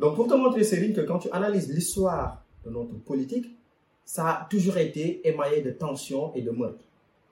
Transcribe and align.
Donc, 0.00 0.16
pour 0.16 0.26
te 0.26 0.32
montrer, 0.34 0.64
Céline, 0.64 0.94
que 0.94 1.02
quand 1.02 1.18
tu 1.18 1.28
analyses 1.30 1.68
l'histoire 1.68 2.42
de 2.64 2.70
notre 2.70 2.94
politique, 3.04 3.54
ça 4.02 4.28
a 4.28 4.48
toujours 4.48 4.78
été 4.78 5.28
émaillé 5.28 5.60
de 5.60 5.72
tensions 5.72 6.34
et 6.34 6.40
de 6.40 6.50
meurtres. 6.50 6.82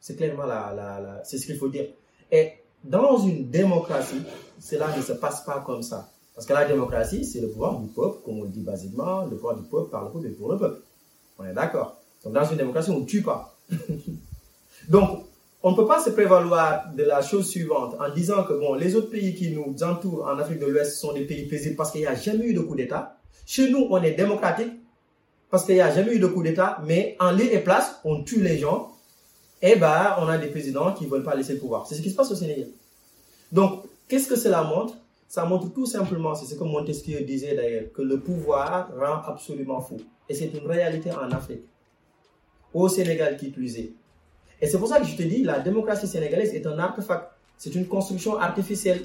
C'est 0.00 0.16
clairement 0.16 0.44
la, 0.44 1.22
c'est 1.24 1.38
ce 1.38 1.46
qu'il 1.46 1.56
faut 1.56 1.70
dire. 1.70 1.86
Et 2.30 2.52
dans 2.84 3.16
une 3.20 3.48
démocratie, 3.48 4.20
cela 4.60 4.94
ne 4.94 5.00
se 5.00 5.14
passe 5.14 5.46
pas 5.46 5.60
comme 5.64 5.82
ça. 5.82 6.10
Parce 6.34 6.46
que 6.46 6.52
la 6.52 6.66
démocratie, 6.66 7.24
c'est 7.24 7.40
le 7.40 7.48
pouvoir 7.48 7.80
du 7.80 7.88
peuple, 7.88 8.18
comme 8.22 8.40
on 8.40 8.44
dit 8.44 8.60
basiquement, 8.60 9.24
le 9.24 9.36
pouvoir 9.36 9.56
du 9.56 9.66
peuple 9.66 9.90
par 9.90 10.04
le 10.04 10.10
peuple 10.10 10.26
et 10.26 10.30
pour 10.30 10.52
le 10.52 10.58
peuple. 10.58 10.82
On 11.38 11.46
est 11.46 11.54
d'accord. 11.54 11.96
Donc 12.22 12.34
dans 12.34 12.44
une 12.44 12.58
démocratie, 12.58 12.90
on 12.90 13.00
ne 13.00 13.06
tue 13.06 13.22
pas. 13.22 13.56
Donc, 14.90 15.24
on 15.68 15.72
ne 15.72 15.76
peut 15.76 15.86
pas 15.86 16.02
se 16.02 16.08
prévaloir 16.08 16.94
de 16.94 17.02
la 17.02 17.20
chose 17.20 17.46
suivante 17.46 17.94
en 18.00 18.08
disant 18.08 18.42
que 18.42 18.54
les 18.78 18.96
autres 18.96 19.10
pays 19.10 19.34
qui 19.34 19.50
nous 19.50 19.76
entourent 19.82 20.24
en 20.24 20.38
Afrique 20.38 20.60
de 20.60 20.64
l'Ouest 20.64 20.96
sont 20.96 21.12
des 21.12 21.26
pays 21.26 21.44
paisibles 21.46 21.76
parce 21.76 21.90
qu'il 21.90 22.00
n'y 22.00 22.06
a 22.06 22.14
jamais 22.14 22.46
eu 22.46 22.54
de 22.54 22.60
coup 22.60 22.74
d'État. 22.74 23.18
Chez 23.44 23.70
nous, 23.70 23.86
on 23.90 24.02
est 24.02 24.12
démocratique 24.12 24.72
parce 25.50 25.66
qu'il 25.66 25.74
n'y 25.74 25.82
a 25.82 25.94
jamais 25.94 26.14
eu 26.14 26.20
de 26.20 26.26
coup 26.26 26.42
d'État, 26.42 26.78
mais 26.86 27.18
en 27.20 27.32
lieu 27.32 27.52
et 27.52 27.58
place, 27.58 28.00
on 28.04 28.22
tue 28.24 28.40
les 28.40 28.56
gens. 28.56 28.92
Et 29.60 29.76
ben, 29.76 30.16
on 30.18 30.26
a 30.28 30.38
des 30.38 30.46
présidents 30.46 30.94
qui 30.94 31.04
ne 31.04 31.10
veulent 31.10 31.22
pas 31.22 31.34
laisser 31.34 31.52
le 31.52 31.58
pouvoir. 31.58 31.86
C'est 31.86 31.96
ce 31.96 32.00
qui 32.00 32.08
se 32.08 32.16
passe 32.16 32.30
au 32.30 32.34
Sénégal. 32.34 32.68
Donc, 33.52 33.82
qu'est-ce 34.08 34.26
que 34.26 34.36
cela 34.36 34.62
montre? 34.62 34.94
Ça 35.28 35.44
montre 35.44 35.70
tout 35.74 35.84
simplement, 35.84 36.34
c'est 36.34 36.46
ce 36.46 36.58
que 36.58 36.64
Montesquieu 36.64 37.20
disait 37.20 37.54
d'ailleurs, 37.54 37.92
que 37.92 38.00
le 38.00 38.18
pouvoir 38.20 38.88
rend 38.98 39.30
absolument 39.30 39.82
fou. 39.82 39.98
Et 40.30 40.34
c'est 40.34 40.46
une 40.46 40.66
réalité 40.66 41.10
en 41.12 41.30
Afrique. 41.30 41.60
Au 42.72 42.88
Sénégal 42.88 43.36
qui 43.36 43.50
plus 43.50 43.76
est. 43.76 43.92
Et 44.60 44.66
c'est 44.66 44.78
pour 44.78 44.88
ça 44.88 44.98
que 44.98 45.06
je 45.06 45.16
te 45.16 45.22
dis, 45.22 45.44
la 45.44 45.60
démocratie 45.60 46.08
sénégalaise 46.08 46.52
est 46.52 46.66
un 46.66 46.78
artefact. 46.78 47.30
C'est 47.56 47.74
une 47.74 47.86
construction 47.86 48.38
artificielle. 48.38 49.04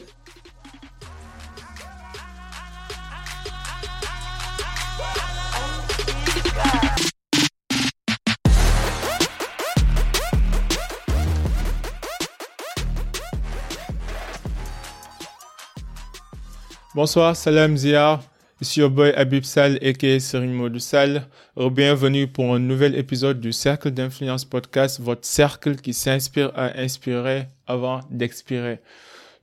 Bonsoir, 16.96 17.36
salam 17.36 17.76
Zia. 17.78 18.22
Ici 18.64 18.80
boy 18.88 19.12
Abib 19.18 19.44
Sal 19.44 19.78
aka 19.84 20.22
Serine 20.22 20.54
Modou 20.54 20.80
Sal. 20.80 21.28
Bienvenue 21.58 22.28
pour 22.28 22.56
un 22.56 22.60
nouvel 22.60 22.96
épisode 22.96 23.42
du 23.42 23.52
Cercle 23.52 23.92
d'influence 23.92 24.46
podcast, 24.46 25.02
votre 25.02 25.26
cercle 25.26 25.76
qui 25.76 25.94
s'inspire 25.94 26.50
à 26.56 26.80
inspirer 26.80 27.48
avant 27.68 28.00
d'expirer. 28.10 28.80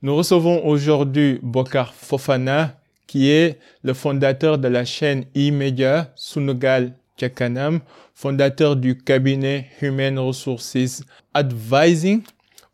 Nous 0.01 0.15
recevons 0.15 0.65
aujourd'hui 0.65 1.37
Bokar 1.43 1.93
Fofana, 1.93 2.81
qui 3.05 3.29
est 3.29 3.59
le 3.83 3.93
fondateur 3.93 4.57
de 4.57 4.67
la 4.67 4.85
chaîne 4.85 5.25
e-media 5.37 6.11
Sunugal 6.15 6.95
Kakanam, 7.15 7.81
fondateur 8.15 8.75
du 8.75 8.97
cabinet 8.97 9.67
Human 9.83 10.17
Resources 10.17 11.03
Advising, 11.35 12.23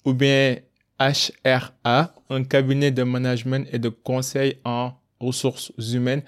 ou 0.05 0.13
bien 0.13 0.55
HRA, 0.97 2.13
un 2.29 2.43
cabinet 2.45 2.91
de 2.91 3.03
management 3.03 3.67
et 3.73 3.79
de 3.79 3.89
conseil 3.89 4.55
en 4.63 4.93
ressources 5.19 5.71
humaines 5.93 6.23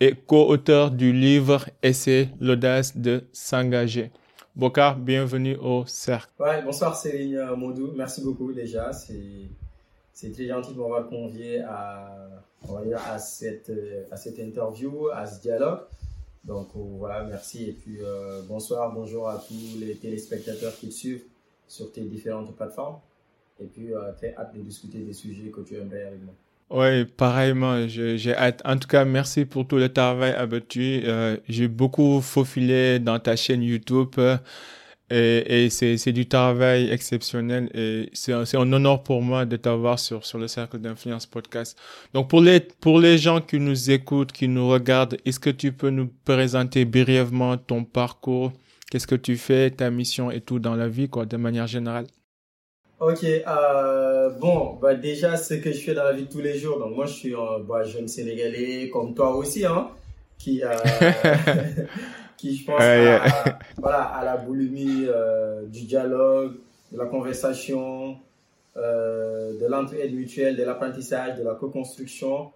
et 0.00 0.14
co-auteur 0.14 0.90
du 0.90 1.12
livre 1.12 1.66
Essai 1.82 2.28
l'audace 2.40 2.96
de 2.96 3.24
s'engager. 3.32 4.10
Bokar, 4.56 4.98
bienvenue 4.98 5.56
au. 5.56 5.84
Ouais, 6.38 6.62
bonsoir 6.62 6.96
Céline 6.96 7.54
Modou, 7.56 7.92
merci 7.94 8.22
beaucoup 8.22 8.52
déjà. 8.52 8.92
C'est 8.92 10.32
très 10.32 10.46
gentil 10.46 10.74
de 10.74 10.78
m'avoir 10.78 11.08
convié 11.08 11.60
à, 11.60 12.10
à, 13.06 13.18
cette, 13.18 13.72
à 14.10 14.16
cette 14.16 14.38
interview, 14.38 15.08
à 15.08 15.26
ce 15.26 15.40
dialogue. 15.40 15.80
Donc 16.44 16.68
voilà, 16.74 17.22
merci. 17.24 17.68
Et 17.68 17.72
puis 17.72 17.98
euh, 18.02 18.42
bonsoir, 18.48 18.92
bonjour 18.92 19.28
à 19.28 19.36
tous 19.38 19.78
les 19.78 19.94
téléspectateurs 19.96 20.74
qui 20.76 20.88
te 20.88 20.94
suivent 20.94 21.24
sur 21.68 21.92
tes 21.92 22.02
différentes 22.02 22.54
plateformes. 22.56 22.98
Et 23.60 23.66
puis 23.66 23.94
euh, 23.94 24.12
très 24.12 24.34
hâte 24.34 24.54
de 24.54 24.60
discuter 24.60 24.98
des 25.00 25.12
sujets 25.12 25.50
que 25.50 25.60
tu 25.60 25.76
aimerais 25.76 26.04
avec 26.04 26.22
moi. 26.22 26.34
Oui, 26.70 27.04
pareillement, 27.04 27.88
j'ai 27.88 28.32
hâte. 28.36 28.62
En 28.64 28.76
tout 28.76 28.86
cas, 28.86 29.04
merci 29.04 29.44
pour 29.44 29.66
tout 29.66 29.76
le 29.76 29.88
travail 29.92 30.32
abattu. 30.34 31.02
Euh, 31.04 31.36
j'ai 31.48 31.66
beaucoup 31.66 32.20
faufilé 32.20 33.00
dans 33.00 33.18
ta 33.18 33.34
chaîne 33.34 33.62
YouTube 33.64 34.14
euh, 34.18 34.36
et, 35.10 35.64
et 35.64 35.70
c'est 35.70 36.12
du 36.12 36.28
travail 36.28 36.88
exceptionnel 36.90 37.68
et 37.74 38.08
c'est 38.12 38.32
un, 38.32 38.44
un 38.54 38.72
honneur 38.72 39.02
pour 39.02 39.20
moi 39.20 39.44
de 39.46 39.56
t'avoir 39.56 39.98
sur, 39.98 40.24
sur 40.24 40.38
le 40.38 40.46
Cercle 40.46 40.78
d'Influence 40.78 41.26
Podcast. 41.26 41.76
Donc, 42.14 42.30
pour 42.30 42.40
les, 42.40 42.60
pour 42.60 43.00
les 43.00 43.18
gens 43.18 43.40
qui 43.40 43.58
nous 43.58 43.90
écoutent, 43.90 44.30
qui 44.30 44.46
nous 44.46 44.68
regardent, 44.68 45.16
est-ce 45.24 45.40
que 45.40 45.50
tu 45.50 45.72
peux 45.72 45.90
nous 45.90 46.08
présenter 46.24 46.84
brièvement 46.84 47.56
ton 47.56 47.82
parcours? 47.82 48.52
Qu'est-ce 48.92 49.08
que 49.08 49.16
tu 49.16 49.36
fais, 49.36 49.70
ta 49.72 49.90
mission 49.90 50.30
et 50.30 50.40
tout 50.40 50.60
dans 50.60 50.76
la 50.76 50.86
vie, 50.88 51.08
quoi, 51.08 51.26
de 51.26 51.36
manière 51.36 51.66
générale? 51.66 52.06
Ok, 53.00 53.24
euh, 53.24 54.09
bon, 54.38 54.74
bah 54.80 54.94
déjà, 54.94 55.36
ce 55.36 55.54
que 55.54 55.72
je 55.72 55.80
fais 55.80 55.94
dans 55.94 56.04
la 56.04 56.12
vie 56.12 56.24
de 56.24 56.30
tous 56.30 56.40
les 56.40 56.58
jours. 56.58 56.78
Donc, 56.78 56.94
moi, 56.94 57.06
je 57.06 57.14
suis 57.14 57.34
un 57.34 57.58
bah, 57.60 57.84
jeune 57.84 58.08
Sénégalais, 58.08 58.88
comme 58.90 59.14
toi 59.14 59.34
aussi, 59.34 59.64
hein, 59.64 59.88
qui, 60.38 60.62
euh, 60.62 60.68
qui 62.36 62.56
je 62.56 62.64
pense, 62.64 62.80
à, 62.80 63.58
voilà, 63.78 64.02
à 64.02 64.24
la 64.24 64.36
boulimie 64.36 65.06
euh, 65.06 65.66
du 65.66 65.84
dialogue, 65.84 66.54
de 66.92 66.98
la 66.98 67.06
conversation, 67.06 68.16
euh, 68.76 69.58
de 69.58 69.66
l'entraide 69.66 70.14
mutuelle, 70.14 70.56
de 70.56 70.62
l'apprentissage, 70.62 71.38
de 71.38 71.42
la 71.44 71.54
co-construction. 71.54 72.50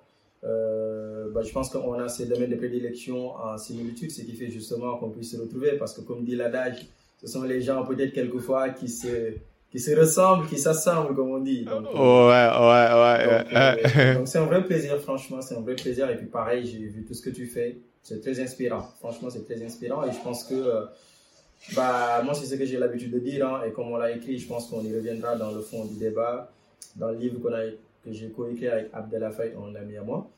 Euh, 0.45 1.31
bah, 1.33 1.43
je 1.43 1.53
pense 1.53 1.71
qu'on 1.71 1.95
a 1.95 2.09
ces 2.09 2.27
domaines 2.27 2.51
de 2.51 2.57
prédilection 2.57 3.35
en 3.37 3.57
similitude, 3.59 4.11
ce 4.11 4.23
qui 4.23 4.33
fait 4.35 4.51
justement 4.51 4.97
qu'on 4.97 5.11
puisse 5.11 5.33
se 5.33 5.41
retrouver, 5.41 5.73
parce 5.73 5.95
que 5.95 6.03
comme 6.03 6.25
dit 6.25 6.37
l'adage, 6.37 6.87
ce 7.21 7.27
sont 7.27 7.43
les 7.43 7.63
gens 7.63 7.85
peut-être 7.85 8.13
quelquefois 8.13 8.71
qui 8.71 8.89
se 8.89 9.35
qui 9.75 9.81
se 9.81 9.91
ressemblent, 9.91 10.47
qui 10.47 10.57
s'assemblent, 10.57 11.17
comme 11.17 11.31
on 11.31 11.41
dit. 11.41 11.65
Donc, 11.65 11.87
ouais, 11.95 11.99
ouais, 11.99 12.89
ouais. 12.95 13.45
Euh, 13.57 14.15
donc, 14.15 14.29
c'est 14.29 14.39
un 14.39 14.45
vrai 14.45 14.63
plaisir, 14.63 15.01
franchement, 15.01 15.43
c'est 15.43 15.57
un 15.57 15.63
vrai 15.63 15.75
plaisir. 15.75 16.09
Et 16.11 16.17
puis 16.17 16.27
pareil, 16.27 16.65
j'ai 16.65 16.79
vu 16.79 17.05
tout 17.05 17.13
ce 17.13 17.21
que 17.21 17.31
tu 17.31 17.47
fais. 17.49 17.79
C'est 18.01 18.21
très 18.21 18.39
inspirant. 18.39 18.89
Franchement, 19.01 19.31
c'est 19.31 19.45
très 19.45 19.61
inspirant. 19.65 20.05
Et 20.05 20.13
je 20.13 20.23
pense 20.23 20.45
que, 20.45 20.55
euh, 20.55 20.85
bah, 21.75 22.23
moi, 22.23 22.35
c'est 22.35 22.47
ce 22.47 22.55
que 22.55 22.65
j'ai 22.65 22.79
l'habitude 22.79 23.11
de 23.11 23.19
dire. 23.19 23.49
Hein, 23.49 23.63
et 23.67 23.73
comme 23.73 23.91
on 23.91 23.97
l'a 23.97 24.13
écrit, 24.13 24.39
je 24.39 24.47
pense 24.47 24.69
qu'on 24.69 24.81
y 24.81 24.95
reviendra 24.95 25.35
dans 25.35 25.51
le 25.51 25.61
fond 25.61 25.85
du 25.87 25.97
débat, 25.97 26.53
dans 26.95 27.09
le 27.09 27.17
livre 27.17 27.41
qu'on 27.41 27.53
a, 27.53 27.65
que 28.05 28.13
j'ai 28.13 28.29
coécrit 28.29 28.69
avec 28.69 28.91
Abdelafay, 28.93 29.57
un 29.57 29.75
ami 29.75 29.97
à 29.97 30.05
moi. 30.05 30.31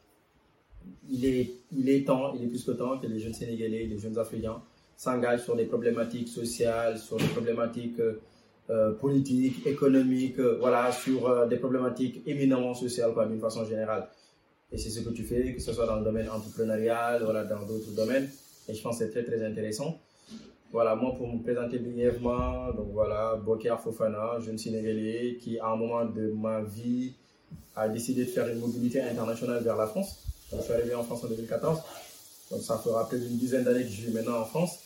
Il 1.11 1.27
est, 1.27 1.51
il 1.77 1.91
est 1.91 2.07
temps, 2.07 2.33
il 2.35 2.45
est 2.45 2.49
plus 2.49 2.65
que 2.65 2.71
temps 2.71 2.97
que 2.97 3.07
les 3.07 3.19
jeunes 3.19 3.35
Sénégalais, 3.35 3.85
les 3.85 3.99
jeunes 3.99 4.17
Africains 4.17 4.63
s'engagent 4.97 5.43
sur 5.43 5.57
des 5.57 5.67
problématiques 5.67 6.29
sociales, 6.29 6.97
sur 6.97 7.19
des 7.19 7.27
problématiques 7.27 8.01
euh, 8.01 8.19
euh, 8.69 8.93
politique, 8.94 9.65
économique, 9.65 10.41
euh, 10.41 10.56
voilà, 10.59 10.91
sur 10.91 11.28
euh, 11.28 11.47
des 11.47 11.56
problématiques 11.56 12.22
éminemment 12.27 12.75
sociales, 12.75 13.12
quoi, 13.15 13.25
d'une 13.27 13.38
façon 13.38 13.65
générale. 13.65 14.09
Et 14.72 14.77
c'est 14.78 14.91
ce 14.91 15.00
que 15.00 15.10
tu 15.10 15.22
fais, 15.22 15.54
que 15.54 15.62
ce 15.62 15.72
soit 15.72 15.87
dans 15.87 15.97
le 15.97 16.04
domaine 16.04 16.28
entrepreneurial, 16.28 17.22
voilà, 17.22 17.44
dans 17.44 17.62
d'autres 17.65 17.93
domaines. 17.94 18.28
Et 18.69 18.75
je 18.75 18.82
pense 18.82 18.99
que 18.99 19.05
c'est 19.05 19.12
très, 19.12 19.22
très 19.22 19.44
intéressant. 19.44 20.00
Voilà, 20.72 20.97
moi, 20.97 21.15
pour 21.16 21.32
me 21.32 21.41
présenter 21.44 21.78
brièvement, 21.78 22.72
donc 22.72 22.88
voilà, 22.93 23.37
Boker 23.37 23.81
Fofana, 23.81 24.41
jeune 24.41 24.59
Sénégalais 24.59 25.38
qui, 25.41 25.60
à 25.60 25.69
un 25.69 25.76
moment 25.76 26.05
de 26.05 26.32
ma 26.32 26.62
vie, 26.62 27.15
a 27.76 27.88
décidé 27.88 28.25
de 28.25 28.31
faire 28.31 28.49
une 28.49 28.59
mobilité 28.59 29.00
internationale 29.00 29.62
vers 29.62 29.76
la 29.76 29.87
France. 29.87 30.25
Je 30.53 30.60
suis 30.60 30.72
arrivé 30.72 30.94
en 30.97 31.05
France 31.05 31.22
en 31.22 31.28
2014. 31.28 31.78
Donc, 32.50 32.62
ça 32.62 32.78
fera 32.78 33.09
plus 33.09 33.21
d'une 33.21 33.38
dizaine 33.38 33.62
d'années 33.62 33.84
que 33.84 33.91
je 33.91 34.06
vis 34.06 34.12
maintenant 34.12 34.41
en 34.41 34.44
France. 34.44 34.81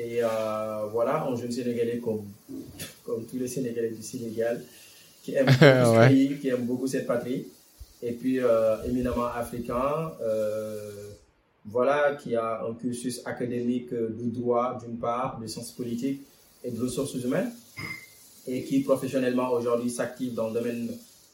Et 0.00 0.20
euh, 0.22 0.86
voilà, 0.92 1.24
un 1.24 1.34
jeune 1.34 1.50
Sénégalais 1.50 1.98
comme, 1.98 2.22
comme 3.04 3.26
tous 3.26 3.36
les 3.36 3.48
Sénégalais 3.48 3.90
du 3.90 4.00
Sénégal, 4.00 4.62
qui 5.24 5.34
aime 5.34 5.46
beaucoup 5.46 5.58
ce 5.58 6.08
pays, 6.08 6.38
qui 6.38 6.48
aime 6.48 6.64
beaucoup 6.64 6.86
cette 6.86 7.06
patrie. 7.08 7.48
Et 8.00 8.12
puis, 8.12 8.38
euh, 8.38 8.76
éminemment 8.84 9.26
africain, 9.26 10.12
euh, 10.22 10.92
voilà, 11.66 12.14
qui 12.14 12.36
a 12.36 12.62
un 12.64 12.74
cursus 12.74 13.22
académique 13.26 13.92
de 13.92 14.30
droit 14.30 14.78
d'une 14.80 14.98
part, 14.98 15.40
de 15.40 15.48
sciences 15.48 15.72
politiques 15.72 16.22
et 16.62 16.70
de 16.70 16.80
ressources 16.80 17.14
humaines, 17.14 17.50
et 18.46 18.62
qui 18.62 18.82
professionnellement 18.84 19.50
aujourd'hui 19.50 19.90
s'active 19.90 20.32
dans 20.32 20.46
le 20.46 20.54
domaine 20.54 20.90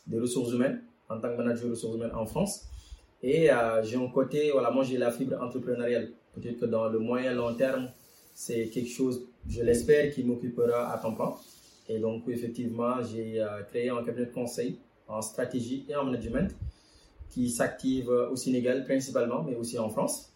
des 0.06 0.18
ressources 0.18 0.52
humaines, 0.54 0.80
en 1.10 1.20
tant 1.20 1.28
que 1.28 1.36
manager 1.36 1.66
de 1.66 1.72
ressources 1.72 1.96
humaines 1.96 2.14
en 2.14 2.24
France. 2.24 2.62
Et 3.22 3.50
j'ai 3.84 3.96
un 3.96 4.08
côté, 4.08 4.52
voilà, 4.52 4.70
moi 4.70 4.84
j'ai 4.84 4.96
la 4.96 5.12
fibre 5.12 5.36
entrepreneuriale. 5.42 6.08
Peut-être 6.34 6.60
que 6.60 6.66
dans 6.66 6.88
le 6.88 6.98
moyen 6.98 7.34
long 7.34 7.54
terme, 7.54 7.88
c'est 8.34 8.66
quelque 8.66 8.90
chose, 8.90 9.26
je 9.48 9.62
l'espère, 9.62 10.12
qui 10.12 10.24
m'occupera 10.24 10.92
à 10.92 10.98
temps 10.98 11.14
plein. 11.14 11.34
Et 11.88 11.98
donc, 11.98 12.24
effectivement, 12.28 13.02
j'ai 13.02 13.40
euh, 13.40 13.62
créé 13.62 13.90
un 13.90 14.02
cabinet 14.02 14.26
de 14.26 14.32
conseil 14.32 14.78
en 15.06 15.22
stratégie 15.22 15.84
et 15.88 15.94
en 15.94 16.04
management 16.04 16.54
qui 17.30 17.50
s'active 17.50 18.08
au 18.08 18.36
Sénégal 18.36 18.84
principalement, 18.84 19.42
mais 19.42 19.56
aussi 19.56 19.78
en 19.78 19.88
France, 19.88 20.30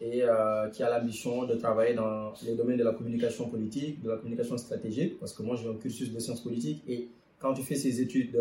et 0.00 0.22
euh, 0.22 0.68
qui 0.70 0.82
a 0.82 0.90
l'ambition 0.90 1.44
de 1.44 1.54
travailler 1.54 1.94
dans 1.94 2.32
les 2.42 2.54
domaines 2.54 2.78
de 2.78 2.84
la 2.84 2.92
communication 2.92 3.48
politique, 3.48 4.02
de 4.02 4.10
la 4.10 4.16
communication 4.16 4.56
stratégique, 4.56 5.18
parce 5.20 5.32
que 5.32 5.42
moi 5.42 5.56
j'ai 5.56 5.68
un 5.68 5.74
cursus 5.74 6.12
de 6.12 6.18
sciences 6.18 6.42
politiques, 6.42 6.82
et 6.88 7.08
quand 7.38 7.54
tu 7.54 7.62
fais 7.62 7.74
ces 7.74 8.00
études 8.00 8.38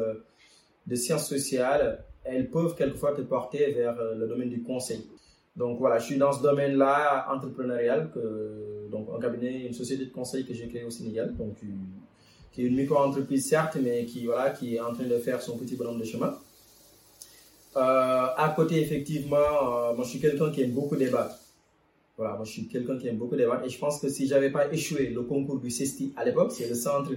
de, 0.88 0.96
sciences 0.96 1.28
sociales, 1.28 2.04
elles 2.24 2.50
peuvent 2.50 2.76
quelquefois 2.76 3.14
te 3.14 3.22
porter 3.22 3.72
vers 3.74 4.00
euh, 4.00 4.16
le 4.16 4.28
domaine 4.28 4.50
du 4.50 4.64
conseil. 4.64 5.06
Donc 5.60 5.78
voilà, 5.78 6.00
je 6.00 6.06
suis 6.06 6.18
dans 6.18 6.32
ce 6.32 6.42
domaine-là 6.42 7.28
entrepreneurial, 7.30 8.10
donc 8.90 9.10
un 9.14 9.20
cabinet, 9.20 9.66
une 9.66 9.74
société 9.74 10.06
de 10.06 10.12
conseil 10.12 10.46
que 10.46 10.54
j'ai 10.54 10.70
créée 10.70 10.86
au 10.86 10.90
Sénégal, 10.90 11.36
donc 11.36 11.58
qui 12.54 12.62
est 12.62 12.66
une 12.66 12.78
micro-entreprise 12.78 13.46
certes, 13.46 13.78
mais 13.84 14.06
qui 14.06 14.26
voilà, 14.26 14.52
qui 14.52 14.76
est 14.76 14.80
en 14.80 14.94
train 14.94 15.04
de 15.04 15.18
faire 15.18 15.42
son 15.42 15.58
petit 15.58 15.76
bonhomme 15.76 16.00
de 16.00 16.06
chemin. 16.06 16.34
Euh, 17.76 18.28
à 18.38 18.54
côté, 18.56 18.80
effectivement, 18.80 19.36
euh, 19.36 19.94
moi 19.96 20.06
je 20.06 20.12
suis 20.12 20.20
quelqu'un 20.20 20.50
qui 20.50 20.62
aime 20.62 20.72
beaucoup 20.72 20.96
débattre. 20.96 21.36
Voilà, 22.16 22.36
moi 22.36 22.46
je 22.46 22.52
suis 22.52 22.68
quelqu'un 22.70 22.98
qui 22.98 23.10
aime 23.10 23.18
beaucoup 23.18 23.36
débattre 23.36 23.66
et 23.66 23.70
je 23.70 23.78
pense 23.78 24.00
que 24.00 24.08
si 24.08 24.28
j'avais 24.28 24.52
pas 24.52 24.72
échoué 24.74 25.08
le 25.08 25.24
concours 25.24 25.60
du 25.60 25.70
CESTI 25.70 26.14
à 26.16 26.24
l'époque, 26.24 26.54
c'est 26.54 26.70
le 26.70 26.76
Centre 26.76 27.12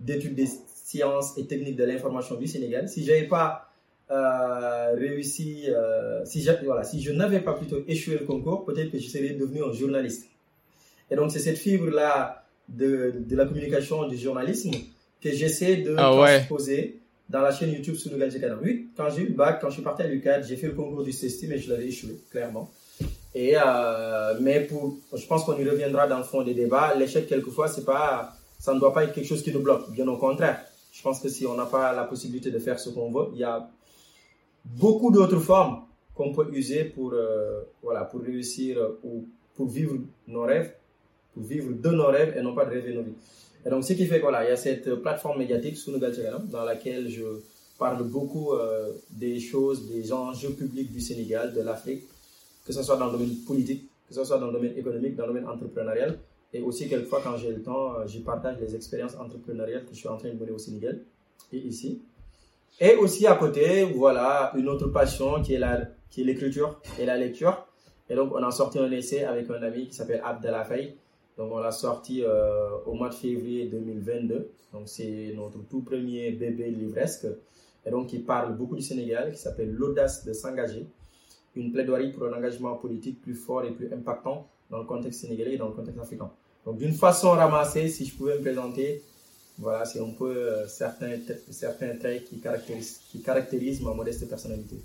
d'études 0.00 0.34
des 0.34 0.48
sciences 0.84 1.36
et 1.36 1.46
techniques 1.46 1.76
de 1.76 1.84
l'information 1.84 2.36
du 2.36 2.46
Sénégal, 2.46 2.88
si 2.88 3.04
j'avais 3.04 3.28
pas 3.28 3.71
euh, 4.12 4.94
réussi, 4.94 5.64
euh, 5.68 6.24
si, 6.24 6.46
voilà, 6.64 6.84
si 6.84 7.00
je 7.02 7.12
n'avais 7.12 7.40
pas 7.40 7.54
plutôt 7.54 7.82
échoué 7.88 8.18
le 8.18 8.26
concours, 8.26 8.64
peut-être 8.64 8.90
que 8.90 8.98
je 8.98 9.08
serais 9.08 9.30
devenu 9.30 9.62
un 9.64 9.72
journaliste. 9.72 10.26
Et 11.10 11.16
donc 11.16 11.30
c'est 11.30 11.38
cette 11.38 11.58
fibre-là 11.58 12.44
de, 12.68 13.14
de, 13.18 13.36
la 13.36 13.46
communication, 13.46 14.06
du 14.06 14.18
journalisme 14.18 14.72
que 15.20 15.30
j'essaie 15.30 15.76
de 15.76 15.94
ah 15.96 16.10
transposer 16.14 17.00
dans 17.28 17.40
la 17.40 17.52
chaîne 17.52 17.72
YouTube 17.72 17.94
sous 17.94 18.10
Nouvelle 18.10 18.32
Canal. 18.38 18.58
Oui, 18.62 18.88
quand 18.96 19.08
j'ai 19.10 19.22
eu 19.22 19.28
le 19.28 19.34
bac, 19.34 19.60
quand 19.60 19.68
je 19.68 19.74
suis 19.74 19.82
parti 19.82 20.02
à 20.02 20.06
l'UCAD, 20.06 20.44
j'ai 20.46 20.56
fait 20.56 20.66
le 20.66 20.74
concours 20.74 21.02
du 21.02 21.12
CESTI, 21.12 21.46
mais 21.46 21.58
je 21.58 21.70
l'avais 21.70 21.86
échoué, 21.86 22.20
clairement. 22.30 22.70
Et, 23.34 23.54
euh, 23.56 24.34
mais 24.40 24.60
pour, 24.60 24.98
je 25.14 25.26
pense 25.26 25.44
qu'on 25.44 25.56
y 25.56 25.66
reviendra 25.68 26.06
dans 26.06 26.18
le 26.18 26.24
fond 26.24 26.42
des 26.42 26.54
débats. 26.54 26.94
L'échec, 26.94 27.26
quelquefois, 27.26 27.68
c'est 27.68 27.84
pas, 27.84 28.34
ça 28.58 28.74
ne 28.74 28.80
doit 28.80 28.92
pas 28.92 29.04
être 29.04 29.14
quelque 29.14 29.26
chose 29.26 29.42
qui 29.42 29.52
nous 29.52 29.60
bloque. 29.60 29.90
Bien 29.90 30.06
au 30.08 30.18
contraire. 30.18 30.60
Je 30.92 31.00
pense 31.00 31.20
que 31.20 31.30
si 31.30 31.46
on 31.46 31.54
n'a 31.54 31.64
pas 31.64 31.94
la 31.94 32.04
possibilité 32.04 32.50
de 32.50 32.58
faire 32.58 32.78
ce 32.78 32.90
qu'on 32.90 33.10
veut, 33.10 33.28
il 33.32 33.38
y 33.38 33.44
a 33.44 33.66
beaucoup 34.64 35.10
d'autres 35.10 35.40
formes 35.40 35.82
qu'on 36.14 36.32
peut 36.32 36.48
user 36.52 36.84
pour, 36.84 37.12
euh, 37.12 37.62
voilà, 37.82 38.04
pour 38.04 38.20
réussir 38.20 38.78
ou 39.02 39.26
pour 39.54 39.68
vivre 39.68 39.96
nos 40.28 40.42
rêves, 40.42 40.72
pour 41.34 41.42
vivre 41.42 41.72
de 41.72 41.90
nos 41.90 42.06
rêves 42.06 42.36
et 42.36 42.42
non 42.42 42.54
pas 42.54 42.64
de 42.64 42.70
rêver 42.70 42.94
nos 42.94 43.02
vies. 43.02 43.14
Et 43.64 43.70
donc, 43.70 43.84
ce 43.84 43.92
qui 43.92 44.06
fait 44.06 44.20
qu'il 44.20 44.30
y 44.30 44.34
a 44.34 44.56
cette 44.56 44.94
plateforme 44.96 45.38
médiatique, 45.38 45.76
Sunugal 45.76 46.12
dans 46.50 46.64
laquelle 46.64 47.08
je 47.08 47.22
parle 47.78 48.02
beaucoup 48.04 48.52
euh, 48.52 48.90
des 49.10 49.38
choses, 49.40 49.88
des 49.88 50.12
enjeux 50.12 50.50
publics 50.50 50.92
du 50.92 51.00
Sénégal, 51.00 51.54
de 51.54 51.60
l'Afrique, 51.62 52.02
que 52.66 52.72
ce 52.72 52.82
soit 52.82 52.96
dans 52.96 53.06
le 53.06 53.12
domaine 53.12 53.34
politique, 53.46 53.88
que 54.08 54.14
ce 54.14 54.24
soit 54.24 54.38
dans 54.38 54.46
le 54.48 54.52
domaine 54.52 54.76
économique, 54.76 55.16
dans 55.16 55.26
le 55.26 55.32
domaine 55.32 55.48
entrepreneurial. 55.48 56.18
Et 56.52 56.60
aussi, 56.60 56.88
quelquefois, 56.88 57.20
quand 57.24 57.36
j'ai 57.36 57.50
le 57.50 57.62
temps, 57.62 57.94
euh, 57.94 58.06
je 58.06 58.18
partage 58.18 58.56
les 58.60 58.74
expériences 58.74 59.16
entrepreneuriales 59.16 59.84
que 59.84 59.94
je 59.94 59.98
suis 59.98 60.08
en 60.08 60.16
train 60.16 60.28
de 60.28 60.34
mener 60.34 60.52
au 60.52 60.58
Sénégal 60.58 61.00
et 61.52 61.58
ici. 61.58 62.00
Et 62.80 62.96
aussi, 62.96 63.26
à 63.26 63.34
côté, 63.34 63.84
voilà, 63.84 64.52
une 64.56 64.68
autre 64.68 64.88
passion 64.88 65.42
qui 65.42 65.54
est 65.54 65.58
la, 65.58 65.82
qui 66.10 66.22
est 66.22 66.24
l'écriture 66.24 66.80
et 66.98 67.06
la 67.06 67.16
lecture. 67.16 67.66
Et 68.08 68.14
donc, 68.14 68.32
on 68.34 68.42
a 68.42 68.50
sorti 68.50 68.78
un 68.78 68.90
essai 68.90 69.24
avec 69.24 69.48
un 69.50 69.62
ami 69.62 69.86
qui 69.86 69.94
s'appelle 69.94 70.22
Abdallah 70.24 70.64
donc 71.38 71.50
on 71.52 71.58
l'a 71.58 71.72
sorti 71.72 72.22
euh, 72.22 72.76
au 72.86 72.94
mois 72.94 73.08
de 73.08 73.14
février 73.14 73.66
2022. 73.66 74.50
Donc 74.72 74.82
c'est 74.88 75.32
notre 75.34 75.58
tout 75.68 75.80
premier 75.82 76.32
bébé 76.32 76.70
livresque. 76.70 77.26
Et 77.86 77.90
donc 77.90 78.12
il 78.12 78.24
parle 78.24 78.56
beaucoup 78.56 78.76
du 78.76 78.82
Sénégal, 78.82 79.32
qui 79.32 79.38
s'appelle 79.38 79.72
L'audace 79.72 80.24
de 80.24 80.32
s'engager. 80.32 80.86
Une 81.54 81.72
plaidoirie 81.72 82.12
pour 82.12 82.26
un 82.26 82.32
engagement 82.32 82.74
politique 82.76 83.20
plus 83.20 83.34
fort 83.34 83.64
et 83.64 83.72
plus 83.72 83.92
impactant 83.92 84.46
dans 84.70 84.78
le 84.78 84.84
contexte 84.84 85.20
sénégalais 85.20 85.54
et 85.54 85.58
dans 85.58 85.68
le 85.68 85.74
contexte 85.74 86.00
africain. 86.00 86.30
Donc 86.64 86.78
d'une 86.78 86.94
façon 86.94 87.30
ramassée, 87.30 87.88
si 87.88 88.06
je 88.06 88.16
pouvais 88.16 88.36
me 88.36 88.40
présenter, 88.40 89.02
voilà, 89.58 89.84
c'est 89.84 90.00
un 90.00 90.10
peu 90.18 90.34
euh, 90.34 90.66
certains, 90.66 91.18
certains 91.50 91.96
traits 91.96 92.24
qui 92.24 92.40
caractérisent, 92.40 93.00
qui 93.10 93.22
caractérisent 93.22 93.80
ma 93.80 93.92
modeste 93.92 94.28
personnalité. 94.28 94.76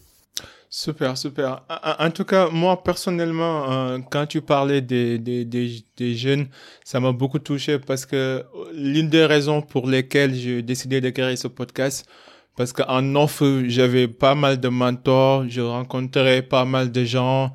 Super, 0.70 1.18
super. 1.18 1.64
En, 2.00 2.12
tout 2.12 2.26
cas, 2.26 2.50
moi 2.50 2.84
personnellement, 2.84 3.72
euh, 3.72 4.00
quand 4.12 4.26
tu 4.26 4.42
parlais 4.42 4.82
des, 4.82 5.18
des, 5.18 5.46
des, 5.46 5.84
des 5.96 6.16
jeunes, 6.16 6.48
ça 6.84 7.00
m'a 7.00 7.14
beaucoup 7.14 7.40
touché 7.40 7.80
parce 7.80 8.06
que 8.06 8.44
l'une 8.74 9.10
des 9.10 9.26
raisons 9.26 9.62
pour 9.62 9.88
lesquelles 9.88 10.36
j'ai 10.36 10.62
décidé 10.62 11.00
de 11.00 11.36
ce 11.36 11.48
podcast, 11.48 12.06
parce 12.58 12.74
qu'en 12.74 13.16
off, 13.16 13.42
j'avais 13.68 14.10
pas 14.10 14.36
mal 14.36 14.60
de 14.60 14.68
mentors, 14.68 15.48
je 15.48 15.62
rencontrais 15.62 16.42
pas 16.42 16.66
mal 16.66 16.92
de 16.92 17.06
gens, 17.06 17.46
euh, 17.46 17.50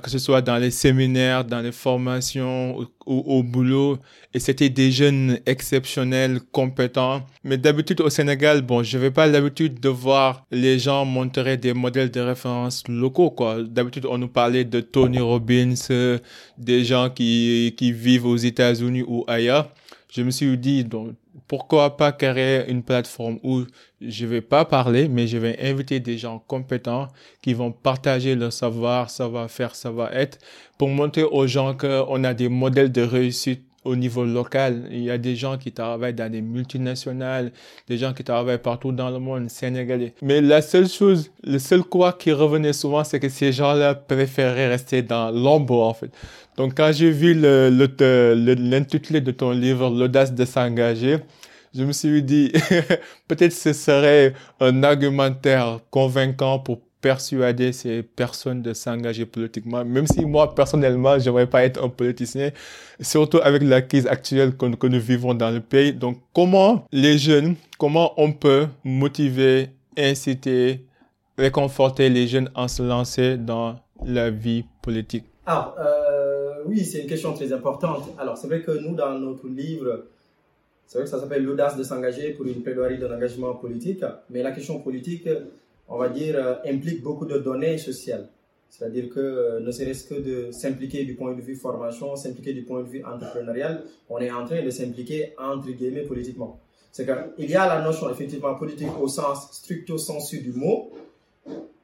que 0.00 0.10
ce 0.10 0.18
soit 0.18 0.42
dans 0.42 0.56
les 0.58 0.70
séminaires, 0.70 1.44
dans 1.44 1.60
les 1.60 1.72
formations 1.72 2.78
ou 2.78 2.86
au, 3.06 3.42
boulot. 3.42 3.98
Et 4.34 4.40
c'était 4.40 4.68
des 4.68 4.90
jeunes 4.90 5.38
exceptionnels, 5.46 6.40
compétents. 6.52 7.22
Mais 7.44 7.56
d'habitude 7.56 8.00
au 8.00 8.10
Sénégal, 8.10 8.62
bon, 8.62 8.82
je 8.82 8.96
n'avais 8.96 9.10
pas 9.10 9.26
l'habitude 9.26 9.80
de 9.80 9.88
voir 9.88 10.44
les 10.50 10.78
gens 10.78 11.04
montrer 11.04 11.56
des 11.56 11.72
modèles 11.72 12.10
de 12.10 12.20
référence 12.20 12.82
locaux, 12.88 13.30
quoi. 13.30 13.62
D'habitude, 13.62 14.06
on 14.06 14.18
nous 14.18 14.28
parlait 14.28 14.64
de 14.64 14.80
Tony 14.80 15.20
Robbins, 15.20 15.74
euh, 15.90 16.18
des 16.58 16.84
gens 16.84 17.10
qui, 17.10 17.74
qui 17.76 17.92
vivent 17.92 18.26
aux 18.26 18.36
États-Unis 18.36 19.04
ou 19.06 19.24
ailleurs. 19.28 19.70
Je 20.12 20.22
me 20.22 20.30
suis 20.30 20.56
dit, 20.58 20.84
donc, 20.84 21.14
pourquoi 21.48 21.96
pas 21.96 22.12
créer 22.12 22.68
une 22.70 22.82
plateforme 22.82 23.38
où 23.42 23.62
je 24.00 24.26
vais 24.26 24.40
pas 24.40 24.64
parler, 24.64 25.08
mais 25.08 25.26
je 25.26 25.38
vais 25.38 25.58
inviter 25.60 26.00
des 26.00 26.18
gens 26.18 26.38
compétents 26.46 27.08
qui 27.42 27.54
vont 27.54 27.72
partager 27.72 28.34
leur 28.34 28.52
savoir, 28.52 29.10
savoir-faire, 29.10 29.74
savoir-être 29.74 30.38
pour 30.78 30.88
montrer 30.88 31.24
aux 31.24 31.46
gens 31.46 31.74
qu'on 31.76 32.24
a 32.24 32.34
des 32.34 32.48
modèles 32.48 32.92
de 32.92 33.02
réussite 33.02 33.65
au 33.86 33.96
niveau 33.96 34.24
local. 34.24 34.88
Il 34.90 35.02
y 35.02 35.10
a 35.10 35.18
des 35.18 35.36
gens 35.36 35.56
qui 35.56 35.72
travaillent 35.72 36.14
dans 36.14 36.30
des 36.30 36.42
multinationales, 36.42 37.52
des 37.88 37.96
gens 37.96 38.12
qui 38.12 38.24
travaillent 38.24 38.58
partout 38.58 38.92
dans 38.92 39.10
le 39.10 39.18
monde, 39.18 39.48
sénégalais. 39.48 40.14
Mais 40.22 40.40
la 40.40 40.60
seule 40.62 40.88
chose, 40.88 41.30
le 41.44 41.58
seul 41.58 41.82
quoi 41.82 42.12
qui 42.12 42.32
revenait 42.32 42.72
souvent, 42.72 43.04
c'est 43.04 43.20
que 43.20 43.28
ces 43.28 43.52
gens-là 43.52 43.94
préféraient 43.94 44.68
rester 44.68 45.02
dans 45.02 45.30
l'ombre, 45.30 45.82
en 45.82 45.94
fait. 45.94 46.10
Donc, 46.56 46.74
quand 46.76 46.90
j'ai 46.92 47.10
vu 47.10 47.34
l'intitulé 47.34 49.20
de 49.20 49.30
ton 49.30 49.50
livre, 49.50 49.90
L'audace 49.90 50.34
de 50.34 50.44
s'engager, 50.44 51.18
je 51.74 51.84
me 51.84 51.92
suis 51.92 52.22
dit, 52.22 52.52
peut-être 53.28 53.52
ce 53.52 53.72
serait 53.72 54.32
un 54.60 54.82
argumentaire 54.82 55.80
convaincant 55.90 56.58
pour 56.58 56.80
persuader 57.00 57.72
ces 57.72 58.02
personnes 58.02 58.62
de 58.62 58.72
s'engager 58.72 59.26
politiquement, 59.26 59.84
même 59.84 60.06
si 60.06 60.24
moi, 60.24 60.54
personnellement, 60.54 61.18
je 61.18 61.26
n'aimerais 61.26 61.46
pas 61.46 61.64
être 61.64 61.82
un 61.82 61.88
politicien, 61.88 62.50
surtout 63.00 63.38
avec 63.42 63.62
la 63.62 63.82
crise 63.82 64.06
actuelle 64.06 64.56
que, 64.56 64.86
nous 64.86 65.00
vivons 65.00 65.34
dans 65.34 65.50
le 65.50 65.60
pays. 65.60 65.92
Donc, 65.92 66.18
comment 66.32 66.84
les 66.92 67.18
jeunes, 67.18 67.54
comment 67.78 68.12
on 68.16 68.32
peut 68.32 68.66
motiver, 68.84 69.68
inciter, 69.96 70.84
réconforter 71.38 72.08
les 72.08 72.26
jeunes 72.26 72.50
en 72.54 72.68
se 72.68 72.82
lancer 72.82 73.36
dans 73.36 73.76
la 74.04 74.30
vie 74.30 74.64
politique? 74.82 75.24
Alors, 75.44 75.76
euh, 75.78 76.62
oui, 76.66 76.84
c'est 76.84 77.00
une 77.02 77.06
question 77.06 77.32
très 77.34 77.52
importante. 77.52 78.08
Alors, 78.18 78.36
c'est 78.36 78.48
vrai 78.48 78.62
que 78.62 78.72
nous, 78.72 78.94
dans 78.94 79.18
notre 79.18 79.46
livre, 79.48 80.06
c'est 80.86 80.98
vrai 80.98 81.04
que 81.04 81.10
ça 81.10 81.20
s'appelle 81.20 81.44
l'audace 81.44 81.76
de 81.76 81.82
s'engager 81.82 82.30
pour 82.32 82.46
une 82.46 82.62
plaidoirie 82.62 82.98
d'un 82.98 83.14
engagement 83.14 83.54
politique, 83.54 84.04
mais 84.30 84.42
la 84.42 84.52
question 84.52 84.80
politique, 84.80 85.28
on 85.88 85.98
va 85.98 86.08
dire, 86.08 86.36
euh, 86.36 86.54
implique 86.66 87.02
beaucoup 87.02 87.26
de 87.26 87.38
données 87.38 87.78
sociales. 87.78 88.28
C'est-à-dire 88.70 89.08
que 89.08 89.20
euh, 89.20 89.60
ne 89.60 89.70
serait-ce 89.70 90.04
que 90.04 90.14
de 90.14 90.50
s'impliquer 90.52 91.04
du 91.04 91.14
point 91.14 91.34
de 91.34 91.40
vue 91.40 91.56
formation, 91.56 92.14
s'impliquer 92.16 92.52
du 92.52 92.62
point 92.62 92.82
de 92.82 92.88
vue 92.88 93.04
entrepreneurial, 93.04 93.84
on 94.10 94.18
est 94.18 94.30
en 94.30 94.44
train 94.44 94.62
de 94.62 94.70
s'impliquer 94.70 95.34
entre 95.38 95.70
guillemets 95.70 96.02
politiquement. 96.02 96.60
C'est 96.92 97.06
qu'il 97.06 97.50
y 97.50 97.54
a 97.54 97.66
la 97.66 97.82
notion 97.82 98.10
effectivement 98.10 98.54
politique 98.54 98.88
au 99.00 99.08
sens 99.08 99.48
stricto 99.52 99.98
sensu 99.98 100.40
du 100.40 100.52
mot, 100.52 100.90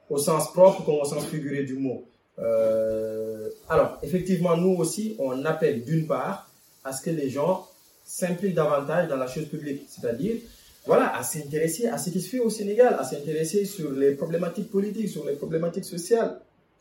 au 0.08 0.18
sens 0.18 0.52
propre 0.52 0.84
comme 0.84 0.96
au 0.96 1.04
sens 1.04 1.24
figuré 1.26 1.64
du 1.64 1.74
mot. 1.74 2.04
Euh, 2.38 3.48
alors, 3.68 3.98
effectivement, 4.02 4.56
nous 4.56 4.74
aussi, 4.76 5.16
on 5.18 5.44
appelle 5.44 5.84
d'une 5.84 6.06
part 6.06 6.50
à 6.84 6.92
ce 6.92 7.02
que 7.02 7.10
les 7.10 7.30
gens 7.30 7.66
s'impliquent 8.04 8.54
davantage 8.54 9.08
dans 9.08 9.16
la 9.16 9.26
chose 9.26 9.46
publique, 9.46 9.82
c'est-à-dire 9.88 10.36
voilà, 10.84 11.16
à 11.16 11.22
s'intéresser 11.22 11.86
à 11.86 11.96
ce 11.98 12.10
qui 12.10 12.20
se 12.20 12.28
fait 12.28 12.40
au 12.40 12.50
Sénégal, 12.50 12.96
à 12.98 13.04
s'intéresser 13.04 13.64
sur 13.64 13.92
les 13.92 14.14
problématiques 14.14 14.70
politiques, 14.70 15.08
sur 15.08 15.24
les 15.24 15.34
problématiques 15.34 15.84
sociales 15.84 16.40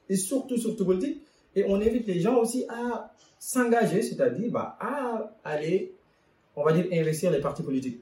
et 0.09 0.15
surtout 0.15 0.57
sur 0.57 0.75
tout 0.75 0.85
politique. 0.85 1.21
Et 1.55 1.65
on 1.67 1.75
invite 1.75 2.07
les 2.07 2.19
gens 2.19 2.37
aussi 2.37 2.65
à 2.67 3.13
s'engager, 3.37 4.01
c'est-à-dire 4.01 4.51
bah, 4.51 4.77
à 4.79 5.31
aller, 5.43 5.93
on 6.55 6.63
va 6.63 6.73
dire, 6.73 6.87
investir 6.91 7.31
les 7.31 7.41
partis 7.41 7.61
politiques. 7.63 7.99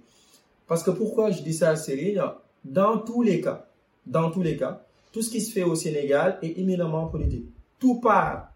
Parce 0.68 0.84
que 0.84 0.92
pourquoi 0.92 1.32
je 1.32 1.42
dis 1.42 1.54
ça, 1.54 1.76
Cyril? 1.76 2.22
Dans 2.64 3.00
tous 3.00 3.22
les 3.22 3.42
cas, 3.42 3.68
dans 4.06 4.30
tous 4.32 4.42
les 4.42 4.56
cas, 4.56 4.82
tout 5.12 5.22
ce 5.22 5.30
qui 5.30 5.42
se 5.42 5.52
fait 5.52 5.64
au 5.64 5.76
Sénégal 5.76 6.38
est 6.42 6.58
éminemment 6.60 7.08
politique. 7.08 7.46
Tout 7.80 8.00
part 8.00 8.54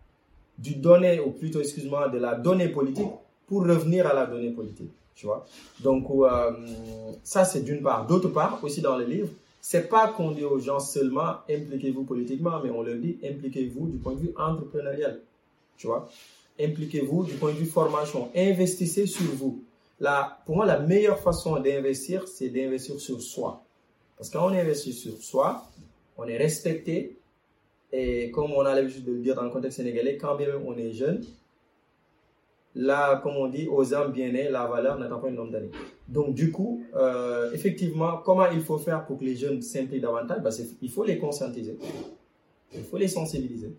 du 0.58 0.76
donné, 0.76 1.20
ou 1.20 1.32
plutôt, 1.32 1.60
excuse-moi, 1.60 2.10
de 2.10 2.20
la 2.20 2.36
donnée 2.36 2.70
politique 2.70 3.08
pour 3.48 3.64
revenir 3.64 4.06
à 4.08 4.14
la 4.14 4.28
donnée 4.28 4.52
politique. 4.52 4.92
Tu 5.16 5.26
vois? 5.26 5.46
Donc, 5.82 6.08
euh, 6.10 6.52
ça, 7.24 7.46
c'est 7.46 7.62
d'une 7.62 7.82
part. 7.82 8.08
D'autre 8.08 8.30
part, 8.30 8.64
aussi 8.64 8.82
dans 8.82 8.98
le 8.98 9.06
livre, 9.06 9.30
c'est 9.62 9.88
pas 9.88 10.10
qu'on 10.10 10.32
dit 10.32 10.44
aux 10.44 10.60
gens 10.60 10.80
seulement 10.80 11.36
impliquez-vous 11.50 12.04
politiquement, 12.04 12.60
mais 12.64 12.70
on 12.70 12.82
leur 12.82 12.98
dit 12.98 13.18
impliquez-vous 13.24 13.88
du 13.88 13.98
point 13.98 14.14
de 14.14 14.20
vue 14.20 14.34
entrepreneurial. 14.38 15.22
Tu 15.78 15.88
vois? 15.88 16.10
Impliquez-vous 16.60 17.24
du 17.24 17.34
point 17.36 17.52
de 17.52 17.58
vue 17.58 17.66
formation. 17.66 18.30
Investissez 18.36 19.08
sur 19.08 19.32
vous. 19.36 19.64
Là, 20.00 20.40
pour 20.46 20.58
moi, 20.58 20.66
la 20.66 20.80
meilleure 20.80 21.20
façon 21.20 21.60
d'investir, 21.60 22.28
c'est 22.28 22.50
d'investir 22.50 23.00
sur 23.00 23.22
soi. 23.22 23.64
Parce 24.18 24.30
que 24.30 24.38
quand 24.38 24.46
on 24.48 24.54
investit 24.54 24.94
sur 24.94 25.18
soi, 25.22 25.64
on 26.18 26.26
est 26.28 26.38
respecté 26.38 27.18
Et 27.92 28.32
comme 28.32 28.52
on 28.52 28.62
a 28.62 28.74
l'habitude 28.74 29.06
de 29.06 29.12
le 29.12 29.20
dire 29.20 29.36
dans 29.36 29.44
le 29.44 29.52
contexte 29.52 29.78
sénégalais, 29.78 30.18
quand 30.18 30.36
bien 30.36 30.48
même 30.48 30.64
on 30.66 30.76
est 30.78 30.92
jeune, 30.92 31.24
là, 32.76 33.20
comme 33.22 33.36
on 33.38 33.48
dit, 33.48 33.68
aux 33.68 33.94
âmes 33.94 34.12
bien 34.12 34.32
nées, 34.32 34.50
la 34.50 34.66
valeur 34.66 34.98
n'attend 34.98 35.20
pas 35.20 35.30
une 35.30 35.36
nombre 35.36 35.52
d'années. 35.52 35.72
Donc, 36.08 36.34
du 36.34 36.52
coup, 36.52 36.84
euh, 36.96 37.52
effectivement, 37.54 38.18
comment 38.24 38.50
il 38.52 38.62
faut 38.62 38.78
faire 38.78 39.06
pour 39.06 39.20
que 39.20 39.26
les 39.26 39.36
jeunes 39.36 39.62
s'impliquent 39.62 40.02
davantage? 40.02 40.42
Bah, 40.42 40.50
Il 40.82 40.90
faut 40.90 41.04
les 41.04 41.18
conscientiser, 41.18 41.78
il 42.74 42.84
faut 42.84 42.98
les 42.98 43.08
sensibiliser, 43.08 43.74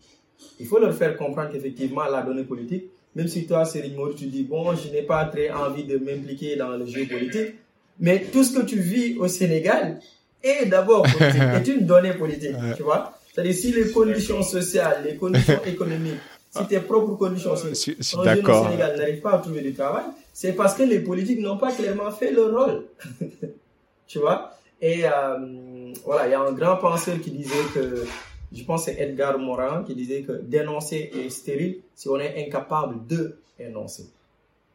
il 0.61 0.67
faut 0.67 0.79
leur 0.79 0.95
faire 0.95 1.17
comprendre 1.17 1.51
qu'effectivement, 1.51 2.05
la 2.05 2.23
donnée 2.23 2.45
politique, 2.45 2.85
même 3.15 3.29
si 3.29 3.47
toi, 3.47 3.65
Céline 3.65 3.95
Maud, 3.95 4.15
tu 4.17 4.27
dis, 4.27 4.43
bon, 4.45 4.75
je 4.75 4.91
n'ai 4.91 5.03
pas 5.03 5.25
très 5.27 5.51
envie 5.51 5.85
de 5.85 5.99
m'impliquer 5.99 6.57
dans 6.57 6.71
le 6.77 6.87
jeu 6.87 7.07
politique, 7.07 7.55
mais 8.01 8.25
tout 8.33 8.43
ce 8.43 8.59
que 8.59 8.65
tu 8.65 8.79
vis 8.79 9.17
au 9.19 9.29
Sénégal 9.29 10.01
est 10.43 10.67
d'abord 10.67 11.07
est 11.21 11.67
une 11.69 11.87
donnée 11.87 12.15
politique, 12.15 12.57
tu 12.77 12.83
vois? 12.83 13.15
C'est-à-dire, 13.33 13.55
si 13.55 13.73
les 13.73 13.91
conditions 13.91 14.43
sociales, 14.43 15.03
les 15.05 15.17
conditions 15.17 15.61
économiques, 15.67 16.21
si 16.57 16.67
tes 16.67 16.81
propres 16.81 17.15
conditions 17.17 17.57
sociales, 17.57 17.97
au 17.99 18.03
Sénégal 18.03 18.97
n'arrivent 18.97 19.21
pas 19.21 19.33
à 19.33 19.39
trouver 19.39 19.61
du 19.61 19.75
travail, 19.75 20.05
c'est 20.33 20.53
parce 20.53 20.75
que 20.75 20.83
les 20.83 21.01
politiques 21.01 21.41
n'ont 21.41 21.59
pas 21.59 21.73
clairement 21.73 22.11
fait 22.11 22.31
leur 22.33 22.51
rôle. 22.53 22.85
tu 24.07 24.19
vois? 24.19 24.53
Et 24.81 25.05
euh, 25.05 25.93
voilà, 26.05 26.27
il 26.29 26.31
y 26.31 26.35
a 26.35 26.41
un 26.41 26.53
grand 26.53 26.77
penseur 26.77 27.21
qui 27.21 27.31
disait 27.31 27.65
que 27.75 28.05
je 28.53 28.65
pense 28.65 28.85
que 28.85 28.93
c'est 28.93 29.01
Edgar 29.01 29.39
Morin 29.39 29.83
qui 29.85 29.95
disait 29.95 30.23
que 30.23 30.33
dénoncer 30.33 31.11
est 31.15 31.31
stérile 31.31 31.81
si 31.95 32.09
on 32.09 32.19
est 32.19 32.47
incapable 32.47 33.07
de 33.07 33.37
énoncer. 33.59 34.07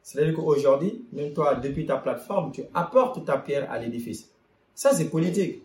C'est-à-dire 0.02 0.34
qu'aujourd'hui, 0.34 1.06
même 1.14 1.34
toi, 1.34 1.56
depuis 1.56 1.86
ta 1.86 1.98
plateforme, 1.98 2.52
tu 2.52 2.64
apportes 2.74 3.24
ta 3.26 3.38
pierre 3.38 3.72
à 3.72 3.78
l'édifice. 3.78 4.30
Ça, 4.74 4.94
c'est 4.94 5.10
politique. 5.10 5.62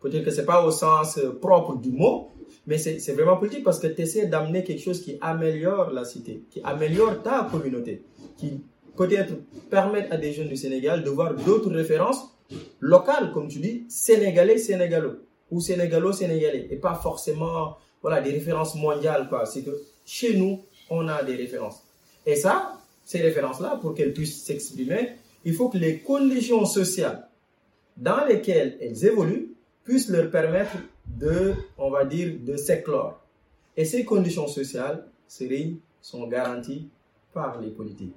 Peut-être 0.00 0.24
que 0.24 0.30
ce 0.30 0.40
n'est 0.40 0.46
pas 0.46 0.64
au 0.64 0.70
sens 0.70 1.18
euh, 1.18 1.38
propre 1.40 1.76
du 1.76 1.90
mot, 1.90 2.30
mais 2.66 2.78
c'est 2.78 3.12
vraiment 3.12 3.36
politique 3.36 3.64
parce 3.64 3.78
que 3.78 3.86
tu 3.86 4.02
essaies 4.02 4.26
d'amener 4.26 4.64
quelque 4.64 4.82
chose 4.82 5.02
qui 5.02 5.18
améliore 5.20 5.90
la 5.90 6.04
cité, 6.04 6.42
qui 6.50 6.60
améliore 6.64 7.22
ta 7.22 7.48
communauté, 7.50 8.02
qui 8.36 8.60
peut-être 8.96 9.34
permettre 9.70 10.12
à 10.12 10.16
des 10.16 10.32
jeunes 10.32 10.48
du 10.48 10.56
Sénégal 10.56 11.02
de 11.04 11.10
voir 11.10 11.34
d'autres 11.34 11.70
références 11.70 12.30
locales, 12.80 13.32
comme 13.32 13.48
tu 13.48 13.58
dis, 13.58 13.84
sénégalais, 13.88 14.58
sénégalo 14.58 15.12
ou 15.50 15.60
sénégalo-sénégalais 15.60 16.68
et 16.70 16.76
pas 16.76 16.94
forcément 16.94 17.76
voilà, 18.02 18.20
des 18.20 18.30
références 18.30 18.74
mondiales. 18.74 19.28
C'est 19.46 19.62
que 19.62 19.76
chez 20.04 20.36
nous, 20.36 20.60
on 20.88 21.08
a 21.08 21.22
des 21.22 21.36
références. 21.36 21.82
Et 22.26 22.36
ça, 22.36 22.78
ces 23.04 23.20
références-là, 23.20 23.78
pour 23.80 23.94
qu'elles 23.94 24.12
puissent 24.12 24.44
s'exprimer, 24.44 25.12
il 25.44 25.54
faut 25.54 25.68
que 25.68 25.78
les 25.78 25.98
conditions 26.00 26.64
sociales 26.66 27.28
dans 27.96 28.24
lesquelles 28.26 28.76
elles 28.80 29.04
évoluent 29.04 29.54
puissent 29.84 30.08
leur 30.08 30.30
permettre 30.30 30.76
de, 31.18 31.54
on 31.78 31.90
va 31.90 32.04
dire, 32.04 32.34
de 32.40 32.56
s'éclore. 32.56 33.20
Et 33.76 33.84
ces 33.84 34.04
conditions 34.04 34.46
sociales, 34.46 35.04
ces 35.26 35.76
sont 36.02 36.26
garanties 36.26 36.88
par 37.32 37.60
les 37.60 37.70
politiques. 37.70 38.14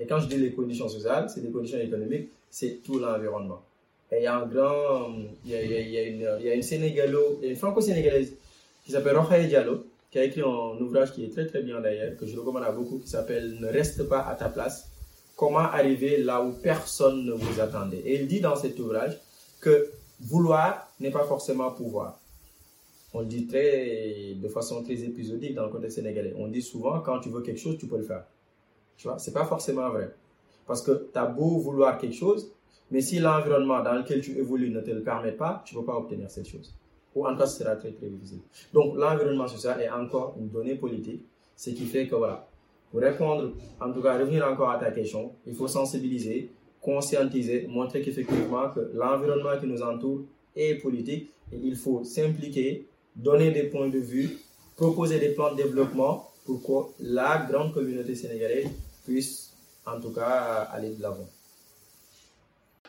Et 0.00 0.06
quand 0.06 0.20
je 0.20 0.28
dis 0.28 0.36
les 0.38 0.52
conditions 0.52 0.88
sociales, 0.88 1.28
c'est 1.28 1.40
les 1.40 1.50
conditions 1.50 1.78
économiques, 1.78 2.30
c'est 2.50 2.82
tout 2.84 2.98
l'environnement. 2.98 3.62
Et 4.10 4.18
il 4.18 4.22
y 4.22 4.26
a 4.26 4.36
un 4.36 4.46
grand, 4.46 5.12
il 5.44 5.50
y 5.50 5.54
a, 5.54 5.62
il 5.62 5.90
y 5.90 5.98
a 5.98 6.02
une, 6.02 6.28
il 6.40 6.46
y 6.46 6.50
a 6.50 6.54
une 6.54 6.62
Sénégalo, 6.62 7.40
une 7.42 7.56
franco-sénégalaise 7.56 8.32
qui 8.84 8.92
s'appelle 8.92 9.16
Rokhaya 9.16 9.46
Diallo, 9.46 9.84
qui 10.10 10.18
a 10.18 10.24
écrit 10.24 10.40
un 10.40 10.80
ouvrage 10.80 11.12
qui 11.12 11.24
est 11.24 11.28
très 11.32 11.46
très 11.46 11.62
bien 11.62 11.80
d'ailleurs, 11.80 12.16
que 12.16 12.26
je 12.26 12.38
recommande 12.38 12.62
à 12.62 12.72
beaucoup, 12.72 12.98
qui 12.98 13.08
s'appelle 13.08 13.58
Ne 13.60 13.66
reste 13.66 14.08
pas 14.08 14.20
à 14.20 14.34
ta 14.34 14.48
place, 14.48 14.90
comment 15.36 15.58
arriver 15.58 16.16
là 16.18 16.42
où 16.42 16.52
personne 16.52 17.26
ne 17.26 17.32
vous 17.32 17.60
attendait. 17.60 18.00
Et 18.04 18.14
il 18.14 18.26
dit 18.26 18.40
dans 18.40 18.56
cet 18.56 18.78
ouvrage 18.78 19.18
que 19.60 19.90
vouloir 20.20 20.88
n'est 21.00 21.10
pas 21.10 21.24
forcément 21.24 21.70
pouvoir. 21.70 22.18
On 23.14 23.20
le 23.20 23.26
dit 23.26 23.46
très, 23.46 24.34
de 24.34 24.48
façon 24.48 24.82
très 24.82 25.02
épisodique 25.02 25.54
dans 25.54 25.64
le 25.64 25.72
contexte 25.72 25.96
sénégalais. 25.96 26.34
On 26.36 26.48
dit 26.48 26.62
souvent, 26.62 27.00
quand 27.00 27.20
tu 27.20 27.30
veux 27.30 27.40
quelque 27.40 27.60
chose, 27.60 27.78
tu 27.78 27.86
peux 27.86 27.96
le 27.96 28.04
faire. 28.04 28.24
Tu 28.96 29.08
vois, 29.08 29.18
c'est 29.18 29.32
pas 29.32 29.44
forcément 29.44 29.88
vrai. 29.90 30.14
Parce 30.66 30.82
que 30.82 31.08
tu 31.12 31.18
as 31.18 31.26
beau 31.26 31.58
vouloir 31.58 31.98
quelque 31.98 32.14
chose, 32.14 32.52
mais 32.90 33.00
si 33.00 33.18
l'environnement 33.18 33.82
dans 33.82 33.94
lequel 33.94 34.20
tu 34.20 34.32
évolues 34.38 34.70
ne 34.70 34.80
te 34.80 34.90
le 34.90 35.02
permet 35.02 35.32
pas, 35.32 35.62
tu 35.64 35.74
ne 35.74 35.80
peux 35.80 35.86
pas 35.86 35.96
obtenir 35.96 36.30
cette 36.30 36.48
chose. 36.48 36.74
Ou 37.14 37.26
en 37.26 37.32
tout 37.32 37.38
cas, 37.38 37.46
ce 37.46 37.60
sera 37.64 37.76
très 37.76 37.92
très 37.92 38.08
difficile. 38.08 38.40
Donc 38.74 38.96
l'environnement 38.96 39.48
social 39.48 39.80
est 39.80 39.90
encore 39.90 40.36
une 40.38 40.48
donnée 40.48 40.74
politique, 40.74 41.22
ce 41.56 41.70
qui 41.70 41.86
fait 41.86 42.06
que 42.06 42.14
voilà, 42.14 42.46
pour 42.90 43.00
répondre, 43.00 43.52
en 43.80 43.92
tout 43.92 44.02
cas 44.02 44.18
revenir 44.18 44.46
encore 44.46 44.70
à 44.70 44.78
ta 44.78 44.90
question, 44.90 45.32
il 45.46 45.54
faut 45.54 45.68
sensibiliser, 45.68 46.50
conscientiser, 46.80 47.66
montrer 47.68 48.02
qu'effectivement 48.02 48.68
que 48.70 48.80
l'environnement 48.94 49.58
qui 49.60 49.66
nous 49.66 49.82
entoure 49.82 50.22
est 50.56 50.74
politique 50.76 51.30
et 51.52 51.56
il 51.62 51.76
faut 51.76 52.04
s'impliquer, 52.04 52.86
donner 53.16 53.50
des 53.50 53.64
points 53.64 53.88
de 53.88 53.98
vue, 53.98 54.38
proposer 54.76 55.18
des 55.18 55.30
plans 55.30 55.52
de 55.52 55.62
développement 55.62 56.30
pour 56.44 56.62
que 56.62 57.02
la 57.02 57.46
grande 57.50 57.72
communauté 57.74 58.14
sénégalaise 58.14 58.68
puisse 59.04 59.52
en 59.86 60.00
tout 60.00 60.10
cas 60.10 60.68
aller 60.72 60.90
de 60.90 61.02
l'avant. 61.02 61.28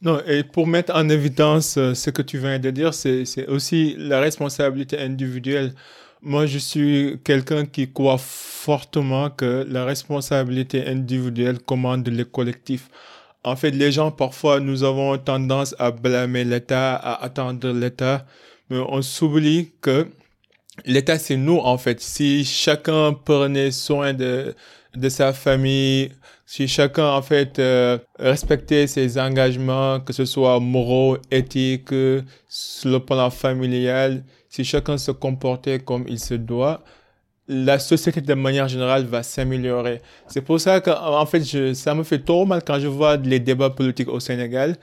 Non, 0.02 0.22
et 0.26 0.44
pour 0.44 0.66
mettre 0.66 0.96
en 0.96 1.10
évidence 1.10 1.78
euh, 1.78 1.94
ce 1.94 2.10
que 2.10 2.22
tu 2.22 2.38
viens 2.38 2.58
de 2.58 2.70
dire, 2.70 2.94
c'est 2.94 3.48
aussi 3.48 3.96
la 3.98 4.22
responsabilité 4.22 4.98
individuelle. 4.98 5.74
Moi, 6.22 6.46
je 6.46 6.58
suis 6.58 7.20
quelqu'un 7.24 7.66
qui 7.66 7.92
croit 7.92 8.18
fortement 8.18 9.30
que 9.30 9.66
la 9.70 9.84
responsabilité 9.84 10.88
individuelle 10.88 11.60
commande 11.60 12.08
le 12.08 12.24
collectif. 12.24 12.90
En 13.50 13.56
fait, 13.56 13.72
les 13.72 13.92
gens, 13.92 14.12
parfois, 14.12 14.60
nous 14.60 14.84
avons 14.84 15.18
tendance 15.18 15.76
à 15.80 15.90
blâmer 15.90 16.44
l'État, 16.44 16.96
à 16.96 17.24
attendre 17.24 17.72
l'État, 17.72 18.26
mais 18.70 18.78
on 18.78 19.02
s'oublie 19.02 19.72
que 19.82 20.08
l'État, 20.86 21.18
c'est 21.18 21.36
nous, 21.36 21.58
en 21.58 21.80
fait. 21.80 22.00
Si 22.00 22.46
chacun 22.46 23.14
prenait 23.14 23.72
soin 23.72 24.14
de, 24.14 24.54
de 24.96 25.10
sa 25.10 25.34
famille, 25.34 26.12
si 26.46 26.68
chacun 26.68 27.08
en 27.10 27.24
fait 27.24 27.58
euh, 27.58 27.98
respectait 28.20 28.86
ses 28.86 29.20
engagements, 29.20 30.00
que 30.00 30.14
ce 30.14 30.26
soit 30.26 30.60
moraux, 30.60 31.18
éthiques, 31.32 31.90
sur 32.48 32.90
le 32.92 33.00
plan 33.00 33.32
familial, 33.32 34.24
si 34.48 34.64
chacun 34.64 35.00
se 35.00 35.10
comportait 35.12 35.80
comme 35.80 36.06
il 36.08 36.20
se 36.20 36.36
doit, 36.36 36.84
la 37.50 37.80
société 37.80 38.22
de 38.22 38.34
manière 38.36 38.68
générale 38.68 39.06
va 39.06 39.24
s'améliorer. 39.24 40.02
C'est 40.28 40.42
pour 40.42 40.60
ça 40.62 40.80
que 40.82 40.92
en 40.92 41.26
fait 41.26 41.44
je, 41.44 41.74
ça 41.74 41.96
me 41.96 42.04
fait 42.04 42.20
trop 42.20 42.46
mal 42.46 42.62
quand 42.66 42.80
je 42.80 42.88
vois 42.88 43.18
les 43.18 43.40
débats 43.40 43.72
politiques 43.72 44.08
au 44.08 44.20
Sénégal. 44.20 44.78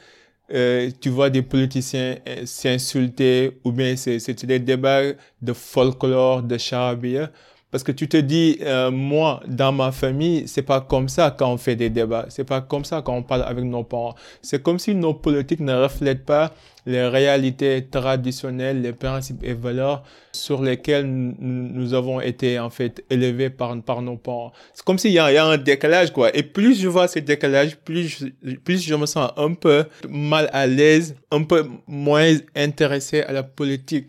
Euh, 0.52 0.90
tu 1.00 1.08
vois 1.08 1.30
des 1.30 1.42
politiciens 1.42 2.16
euh, 2.28 2.46
s'insulter 2.46 3.58
ou 3.64 3.72
bien 3.72 3.96
c'est 3.96 4.44
des 4.44 4.58
débats 4.60 5.02
de 5.42 5.52
folklore, 5.52 6.42
de 6.42 6.58
charabia. 6.58 7.30
Parce 7.76 7.84
que 7.84 7.92
tu 7.92 8.08
te 8.08 8.16
dis, 8.16 8.56
euh, 8.62 8.90
moi, 8.90 9.42
dans 9.46 9.70
ma 9.70 9.92
famille, 9.92 10.48
c'est 10.48 10.62
pas 10.62 10.80
comme 10.80 11.10
ça 11.10 11.30
quand 11.38 11.52
on 11.52 11.58
fait 11.58 11.76
des 11.76 11.90
débats. 11.90 12.24
C'est 12.30 12.44
pas 12.44 12.62
comme 12.62 12.86
ça 12.86 13.02
quand 13.02 13.12
on 13.12 13.22
parle 13.22 13.42
avec 13.42 13.66
nos 13.66 13.84
parents. 13.84 14.14
C'est 14.40 14.62
comme 14.62 14.78
si 14.78 14.94
nos 14.94 15.12
politiques 15.12 15.60
ne 15.60 15.74
reflètent 15.74 16.24
pas 16.24 16.54
les 16.86 17.06
réalités 17.06 17.84
traditionnelles, 17.90 18.80
les 18.80 18.94
principes 18.94 19.42
et 19.42 19.52
valeurs 19.52 20.04
sur 20.32 20.62
lesquels 20.62 21.04
nous 21.06 21.92
avons 21.92 22.20
été, 22.20 22.58
en 22.58 22.70
fait, 22.70 23.04
élevés 23.10 23.50
par, 23.50 23.74
nos 23.74 24.16
parents. 24.16 24.52
C'est 24.72 24.84
comme 24.84 24.98
s'il 24.98 25.10
y, 25.10 25.14
y, 25.14 25.18
a 25.18 25.44
un 25.44 25.58
décalage, 25.58 26.12
quoi. 26.12 26.34
Et 26.34 26.42
plus 26.42 26.80
je 26.80 26.88
vois 26.88 27.08
ce 27.08 27.18
décalage, 27.18 27.76
plus 27.76 28.24
plus 28.64 28.82
je 28.82 28.94
me 28.94 29.04
sens 29.06 29.32
un 29.36 29.52
peu 29.52 29.84
mal 30.08 30.48
à 30.52 30.66
l'aise, 30.66 31.16
un 31.30 31.42
peu 31.42 31.66
moins 31.86 32.36
intéressé 32.54 33.20
à 33.22 33.32
la 33.32 33.42
politique. 33.42 34.06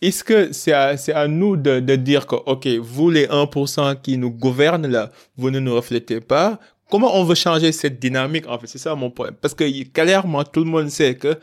Est-ce 0.00 0.22
que 0.22 0.52
c'est 0.52 0.72
à, 0.72 1.28
nous 1.28 1.56
de, 1.56 1.80
de 1.80 1.96
dire 1.96 2.26
que, 2.26 2.36
OK, 2.36 2.66
vous 2.80 3.10
les 3.10 3.26
1% 3.26 4.00
qui 4.00 4.16
nous 4.16 4.30
gouvernent 4.30 4.86
là, 4.86 5.10
vous 5.36 5.50
ne 5.50 5.58
nous 5.58 5.74
reflétez 5.74 6.20
pas. 6.20 6.60
Comment 6.88 7.16
on 7.16 7.24
veut 7.24 7.34
changer 7.34 7.72
cette 7.72 7.98
dynamique 7.98 8.46
En 8.46 8.58
fait, 8.58 8.68
c'est 8.68 8.78
ça 8.78 8.94
mon 8.94 9.10
point. 9.10 9.30
Parce 9.32 9.54
que 9.54 9.64
clairement, 9.88 10.44
tout 10.44 10.60
le 10.60 10.70
monde 10.70 10.88
sait 10.88 11.16
que 11.16 11.36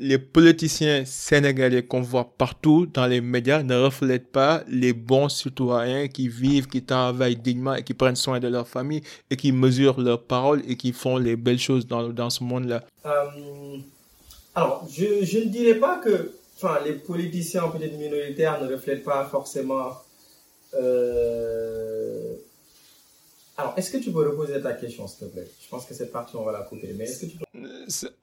les 0.00 0.18
politiciens 0.18 1.04
sénégalais 1.04 1.82
qu'on 1.82 2.00
voit 2.00 2.32
partout 2.36 2.86
dans 2.86 3.06
les 3.06 3.20
médias 3.20 3.62
ne 3.62 3.76
reflètent 3.76 4.32
pas 4.32 4.64
les 4.66 4.92
bons 4.94 5.28
citoyens 5.28 6.08
qui 6.08 6.26
vivent, 6.28 6.66
qui 6.66 6.82
travaillent 6.82 7.36
dignement 7.36 7.74
et 7.74 7.84
qui 7.84 7.94
prennent 7.94 8.16
soin 8.16 8.40
de 8.40 8.48
leur 8.48 8.66
famille 8.66 9.02
et 9.30 9.36
qui 9.36 9.52
mesurent 9.52 10.00
leurs 10.00 10.24
paroles 10.24 10.62
et 10.66 10.76
qui 10.76 10.92
font 10.92 11.18
les 11.18 11.36
belles 11.36 11.58
choses 11.58 11.86
dans, 11.86 12.08
dans 12.08 12.30
ce 12.30 12.42
monde-là. 12.42 12.82
Euh, 13.04 13.10
alors, 14.54 14.88
je, 14.90 15.24
je 15.24 15.38
ne 15.38 15.44
dirais 15.44 15.78
pas 15.78 15.98
que 15.98 16.32
enfin, 16.62 16.80
les 16.84 16.92
politiciens 16.92 17.68
peut-être 17.68 17.96
minoritaires 17.96 18.62
ne 18.62 18.72
reflètent 18.72 19.04
pas 19.04 19.24
forcément. 19.24 19.92
Euh, 20.74 22.34
alors, 23.56 23.74
est-ce 23.76 23.90
que 23.90 23.98
tu 23.98 24.10
peux 24.10 24.26
reposer 24.26 24.60
ta 24.62 24.72
question, 24.72 25.06
s'il 25.06 25.28
te 25.28 25.32
plaît? 25.32 25.46
Je 25.62 25.68
pense 25.68 25.84
que 25.84 25.92
cette 25.92 26.12
partie, 26.12 26.34
on 26.36 26.44
va 26.44 26.52
la 26.52 26.62
couper. 26.62 26.94
Mais 26.96 27.04
est-ce 27.04 27.26
que 27.26 27.30
tu. 27.30 27.38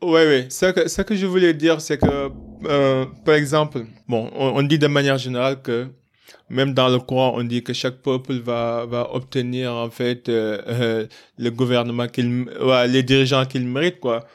Oui, 0.02 0.22
oui. 0.28 0.46
Ce 0.50 0.72
que, 0.72 0.88
ce 0.88 1.02
que 1.04 1.16
je 1.16 1.26
voulais 1.28 1.54
dire, 1.54 1.80
c'est 1.80 2.00
que, 2.00 2.30
euh, 2.66 3.06
par 3.24 3.36
exemple, 3.36 3.86
bon, 4.08 4.32
on, 4.34 4.64
dit 4.64 4.80
de 4.80 4.88
manière 4.88 5.18
générale 5.18 5.62
que 5.62 5.88
même 6.50 6.74
dans 6.74 6.90
le 6.90 7.00
Coran, 7.00 7.34
on 7.36 7.44
dit 7.44 7.64
que 7.64 7.74
chaque 7.74 7.98
peuple 7.98 8.40
va, 8.40 8.86
va 8.88 9.14
obtenir, 9.14 9.74
en 9.74 9.92
fait, 9.92 10.28
euh, 10.30 11.06
le 11.38 11.50
gouvernement 11.52 12.08
qu'il, 12.08 12.46
les 12.88 13.04
dirigeants 13.04 13.46
qu'il 13.46 13.68
mérite, 13.68 14.00
quoi. 14.00 14.26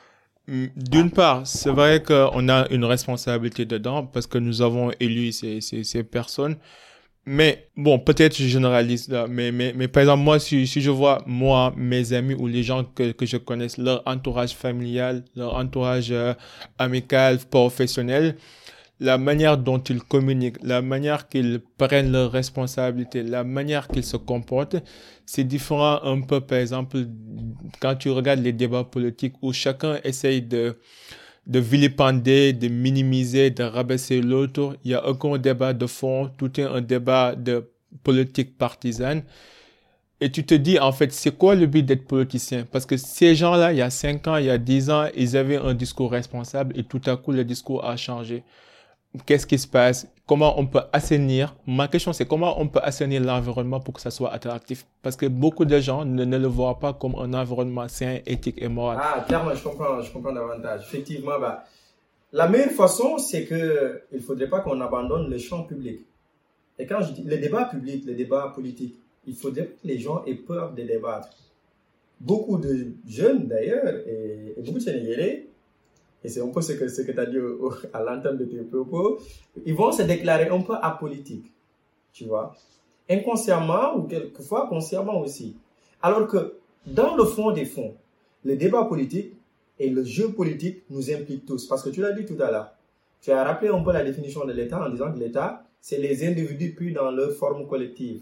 D'une 0.49 1.11
part, 1.11 1.47
c'est 1.47 1.71
vrai 1.71 2.03
qu'on 2.03 2.49
a 2.49 2.69
une 2.71 2.85
responsabilité 2.85 3.65
dedans 3.65 4.05
parce 4.07 4.27
que 4.27 4.39
nous 4.39 4.61
avons 4.61 4.91
élu 4.99 5.31
ces, 5.31 6.03
personnes. 6.03 6.57
Mais 7.25 7.69
bon, 7.77 8.01
peut-être 8.01 8.37
je 8.37 8.47
généralise 8.49 9.09
là, 9.09 9.29
mais, 9.29 9.53
mais, 9.53 9.73
mais 9.77 9.87
par 9.87 10.01
exemple, 10.03 10.25
moi, 10.25 10.41
si, 10.41 10.67
si 10.67 10.81
je 10.81 10.91
vois, 10.91 11.23
moi, 11.25 11.73
mes 11.77 12.13
amis 12.13 12.35
ou 12.35 12.49
les 12.49 12.65
gens 12.65 12.83
que, 12.83 13.13
que 13.13 13.25
je 13.27 13.37
connaisse, 13.37 13.79
leur 13.79 14.03
entourage 14.07 14.55
familial, 14.55 15.25
leur 15.37 15.55
entourage 15.55 16.11
euh, 16.11 16.35
amical, 16.79 17.39
professionnel, 17.39 18.37
la 19.03 19.19
manière 19.19 19.59
dont 19.59 19.81
ils 19.81 20.01
communiquent, 20.01 20.63
la 20.63 20.81
manière 20.81 21.29
qu'ils 21.29 21.61
prennent 21.77 22.13
leurs 22.13 22.31
responsabilités, 22.31 23.25
la 23.25 23.43
manière 23.43 23.89
qu'ils 23.89 24.05
se 24.05 24.17
comportent, 24.17 24.77
c'est 25.27 25.43
différent 25.43 26.01
un 26.05 26.21
peu, 26.21 26.41
par 26.41 26.59
exemple, 26.59 26.99
quand 27.81 27.97
tu 27.97 28.11
regardes 28.11 28.41
les 28.41 28.53
débats 28.53 28.85
politiques 28.85 29.35
où 29.43 29.53
chacun 29.53 29.99
essaye 30.05 30.41
de, 30.41 30.79
de 31.49 31.59
vilipender, 31.59 32.53
de 32.53 32.69
minimiser, 32.69 33.51
de 33.51 33.65
rabaisser 33.65 34.21
l'autre. 34.21 34.77
Il 34.85 34.93
y 34.93 34.95
a 34.95 35.05
aucun 35.09 35.37
débat 35.37 35.73
de 35.73 35.87
fond, 35.87 36.31
tout 36.39 36.61
est 36.61 36.65
un 36.65 36.81
débat 36.81 37.35
de 37.35 37.69
politique 38.05 38.57
partisane. 38.57 39.23
Et 40.21 40.31
tu 40.31 40.47
te 40.47 40.55
dis, 40.55 40.79
en 40.79 40.93
fait, 40.93 41.13
c'est 41.13 41.37
quoi 41.37 41.57
le 41.57 41.67
but 41.67 41.83
d'être 41.83 42.07
politicien? 42.07 42.65
Parce 42.71 42.87
que 42.87 42.97
ces 42.97 43.35
gens-là, 43.35 43.73
il 43.73 43.79
y 43.79 43.83
a 43.83 43.91
5 43.91 44.29
ans, 44.29 44.37
il 44.37 44.45
y 44.47 44.51
a 44.51 44.59
10 44.59 44.91
ans, 44.91 45.07
ils 45.17 45.37
avaient 45.37 45.57
un 45.57 45.75
discours 45.75 46.13
responsable 46.13 46.79
et 46.79 46.85
tout 46.85 47.01
à 47.07 47.17
coup, 47.17 47.33
le 47.33 47.45
discours 47.45 47.85
a 47.85 47.97
changé 47.97 48.45
qu'est-ce 49.27 49.47
qui 49.47 49.59
se 49.59 49.69
passe, 49.69 50.07
comment 50.27 50.59
on 50.59 50.67
peut 50.67 50.81
assainir. 50.93 51.55
Ma 51.67 51.89
question, 51.89 52.13
c'est 52.13 52.27
comment 52.27 52.61
on 52.61 52.69
peut 52.69 52.81
assainir 52.83 53.23
l'environnement 53.23 53.81
pour 53.81 53.95
que 53.95 54.01
ça 54.01 54.11
soit 54.11 54.33
attractif? 54.33 54.87
Parce 55.03 55.17
que 55.17 55.27
beaucoup 55.27 55.65
de 55.65 55.79
gens 55.81 56.05
ne, 56.05 56.25
le 56.25 56.47
voient 56.47 56.79
pas 56.79 56.93
comme 56.93 57.15
un 57.17 57.33
environnement 57.35 57.89
sain, 57.89 58.19
éthique 58.27 58.61
et 58.61 58.69
moral. 58.69 58.99
Ah, 59.01 59.25
clairement, 59.27 59.55
je 59.55 59.63
comprends, 59.63 60.01
je 60.01 60.11
comprends 60.13 60.33
davantage. 60.33 60.83
Effectivement, 60.83 61.39
bah, 61.39 61.65
la 62.33 62.49
meilleure 62.49 62.71
façon, 62.71 63.19
c'est 63.19 63.45
que 63.45 64.03
il 64.13 64.21
faudrait 64.21 64.49
pas 64.49 64.61
qu'on 64.61 64.81
abandonne 64.81 65.29
le 65.29 65.39
champ 65.39 65.65
public. 65.65 66.01
Et 66.79 66.87
quand 66.87 67.03
je 67.03 67.13
dis 67.13 67.23
le 67.23 67.37
débat 67.37 67.67
public, 67.67 68.05
le 68.07 68.15
débat 68.15 68.51
politique, 68.55 68.99
il 69.27 69.35
faudrait 69.35 69.67
que 69.67 69.77
les 69.85 69.99
gens 69.99 70.25
aient 70.25 70.35
peur 70.35 70.73
de 70.73 70.83
débattre. 70.83 71.29
Beaucoup 72.19 72.57
de 72.57 72.93
jeunes, 73.07 73.47
d'ailleurs, 73.49 73.95
et, 74.07 74.55
et 74.57 74.63
beaucoup 74.63 74.79
de 74.79 74.83
Sénégalais, 74.83 75.49
et 76.25 76.29
c'est 76.29 76.41
un 76.41 76.49
peu 76.49 76.61
ce 76.61 76.73
que, 76.73 76.89
ce 76.89 77.03
que 77.03 77.13
tu 77.13 77.21
as 77.21 77.27
dit 77.27 77.39
à 77.93 78.03
l'entame 78.03 78.37
de 78.37 78.45
tes 78.45 78.59
propos, 78.59 79.19
ils 79.65 79.75
vont 79.75 79.91
se 79.93 80.03
déclarer 80.03 80.49
un 80.49 80.61
peu 80.61 80.75
apolitiques, 80.81 81.53
tu 82.13 82.25
vois, 82.27 82.55
inconsciemment 83.11 83.97
ou 83.97 84.03
quelquefois 84.03 84.69
consciemment 84.69 85.21
aussi. 85.21 85.57
Alors 86.01 86.27
que 86.29 86.55
dans 86.87 87.17
le 87.17 87.25
fond 87.25 87.51
des 87.53 87.65
fonds, 87.65 87.95
le 88.45 88.57
débat 88.57 88.85
politique 88.85 89.35
et 89.79 89.91
le 89.91 90.05
jeu 90.05 90.31
politique 90.33 90.85
nous 90.91 91.11
impliquent 91.11 91.47
tous. 91.47 91.67
Parce 91.67 91.83
que 91.83 91.91
tu 91.91 92.01
l'as 92.01 92.13
dit 92.13 92.25
tout 92.25 92.41
à 92.41 92.51
l'heure, 92.51 92.73
tu 93.21 93.31
as 93.31 93.43
rappelé 93.43 93.71
un 93.71 93.83
peu 93.83 93.93
la 93.93 94.05
définition 94.05 94.45
de 94.45 94.53
l'État 94.53 94.85
en 94.85 94.91
disant 94.91 95.13
que 95.13 95.19
l'État, 95.19 95.65
c'est 95.81 95.99
les 95.99 96.27
individus 96.27 96.75
pris 96.75 96.93
dans 96.93 97.11
leur 97.11 97.33
forme 97.33 97.67
collective. 97.67 98.21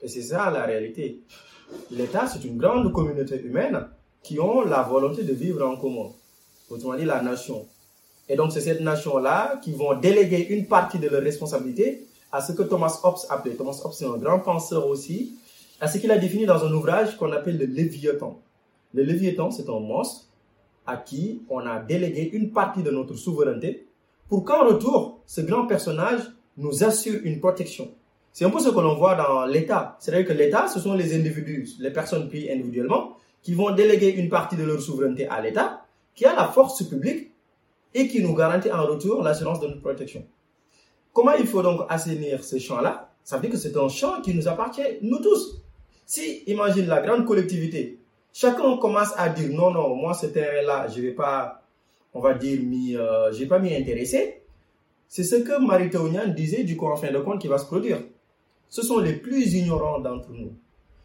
Et 0.00 0.08
c'est 0.08 0.22
ça 0.22 0.50
la 0.50 0.64
réalité. 0.64 1.20
L'État, 1.90 2.26
c'est 2.26 2.44
une 2.44 2.58
grande 2.58 2.92
communauté 2.92 3.40
humaine 3.42 3.86
qui 4.22 4.38
ont 4.40 4.62
la 4.62 4.82
volonté 4.82 5.24
de 5.24 5.32
vivre 5.32 5.66
en 5.66 5.76
commun 5.76 6.10
autrement 6.72 6.96
dit 6.96 7.04
la 7.04 7.22
nation. 7.22 7.66
Et 8.28 8.36
donc 8.36 8.52
c'est 8.52 8.60
cette 8.60 8.80
nation-là 8.80 9.60
qui 9.62 9.72
vont 9.72 9.94
déléguer 9.94 10.46
une 10.50 10.66
partie 10.66 10.98
de 10.98 11.08
leur 11.08 11.22
responsabilité 11.22 12.06
à 12.30 12.40
ce 12.40 12.52
que 12.52 12.62
Thomas 12.62 13.00
Hobbes 13.02 13.18
appelait, 13.28 13.54
Thomas 13.54 13.78
Hobbes 13.84 13.92
c'est 13.92 14.06
un 14.06 14.16
grand 14.16 14.40
penseur 14.40 14.86
aussi, 14.86 15.36
à 15.80 15.88
ce 15.88 15.98
qu'il 15.98 16.10
a 16.10 16.18
défini 16.18 16.46
dans 16.46 16.64
un 16.64 16.72
ouvrage 16.72 17.16
qu'on 17.16 17.32
appelle 17.32 17.58
le 17.58 17.66
Léviathan. 17.66 18.40
Le 18.94 19.02
Léviathan, 19.02 19.50
c'est 19.50 19.68
un 19.68 19.80
monstre 19.80 20.26
à 20.86 20.96
qui 20.96 21.42
on 21.48 21.66
a 21.66 21.80
délégué 21.80 22.30
une 22.32 22.52
partie 22.52 22.82
de 22.82 22.90
notre 22.90 23.14
souveraineté 23.14 23.86
pour 24.28 24.44
qu'en 24.44 24.66
retour, 24.66 25.20
ce 25.26 25.40
grand 25.40 25.66
personnage 25.66 26.20
nous 26.56 26.84
assure 26.84 27.20
une 27.24 27.40
protection. 27.40 27.90
C'est 28.32 28.44
un 28.44 28.50
peu 28.50 28.60
ce 28.60 28.70
que 28.70 28.80
l'on 28.80 28.94
voit 28.96 29.14
dans 29.14 29.44
l'État. 29.44 29.96
C'est-à-dire 30.00 30.26
que 30.26 30.32
l'État, 30.32 30.68
ce 30.68 30.80
sont 30.80 30.94
les 30.94 31.14
individus, 31.14 31.74
les 31.80 31.90
personnes 31.90 32.28
prises 32.28 32.48
individuellement, 32.50 33.16
qui 33.42 33.54
vont 33.54 33.74
déléguer 33.74 34.08
une 34.10 34.28
partie 34.28 34.56
de 34.56 34.62
leur 34.62 34.80
souveraineté 34.80 35.26
à 35.28 35.40
l'État 35.40 35.84
qui 36.14 36.24
a 36.24 36.34
la 36.34 36.48
force 36.48 36.82
publique 36.82 37.30
et 37.94 38.08
qui 38.08 38.22
nous 38.22 38.34
garantit 38.34 38.70
en 38.70 38.84
retour 38.86 39.22
l'assurance 39.22 39.60
de 39.60 39.66
notre 39.66 39.80
protection. 39.80 40.24
Comment 41.12 41.32
il 41.32 41.46
faut 41.46 41.62
donc 41.62 41.82
assainir 41.88 42.42
ce 42.42 42.58
champ-là 42.58 43.10
Ça 43.22 43.36
veut 43.36 43.42
dire 43.42 43.50
que 43.50 43.58
c'est 43.58 43.76
un 43.76 43.88
champ 43.88 44.20
qui 44.22 44.34
nous 44.34 44.48
appartient, 44.48 44.98
nous 45.02 45.18
tous. 45.18 45.58
Si, 46.06 46.42
imagine 46.46 46.86
la 46.86 47.00
grande 47.00 47.26
collectivité, 47.26 47.98
chacun 48.32 48.76
commence 48.78 49.12
à 49.16 49.28
dire 49.28 49.50
non, 49.50 49.70
non, 49.70 49.94
moi 49.94 50.14
ce 50.14 50.26
terrain-là, 50.26 50.88
je 50.88 51.00
vais 51.00 51.12
pas, 51.12 51.62
on 52.14 52.20
va 52.20 52.34
dire, 52.34 52.60
euh, 52.98 53.32
j'ai 53.32 53.46
pas 53.46 53.58
m'y 53.58 53.74
intéresser. 53.74 54.42
C'est 55.08 55.24
ce 55.24 55.36
que 55.36 55.60
Marie 55.60 55.90
disait 56.34 56.64
du 56.64 56.76
coup 56.76 56.86
en 56.86 56.96
fin 56.96 57.12
de 57.12 57.18
compte 57.18 57.40
qui 57.40 57.48
va 57.48 57.58
se 57.58 57.66
produire. 57.66 58.02
Ce 58.70 58.80
sont 58.80 58.98
les 58.98 59.12
plus 59.12 59.54
ignorants 59.54 60.00
d'entre 60.00 60.30
nous. 60.30 60.54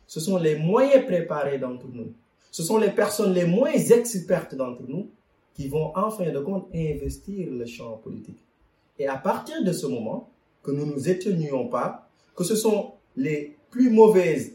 Ce 0.05 0.21
sont 0.21 0.37
les 0.37 0.55
moyens 0.55 1.05
préparés 1.05 1.57
d'entre 1.57 1.87
nous 1.91 2.13
ce 2.51 2.63
sont 2.63 2.77
les 2.77 2.91
personnes 2.91 3.33
les 3.33 3.45
moins 3.45 3.71
expertes 3.71 4.55
d'entre 4.55 4.83
nous 4.87 5.09
qui 5.55 5.67
vont 5.67 5.95
en 5.95 6.11
fin 6.11 6.29
de 6.31 6.39
compte 6.39 6.67
investir 6.73 7.51
le 7.51 7.65
champ 7.65 7.97
politique. 8.03 8.39
Et 8.99 9.07
à 9.07 9.17
partir 9.17 9.63
de 9.63 9.71
ce 9.71 9.87
moment, 9.87 10.29
que 10.63 10.71
nous 10.71 10.85
ne 10.85 10.93
nous 10.93 11.09
éteignions 11.09 11.67
pas, 11.67 12.09
que 12.35 12.43
ce 12.43 12.55
sont 12.55 12.91
les 13.15 13.55
plus 13.71 13.89
mauvaises, 13.89 14.53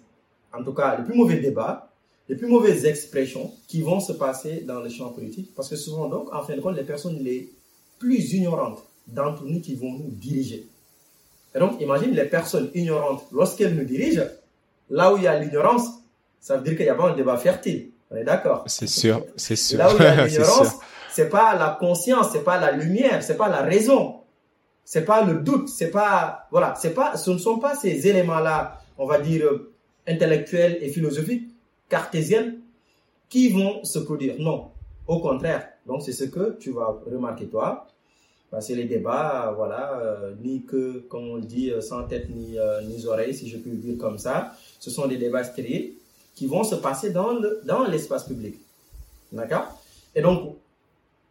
en 0.53 0.63
tout 0.63 0.75
cas 0.75 0.99
les 0.99 1.05
plus 1.05 1.15
mauvais 1.15 1.39
débats, 1.39 1.91
les 2.29 2.37
plus 2.37 2.49
mauvaises 2.49 2.85
expressions 2.85 3.51
qui 3.67 3.83
vont 3.83 3.99
se 3.99 4.13
passer 4.13 4.61
dans 4.61 4.81
le 4.81 4.89
champ 4.89 5.11
politique, 5.11 5.55
parce 5.55 5.69
que 5.69 5.77
ce 5.77 5.91
sont 5.91 6.09
donc 6.09 6.33
en 6.33 6.43
fin 6.43 6.55
de 6.55 6.61
compte 6.61 6.77
les 6.77 6.85
personnes 6.85 7.19
les 7.19 7.51
plus 7.99 8.35
ignorantes 8.35 8.83
d'entre 9.07 9.45
nous 9.45 9.61
qui 9.61 9.75
vont 9.75 9.93
nous 9.93 10.11
diriger. 10.11 10.67
Et 11.55 11.59
donc 11.59 11.81
imagine 11.81 12.13
les 12.13 12.27
personnes 12.27 12.71
ignorantes, 12.75 13.25
lorsqu'elles 13.33 13.75
nous 13.75 13.85
dirigent, 13.85 14.27
là 14.91 15.13
où 15.13 15.17
il 15.17 15.25
y 15.25 15.27
a 15.27 15.39
l'ignorance, 15.39 16.02
ça 16.43 16.57
veut 16.57 16.65
dire 16.65 16.77
qu'il 16.77 16.85
n'y 16.85 16.91
a 16.91 16.97
pas 16.97 17.09
un 17.09 17.15
débat 17.15 17.37
fertile. 17.37 17.93
On 18.11 18.17
est 18.17 18.25
d'accord 18.25 18.65
C'est 18.67 18.89
sûr, 18.89 19.25
c'est 19.37 19.57
sûr. 19.57 19.79
Là 19.79 19.95
où 19.95 19.97
il 19.97 20.03
y 20.03 20.07
a 20.07 20.27
l'ignorance, 20.27 20.75
c'est 21.09 21.29
pas 21.29 21.55
la 21.57 21.77
conscience, 21.79 22.31
c'est 22.33 22.43
pas 22.43 22.59
la 22.59 22.73
lumière, 22.73 23.23
c'est 23.23 23.37
pas 23.37 23.49
la 23.49 23.63
raison, 23.63 24.17
c'est 24.85 25.05
pas 25.05 25.25
le 25.25 25.35
doute, 25.35 25.69
c'est 25.69 25.91
pas 25.91 26.49
voilà, 26.51 26.75
c'est 26.77 26.95
pas, 26.95 27.17
ce 27.17 27.31
ne 27.31 27.39
sont 27.39 27.59
pas 27.59 27.77
ces 27.77 28.09
éléments-là, 28.09 28.81
on 28.99 29.07
va 29.07 29.21
dire 29.21 29.49
intellectuels 30.07 30.79
et 30.83 30.89
philosophiques, 30.89 31.49
cartésiens, 31.89 32.57
qui 33.29 33.49
vont 33.49 33.85
se 33.85 34.01
produire. 34.01 34.35
Non, 34.41 34.73
au 35.07 35.21
contraire. 35.21 35.69
Donc 35.87 36.03
c'est 36.03 36.13
ce 36.13 36.25
que 36.25 36.57
tu 36.59 36.73
vas 36.73 36.97
remarquer 37.07 37.47
toi. 37.47 37.87
Bah, 38.51 38.61
c'est 38.61 38.75
les 38.75 38.85
débats, 38.85 39.55
voilà, 39.57 39.99
euh, 39.99 40.35
ni 40.43 40.65
que, 40.65 40.99
comme 41.09 41.27
on 41.29 41.37
le 41.37 41.43
dit, 41.43 41.71
euh, 41.71 41.81
sans 41.81 42.03
tête 42.03 42.29
ni, 42.29 42.59
euh, 42.59 42.83
ni 42.83 43.07
oreilles, 43.07 43.33
si 43.33 43.49
je 43.49 43.57
puis 43.57 43.71
dire 43.71 43.97
comme 43.97 44.19
ça. 44.19 44.53
Ce 44.79 44.91
sont 44.91 45.07
des 45.07 45.17
débats 45.17 45.45
stériles 45.45 45.95
qui 46.35 46.47
vont 46.47 46.65
se 46.65 46.75
passer 46.75 47.11
dans 47.11 47.33
le 47.33 47.61
dans 47.65 47.85
l'espace 47.85 48.25
public. 48.25 48.57
D'accord? 49.33 49.81
Et 50.15 50.23
donc, 50.23 50.57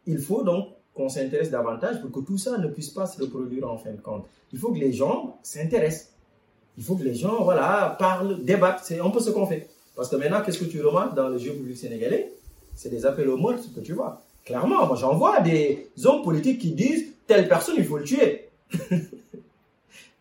il 0.06 0.18
faut 0.18 0.42
donc 0.42 0.68
qu'on 0.94 1.08
s'intéresse 1.08 1.50
davantage 1.50 2.00
pour 2.00 2.10
que 2.10 2.20
tout 2.20 2.38
ça 2.38 2.58
ne 2.58 2.68
puisse 2.68 2.90
pas 2.90 3.06
se 3.06 3.20
reproduire 3.20 3.70
en 3.70 3.78
fin 3.78 3.92
de 3.92 4.00
compte. 4.00 4.26
Il 4.52 4.58
faut 4.58 4.72
que 4.72 4.78
les 4.78 4.92
gens 4.92 5.38
s'intéressent. 5.42 6.08
Il 6.76 6.84
faut 6.84 6.96
que 6.96 7.04
les 7.04 7.14
gens, 7.14 7.44
voilà, 7.44 7.96
parlent, 7.98 8.42
débattent. 8.44 8.80
C'est 8.82 9.00
un 9.00 9.10
peu 9.10 9.20
ce 9.20 9.30
qu'on 9.30 9.46
fait. 9.46 9.68
Parce 9.94 10.08
que 10.08 10.16
maintenant, 10.16 10.42
qu'est-ce 10.42 10.58
que 10.58 10.64
tu 10.64 10.82
remarques 10.82 11.14
dans 11.14 11.28
le 11.28 11.38
jeu 11.38 11.52
public 11.52 11.76
sénégalais? 11.76 12.32
C'est 12.74 12.88
des 12.88 13.04
appels 13.04 13.28
au 13.28 13.36
meurtre 13.36 13.64
que 13.74 13.80
tu 13.80 13.92
vois. 13.92 14.22
Clairement, 14.44 14.86
moi 14.86 14.96
j'en 14.96 15.14
vois 15.14 15.40
des 15.40 15.88
hommes 16.04 16.22
politiques 16.22 16.60
qui 16.60 16.72
disent 16.72 17.12
telle 17.26 17.48
personne, 17.48 17.76
il 17.78 17.84
faut 17.84 17.98
le 17.98 18.04
tuer. 18.04 18.48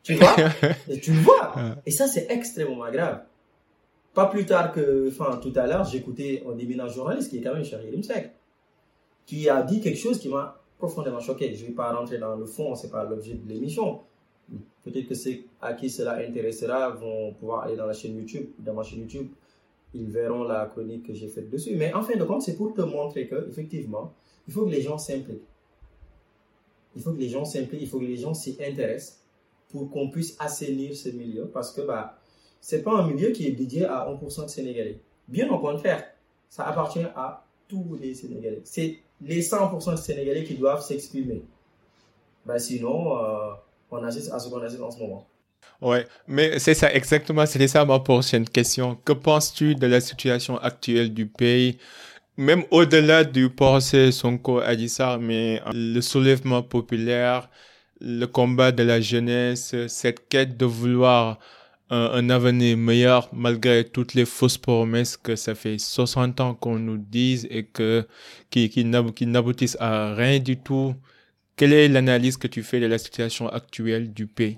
tu 0.03 0.15
vois? 0.15 0.35
Et 0.89 0.99
tu 0.99 1.13
le 1.13 1.21
vois. 1.21 1.53
Et 1.85 1.91
ça, 1.91 2.07
c'est 2.07 2.27
extrêmement 2.29 2.89
grave. 2.91 3.21
Pas 4.13 4.25
plus 4.25 4.45
tard 4.45 4.73
que, 4.73 5.07
enfin, 5.07 5.37
tout 5.37 5.53
à 5.55 5.67
l'heure, 5.67 5.85
j'écoutais 5.85 6.43
un 6.45 6.57
éminent 6.57 6.87
journaliste 6.87 7.29
qui 7.29 7.37
est 7.37 7.41
quand 7.41 7.53
même 7.53 7.63
Charlie 7.63 7.91
Limsek, 7.91 8.31
qui 9.25 9.49
a 9.49 9.61
dit 9.63 9.79
quelque 9.79 9.97
chose 9.97 10.19
qui 10.19 10.27
m'a 10.27 10.61
profondément 10.77 11.19
choqué. 11.19 11.53
Je 11.53 11.63
ne 11.63 11.69
vais 11.69 11.73
pas 11.73 11.93
rentrer 11.93 12.17
dans 12.17 12.35
le 12.35 12.45
fond, 12.45 12.75
c'est 12.75 12.89
pas 12.89 13.05
l'objet 13.05 13.35
de 13.35 13.47
l'émission. 13.47 14.01
Peut-être 14.83 15.07
que 15.07 15.15
ceux 15.15 15.43
à 15.61 15.73
qui 15.73 15.89
cela 15.89 16.17
intéressera 16.17 16.89
vont 16.89 17.33
pouvoir 17.33 17.63
aller 17.63 17.77
dans 17.77 17.85
la 17.85 17.93
chaîne 17.93 18.17
YouTube, 18.17 18.49
dans 18.59 18.73
ma 18.73 18.83
chaîne 18.83 18.99
YouTube, 19.01 19.29
ils 19.93 20.09
verront 20.09 20.43
la 20.43 20.65
chronique 20.65 21.07
que 21.07 21.13
j'ai 21.13 21.27
faite 21.27 21.49
dessus. 21.49 21.75
Mais 21.75 21.93
en 21.93 22.01
fin 22.01 22.17
de 22.17 22.23
compte, 22.23 22.41
c'est 22.41 22.57
pour 22.57 22.73
te 22.73 22.81
montrer 22.81 23.27
que, 23.27 23.47
effectivement, 23.47 24.13
il 24.47 24.53
faut 24.53 24.65
que 24.65 24.71
les 24.71 24.81
gens 24.81 24.97
s'impliquent. 24.97 25.47
Il 26.95 27.01
faut 27.01 27.13
que 27.13 27.19
les 27.19 27.29
gens 27.29 27.45
s'impliquent, 27.45 27.81
il 27.81 27.87
faut 27.87 27.99
que 27.99 28.05
les 28.05 28.17
gens 28.17 28.33
s'y 28.33 28.57
intéressent 28.61 29.21
pour 29.69 29.89
qu'on 29.89 30.09
puisse 30.09 30.35
assainir 30.39 30.95
ce 30.95 31.09
milieu 31.09 31.47
parce 31.47 31.71
que, 31.71 31.81
bah, 31.81 32.17
c'est 32.61 32.83
pas 32.83 32.93
un 32.93 33.07
milieu 33.07 33.31
qui 33.31 33.47
est 33.47 33.51
dédié 33.51 33.85
à 33.85 34.07
1% 34.07 34.43
de 34.45 34.49
Sénégalais. 34.49 34.99
Bien 35.27 35.49
au 35.49 35.57
contraire, 35.59 36.03
ça 36.47 36.65
appartient 36.65 37.03
à 37.15 37.43
tous 37.67 37.97
les 37.99 38.13
Sénégalais. 38.13 38.61
C'est 38.63 38.99
les 39.21 39.41
100% 39.41 39.91
de 39.91 39.95
Sénégalais 39.97 40.43
qui 40.43 40.53
doivent 40.55 40.83
s'exprimer. 40.83 41.41
Ben 42.45 42.59
sinon, 42.59 43.17
euh, 43.17 43.51
on 43.89 44.03
assiste 44.03 44.31
à 44.31 44.39
ce 44.39 44.49
qu'on 44.49 44.61
assiste 44.61 44.81
en 44.81 44.91
ce 44.91 44.99
moment. 44.99 45.27
Ouais, 45.81 46.05
mais 46.27 46.59
c'est 46.59 46.73
ça 46.75 46.93
exactement, 46.93 47.45
c'était 47.45 47.67
ça 47.67 47.83
ma 47.85 47.99
prochaine 47.99 48.47
question. 48.47 48.95
Que 49.03 49.13
penses-tu 49.13 49.75
de 49.75 49.87
la 49.87 49.99
situation 49.99 50.57
actuelle 50.57 51.13
du 51.13 51.25
pays? 51.25 51.77
Même 52.37 52.63
au-delà 52.71 53.23
du 53.23 53.49
procès 53.49 54.11
Sonko 54.11 54.59
Adissar, 54.59 55.19
mais 55.19 55.61
le 55.73 55.99
soulèvement 56.01 56.61
populaire, 56.63 57.49
le 57.99 58.25
combat 58.25 58.71
de 58.71 58.83
la 58.83 59.01
jeunesse, 59.01 59.75
cette 59.87 60.27
quête 60.29 60.57
de 60.57 60.65
vouloir 60.65 61.39
un, 61.91 62.29
avenir 62.29 62.77
meilleur 62.77 63.29
malgré 63.33 63.83
toutes 63.83 64.13
les 64.13 64.25
fausses 64.25 64.57
promesses 64.57 65.17
que 65.17 65.35
ça 65.35 65.55
fait 65.55 65.77
60 65.77 66.39
ans 66.39 66.53
qu'on 66.55 66.79
nous 66.79 66.97
dise 66.97 67.47
et 67.51 67.65
que, 67.65 68.07
qui, 68.49 68.69
qui 68.69 68.85
n'aboutissent 68.85 69.77
à 69.79 70.15
rien 70.15 70.39
du 70.39 70.57
tout. 70.57 70.95
Quelle 71.57 71.73
est 71.73 71.89
l'analyse 71.89 72.37
que 72.37 72.47
tu 72.47 72.63
fais 72.63 72.79
de 72.79 72.85
la 72.85 72.97
situation 72.97 73.49
actuelle 73.49 74.13
du 74.13 74.25
pays? 74.25 74.57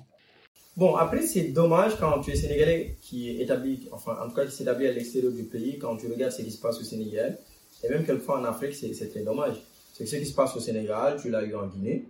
Bon, 0.77 0.95
après, 0.95 1.21
c'est 1.21 1.49
dommage 1.49 1.97
quand 1.99 2.19
tu 2.21 2.31
es 2.31 2.35
Sénégalais 2.35 2.97
qui 3.01 3.29
est 3.29 3.43
établi, 3.43 3.87
enfin, 3.91 4.17
en 4.23 4.29
tout 4.29 4.35
cas, 4.35 4.45
qui 4.45 4.55
s'établit 4.55 4.87
à 4.87 4.91
l'extérieur 4.91 5.31
du 5.31 5.43
pays, 5.43 5.77
quand 5.77 5.97
tu 5.97 6.07
regardes 6.07 6.31
ce 6.31 6.41
qui 6.41 6.51
se 6.51 6.59
passe 6.59 6.79
au 6.79 6.83
Sénégal, 6.83 7.37
et 7.83 7.89
même 7.89 8.05
quelquefois 8.05 8.39
en 8.39 8.43
Afrique, 8.45 8.73
c'est 8.73 9.09
très 9.09 9.21
dommage. 9.21 9.55
C'est 9.93 10.05
ce 10.05 10.15
qui 10.15 10.25
se 10.25 10.33
passe 10.33 10.55
au 10.55 10.59
Sénégal, 10.59 11.19
tu 11.21 11.29
l'as 11.29 11.43
eu 11.43 11.53
en 11.55 11.67
Guinée, 11.67 12.05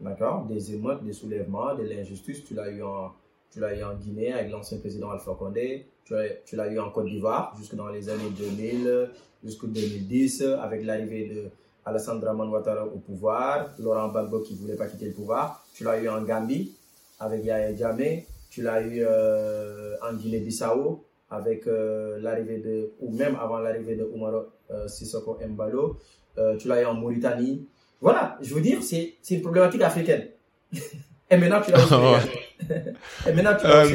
d'accord? 0.00 0.46
Des 0.46 0.72
émeutes, 0.74 1.02
des 1.04 1.12
soulèvements, 1.12 1.74
de 1.74 1.82
l'injustice, 1.82 2.42
tu 2.44 2.54
l'as 2.54 2.70
eu 2.70 2.82
en, 2.82 3.12
tu 3.52 3.60
l'as 3.60 3.76
eu 3.76 3.82
en 3.82 3.94
Guinée 3.94 4.32
avec 4.32 4.50
l'ancien 4.50 4.78
président 4.78 5.10
Alpha 5.10 5.34
Condé, 5.38 5.86
tu 6.04 6.56
l'as 6.56 6.68
eu 6.68 6.78
en 6.78 6.90
Côte 6.90 7.06
d'Ivoire 7.06 7.54
jusque 7.58 7.74
dans 7.74 7.88
les 7.88 8.08
années 8.08 8.30
2000, 8.36 9.10
jusqu'en 9.44 9.68
2010, 9.68 10.42
avec 10.60 10.84
l'arrivée 10.84 11.28
de 11.28 11.44
Alassane 11.84 12.20
Draman 12.20 12.48
Ouattara 12.48 12.86
au 12.86 12.98
pouvoir, 12.98 13.70
Laurent 13.78 14.08
Gbagbo 14.08 14.40
qui 14.40 14.54
voulait 14.54 14.76
pas 14.76 14.86
quitter 14.86 15.06
le 15.06 15.12
pouvoir, 15.12 15.64
tu 15.74 15.84
l'as 15.84 16.00
eu 16.00 16.08
en 16.08 16.22
Gambie 16.22 16.72
avec 17.18 17.44
Yahya 17.44 17.76
Jammeh, 17.76 18.26
tu 18.50 18.62
l'as 18.62 18.82
eu 18.82 19.02
euh, 19.02 19.96
en 20.02 20.14
Guinée-Bissau 20.14 21.04
avec 21.30 21.66
euh, 21.66 22.18
l'arrivée 22.20 22.58
de, 22.58 22.92
ou 23.00 23.12
même 23.12 23.36
avant 23.36 23.58
l'arrivée 23.58 23.96
de 23.96 24.04
Oumaro 24.04 24.46
euh, 24.70 24.88
Sissoko 24.88 25.38
Mbalo, 25.46 25.98
tu 26.58 26.68
l'as 26.68 26.82
eu 26.82 26.86
en 26.86 26.94
Mauritanie. 26.94 27.66
Voilà, 28.00 28.38
je 28.40 28.54
veux 28.54 28.62
dire, 28.62 28.82
c'est 28.82 29.14
une 29.30 29.42
problématique 29.42 29.82
africaine. 29.82 30.28
Et 31.30 31.36
maintenant, 31.36 31.60
tu 31.60 31.70
l'as 31.70 31.92
euh, 31.92 32.18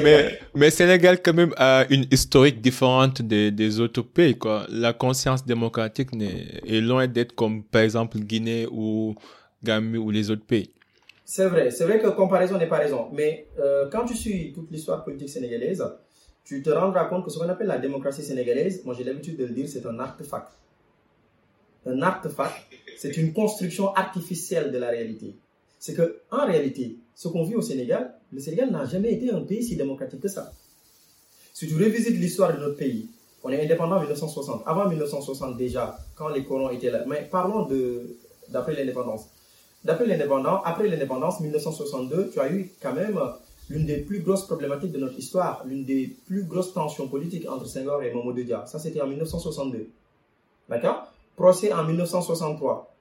mais, 0.04 0.40
mais 0.54 0.70
Sénégal, 0.70 1.22
quand 1.22 1.34
même, 1.34 1.54
a 1.58 1.86
une 1.90 2.06
historique 2.12 2.62
différente 2.62 3.22
des, 3.22 3.52
des 3.52 3.80
autres 3.80 4.02
pays, 4.02 4.38
quoi. 4.38 4.66
La 4.70 4.94
conscience 4.94 5.46
démocratique 5.46 6.10
est, 6.20 6.82
loin 6.82 7.08
d'être 7.08 7.34
comme, 7.34 7.64
par 7.64 7.82
exemple, 7.82 8.18
Guinée 8.20 8.68
ou 8.72 9.16
Gambie 9.64 9.98
ou 9.98 10.12
les 10.12 10.30
autres 10.32 10.46
pays. 10.46 10.72
C'est 11.24 11.48
vrai, 11.48 11.72
c'est 11.72 11.86
vrai 11.86 12.00
que 12.00 12.08
comparaison 12.10 12.58
n'est 12.58 12.68
pas 12.68 12.78
raison. 12.78 13.10
Mais 13.12 13.48
euh, 13.60 13.90
quand 13.90 14.06
tu 14.06 14.16
suis 14.16 14.54
toute 14.54 14.70
l'histoire 14.72 15.04
politique 15.04 15.30
sénégalaise, 15.30 15.84
tu 16.44 16.62
te 16.62 16.70
rendras 16.70 17.06
compte 17.06 17.26
que 17.26 17.32
ce 17.32 17.40
qu'on 17.40 17.50
appelle 17.50 17.68
la 17.68 17.80
démocratie 17.80 18.22
sénégalaise, 18.22 18.86
moi 18.86 18.94
j'ai 18.96 19.04
l'habitude 19.04 19.38
de 19.38 19.46
le 19.46 19.54
dire, 19.54 19.68
c'est 19.68 19.86
un 19.88 20.00
artefact. 20.00 20.52
Un 21.88 22.02
artefact, 22.04 22.56
c'est 22.98 23.18
une 23.18 23.34
construction 23.34 23.94
artificielle 23.96 24.72
de 24.72 24.78
la 24.78 24.90
réalité. 24.90 25.36
C'est 25.86 25.94
que, 25.94 26.22
en 26.32 26.48
réalité, 26.48 26.98
ce 27.14 27.28
qu'on 27.28 27.44
vit 27.44 27.54
au 27.54 27.62
Sénégal, 27.62 28.16
le 28.32 28.40
Sénégal 28.40 28.72
n'a 28.72 28.86
jamais 28.86 29.14
été 29.14 29.30
un 29.30 29.42
pays 29.42 29.64
si 29.64 29.76
démocratique 29.76 30.20
que 30.20 30.28
ça. 30.28 30.52
Si 31.54 31.68
tu 31.68 31.76
revisites 31.76 32.18
l'histoire 32.18 32.56
de 32.56 32.60
notre 32.60 32.76
pays, 32.76 33.08
on 33.44 33.52
est 33.52 33.64
indépendant 33.64 33.98
en 33.98 34.00
1960. 34.00 34.64
Avant 34.66 34.90
1960 34.90 35.56
déjà, 35.58 35.96
quand 36.16 36.30
les 36.30 36.44
colons 36.44 36.72
étaient 36.72 36.90
là. 36.90 37.04
Mais 37.06 37.28
parlons 37.30 37.68
de 37.68 38.18
d'après 38.50 38.74
l'indépendance. 38.74 39.28
D'après 39.84 40.08
l'indépendance, 40.08 40.62
après 40.66 40.88
l'indépendance, 40.88 41.40
1962, 41.42 42.32
tu 42.34 42.40
as 42.40 42.52
eu 42.52 42.72
quand 42.82 42.96
même 42.96 43.20
l'une 43.70 43.86
des 43.86 43.98
plus 43.98 44.22
grosses 44.22 44.48
problématiques 44.48 44.92
de 44.92 44.98
notre 44.98 45.20
histoire, 45.20 45.64
l'une 45.68 45.86
des 45.86 46.18
plus 46.26 46.46
grosses 46.46 46.74
tensions 46.74 47.08
politiques 47.08 47.48
entre 47.48 47.68
Senghor 47.68 48.02
et 48.02 48.12
Mamadou 48.12 48.42
Dia. 48.42 48.66
Ça, 48.66 48.80
c'était 48.80 49.02
en 49.02 49.08
1962. 49.08 49.88
D'accord? 50.68 51.12
Procès 51.36 51.72
en 51.72 51.84
1963. 51.84 52.95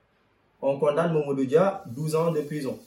On 0.67 0.79
condamne 0.79 1.13
Mamadou 1.13 1.45
Dia 1.45 1.85
12 1.95 2.15
ans 2.15 2.33
de 2.33 2.41
prison. 2.41 2.79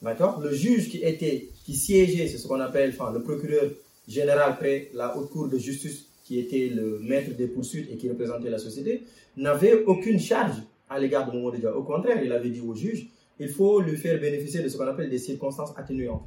D'accord? 0.00 0.40
Le 0.40 0.52
juge 0.54 0.88
qui 0.88 0.98
était, 0.98 1.48
qui 1.64 1.74
siégeait, 1.74 2.28
c'est 2.28 2.38
ce 2.38 2.46
qu'on 2.46 2.60
appelle, 2.60 2.90
enfin, 2.90 3.10
le 3.12 3.20
procureur 3.20 3.64
général 4.06 4.56
près 4.56 4.90
la 4.94 5.16
haute 5.16 5.30
cour 5.30 5.48
de 5.48 5.58
justice, 5.58 6.06
qui 6.24 6.38
était 6.38 6.68
le 6.68 7.00
maître 7.00 7.36
des 7.36 7.48
poursuites 7.48 7.90
et 7.90 7.96
qui 7.96 8.08
représentait 8.08 8.48
la 8.48 8.58
société, 8.58 9.02
n'avait 9.36 9.82
aucune 9.86 10.20
charge 10.20 10.62
à 10.88 11.00
l'égard 11.00 11.26
de 11.28 11.36
Mamadou 11.36 11.56
Dia. 11.58 11.76
Au 11.76 11.82
contraire, 11.82 12.22
il 12.22 12.30
avait 12.30 12.50
dit 12.50 12.60
au 12.60 12.76
juge, 12.76 13.08
il 13.40 13.48
faut 13.48 13.80
lui 13.80 13.96
faire 13.96 14.20
bénéficier 14.20 14.62
de 14.62 14.68
ce 14.68 14.76
qu'on 14.76 14.86
appelle 14.86 15.10
des 15.10 15.18
circonstances 15.18 15.72
atténuantes. 15.76 16.22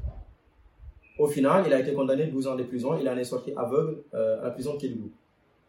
Au 1.18 1.28
final, 1.28 1.64
il 1.66 1.72
a 1.72 1.80
été 1.80 1.94
condamné 1.94 2.26
12 2.26 2.48
ans 2.48 2.56
de 2.58 2.64
prison, 2.64 2.98
il 3.00 3.08
en 3.08 3.18
est 3.18 3.24
sorti 3.24 3.54
aveugle 3.56 4.00
euh, 4.14 4.42
à 4.42 4.44
la 4.46 4.52
prison 4.52 4.76
Kédougou. 4.78 5.12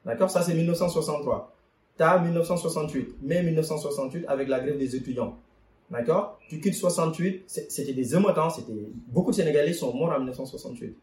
D'accord? 0.05 0.29
Ça, 0.29 0.43
c'est 0.43 0.55
1963. 0.55 1.55
T'as 2.01 2.19
1968, 2.19 3.17
mai 3.21 3.43
1968, 3.43 4.25
avec 4.27 4.49
la 4.49 4.59
grève 4.61 4.79
des 4.79 4.97
étudiants. 4.97 5.37
D'accord? 5.91 6.41
Tu 6.49 6.59
quittes 6.59 6.73
68, 6.73 7.43
c'était 7.47 7.93
des 7.93 8.15
émeutes, 8.15 8.39
hein, 8.39 8.49
c'était 8.49 8.73
beaucoup 9.09 9.33
de 9.33 9.37
Sénégalais 9.37 9.75
sont 9.75 9.93
morts 9.93 10.09
en 10.09 10.17
1968. 10.17 10.97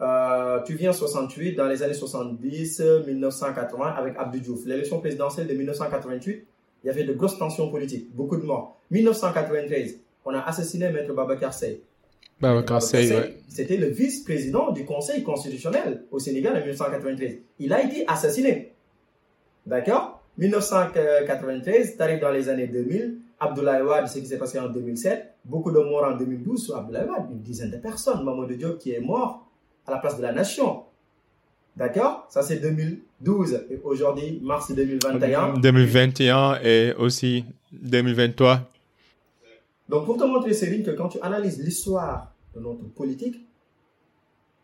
Euh, 0.00 0.60
tu 0.66 0.74
viens 0.74 0.90
en 0.90 0.92
68, 0.92 1.54
dans 1.54 1.68
les 1.68 1.84
années 1.84 1.94
70, 1.94 2.82
1980, 3.06 3.86
avec 3.96 4.16
Abdou 4.18 4.40
Diouf. 4.40 4.66
L'élection 4.66 4.98
présidentielle 4.98 5.46
de 5.46 5.54
1988, 5.54 6.46
il 6.82 6.86
y 6.88 6.90
avait 6.90 7.04
de 7.04 7.12
grosses 7.12 7.38
tensions 7.38 7.70
politiques, 7.70 8.12
beaucoup 8.12 8.38
de 8.38 8.42
morts. 8.42 8.80
1993, 8.90 10.00
on 10.24 10.34
a 10.34 10.40
assassiné 10.40 10.90
Maître 10.90 11.14
Babacar 11.14 11.54
Sey. 11.54 11.80
Babacar 12.40 12.82
Sey, 12.82 13.36
C'était 13.46 13.76
le 13.76 13.86
vice-président 13.86 14.72
du 14.72 14.84
Conseil 14.84 15.22
constitutionnel 15.22 16.06
au 16.10 16.18
Sénégal 16.18 16.54
en 16.56 16.58
1993. 16.58 17.38
Il 17.60 17.72
a 17.72 17.84
été 17.84 18.02
assassiné. 18.08 18.72
D'accord? 19.68 20.22
1993, 20.38 21.96
tu 21.96 22.02
arrives 22.02 22.20
dans 22.20 22.30
les 22.30 22.48
années 22.48 22.68
2000, 22.68 23.18
Abdoulaye 23.38 23.82
Wade, 23.82 24.08
ce 24.08 24.18
qui 24.18 24.26
s'est 24.26 24.38
passé 24.38 24.58
en 24.58 24.68
2007, 24.68 25.34
beaucoup 25.44 25.70
de 25.70 25.78
morts 25.78 26.04
en 26.04 26.16
2012 26.16 26.64
sur 26.64 26.76
Abdoulaye 26.76 27.06
Wade, 27.06 27.26
une 27.30 27.42
dizaine 27.42 27.70
de 27.70 27.76
personnes, 27.76 28.24
Mamadou 28.24 28.54
Diop 28.54 28.78
qui 28.78 28.92
est 28.92 29.00
mort 29.00 29.46
à 29.86 29.90
la 29.90 29.98
place 29.98 30.16
de 30.16 30.22
la 30.22 30.32
nation. 30.32 30.84
D'accord? 31.76 32.26
Ça 32.30 32.42
c'est 32.42 32.56
2012 32.56 33.66
et 33.70 33.78
aujourd'hui, 33.84 34.40
mars 34.42 34.72
2021. 34.72 35.58
2021 35.58 36.60
et 36.62 36.94
aussi 36.94 37.44
2023. 37.72 38.60
Donc 39.90 40.06
pour 40.06 40.16
te 40.16 40.24
montrer, 40.24 40.54
Céline, 40.54 40.82
que 40.82 40.92
quand 40.92 41.10
tu 41.10 41.18
analyses 41.20 41.62
l'histoire 41.62 42.32
de 42.54 42.60
notre 42.60 42.84
politique, 42.94 43.44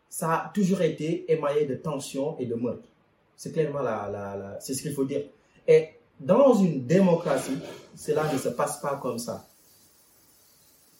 ça 0.09 0.31
a 0.31 0.51
toujours 0.51 0.81
été 0.81 1.31
émaillé 1.31 1.67
de 1.67 1.75
tensions 1.75 2.39
et 2.39 2.47
de 2.47 2.55
meurtres. 2.55 2.89
C'est 3.37 3.51
clairement 3.51 3.81
la, 3.81 4.57
c'est 4.59 4.73
ce 4.73 4.81
qu'il 4.81 4.93
faut 4.93 5.05
dire. 5.05 5.23
Et 5.67 5.89
dans 6.19 6.53
une 6.55 6.85
démocratie, 6.85 7.57
cela 7.95 8.31
ne 8.31 8.37
se 8.37 8.49
passe 8.49 8.79
pas 8.79 8.97
comme 9.01 9.19
ça. 9.19 9.45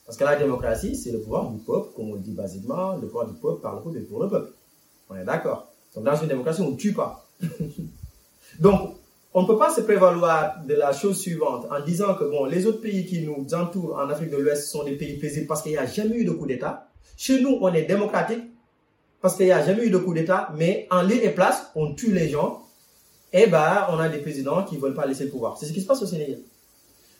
Parce 0.05 0.17
que 0.17 0.23
la 0.23 0.35
démocratie, 0.35 0.95
c'est 0.95 1.11
le 1.11 1.19
pouvoir 1.19 1.49
du 1.49 1.57
peuple, 1.59 1.89
comme 1.95 2.11
on 2.11 2.15
dit 2.15 2.33
basiquement, 2.33 2.95
le 2.95 3.07
pouvoir 3.07 3.27
du 3.27 3.33
peuple 3.35 3.61
par 3.61 3.75
le 3.75 3.81
peuple 3.81 3.97
et 3.97 4.01
pour 4.01 4.21
le 4.21 4.29
peuple. 4.29 4.51
On 5.09 5.15
est 5.15 5.23
d'accord. 5.23 5.67
Donc 5.95 6.03
dans 6.03 6.15
une 6.15 6.27
démocratie, 6.27 6.61
on 6.61 6.71
ne 6.71 6.77
tue 6.77 6.93
pas. 6.93 7.27
Donc, 8.59 8.95
on 9.33 9.41
ne 9.41 9.47
peut 9.47 9.57
pas 9.57 9.73
se 9.73 9.81
prévaloir 9.81 10.63
de 10.65 10.73
la 10.75 10.93
chose 10.93 11.19
suivante 11.19 11.67
en 11.69 11.83
disant 11.83 12.15
que 12.15 12.23
bon, 12.23 12.45
les 12.45 12.65
autres 12.67 12.79
pays 12.79 13.05
qui 13.05 13.21
nous 13.21 13.53
entourent 13.53 13.97
en 13.97 14.09
Afrique 14.09 14.29
de 14.29 14.37
l'Ouest 14.37 14.67
sont 14.67 14.83
des 14.83 14.95
pays 14.95 15.17
paisibles 15.17 15.47
parce 15.47 15.61
qu'il 15.61 15.73
n'y 15.73 15.77
a 15.77 15.85
jamais 15.85 16.15
eu 16.15 16.25
de 16.25 16.31
coup 16.31 16.45
d'État. 16.45 16.87
Chez 17.17 17.41
nous, 17.41 17.57
on 17.59 17.73
est 17.73 17.83
démocratique 17.83 18.43
parce 19.25 19.37
qu'il 19.37 19.47
n'y 19.47 19.51
a 19.53 19.65
jamais 19.65 19.87
eu 19.87 19.89
de 19.89 19.97
coup 19.97 20.13
d'État, 20.13 20.53
mais 20.55 20.85
en 20.91 21.01
lieu 21.01 21.15
et 21.25 21.31
place, 21.31 21.71
on 21.73 21.95
tue 21.95 22.13
les 22.13 22.29
gens 22.29 22.61
eh 23.33 23.47
ben, 23.47 23.87
on 23.89 23.97
a 23.97 24.07
des 24.07 24.19
présidents 24.19 24.63
qui 24.63 24.75
ne 24.75 24.79
veulent 24.79 24.93
pas 24.93 25.07
laisser 25.07 25.23
le 25.23 25.31
pouvoir. 25.31 25.57
C'est 25.57 25.65
ce 25.65 25.73
qui 25.73 25.81
se 25.81 25.87
passe 25.87 25.99
au 26.03 26.05
Sénégal. 26.05 26.41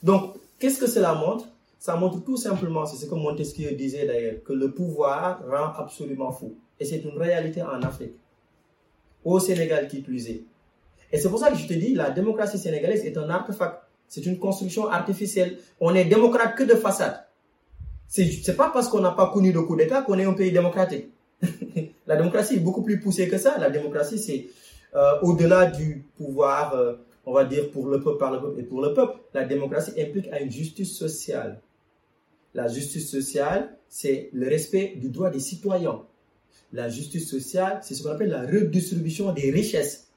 Donc, 0.04 0.36
qu'est-ce 0.60 0.78
que 0.78 0.86
cela 0.86 1.16
montre? 1.16 1.48
Ça 1.80 1.96
montre 1.96 2.24
tout 2.24 2.38
simplement, 2.38 2.86
c'est 2.86 3.04
ce 3.04 3.10
que 3.10 3.16
Montesquieu 3.16 3.72
disait 3.72 4.06
d'ailleurs, 4.06 4.36
que 4.46 4.54
le 4.54 4.70
pouvoir 4.70 5.40
rend 5.50 5.82
absolument 5.84 6.32
fou. 6.32 6.54
Et 6.80 6.86
c'est 6.86 7.00
une 7.00 7.18
réalité 7.18 7.64
en 7.64 7.82
Afrique. 7.82 8.14
Au 9.24 9.40
Sénégal 9.40 9.88
qui 9.88 10.02
plus 10.02 10.30
est. 10.30 10.44
Et 11.12 11.18
c'est 11.18 11.30
pour 11.30 11.40
ça 11.40 11.50
que 11.50 11.58
je 11.58 11.66
te 11.66 11.74
dis, 11.74 11.96
la 11.96 12.12
démocratie 12.12 12.60
sénégalaise 12.60 13.04
est 13.04 13.18
un 13.18 13.32
artefact. 13.32 13.82
C'est 14.10 14.28
une 14.28 14.38
construction 14.38 14.92
artificielle. 14.92 15.58
On 15.80 15.96
est 15.96 16.06
démocrate 16.06 16.56
que 16.56 16.66
de 16.66 16.76
façade. 16.76 17.26
C'est 18.08 18.56
pas 18.56 18.70
parce 18.70 18.90
qu'on 18.90 19.00
n'a 19.00 19.10
pas 19.10 19.32
connu 19.32 19.52
de 19.52 19.60
coup 19.60 19.76
d'État 19.76 20.04
qu'on 20.04 20.20
est 20.20 20.26
un 20.26 20.34
pays 20.34 20.52
démocratique. 20.52 21.08
la 22.08 22.16
démocratie 22.16 22.56
est 22.56 22.60
beaucoup 22.60 22.84
plus 22.84 23.00
poussée 23.00 23.28
que 23.28 23.38
ça. 23.38 23.58
La 23.58 23.70
démocratie, 23.70 24.20
c'est 24.20 24.48
euh, 24.96 25.20
au-delà 25.22 25.66
du 25.68 26.06
pouvoir, 26.18 26.76
euh, 26.76 26.96
on 27.26 27.34
va 27.34 27.46
dire, 27.46 27.70
pour 27.72 27.88
le 27.88 28.02
peuple, 28.02 28.18
par 28.18 28.32
le 28.32 28.40
peuple 28.40 28.60
et 28.60 28.64
pour 28.64 28.82
le 28.82 28.94
peuple, 28.94 29.20
la 29.34 29.46
démocratie 29.46 30.00
implique 30.00 30.30
une 30.40 30.52
justice 30.52 30.96
sociale. 30.96 31.62
La 32.54 32.68
justice 32.68 33.10
sociale, 33.10 33.78
c'est 33.90 34.30
le 34.34 34.48
respect 34.48 34.94
du 34.96 35.10
droit 35.10 35.30
des 35.30 35.40
citoyens. 35.42 36.02
La 36.72 36.90
justice 36.90 37.30
sociale, 37.30 37.80
c'est 37.84 37.94
ce 37.94 38.04
qu'on 38.04 38.12
appelle 38.12 38.30
la 38.30 38.46
redistribution 38.46 39.34
des 39.34 39.52
richesses. 39.52 40.08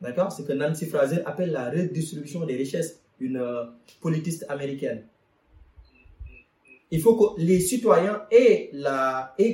D'accord? 0.00 0.30
C'est 0.30 0.42
ce 0.42 0.48
que 0.48 0.52
Nancy 0.52 0.86
Fraser 0.86 1.22
appelle 1.24 1.50
la 1.50 1.70
redistribution 1.70 2.44
des 2.44 2.56
richesses, 2.56 3.00
une 3.18 3.38
euh, 3.38 3.64
politiste 4.00 4.44
américaine 4.48 5.02
il 6.90 7.00
faut 7.00 7.16
que 7.16 7.40
les 7.40 7.60
citoyens 7.60 8.22
aient, 8.30 8.70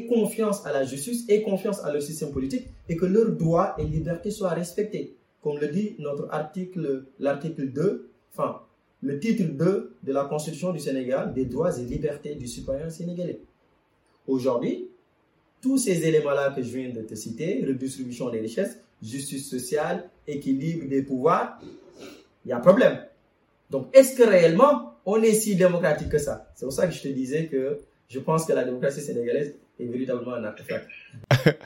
confiance 0.08 0.66
à 0.66 0.72
la 0.72 0.84
justice, 0.84 1.24
aient 1.28 1.42
confiance 1.42 1.82
à 1.82 1.92
leur 1.92 2.02
système 2.02 2.30
politique 2.30 2.66
et 2.88 2.96
que 2.96 3.06
leurs 3.06 3.32
droits 3.32 3.74
et 3.78 3.84
libertés 3.84 4.30
soient 4.30 4.50
respectés. 4.50 5.16
Comme 5.42 5.58
le 5.58 5.68
dit 5.68 5.96
notre 5.98 6.28
article, 6.30 7.06
l'article 7.18 7.72
2, 7.72 8.10
enfin, 8.32 8.60
le 9.02 9.18
titre 9.18 9.44
2 9.44 9.96
de 10.02 10.12
la 10.12 10.24
Constitution 10.26 10.72
du 10.72 10.78
Sénégal 10.78 11.32
des 11.32 11.46
droits 11.46 11.76
et 11.78 11.82
libertés 11.82 12.34
du 12.34 12.46
citoyen 12.46 12.90
sénégalais. 12.90 13.40
Aujourd'hui, 14.28 14.88
tous 15.60 15.78
ces 15.78 16.06
éléments-là 16.06 16.52
que 16.54 16.62
je 16.62 16.76
viens 16.76 16.90
de 16.90 17.00
te 17.00 17.14
citer, 17.14 17.64
redistribution 17.66 18.28
des 18.30 18.40
richesses, 18.40 18.78
justice 19.02 19.48
sociale, 19.48 20.08
équilibre 20.28 20.86
des 20.88 21.02
pouvoirs, 21.02 21.58
il 22.44 22.50
y 22.50 22.52
a 22.52 22.58
problème. 22.58 22.98
Donc, 23.70 23.86
est-ce 23.92 24.16
que 24.16 24.22
réellement, 24.22 24.91
on 25.06 25.22
est 25.22 25.32
si 25.32 25.56
démocratique 25.56 26.08
que 26.08 26.18
ça 26.18 26.50
C'est 26.54 26.64
pour 26.64 26.72
ça 26.72 26.86
que 26.86 26.94
je 26.94 27.02
te 27.02 27.08
disais 27.08 27.46
que 27.46 27.80
je 28.08 28.18
pense 28.18 28.44
que 28.44 28.52
la 28.52 28.64
démocratie 28.64 29.00
sénégalaise 29.00 29.54
est 29.80 29.86
véritablement 29.86 30.34
un 30.34 30.44
artefact. 30.44 30.86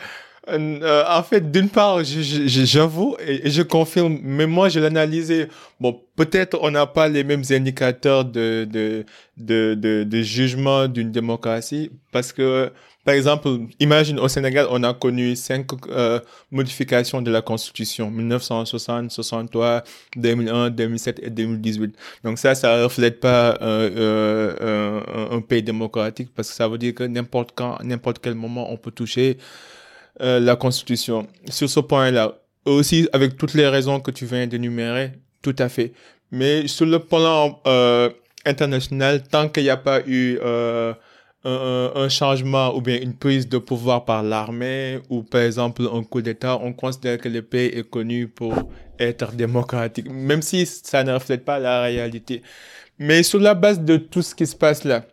Euh, 0.49 1.03
en 1.09 1.23
fait, 1.25 1.51
d'une 1.51 1.69
part, 1.69 2.05
j'avoue 2.05 3.17
et, 3.19 3.51
je 3.51 3.63
confirme, 3.63 4.19
mais 4.23 4.47
moi, 4.47 4.69
je 4.69 4.79
l'analysais. 4.79 5.49
Bon, 5.81 6.01
peut-être 6.15 6.59
on 6.63 6.71
n'a 6.71 6.87
pas 6.87 7.09
les 7.09 7.25
mêmes 7.25 7.43
indicateurs 7.51 8.25
de 8.25 8.65
de 8.65 9.05
de, 9.37 9.75
de 10.05 10.23
jugement 10.23 10.87
d'une 10.87 11.11
démocratie, 11.11 11.91
parce 12.13 12.33
que 12.33 12.71
par 13.07 13.15
exemple, 13.15 13.49
imagine 13.79 14.19
au 14.19 14.27
Sénégal, 14.27 14.67
on 14.69 14.83
a 14.83 14.93
connu 14.93 15.37
cinq 15.37 15.69
euh, 15.89 16.19
modifications 16.51 17.23
de 17.23 17.31
la 17.31 17.41
Constitution 17.41 18.11
1960, 18.11 19.13
63, 19.13 19.85
2001, 20.17 20.71
2007 20.71 21.21
et 21.23 21.31
2018. 21.31 21.95
Donc 22.25 22.39
ça, 22.39 22.57
ça 22.57 22.83
reflète 22.83 23.21
pas 23.21 23.57
euh, 23.63 24.57
euh, 24.61 25.01
un, 25.31 25.37
un 25.37 25.41
pays 25.41 25.63
démocratique 25.63 26.31
parce 26.35 26.49
que 26.49 26.55
ça 26.57 26.67
veut 26.67 26.79
dire 26.79 26.95
que 26.97 27.05
n'importe 27.05 27.53
quand, 27.55 27.79
n'importe 27.85 28.19
quel 28.21 28.35
moment, 28.35 28.73
on 28.73 28.77
peut 28.77 28.91
toucher 28.91 29.39
euh, 30.21 30.41
la 30.41 30.57
Constitution. 30.57 31.29
Sur 31.49 31.71
ce 31.71 31.79
point-là, 31.79 32.35
aussi 32.65 33.09
avec 33.13 33.37
toutes 33.37 33.55
les 33.55 33.69
raisons 33.69 34.01
que 34.01 34.11
tu 34.11 34.27
viens 34.27 34.49
d'énumérer, 34.49 35.13
tout 35.43 35.55
à 35.61 35.69
fait. 35.69 35.93
Mais 36.33 36.67
sur 36.67 36.87
le 36.87 36.99
plan 36.99 37.61
euh, 37.69 38.11
international, 38.45 39.23
tant 39.23 39.49
qu'il 39.49 39.63
n'y 39.63 39.71
a 39.71 39.77
pas 39.77 40.01
eu 40.09 40.39
euh, 40.43 40.93
un, 41.47 42.09
changement 42.09 42.75
ou 42.77 42.81
bien 42.81 43.01
une 43.01 43.15
prise 43.15 43.49
de 43.49 43.59
pouvoir 43.59 44.05
par 44.05 44.23
l'armée 44.23 45.01
ou 45.09 45.23
par 45.23 45.43
exemple 45.43 45.83
un 45.93 46.03
coup 46.03 46.21
d'État, 46.21 46.59
on 46.61 46.73
considère 46.73 47.19
que 47.19 47.29
le 47.29 47.43
pays 47.43 47.69
est 47.69 47.89
connu 47.89 48.29
pour 48.29 48.55
être 48.99 49.33
démocratique, 49.33 50.11
même 50.11 50.43
si 50.43 50.67
ça 50.67 51.05
ne 51.05 51.13
reflète 51.13 51.45
pas 51.45 51.59
la 51.59 51.83
réalité. 51.83 52.43
Mais 52.99 53.23
sur 53.23 53.41
la 53.41 53.55
base 53.55 53.81
de 53.81 53.97
tout 53.97 54.23
ce 54.23 54.35
qui 54.35 54.47
se 54.47 54.57
passe 54.57 54.85
là, 54.85 55.05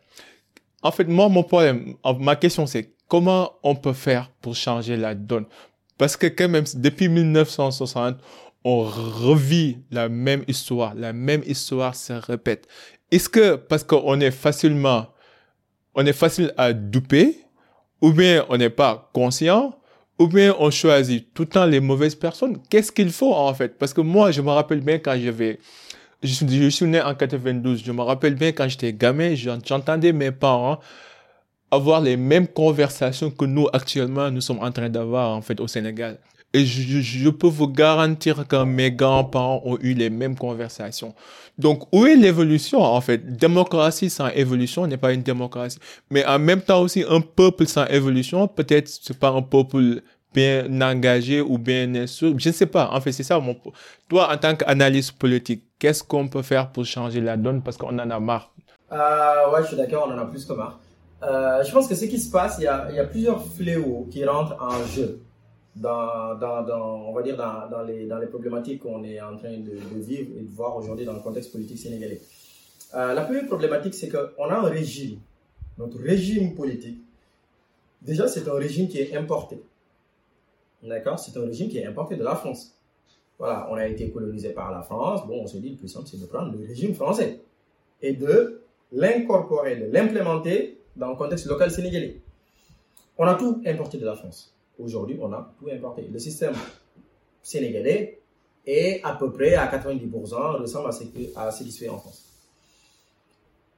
en 0.81 0.91
fait, 0.91 1.05
moi, 1.05 1.29
mon 1.29 1.43
problème, 1.43 1.95
ma 2.19 2.35
question 2.35 2.65
c'est 2.65 2.93
comment 3.07 3.53
on 3.63 3.75
peut 3.75 3.93
faire 3.93 4.31
pour 4.41 4.55
changer 4.55 4.97
la 4.97 5.15
donne? 5.15 5.45
Parce 5.97 6.17
que 6.17 6.27
quand 6.27 6.49
même, 6.49 6.65
depuis 6.75 7.09
1960, 7.09 8.17
on 8.63 8.83
revit 8.83 9.77
la 9.91 10.09
même 10.09 10.43
histoire, 10.47 10.95
la 10.95 11.13
même 11.13 11.43
histoire 11.45 11.95
se 11.95 12.13
répète. 12.13 12.67
Est-ce 13.11 13.29
que 13.29 13.55
parce 13.55 13.83
qu'on 13.83 14.19
est 14.19 14.31
facilement, 14.31 15.07
on 15.95 16.05
est 16.05 16.13
facile 16.13 16.53
à 16.57 16.73
duper, 16.73 17.37
ou 18.01 18.11
bien 18.11 18.45
on 18.49 18.57
n'est 18.57 18.69
pas 18.69 19.09
conscient, 19.13 19.77
ou 20.19 20.27
bien 20.27 20.55
on 20.59 20.69
choisit 20.71 21.33
tout 21.33 21.43
le 21.43 21.49
temps 21.49 21.65
les 21.65 21.79
mauvaises 21.79 22.15
personnes 22.15 22.57
Qu'est-ce 22.69 22.91
qu'il 22.91 23.11
faut 23.11 23.33
en 23.33 23.53
fait? 23.53 23.77
Parce 23.77 23.93
que 23.93 24.01
moi, 24.01 24.31
je 24.31 24.41
me 24.41 24.49
rappelle 24.49 24.81
bien 24.81 24.99
quand 24.99 25.17
j'avais 25.19 25.59
je 26.21 26.33
suis, 26.33 26.47
je 26.47 26.69
suis 26.69 26.85
né 26.85 27.01
en 27.01 27.13
92. 27.13 27.83
Je 27.83 27.91
me 27.91 28.01
rappelle 28.01 28.35
bien 28.35 28.53
quand 28.53 28.67
j'étais 28.69 28.93
gamin, 28.93 29.35
j'entendais 29.35 30.13
mes 30.13 30.31
parents 30.31 30.79
avoir 31.73 32.01
les 32.01 32.17
mêmes 32.17 32.47
conversations 32.47 33.31
que 33.31 33.45
nous 33.45 33.67
actuellement 33.73 34.29
nous 34.29 34.41
sommes 34.41 34.59
en 34.59 34.71
train 34.71 34.89
d'avoir 34.89 35.35
en 35.35 35.41
fait 35.41 35.59
au 35.59 35.67
Sénégal. 35.67 36.19
Et 36.55 36.65
je, 36.65 37.29
peux 37.29 37.47
vous 37.47 37.67
garantir 37.67 38.47
que 38.47 38.63
mes 38.63 38.91
grands-parents 38.91 39.63
ont 39.65 39.77
eu 39.81 39.95
les 39.95 40.11
mêmes 40.11 40.37
conversations. 40.37 41.15
Donc, 41.57 41.87
où 41.91 42.05
est 42.05 42.15
l'évolution 42.15 42.79
en 42.79 43.01
fait? 43.01 43.17
Démocratie 43.37 44.11
sans 44.11 44.27
évolution 44.29 44.85
n'est 44.85 44.97
pas 44.97 45.13
une 45.13 45.23
démocratie. 45.23 45.79
Mais 46.11 46.23
en 46.25 46.37
même 46.37 46.61
temps 46.61 46.81
aussi, 46.81 47.03
un 47.09 47.21
peuple 47.21 47.65
sans 47.65 47.87
évolution, 47.87 48.47
peut-être 48.47 48.87
c'est 48.87 49.17
pas 49.17 49.29
un 49.29 49.41
peuple 49.41 50.01
bien 50.31 50.81
engagé 50.81 51.41
ou 51.41 51.57
bien 51.57 51.93
instruit. 51.95 52.35
Je 52.37 52.49
ne 52.49 52.53
sais 52.53 52.67
pas. 52.67 52.89
En 52.91 53.01
fait, 53.01 53.11
c'est 53.11 53.23
ça 53.23 53.39
mon... 53.39 53.55
Toi, 54.07 54.31
en 54.31 54.37
tant 54.37 54.55
qu'analyste 54.55 55.13
politique, 55.13 55.63
qu'est-ce 55.79 56.03
qu'on 56.03 56.27
peut 56.27 56.43
faire 56.43 56.71
pour 56.71 56.85
changer 56.85 57.19
la 57.19 57.35
donne? 57.35 57.63
Parce 57.63 57.77
qu'on 57.77 57.97
en 57.97 58.09
a 58.11 58.19
marre 58.19 58.51
euh, 58.91 59.51
Ouais, 59.51 59.63
je 59.63 59.69
suis 59.69 59.77
d'accord, 59.77 60.07
on 60.07 60.13
en 60.13 60.19
a 60.19 60.25
plus 60.25 60.45
que 60.45 60.53
marre. 60.53 60.79
Euh, 61.23 61.63
je 61.63 61.71
pense 61.71 61.87
que 61.87 61.95
ce 61.95 62.05
qui 62.05 62.19
se 62.19 62.29
passe, 62.29 62.57
il 62.59 62.65
y 62.65 62.67
a 62.67 63.05
plusieurs 63.05 63.43
fléaux 63.43 64.07
qui 64.11 64.23
rentrent 64.23 64.55
en 64.61 64.85
jeu 64.85 65.19
dans, 65.75 66.37
on 67.07 67.13
va 67.13 67.21
dire 67.23 67.35
dans, 67.35 67.83
les, 67.83 68.27
problématiques 68.27 68.81
qu'on 68.81 69.03
est 69.03 69.19
en 69.19 69.37
train 69.37 69.57
de, 69.57 69.71
de, 69.71 69.99
vivre 69.99 70.31
et 70.37 70.43
de 70.43 70.51
voir 70.51 70.75
aujourd'hui 70.75 71.05
dans 71.05 71.13
le 71.13 71.19
contexte 71.19 71.51
politique 71.51 71.79
sénégalais. 71.79 72.21
Euh, 72.95 73.13
la 73.13 73.23
première 73.23 73.47
problématique, 73.47 73.95
c'est 73.95 74.09
qu'on 74.09 74.49
a 74.49 74.55
un 74.55 74.69
régime, 74.69 75.19
notre 75.77 75.99
régime 75.99 76.53
politique. 76.53 76.99
Déjà, 78.01 78.27
c'est 78.27 78.47
un 78.47 78.53
régime 78.53 78.87
qui 78.87 78.99
est 78.99 79.15
importé. 79.15 79.63
D'accord? 80.83 81.17
C'est 81.17 81.35
un 81.37 81.45
régime 81.45 81.69
qui 81.69 81.77
est 81.79 81.85
importé 81.85 82.15
de 82.15 82.23
la 82.23 82.35
France. 82.35 82.77
Voilà, 83.39 83.67
on 83.71 83.75
a 83.75 83.87
été 83.87 84.11
colonisé 84.11 84.49
par 84.49 84.71
la 84.71 84.83
France. 84.83 85.25
Bon, 85.25 85.41
on 85.41 85.47
s'est 85.47 85.59
dit, 85.59 85.71
le 85.71 85.77
plus 85.77 85.87
simple, 85.87 86.07
c'est 86.07 86.19
de 86.19 86.25
prendre 86.25 86.51
le 86.55 86.67
régime 86.67 86.93
français 86.93 87.39
et 88.01 88.13
de 88.13 88.61
l'incorporer, 88.91 89.77
de 89.77 89.85
l'implémenter 89.91 90.77
dans 90.95 91.09
le 91.09 91.15
contexte 91.15 91.47
local 91.47 91.71
sénégalais. 91.71 92.21
On 93.17 93.25
a 93.25 93.35
tout 93.35 93.61
importé 93.65 93.97
de 93.97 94.05
la 94.05 94.15
France. 94.15 94.52
Aujourd'hui, 94.79 95.17
on 95.21 95.31
a 95.33 95.53
tout 95.59 95.69
importé. 95.69 96.07
Le 96.11 96.19
système 96.19 96.53
sénégalais 97.41 98.19
est 98.65 99.01
à 99.03 99.13
peu 99.13 99.31
près 99.31 99.55
à 99.55 99.67
90% 99.67 100.61
ressemble 100.61 100.89
à 100.89 100.91
ce, 100.91 101.03
à 101.35 101.51
qui 101.51 101.71
se 101.71 101.79
fait 101.79 101.89
en 101.89 101.97
France. 101.97 102.29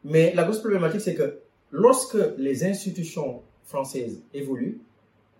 Mais 0.03 0.33
la 0.35 0.43
grosse 0.43 0.59
problématique, 0.59 1.01
c'est 1.01 1.15
que 1.15 1.39
lorsque 1.71 2.17
les 2.37 2.63
institutions 2.63 3.41
françaises 3.63 4.21
évoluent, 4.33 4.79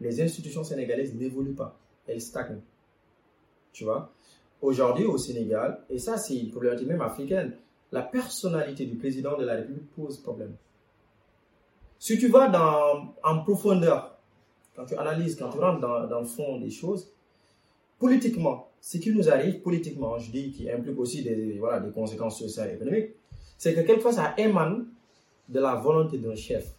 les 0.02 0.22
institutions 0.22 0.64
sénégalaises 0.64 1.14
n'évoluent 1.14 1.54
pas. 1.54 1.78
Elles 2.08 2.22
stagnent. 2.22 2.62
Tu 3.72 3.84
vois? 3.84 4.12
Aujourd'hui, 4.62 5.06
au 5.06 5.18
Sénégal, 5.18 5.84
et 5.90 6.00
ça, 6.00 6.18
c'est 6.18 6.36
une 6.36 6.50
problématique 6.50 6.88
même 6.88 7.02
africaine, 7.02 7.56
la 7.92 8.02
personnalité 8.02 8.86
du 8.86 8.96
président 8.96 9.38
de 9.38 9.46
la 9.46 9.54
République 9.54 9.92
pose 9.96 10.18
problème. 10.20 10.56
Si 12.00 12.18
tu 12.18 12.28
vas 12.28 12.50
dans, 12.50 13.14
en 13.24 13.44
profondeur, 13.44 14.15
quand 14.76 14.86
tu 14.86 14.96
analyses, 14.96 15.36
quand 15.36 15.50
tu 15.50 15.58
rentres 15.58 15.80
dans, 15.80 16.20
le 16.20 16.26
fond 16.26 16.60
des 16.60 16.70
choses, 16.70 17.12
politiquement, 18.00 18.70
ce 18.82 18.98
qui 18.98 19.12
nous 19.12 19.30
arrive 19.30 19.62
politiquement, 19.62 20.18
je 20.20 20.32
dis, 20.32 20.52
qui 20.52 20.70
implique 20.70 21.00
aussi 21.00 21.24
des, 21.24 21.58
voilà, 21.58 21.80
des 21.80 21.92
conséquences 21.92 22.40
sociales 22.40 22.72
et 22.72 22.74
économiques, 22.76 23.12
c'est 23.58 23.74
que 23.74 23.82
quelquefois 23.82 24.12
ça 24.12 24.34
émane 24.38 24.88
de 25.48 25.60
la 25.60 25.76
volonté 25.76 26.18
d'un 26.18 26.36
chef. 26.36 26.74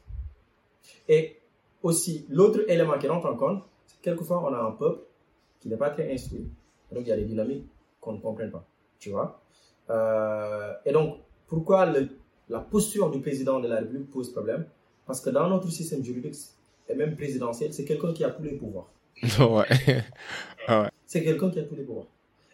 Et 1.09 1.37
aussi, 1.83 2.27
l'autre 2.29 2.69
élément 2.69 2.99
qui 2.99 3.09
rentre 3.09 3.27
en 3.27 3.37
compte, 3.37 3.63
c'est 3.87 3.99
que 3.99 4.03
quelquefois 4.03 4.43
on 4.45 4.53
a 4.53 4.59
un 4.59 4.73
peuple 4.73 5.03
qui 5.61 5.69
n'est 5.69 5.77
pas 5.77 5.91
très 5.91 6.13
instruit. 6.13 6.49
Donc 6.93 7.03
il 7.05 7.09
y 7.09 7.13
a 7.13 7.17
des 7.17 7.25
dynamiques 7.25 7.67
qu'on 8.01 8.13
ne 8.13 8.21
comprend 8.21 8.49
pas. 8.51 8.67
Tu 8.99 9.11
vois 9.11 9.41
euh, 9.91 10.73
Et 10.85 10.93
donc, 10.93 11.19
pourquoi 11.47 11.93
la 12.49 12.61
posture 12.61 13.11
du 13.11 13.21
président 13.21 13.61
de 13.61 13.69
la 13.69 13.77
République 13.77 14.11
pose 14.11 14.31
problème? 14.33 14.67
Parce 15.07 15.21
que 15.21 15.31
dans 15.31 15.49
notre 15.49 15.71
système 15.71 16.05
juridique, 16.05 16.35
et 16.89 16.95
même 16.95 17.17
présidentiel, 17.17 17.73
c'est 17.73 17.85
quelqu'un 17.85 18.13
qui 18.13 18.25
a 18.25 18.31
tous 18.31 18.43
les 18.43 18.53
pouvoirs. 18.53 18.91
ouais. 19.23 20.05
Ah 20.67 20.83
ouais. 20.83 20.89
C'est 21.07 21.23
quelqu'un 21.23 21.51
qui 21.51 21.59
a 21.59 21.65
tous 21.65 21.77
les 21.77 21.83
pouvoirs. 21.83 22.07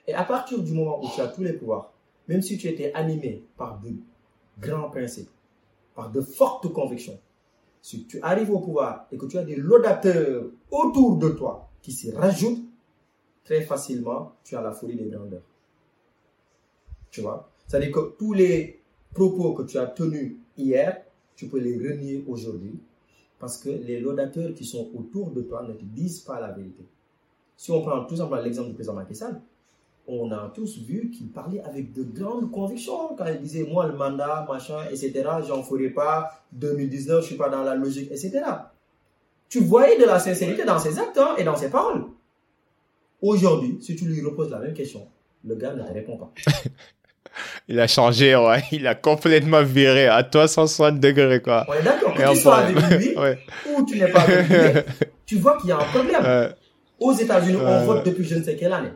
Et 0.06 0.14
à 0.14 0.24
partir 0.24 0.62
du 0.62 0.72
moment 0.72 1.02
où 1.02 1.08
tu 1.14 1.20
as 1.20 1.28
tous 1.28 1.42
les 1.42 1.52
pouvoirs, 1.52 1.92
même 2.28 2.42
si 2.42 2.58
tu 2.58 2.68
étais 2.68 2.92
animé 2.94 3.44
par 3.56 3.80
de 3.80 3.90
grands 4.60 4.90
principes, 4.90 5.30
par 5.94 6.10
de 6.10 6.20
fortes 6.20 6.72
convictions, 6.72 7.18
si 7.80 8.04
tu 8.06 8.20
arrives 8.22 8.50
au 8.50 8.60
pouvoir 8.60 9.06
et 9.10 9.16
que 9.16 9.26
tu 9.26 9.38
as 9.38 9.44
des 9.44 9.56
laudateurs 9.56 10.44
autour 10.70 11.16
de 11.16 11.30
toi 11.30 11.68
qui 11.82 11.92
s'y 11.92 12.12
rajoutent, 12.12 12.64
très 13.44 13.62
facilement, 13.62 14.34
tu 14.44 14.56
as 14.56 14.62
la 14.62 14.72
folie 14.72 14.96
des 14.96 15.06
grandeurs. 15.06 15.42
Tu 17.10 17.20
vois? 17.20 17.50
C'est-à-dire 17.66 17.92
que 17.92 18.14
tous 18.18 18.32
les 18.32 18.80
propos 19.12 19.52
que 19.52 19.62
tu 19.64 19.78
as 19.78 19.86
tenus 19.86 20.36
hier, 20.56 21.02
tu 21.34 21.48
peux 21.48 21.58
les 21.58 21.76
renier 21.76 22.24
aujourd'hui 22.26 22.78
parce 23.42 23.58
que 23.58 23.70
les 23.70 23.98
laudateurs 23.98 24.54
qui 24.54 24.64
sont 24.64 24.88
autour 24.94 25.32
de 25.32 25.42
toi 25.42 25.64
ne 25.66 25.72
te 25.72 25.82
disent 25.82 26.20
pas 26.20 26.38
la 26.38 26.52
vérité. 26.52 26.86
Si 27.56 27.72
on 27.72 27.82
prend 27.82 28.04
tout 28.04 28.14
simplement 28.14 28.40
l'exemple 28.40 28.68
du 28.68 28.74
président 28.74 28.94
Macky 28.94 29.16
Sall, 29.16 29.40
on 30.06 30.30
a 30.30 30.52
tous 30.54 30.78
vu 30.78 31.10
qu'il 31.10 31.26
parlait 31.26 31.60
avec 31.62 31.92
de 31.92 32.04
grandes 32.04 32.52
convictions 32.52 33.16
quand 33.18 33.26
il 33.26 33.40
disait 33.40 33.64
moi 33.64 33.88
le 33.88 33.96
mandat, 33.96 34.46
machin, 34.48 34.84
etc. 34.92 35.28
J'en 35.48 35.64
ferai 35.64 35.90
pas. 35.90 36.44
2019, 36.52 37.22
je 37.22 37.26
suis 37.26 37.36
pas 37.36 37.48
dans 37.48 37.64
la 37.64 37.74
logique, 37.74 38.12
etc. 38.12 38.44
Tu 39.48 39.58
voyais 39.58 39.98
de 39.98 40.04
la 40.04 40.20
sincérité 40.20 40.64
dans 40.64 40.78
ses 40.78 41.00
actes 41.00 41.18
hein, 41.18 41.34
et 41.36 41.42
dans 41.42 41.56
ses 41.56 41.68
paroles. 41.68 42.04
Aujourd'hui, 43.20 43.78
si 43.80 43.96
tu 43.96 44.04
lui 44.04 44.20
reposes 44.24 44.50
la 44.50 44.60
même 44.60 44.72
question, 44.72 45.08
le 45.44 45.56
gars 45.56 45.74
ne 45.74 45.82
répond 45.82 46.16
pas. 46.16 46.32
il 47.68 47.80
a 47.80 47.86
changé, 47.86 48.36
ouais. 48.36 48.62
Il 48.72 48.86
a 48.86 48.94
complètement 48.94 49.62
viré 49.62 50.06
à 50.06 50.22
360 50.22 51.00
degrés, 51.00 51.40
quoi. 51.40 51.64
On 51.68 51.72
est 51.74 51.82
d'accord. 51.82 52.14
Que 52.14 52.30
tu 52.30 52.36
sois 52.36 52.56
avec 52.56 52.76
lui 52.90 53.14
ou 53.74 53.84
tu 53.84 53.98
n'es 53.98 54.08
pas 54.08 54.20
avec 54.20 54.48
lui, 54.48 54.82
tu 55.26 55.36
vois 55.36 55.56
qu'il 55.58 55.70
y 55.70 55.72
a 55.72 55.78
un 55.78 55.84
problème. 55.84 56.54
Aux 57.00 57.12
États-Unis, 57.12 57.58
on 57.60 57.84
vote 57.84 58.04
depuis 58.06 58.24
je 58.24 58.36
ne 58.36 58.42
sais 58.42 58.56
quelle 58.56 58.72
année. 58.72 58.92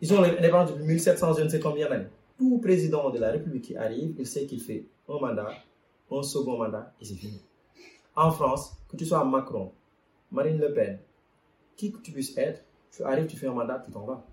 Ils 0.00 0.12
ont 0.12 0.20
l'indépendance 0.20 0.72
depuis 0.72 0.84
1700, 0.84 1.34
je 1.38 1.42
ne 1.44 1.48
sais 1.48 1.60
combien 1.60 1.88
d'années. 1.88 2.06
tout 2.38 2.58
président 2.58 3.10
de 3.10 3.18
la 3.18 3.30
République 3.30 3.64
qui 3.64 3.76
arrive, 3.76 4.14
il 4.18 4.26
sait 4.26 4.44
qu'il 4.44 4.60
fait 4.60 4.84
un 5.08 5.18
mandat, 5.18 5.48
un 6.10 6.22
second 6.22 6.58
mandat 6.58 6.92
et 7.00 7.04
c'est 7.04 7.14
fini. 7.14 7.40
En 8.16 8.30
France, 8.30 8.76
que 8.88 8.96
tu 8.96 9.06
sois 9.06 9.24
Macron, 9.24 9.72
Marine 10.30 10.58
Le 10.58 10.72
Pen, 10.72 10.98
qui 11.76 11.90
que 11.90 11.98
tu 11.98 12.12
puisses 12.12 12.36
être, 12.36 12.62
tu 12.90 13.02
arrives, 13.02 13.26
tu 13.26 13.36
fais 13.36 13.46
un 13.46 13.52
mandat, 13.52 13.82
tu 13.84 13.90
t'en 13.90 14.04
vas. 14.04 14.24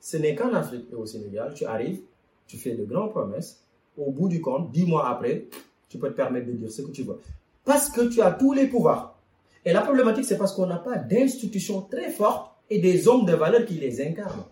Ce 0.00 0.16
n'est 0.16 0.34
qu'en 0.34 0.52
Afrique 0.54 0.86
et 0.90 0.94
au 0.94 1.06
Sénégal, 1.06 1.52
tu 1.54 1.64
arrives, 1.64 2.00
tu 2.46 2.56
fais 2.56 2.74
de 2.74 2.84
grandes 2.84 3.10
promesses, 3.10 3.62
au 3.96 4.10
bout 4.10 4.28
du 4.28 4.40
compte, 4.40 4.70
dix 4.70 4.86
mois 4.86 5.08
après, 5.08 5.46
tu 5.88 5.98
peux 5.98 6.08
te 6.08 6.14
permettre 6.14 6.46
de 6.46 6.52
dire 6.52 6.70
ce 6.70 6.82
que 6.82 6.90
tu 6.90 7.02
veux. 7.02 7.20
Parce 7.64 7.90
que 7.90 8.08
tu 8.08 8.22
as 8.22 8.32
tous 8.32 8.52
les 8.52 8.68
pouvoirs. 8.68 9.18
Et 9.64 9.72
la 9.72 9.82
problématique, 9.82 10.24
c'est 10.24 10.38
parce 10.38 10.52
qu'on 10.52 10.66
n'a 10.66 10.78
pas 10.78 10.96
d'institutions 10.96 11.82
très 11.82 12.10
fortes 12.10 12.52
et 12.70 12.78
des 12.78 13.08
hommes 13.08 13.26
de 13.26 13.34
valeur 13.34 13.64
qui 13.66 13.74
les 13.74 14.00
incarnent. 14.00 14.44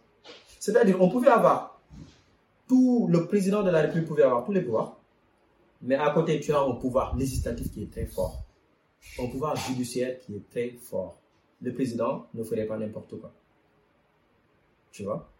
C'est-à-dire, 0.58 1.00
on 1.00 1.08
pouvait 1.08 1.28
avoir 1.28 1.80
tout, 2.66 3.06
le 3.10 3.26
président 3.26 3.62
de 3.62 3.70
la 3.70 3.82
République 3.82 4.08
pouvait 4.08 4.24
avoir 4.24 4.44
tous 4.44 4.52
les 4.52 4.62
pouvoirs, 4.62 4.98
mais 5.82 5.94
à 5.94 6.10
côté, 6.10 6.40
tu 6.40 6.52
as 6.52 6.60
un 6.60 6.72
pouvoir 6.72 7.16
législatif 7.16 7.70
qui 7.70 7.84
est 7.84 7.90
très 7.90 8.06
fort, 8.06 8.42
un 9.18 9.26
pouvoir 9.26 9.54
judiciaire 9.56 10.18
qui 10.20 10.34
est 10.34 10.50
très 10.50 10.70
fort. 10.70 11.18
Le 11.62 11.72
président 11.72 12.26
ne 12.34 12.42
ferait 12.42 12.66
pas 12.66 12.76
n'importe 12.76 13.18
quoi. 13.20 13.32
Tu 14.90 15.04
vois? 15.04 15.30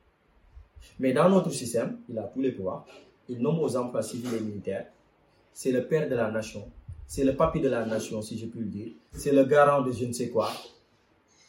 Mais 0.99 1.13
dans 1.13 1.29
notre 1.29 1.51
système, 1.51 1.99
il 2.09 2.19
a 2.19 2.23
tous 2.23 2.41
les 2.41 2.53
pouvoirs. 2.53 2.87
Il 3.29 3.39
nomme 3.39 3.59
aux 3.61 3.77
emplois 3.77 4.03
civils 4.03 4.35
et 4.35 4.41
militaires. 4.41 4.87
C'est 5.53 5.73
le 5.73 5.87
père 5.87 6.09
de 6.09 6.15
la 6.15 6.31
nation. 6.31 6.71
C'est 7.07 7.25
le 7.25 7.35
papy 7.37 7.61
de 7.61 7.69
la 7.69 7.85
nation, 7.87 8.21
si 8.23 8.39
je 8.39 8.47
puis 8.47 8.61
le 8.61 8.67
dire. 8.67 8.93
C'est 9.13 9.33
le 9.33 9.45
garant 9.45 9.83
de 9.83 9.93
je 9.93 10.05
ne 10.05 10.13
sais 10.13 10.29
quoi. 10.29 10.51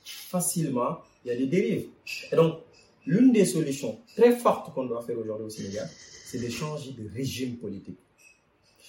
Facilement, 0.03 0.99
il 1.23 1.29
y 1.29 1.31
a 1.31 1.37
des 1.37 1.47
dérives. 1.47 1.87
Et 2.31 2.35
donc, 2.35 2.59
l'une 3.05 3.31
des 3.31 3.45
solutions 3.45 3.99
très 4.15 4.31
fortes 4.35 4.73
qu'on 4.73 4.85
doit 4.85 5.01
faire 5.01 5.17
aujourd'hui 5.17 5.45
au 5.45 5.49
Sénégal, 5.49 5.89
c'est 6.25 6.39
de 6.43 6.49
changer 6.49 6.91
de 6.91 7.09
régime 7.13 7.57
politique. 7.57 7.99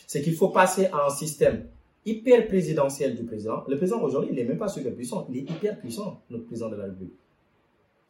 C'est 0.06 0.22
qu'il 0.22 0.34
faut 0.34 0.48
passer 0.48 0.86
à 0.86 1.06
un 1.06 1.10
système 1.10 1.66
hyper 2.04 2.46
présidentiel 2.48 3.16
du 3.16 3.24
président. 3.24 3.64
Le 3.68 3.76
président 3.76 4.00
aujourd'hui, 4.00 4.30
il 4.32 4.36
n'est 4.36 4.44
même 4.44 4.58
pas 4.58 4.68
super 4.68 4.94
puissant, 4.94 5.26
il 5.30 5.38
est 5.38 5.50
hyper 5.50 5.78
puissant, 5.78 6.22
notre 6.30 6.46
président 6.46 6.68
de 6.68 6.76
la 6.76 6.84
République. 6.84 7.14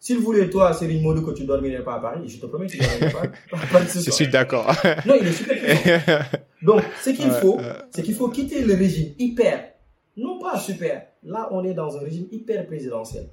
S'il 0.01 0.19
voulait, 0.19 0.49
toi, 0.49 0.73
Céline 0.73 1.03
Modou, 1.03 1.23
que 1.23 1.33
tu 1.33 1.43
ne 1.43 1.49
dormirais 1.49 1.83
pas 1.83 1.95
à 1.95 2.01
Paris, 2.01 2.29
je 2.29 2.41
te 2.41 2.47
promets 2.47 2.67
que 2.67 2.73
tu 2.73 2.79
ne 2.79 2.85
dormirais 2.85 3.13
pas, 3.13 3.85
Je 3.95 4.11
suis 4.11 4.29
d'accord. 4.29 4.67
Non, 5.05 5.15
il 5.21 5.27
est 5.27 5.33
super 5.33 5.57
puissant. 5.61 6.39
Donc, 6.63 6.83
ce 7.03 7.11
qu'il 7.11 7.31
faut, 7.31 7.59
c'est 7.91 8.03
qu'il 8.03 8.15
faut 8.15 8.29
quitter 8.29 8.63
le 8.63 8.75
régime 8.75 9.15
hyper, 9.19 9.73
non 10.17 10.39
pas 10.39 10.57
super. 10.59 11.07
Là, 11.25 11.49
on 11.51 11.65
est 11.65 11.75
dans 11.75 11.97
un 11.97 12.01
régime 12.01 12.27
hyper 12.31 12.67
présidentiel. 12.67 13.29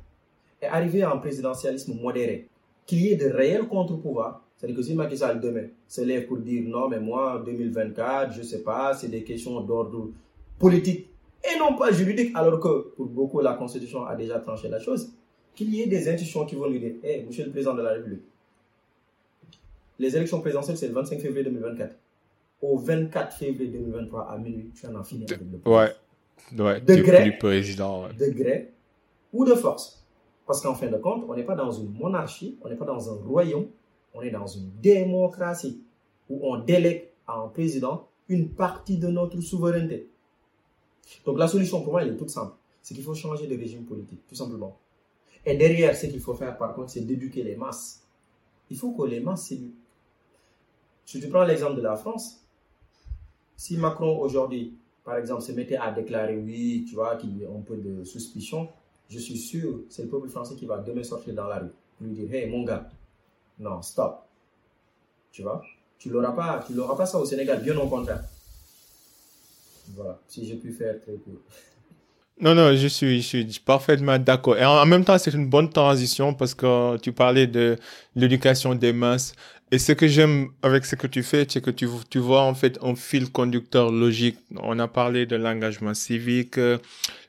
Et 0.62 0.66
arriver 0.66 1.04
à 1.04 1.12
un 1.12 1.18
présidentialisme 1.18 1.94
modéré, 2.02 2.48
qu'il 2.88 3.02
y 3.02 3.10
ait 3.12 3.16
de 3.16 3.30
réels 3.30 3.68
contre-pouvoirs. 3.68 4.42
C'est-à-dire 4.58 4.78
que 4.78 4.84
si 4.84 4.96
Macky 4.96 5.18
Sall 5.18 5.40
demain 5.40 5.68
se 5.88 6.02
lève 6.02 6.26
pour 6.26 6.38
dire 6.38 6.64
non, 6.66 6.88
mais 6.88 7.00
moi, 7.00 7.44
2024, 7.46 8.34
je 8.34 8.40
ne 8.40 8.44
sais 8.44 8.64
pas, 8.64 8.94
c'est 8.96 9.10
des 9.10 9.24
questions 9.24 9.62
d'ordre 9.62 10.10
politique 10.58 11.10
et 11.44 11.60
non 11.60 11.76
pas 11.76 11.92
juridique, 11.92 12.32
alors 12.34 12.60
que 12.60 12.94
pour 12.96 13.06
beaucoup, 13.06 13.42
la 13.42 13.54
Constitution 13.54 14.06
a 14.06 14.16
déjà 14.16 14.40
tranché 14.40 14.68
la 14.68 14.80
chose 14.80 15.12
qu'il 15.56 15.74
y 15.74 15.82
ait 15.82 15.88
des 15.88 16.08
institutions 16.10 16.46
qui 16.46 16.56
vont 16.56 16.68
lui 16.68 16.80
dire 16.80 16.94
Hé, 17.04 17.24
monsieur 17.26 17.46
le 17.46 17.52
président 17.52 17.74
de 17.74 17.82
la 17.82 17.94
République, 17.94 18.24
les 19.98 20.16
élections 20.16 20.42
présidentielles, 20.42 20.78
c'est 20.78 20.88
le 20.88 20.94
25 20.94 21.20
février 21.20 21.44
2024. 21.44 21.96
Au 22.62 22.78
24 22.78 23.34
février 23.34 23.70
2023 23.70 24.30
à 24.30 24.38
minuit, 24.38 24.72
tu 24.76 24.86
en 24.88 24.96
as 24.96 25.04
fini 25.04 25.26
avec 25.28 25.40
le 25.40 25.72
Ouais, 25.72 25.92
ouais, 26.58 26.82
de 26.82 26.96
gré, 26.96 27.32
président. 27.38 28.04
Ouais. 28.04 28.14
De 28.14 28.32
gré 28.32 28.72
ou 29.32 29.46
de 29.46 29.54
force. 29.54 30.04
Parce 30.46 30.62
qu'en 30.62 30.76
fin 30.76 30.88
de 30.88 30.98
compte, 30.98 31.26
on 31.28 31.36
n'est 31.36 31.44
pas 31.44 31.56
dans 31.56 31.72
une 31.72 31.92
monarchie, 31.94 32.58
on 32.62 32.70
n'est 32.70 32.76
pas 32.76 32.86
dans 32.86 33.10
un 33.10 33.16
royaume, 33.26 33.68
on 34.14 34.22
est 34.22 34.32
dans 34.32 34.48
une 34.48 34.70
démocratie 34.82 35.82
où 36.30 36.40
on 36.44 36.60
délègue 36.60 37.06
à 37.28 37.40
un 37.40 37.48
président 37.48 38.08
une 38.30 38.50
partie 38.50 38.98
de 38.98 39.08
notre 39.08 39.40
souveraineté. 39.42 40.10
Donc 41.26 41.38
la 41.38 41.48
solution 41.48 41.82
pour 41.82 41.94
moi, 41.94 42.02
elle 42.04 42.14
est 42.14 42.18
toute 42.18 42.30
simple. 42.30 42.54
C'est 42.82 42.94
qu'il 42.94 43.04
faut 43.04 43.16
changer 43.16 43.48
de 43.48 43.58
régime 43.58 43.84
politique, 43.84 44.22
tout 44.28 44.36
simplement. 44.36 44.78
Et 45.46 45.56
derrière, 45.56 45.96
ce 45.96 46.08
qu'il 46.08 46.20
faut 46.20 46.34
faire, 46.34 46.58
par 46.58 46.74
contre, 46.74 46.90
c'est 46.90 47.02
d'éduquer 47.02 47.44
les 47.44 47.56
masses. 47.56 48.04
Il 48.70 48.78
faut 48.78 48.92
que 48.94 49.04
les 49.04 49.20
masses 49.20 49.48
s'éduquent. 49.48 49.76
Si 51.06 51.20
tu 51.20 51.30
prends 51.30 51.44
l'exemple 51.44 51.76
de 51.76 51.82
la 51.82 51.96
France, 51.96 52.42
si 53.56 53.78
Macron 53.78 54.18
aujourd'hui, 54.20 54.76
par 55.04 55.18
exemple, 55.18 55.44
se 55.44 55.52
mettait 55.52 55.78
à 55.78 55.92
déclarer 55.92 56.38
oui, 56.38 56.86
tu 56.90 56.96
vois, 56.96 57.16
qu'il 57.16 57.38
y 57.38 57.46
a 57.46 57.50
un 57.50 57.62
peu 57.62 57.78
de 57.78 58.04
suspicion, 58.04 58.70
je 59.08 59.20
suis 59.20 59.38
sûr, 59.38 59.82
c'est 59.90 60.02
le 60.02 60.10
peuple 60.10 60.30
français 60.30 60.56
qui 60.56 60.66
va 60.66 60.80
demain 60.80 61.04
sortir 61.04 61.36
dans 61.36 61.48
la 61.48 61.60
rue 61.60 61.70
pour 61.98 62.08
lui 62.08 62.14
dire, 62.14 62.34
hey 62.34 62.50
mon 62.50 62.64
gars, 62.64 62.90
non, 63.60 63.82
stop. 63.84 64.24
Tu 65.32 65.44
vois, 65.44 65.62
tu 66.00 66.10
l'auras 66.10 66.32
pas, 66.32 66.64
tu 66.66 66.74
l'auras 66.74 66.96
pas 66.96 67.06
ça 67.06 67.20
au 67.20 67.26
Sénégal, 67.26 67.62
bien 67.62 67.78
au 67.78 67.88
contraire. 67.88 68.24
Voilà, 69.90 70.20
si 70.28 70.46
j'ai 70.46 70.56
pu 70.56 70.74
faire 70.74 71.00
très 71.02 71.14
court. 71.14 71.40
Non, 72.40 72.54
non, 72.54 72.76
je 72.76 72.88
suis, 72.88 73.22
je 73.22 73.28
suis 73.28 73.60
parfaitement 73.66 74.20
d'accord. 74.20 74.58
Et 74.58 74.66
en, 74.66 74.86
même 74.86 75.06
temps, 75.06 75.18
c'est 75.18 75.34
une 75.34 75.50
bonne 75.50 75.70
transition 75.70 76.34
parce 76.34 76.54
que 76.54 76.98
tu 76.98 77.14
parlais 77.14 77.48
de 77.48 77.78
l'éducation 78.16 78.76
des 78.76 78.92
masses. 78.92 79.34
Et 79.72 79.80
ce 79.80 79.94
que 79.94 80.08
j'aime 80.08 80.50
avec 80.62 80.86
ce 80.86 80.96
que 80.96 81.08
tu 81.08 81.24
fais, 81.24 81.46
c'est 81.50 81.62
que 81.62 81.72
tu, 81.72 81.88
tu 82.10 82.20
vois 82.20 82.42
en 82.42 82.54
fait 82.54 82.78
un 82.84 82.96
fil 82.96 83.32
conducteur 83.32 83.90
logique. 83.90 84.38
On 84.62 84.78
a 84.80 84.88
parlé 84.88 85.26
de 85.26 85.38
l'engagement 85.38 85.94
civique, 85.94 86.60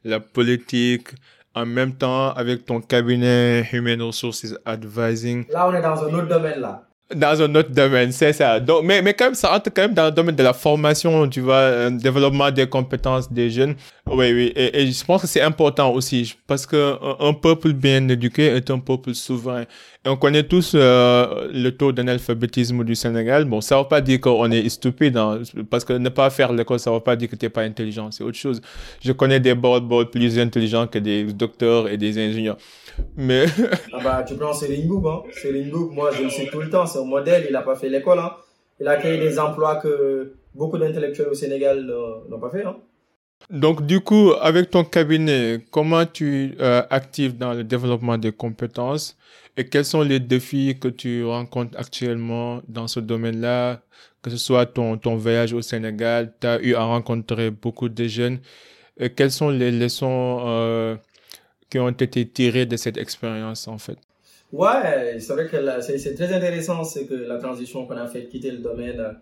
la 0.05 0.21
politique, 0.21 1.09
en 1.55 1.67
même 1.67 1.95
temps 1.95 2.33
avec 2.33 2.67
ton 2.67 2.81
cabinet 2.81 3.69
Human 3.73 4.03
Resources 4.03 4.55
Advising. 4.65 5.47
Là, 5.51 5.69
on 5.69 5.75
est 5.75 5.81
dans 5.81 6.05
un 6.05 6.13
autre 6.13 6.29
domaine 6.29 6.61
là 6.61 6.87
dans 7.15 7.41
un 7.41 7.55
autre 7.55 7.71
domaine, 7.71 8.11
c'est 8.11 8.33
ça. 8.33 8.61
Mais, 8.83 9.01
mais 9.01 9.15
quand 9.15 9.27
même, 9.27 9.35
ça 9.35 9.55
entre 9.55 9.71
quand 9.73 9.83
même 9.83 9.95
dans 9.95 10.07
le 10.07 10.11
domaine 10.11 10.35
de 10.35 10.43
la 10.43 10.53
formation, 10.53 11.29
tu 11.29 11.41
vois, 11.41 11.61
un 11.61 11.93
développement 11.93 12.51
des 12.51 12.67
compétences 12.67 13.33
des 13.33 13.49
jeunes. 13.49 13.77
Oui, 14.11 14.33
oui. 14.33 14.53
Et, 14.57 14.91
je 14.91 15.05
pense 15.05 15.23
que 15.23 15.29
c'est 15.29 15.41
important 15.41 15.93
aussi 15.93 16.35
parce 16.49 16.67
que 16.67 16.97
un, 17.21 17.33
peuple 17.33 17.73
bien 17.75 18.09
éduqué 18.09 18.47
est 18.47 18.71
un 18.71 18.81
peuple 18.81 19.15
souverain. 19.15 19.63
Et 20.05 20.09
on 20.09 20.17
connaît 20.17 20.43
tous 20.43 20.73
euh, 20.75 21.49
le 21.53 21.71
taux 21.71 21.93
d'analphabétisme 21.93 22.83
du 22.83 22.97
Sénégal. 22.97 23.45
Bon, 23.45 23.61
ça 23.61 23.77
ne 23.77 23.83
veut 23.83 23.89
pas 23.89 24.01
dire 24.01 24.21
qu'on 24.21 24.51
est 24.51 24.69
stupide, 24.69 25.17
hein, 25.17 25.43
parce 25.71 25.85
que 25.85 25.93
ne 25.93 26.09
pas 26.09 26.31
faire 26.31 26.53
l'école, 26.53 26.81
ça 26.81 26.91
ne 26.91 26.97
veut 26.97 27.03
pas 27.03 27.15
dire 27.15 27.29
que 27.29 27.37
tu 27.37 27.45
n'es 27.45 27.51
pas 27.51 27.63
intelligent. 27.63 28.11
C'est 28.11 28.25
autre 28.25 28.39
chose. 28.39 28.61
Je 29.05 29.13
connais 29.13 29.39
des 29.39 29.55
board 29.55 30.11
plus 30.11 30.39
intelligents 30.41 30.89
que 30.89 30.99
des 30.99 31.25
docteurs 31.25 31.89
et 31.89 31.97
des 31.97 32.19
ingénieurs. 32.19 32.57
Mais. 33.17 33.47
ah 33.93 33.99
bah, 34.03 34.25
tu 34.27 34.35
prends 34.37 34.53
Céline 34.53 34.87
Boub, 34.87 35.07
hein. 35.07 35.23
Céline 35.33 35.71
Boub, 35.71 35.93
moi, 35.93 36.11
je 36.13 36.23
le 36.23 36.31
sais 36.31 36.47
tout 36.47 36.61
le 36.61 36.71
temps, 36.71 36.87
c'est 36.87 36.99
un 36.99 37.05
modèle, 37.05 37.45
il 37.49 37.53
n'a 37.53 37.63
pas 37.63 37.77
fait 37.77 37.89
l'école, 37.89 38.19
hein. 38.19 38.33
Il 38.81 38.89
a 38.89 38.97
créé 38.97 39.19
des 39.19 39.39
emplois 39.39 39.77
que 39.77 40.35
beaucoup 40.55 40.79
d'intellectuels 40.79 41.29
au 41.29 41.35
Sénégal 41.35 41.87
n'ont 42.29 42.41
pas 42.41 42.51
fait, 42.51 42.65
hein. 42.65 42.77
Donc, 43.51 43.87
du 43.87 44.01
coup, 44.01 44.33
avec 44.41 44.71
ton 44.71 44.85
cabinet, 44.85 45.61
comment 45.71 46.05
tu 46.05 46.55
euh, 46.61 46.83
actives 46.91 47.37
dans 47.37 47.53
le 47.55 47.63
développement 47.65 48.19
des 48.19 48.33
compétences 48.33 49.17
et 49.57 49.65
quels 49.67 49.85
sont 49.85 50.03
les 50.03 50.21
défis 50.21 50.77
que 50.79 50.89
tu 50.89 51.25
rencontres 51.25 51.79
actuellement 51.79 52.61
dans 52.69 52.89
ce 52.89 53.01
domaine-là, 53.01 53.81
que 54.23 54.31
ce 54.31 54.37
soit 54.37 54.67
ton, 54.67 54.99
ton 54.99 55.17
voyage 55.17 55.53
au 55.53 55.63
Sénégal, 55.63 56.33
tu 56.41 56.47
as 56.47 56.61
eu 56.61 56.75
à 56.75 56.83
rencontrer 56.85 57.51
beaucoup 57.51 57.89
de 57.89 58.05
jeunes. 58.07 58.41
Et 58.99 59.11
quelles 59.11 59.31
sont 59.31 59.51
les 59.51 59.71
leçons 59.71 60.43
euh, 60.47 60.97
qui 61.71 61.79
ont 61.79 61.89
été 61.89 62.27
tirées 62.27 62.67
de 62.67 62.77
cette 62.77 62.97
expérience, 62.97 63.69
en 63.69 63.79
fait 63.79 63.99
Ouais, 64.53 65.19
c'est 65.19 65.33
vrai 65.33 65.49
que 65.49 65.81
c'est 65.81 66.15
très 66.15 66.33
intéressant, 66.33 66.85
c'est 66.85 67.07
que 67.07 67.15
la 67.15 67.39
transition 67.39 67.87
qu'on 67.87 67.97
a 67.97 68.07
fait, 68.07 68.27
quitter 68.27 68.53
le 68.53 68.59
domaine 68.59 69.17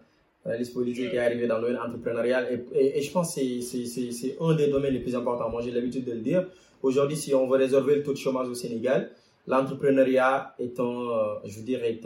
l'analyse 0.45 0.71
politique 0.71 1.13
est 1.15 1.19
arrivé 1.19 1.47
dans 1.47 1.57
le 1.57 1.63
domaine 1.63 1.79
entrepreneurial. 1.79 2.67
Et, 2.75 2.99
et, 2.99 3.03
je 3.03 3.11
pense 3.11 3.35
que 3.35 3.41
c'est 3.61 4.37
un 4.41 4.55
des 4.55 4.69
domaines 4.69 4.93
les 4.93 5.01
plus 5.01 5.15
importants. 5.15 5.49
Moi, 5.49 5.63
j'ai 5.63 5.71
l'habitude 5.71 6.05
de 6.05 6.13
le 6.13 6.21
dire. 6.21 6.47
Aujourd'hui, 6.83 7.17
si 7.17 7.35
on 7.35 7.47
veut 7.49 7.57
résorber 7.57 7.97
le 7.97 8.03
taux 8.03 8.13
de 8.13 8.19
chômage 8.19 8.49
au 8.49 8.55
Sénégal, 8.55 9.11
l'entrepreneuriat 9.47 10.55
est 10.59 10.79
un, 10.79 10.85
euh, 10.85 11.35
je 11.45 11.59
veux 11.59 11.65
dire, 11.65 11.83
est 11.83 12.05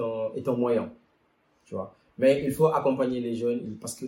un 0.48 0.53
moyen. 0.53 0.92
Tu 1.64 1.74
vois. 1.74 1.94
Mais 2.16 2.42
il 2.44 2.53
faut 2.53 2.66
accompagner 2.66 3.20
les 3.20 3.35
jeunes 3.35 3.77
parce 3.80 3.95
que 3.95 4.07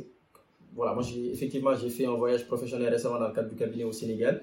voilà, 0.74 0.94
moi 0.94 1.02
j'ai 1.02 1.32
effectivement 1.32 1.74
j'ai 1.74 1.90
fait 1.90 2.06
un 2.06 2.14
voyage 2.14 2.46
professionnel 2.46 2.88
récemment 2.92 3.18
dans 3.18 3.28
le 3.28 3.34
cadre 3.34 3.48
du 3.48 3.56
cabinet 3.56 3.84
au 3.84 3.92
Sénégal. 3.92 4.42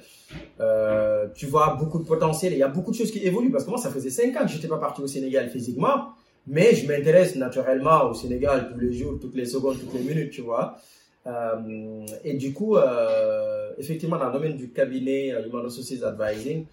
Euh, 0.59 1.28
tu 1.34 1.45
vois 1.45 1.75
beaucoup 1.75 1.99
de 1.99 2.05
potentiel, 2.05 2.53
il 2.53 2.59
y 2.59 2.63
a 2.63 2.67
beaucoup 2.67 2.91
de 2.91 2.95
choses 2.95 3.11
qui 3.11 3.19
évoluent 3.19 3.51
parce 3.51 3.63
que 3.63 3.69
moi 3.69 3.80
ça 3.80 3.89
faisait 3.89 4.09
5 4.09 4.36
ans 4.36 4.45
que 4.45 4.51
j'étais 4.51 4.67
pas 4.67 4.78
parti 4.78 5.01
au 5.01 5.07
Sénégal 5.07 5.49
physiquement, 5.49 6.09
mais 6.45 6.75
je 6.75 6.88
m'intéresse 6.88 7.36
naturellement 7.36 8.09
au 8.09 8.13
Sénégal 8.13 8.69
tous 8.73 8.80
les 8.80 8.93
jours, 8.93 9.17
toutes 9.19 9.36
les 9.36 9.45
secondes, 9.45 9.78
toutes 9.80 9.93
les 9.93 10.01
minutes, 10.01 10.32
tu 10.32 10.41
vois. 10.41 10.78
Euh, 11.25 12.05
et 12.23 12.34
du 12.36 12.53
coup, 12.53 12.78
euh, 12.78 13.71
effectivement, 13.78 14.17
dans 14.17 14.28
le 14.28 14.34
domaine 14.34 14.55
du 14.55 14.69
cabinet 14.69 15.30
Human 15.45 15.63
Resources 15.63 16.03
Advising, 16.03 16.65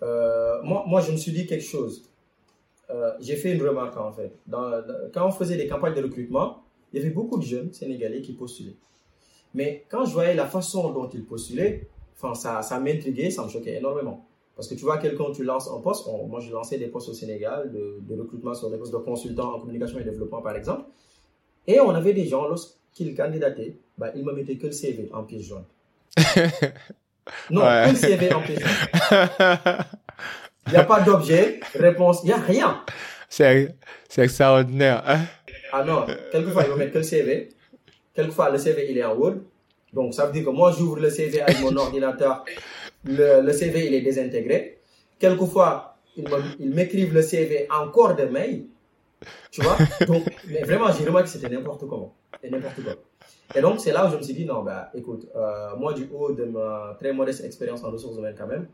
moi, 0.00 0.84
moi 0.86 1.00
je 1.00 1.12
me 1.12 1.16
suis 1.16 1.32
dit 1.32 1.46
quelque 1.46 1.64
chose. 1.64 2.08
j'ai 3.20 3.36
fait 3.36 3.52
une 3.52 3.62
remarque 3.66 3.96
en 3.96 4.12
fait. 4.12 4.32
quand 5.12 5.26
on 5.26 5.32
faisait 5.32 5.56
des 5.56 5.66
campagnes 5.66 5.94
de 5.94 6.02
recrutement, 6.02 6.62
il 6.96 7.02
y 7.02 7.04
avait 7.04 7.14
beaucoup 7.14 7.38
de 7.38 7.44
jeunes 7.44 7.72
Sénégalais 7.74 8.22
qui 8.22 8.32
postulaient. 8.32 8.76
Mais 9.52 9.84
quand 9.90 10.06
je 10.06 10.12
voyais 10.14 10.34
la 10.34 10.46
façon 10.46 10.92
dont 10.92 11.08
ils 11.12 11.24
postulaient, 11.24 11.88
enfin, 12.16 12.34
ça, 12.34 12.62
ça 12.62 12.80
m'intriguait, 12.80 13.30
ça 13.30 13.44
me 13.44 13.50
choquait 13.50 13.76
énormément. 13.76 14.26
Parce 14.54 14.66
que 14.66 14.74
tu 14.74 14.84
vois, 14.84 14.96
quelqu'un, 14.96 15.30
tu 15.34 15.44
lances 15.44 15.70
un 15.70 15.80
poste. 15.80 16.06
moi, 16.26 16.40
j'ai 16.40 16.52
lancé 16.52 16.78
des 16.78 16.86
postes 16.86 17.10
au 17.10 17.12
Sénégal, 17.12 17.70
de, 17.70 17.98
de, 18.00 18.18
recrutement 18.18 18.54
sur 18.54 18.70
des 18.70 18.78
postes 18.78 18.94
de 18.94 18.98
consultant 18.98 19.56
en 19.56 19.60
communication 19.60 19.98
et 19.98 20.04
développement, 20.04 20.40
par 20.40 20.56
exemple. 20.56 20.84
Et 21.66 21.78
on 21.80 21.90
avait 21.90 22.14
des 22.14 22.26
gens, 22.26 22.48
lorsqu'ils 22.48 23.14
candidataient, 23.14 23.76
bah, 23.98 24.12
ils 24.16 24.24
me 24.24 24.32
mettaient 24.32 24.56
que 24.56 24.66
le 24.68 24.72
CV 24.72 25.10
en 25.12 25.24
pièce 25.24 25.42
jaune. 25.42 25.64
non, 27.50 27.60
que 27.60 27.90
le 27.90 27.96
CV 27.96 28.32
en 28.32 28.40
pièce 28.40 28.60
jaune. 28.60 29.28
Il 30.68 30.72
n'y 30.72 30.78
a 30.78 30.84
pas 30.84 31.00
d'objet, 31.02 31.60
réponse, 31.74 32.20
il 32.24 32.28
n'y 32.28 32.32
a 32.32 32.38
rien. 32.38 32.82
C'est 33.28 33.74
extraordinaire. 34.16 35.02
Hein? 35.06 35.20
Ah 35.78 35.84
non, 35.84 36.06
quelquefois, 36.32 36.64
ils 36.64 36.70
me 36.70 36.76
mettent 36.76 36.92
que 36.92 36.98
le 36.98 37.04
CV. 37.04 37.50
Quelquefois, 38.14 38.48
le 38.48 38.56
CV, 38.56 38.86
il 38.90 38.96
est 38.96 39.04
en 39.04 39.14
Word. 39.14 39.34
Donc, 39.92 40.14
ça 40.14 40.24
veut 40.24 40.32
dire 40.32 40.46
que 40.46 40.50
moi, 40.50 40.72
j'ouvre 40.72 40.98
le 40.98 41.10
CV 41.10 41.42
avec 41.42 41.60
mon 41.60 41.76
ordinateur 41.84 42.46
le, 43.04 43.52
CV, 43.52 43.86
il 43.86 43.94
est 43.94 44.00
désintégré. 44.00 44.78
Quelquefois, 45.18 45.98
ils 46.16 46.70
m'écrivent 46.70 47.12
le 47.12 47.20
CV 47.20 47.68
encore 47.70 48.16
de 48.16 48.24
mail. 48.24 48.64
Tu 49.50 49.60
vois? 49.60 49.76
Donc, 50.06 50.24
mais 50.48 50.62
vraiment, 50.62 50.90
j'ai 50.92 51.04
remarqué 51.04 51.26
que 51.26 51.32
c'était 51.32 51.54
n'importe 51.54 51.86
comment. 51.86 52.14
Et 52.42 52.48
n'importe 52.48 52.82
quoi. 52.82 52.94
Et 53.54 53.60
donc, 53.60 53.78
c'est 53.80 53.92
là 53.92 54.06
où 54.06 54.10
je 54.10 54.16
me 54.16 54.22
suis 54.22 54.34
dit, 54.34 54.46
non, 54.46 54.62
bah, 54.62 54.90
écoute, 54.94 55.28
euh, 55.36 55.76
moi, 55.76 55.92
du 55.92 56.08
haut 56.10 56.32
de 56.32 56.44
ma 56.44 56.96
très 56.98 57.12
modeste 57.12 57.44
expérience 57.44 57.84
en 57.84 57.90
ressources 57.90 58.16
humaines 58.16 58.34
quand 58.36 58.46
même, 58.46 58.66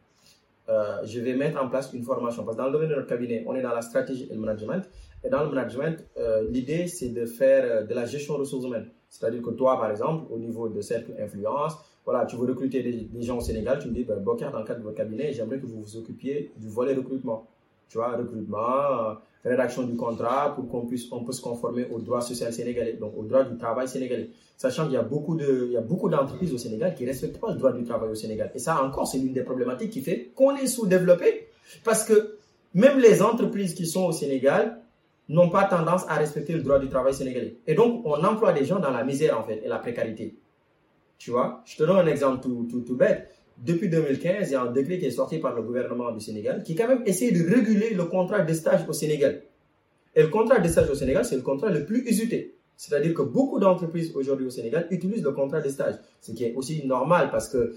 euh, 0.69 1.01
je 1.05 1.19
vais 1.19 1.35
mettre 1.35 1.61
en 1.61 1.69
place 1.69 1.93
une 1.93 2.05
formation. 2.05 2.45
Parce 2.45 2.57
que 2.57 2.63
dans 2.63 2.69
le 2.69 2.73
domaine 2.73 2.91
de 2.91 2.95
notre 2.95 3.09
cabinet, 3.09 3.43
on 3.47 3.57
est 3.57 3.63
dans 3.63 3.75
la 3.75 3.83
stratégie 3.83 4.29
et 4.31 4.35
le 4.35 4.41
management. 4.41 4.89
Et 5.25 5.31
dans 5.31 5.45
le 5.45 5.51
management, 5.51 6.05
euh, 6.17 6.49
l'idée, 6.51 6.87
c'est 6.87 7.11
de 7.11 7.27
faire 7.27 7.87
de 7.87 7.95
la 7.95 8.07
gestion 8.07 8.35
de 8.35 8.41
ressources 8.41 8.65
humaines. 8.65 8.89
C'est-à-dire 9.09 9.43
que 9.43 9.51
toi, 9.51 9.79
par 9.79 9.91
exemple, 9.91 10.25
au 10.31 10.39
niveau 10.39 10.69
de 10.69 10.81
cercle 10.81 11.13
influence, 11.21 11.75
voilà, 12.05 12.27
tu 12.27 12.37
veux 12.37 12.47
recruter 12.47 12.83
des, 12.83 13.23
gens 13.23 13.39
au 13.39 13.41
Sénégal, 13.41 13.79
tu 13.81 13.89
me 13.89 13.95
dis, 13.95 14.05
ben, 14.05 14.19
Bokar, 14.19 14.51
dans 14.51 14.59
le 14.59 14.65
cadre 14.65 14.81
de 14.81 14.85
votre 14.85 14.97
cabinet, 14.97 15.33
j'aimerais 15.33 15.61
que 15.61 15.67
vous 15.67 15.83
vous 15.83 15.97
occupiez 15.97 16.51
du 16.57 16.69
volet 16.69 16.95
recrutement. 16.95 17.47
Tu 17.89 17.99
vois, 17.99 18.17
recrutement, 18.17 18.59
euh, 18.59 19.15
rédaction 19.45 19.83
du 19.85 19.95
contrat 19.97 20.55
pour 20.55 20.69
qu'on 20.69 20.87
puisse, 20.87 21.11
on 21.13 21.25
peut 21.25 21.33
se 21.33 21.43
conformer 21.43 21.87
au 21.91 22.01
droit 22.01 22.21
social 22.21 22.53
sénégalais, 22.53 22.95
donc 22.95 23.13
au 23.17 23.23
droit 23.25 23.45
du 23.45 23.57
travail 23.57 23.87
sénégalais. 23.87 24.31
Sachant 24.57 24.85
qu'il 24.85 24.95
y 24.95 24.97
a 24.97 25.03
beaucoup 25.03 25.37
de, 25.37 25.67
il 25.67 25.73
y 25.73 25.77
a 25.77 25.81
beaucoup 25.81 26.09
d'entreprises 26.09 26.53
au 26.55 26.59
Sénégal 26.59 26.95
qui 26.95 27.03
ne 27.03 27.09
respectent 27.09 27.41
pas 27.41 27.51
le 27.53 27.59
droit 27.59 27.73
du 27.73 27.85
travail 27.85 28.11
au 28.11 28.15
Sénégal. 28.15 28.51
Et 28.55 28.59
ça 28.59 28.83
encore, 28.83 29.07
c'est 29.07 29.19
l'une 29.19 29.33
des 29.33 29.43
problématiques 29.43 29.91
qui 29.91 30.01
fait 30.01 30.31
qu'on 30.35 30.57
est 30.57 30.67
sous-développé. 30.67 31.49
Parce 31.85 32.05
que 32.05 32.39
même 32.75 32.99
les 32.99 33.23
entreprises 33.23 33.75
qui 33.75 33.87
sont 33.87 34.05
au 34.05 34.13
Sénégal 34.13 34.82
n'ont 35.33 35.49
pas 35.49 35.65
tendance 35.65 36.05
à 36.09 36.15
respecter 36.15 36.53
le 36.53 36.63
droit 36.63 36.79
du 36.79 36.89
travail 36.89 37.15
sénégalais. 37.15 37.57
Et 37.67 37.75
donc, 37.75 38.03
on 38.05 38.23
emploie 38.23 38.53
des 38.53 38.65
gens 38.65 38.79
dans 38.79 38.91
la 38.91 39.03
misère, 39.03 39.39
en 39.39 39.43
fait, 39.43 39.63
et 39.65 39.69
la 39.69 39.79
précarité. 39.79 40.37
Tu 41.19 41.31
vois, 41.31 41.63
je 41.65 41.77
te 41.77 41.85
donne 41.85 41.99
un 41.99 42.07
exemple 42.07 42.43
tout, 42.43 42.67
tout, 42.71 42.81
tout 42.81 42.97
bête. 42.97 43.29
Depuis 43.59 43.89
2015, 43.89 44.49
il 44.51 44.53
y 44.53 44.57
a 44.57 44.63
un 44.63 44.73
décret 44.73 44.99
qui 44.99 45.07
est 45.07 45.11
sorti 45.11 45.39
par 45.39 45.55
le 45.55 45.63
gouvernement 45.63 46.11
du 46.11 46.21
Sénégal 46.21 46.63
qui 46.63 46.75
quand 46.75 46.89
même 46.89 47.03
essaie 47.07 47.31
de 47.31 47.49
réguler 47.49 47.95
le 47.95 48.05
contrat 48.07 48.41
de 48.41 48.53
stage 48.53 48.81
au 48.89 48.93
Sénégal. 48.93 49.43
Et 50.15 50.23
le 50.23 50.29
contrat 50.29 50.59
de 50.59 50.69
stage 50.69 50.91
au 50.91 50.95
Sénégal, 50.95 51.25
c'est 51.25 51.37
le 51.37 51.43
contrat 51.43 51.71
le 51.71 51.85
plus 51.87 52.01
usité. 52.09 52.57
C'est-à-dire 52.77 53.15
que 53.15 53.23
beaucoup 53.23 53.61
d'entreprises 53.61 54.13
aujourd'hui 54.17 54.47
au 54.47 54.51
Sénégal 54.51 54.87
utilisent 54.91 55.23
le 55.23 55.31
contrat 55.33 55.61
de 55.61 55.69
stage. 55.69 55.95
Ce 56.21 56.33
qui 56.33 56.45
est 56.45 56.55
aussi 56.55 56.85
normal 56.87 57.31
parce 57.31 57.49
que, 57.49 57.75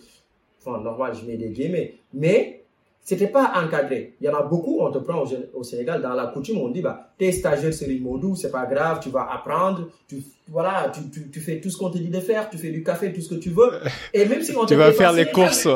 enfin, 0.60 0.82
normal, 0.82 1.14
je 1.14 1.26
mets 1.26 1.38
des 1.38 1.50
guillemets. 1.50 1.96
Mais 2.14 2.65
c'était 3.06 3.28
pas 3.28 3.54
encadré. 3.56 4.16
Il 4.20 4.26
y 4.26 4.30
en 4.30 4.34
a 4.34 4.42
beaucoup, 4.42 4.80
on 4.82 4.92
te 4.92 4.98
prend 4.98 5.24
au, 5.54 5.64
Sénégal, 5.64 6.02
dans 6.02 6.16
la 6.16 6.26
coutume, 6.26 6.58
on 6.58 6.70
dit, 6.70 6.82
bah, 6.82 7.14
t'es 7.20 7.32
stagiaire 7.32 7.72
sur 7.72 7.88
Modou, 8.02 8.36
c'est 8.36 8.50
pas 8.50 8.66
grave, 8.66 9.00
tu 9.00 9.10
vas 9.10 9.30
apprendre, 9.32 9.90
tu, 10.08 10.24
voilà, 10.50 10.92
tu, 10.92 11.08
tu, 11.12 11.30
tu 11.30 11.40
fais 11.40 11.62
tout 11.62 11.70
ce 11.70 11.78
qu'on 11.78 11.92
te 11.92 12.00
dit 12.00 12.10
de 12.10 12.20
faire, 12.20 12.50
tu 12.50 12.58
fais 12.58 12.72
du 12.72 12.84
café, 12.84 13.14
tout 13.14 13.22
ce 13.22 13.30
que 13.30 13.36
tu 13.36 13.52
veux. 13.52 13.72
Et 14.12 14.26
même 14.26 14.42
si 14.42 14.58
on 14.58 14.64
te 14.64 14.70
Tu 14.70 14.76
vas 14.76 14.92
faire 14.92 15.14
les 15.14 15.28
courses, 15.28 15.68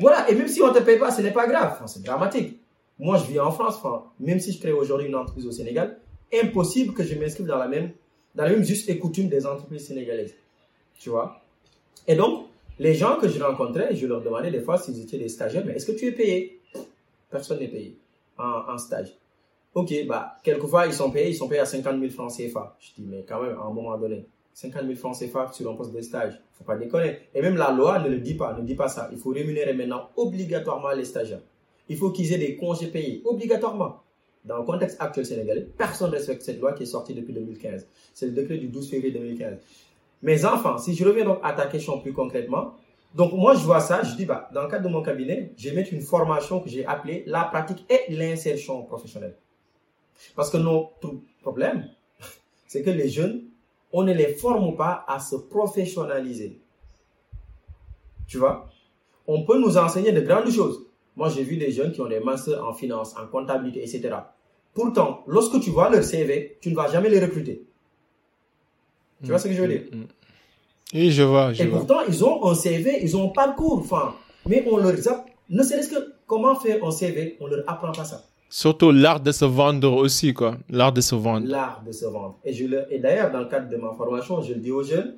Voilà, 0.00 0.28
et 0.28 0.34
même 0.34 0.48
si 0.48 0.60
on 0.62 0.72
te 0.72 0.82
paye 0.82 0.98
pas, 0.98 1.12
ce 1.12 1.22
n'est 1.22 1.30
pas 1.30 1.46
grave. 1.46 1.80
c'est 1.86 2.02
dramatique. 2.02 2.58
Moi, 2.98 3.18
je 3.18 3.30
vis 3.30 3.38
en 3.38 3.52
France, 3.52 3.76
enfin, 3.80 4.02
même 4.18 4.40
si 4.40 4.52
je 4.52 4.58
crée 4.58 4.72
aujourd'hui 4.72 5.06
une 5.06 5.14
entreprise 5.14 5.46
au 5.46 5.52
Sénégal, 5.52 5.98
impossible 6.32 6.92
que 6.92 7.04
je 7.04 7.14
m'inscrive 7.14 7.46
dans 7.46 7.58
la 7.58 7.68
même, 7.68 7.92
dans 8.34 8.42
la 8.42 8.50
même 8.50 8.64
juste 8.64 8.88
et 8.88 8.98
coutume 8.98 9.28
des 9.28 9.46
entreprises 9.46 9.86
sénégalaises. 9.86 10.34
Tu 10.98 11.08
vois? 11.08 11.40
Et 12.08 12.16
donc, 12.16 12.46
les 12.80 12.94
gens 12.94 13.16
que 13.20 13.28
je 13.28 13.40
rencontrais, 13.40 13.94
je 13.94 14.08
leur 14.08 14.22
demandais 14.22 14.50
des 14.50 14.60
fois 14.60 14.76
s'ils 14.76 15.00
étaient 15.00 15.18
des 15.18 15.28
stagiaires, 15.28 15.64
mais 15.64 15.74
est-ce 15.74 15.86
que 15.86 15.92
tu 15.92 16.06
es 16.06 16.12
payé? 16.12 16.60
Personne 17.34 17.58
n'est 17.58 17.68
payé 17.68 17.98
en, 18.38 18.78
stage. 18.78 19.08
Ok, 19.74 19.92
bah, 20.06 20.36
quelquefois, 20.44 20.86
ils 20.86 20.92
sont 20.92 21.10
payés, 21.10 21.30
ils 21.30 21.34
sont 21.34 21.48
payés 21.48 21.62
à 21.62 21.66
50 21.66 21.98
000 21.98 22.12
francs 22.12 22.32
CFA. 22.32 22.76
Je 22.78 22.90
dis, 22.96 23.08
mais 23.08 23.24
quand 23.28 23.42
même, 23.42 23.58
à 23.58 23.64
un 23.64 23.72
moment 23.72 23.98
donné, 23.98 24.24
50 24.52 24.82
000 24.82 24.94
francs 24.94 25.18
CFA 25.18 25.50
sur 25.52 25.68
un 25.68 25.74
poste 25.74 25.92
de 25.92 26.00
stage, 26.00 26.40
faut 26.52 26.62
pas 26.62 26.76
déconner. 26.76 27.18
Et 27.34 27.42
même 27.42 27.56
la 27.56 27.72
loi 27.72 27.98
ne 27.98 28.08
le 28.08 28.18
dit 28.18 28.34
pas, 28.34 28.56
ne 28.56 28.62
dit 28.64 28.76
pas 28.76 28.86
ça. 28.86 29.08
Il 29.10 29.18
faut 29.18 29.30
rémunérer 29.30 29.72
maintenant 29.72 30.10
obligatoirement 30.16 30.92
les 30.92 31.04
stagiaires. 31.04 31.42
Il 31.88 31.96
faut 31.96 32.12
qu'ils 32.12 32.32
aient 32.32 32.38
des 32.38 32.54
congés 32.56 32.86
payés, 32.86 33.20
obligatoirement. 33.24 34.00
Dans 34.44 34.58
le 34.58 34.64
contexte 34.64 35.00
actuel 35.00 35.26
sénégalais, 35.26 35.66
personne 35.76 36.10
ne 36.10 36.16
respecte 36.16 36.42
cette 36.42 36.60
loi 36.60 36.72
qui 36.74 36.84
est 36.84 36.86
sortie 36.86 37.14
depuis 37.14 37.32
2015. 37.32 37.88
C'est 38.12 38.26
le 38.26 38.32
décret 38.32 38.58
du 38.58 38.68
12 38.68 38.90
février 38.90 39.12
2015. 39.12 39.58
Mes 40.22 40.44
enfants, 40.44 40.78
si 40.78 40.94
je 40.94 41.04
reviens 41.04 41.24
donc 41.24 41.38
à 41.42 41.52
ta 41.52 41.66
question 41.66 41.98
plus 41.98 42.12
concrètement, 42.12 42.74
donc 43.14 43.32
moi, 43.32 43.54
je 43.54 43.60
vois 43.60 43.78
ça, 43.80 44.02
je 44.02 44.16
dis, 44.16 44.24
bah, 44.24 44.48
dans 44.52 44.62
le 44.62 44.68
cadre 44.68 44.84
de 44.84 44.92
mon 44.92 45.00
cabinet, 45.02 45.52
je 45.56 45.70
vais 45.70 45.82
une 45.82 46.00
formation 46.00 46.60
que 46.60 46.68
j'ai 46.68 46.84
appelée 46.84 47.22
la 47.26 47.44
pratique 47.44 47.86
et 47.88 48.12
l'insertion 48.12 48.82
professionnelle. 48.82 49.36
Parce 50.34 50.50
que 50.50 50.56
notre 50.56 51.14
problème, 51.40 51.88
c'est 52.66 52.82
que 52.82 52.90
les 52.90 53.08
jeunes, 53.08 53.44
on 53.92 54.02
ne 54.02 54.12
les 54.12 54.34
forme 54.34 54.76
pas 54.76 55.04
à 55.06 55.20
se 55.20 55.36
professionnaliser. 55.36 56.58
Tu 58.26 58.38
vois? 58.38 58.68
On 59.28 59.44
peut 59.44 59.60
nous 59.60 59.78
enseigner 59.78 60.10
de 60.10 60.20
grandes 60.20 60.50
choses. 60.50 60.84
Moi, 61.14 61.28
j'ai 61.28 61.44
vu 61.44 61.56
des 61.56 61.70
jeunes 61.70 61.92
qui 61.92 62.00
ont 62.00 62.08
des 62.08 62.18
masters 62.18 62.66
en 62.66 62.74
finance, 62.74 63.16
en 63.16 63.28
comptabilité, 63.28 63.80
etc. 63.80 64.16
Pourtant, 64.72 65.22
lorsque 65.28 65.60
tu 65.60 65.70
vois 65.70 65.88
leur 65.88 66.02
CV, 66.02 66.58
tu 66.60 66.70
ne 66.70 66.74
vas 66.74 66.90
jamais 66.90 67.08
les 67.08 67.20
recruter. 67.20 67.64
Tu 69.22 69.28
vois 69.28 69.38
ce 69.38 69.46
que 69.46 69.54
je 69.54 69.62
veux 69.62 69.68
dire? 69.68 69.84
Mm, 69.92 69.98
mm. 69.98 70.06
Oui, 70.94 71.10
je 71.10 71.22
vois. 71.24 71.52
Je 71.52 71.64
et 71.64 71.66
pourtant, 71.66 72.00
ils 72.08 72.24
ont 72.24 72.46
un 72.46 72.54
CV, 72.54 73.00
ils 73.02 73.16
ont 73.16 73.30
un 73.30 73.32
parcours, 73.32 73.78
enfin, 73.80 74.14
mais 74.46 74.64
on 74.70 74.76
leur 74.76 74.92
a, 74.92 75.24
ne 75.50 75.62
serait-ce 75.62 75.90
que 75.90 76.14
comment 76.26 76.54
faire 76.54 76.82
un 76.84 76.90
CV, 76.92 77.36
on 77.40 77.48
leur 77.48 77.68
apprend 77.68 77.90
pas 77.92 78.04
ça. 78.04 78.22
Surtout 78.48 78.92
l'art 78.92 79.18
de 79.18 79.32
se 79.32 79.44
vendre 79.44 79.92
aussi, 79.92 80.32
quoi. 80.32 80.56
L'art 80.70 80.92
de 80.92 81.00
se 81.00 81.16
vendre. 81.16 81.48
L'art 81.48 81.82
de 81.84 81.90
se 81.90 82.04
vendre. 82.04 82.38
Et, 82.44 82.52
je 82.52 82.66
le, 82.66 82.84
et 82.90 83.00
d'ailleurs, 83.00 83.32
dans 83.32 83.40
le 83.40 83.46
cadre 83.46 83.68
de 83.68 83.76
ma 83.76 83.92
formation, 83.92 84.40
je 84.40 84.52
le 84.54 84.60
dis 84.60 84.70
aux 84.70 84.84
jeunes, 84.84 85.16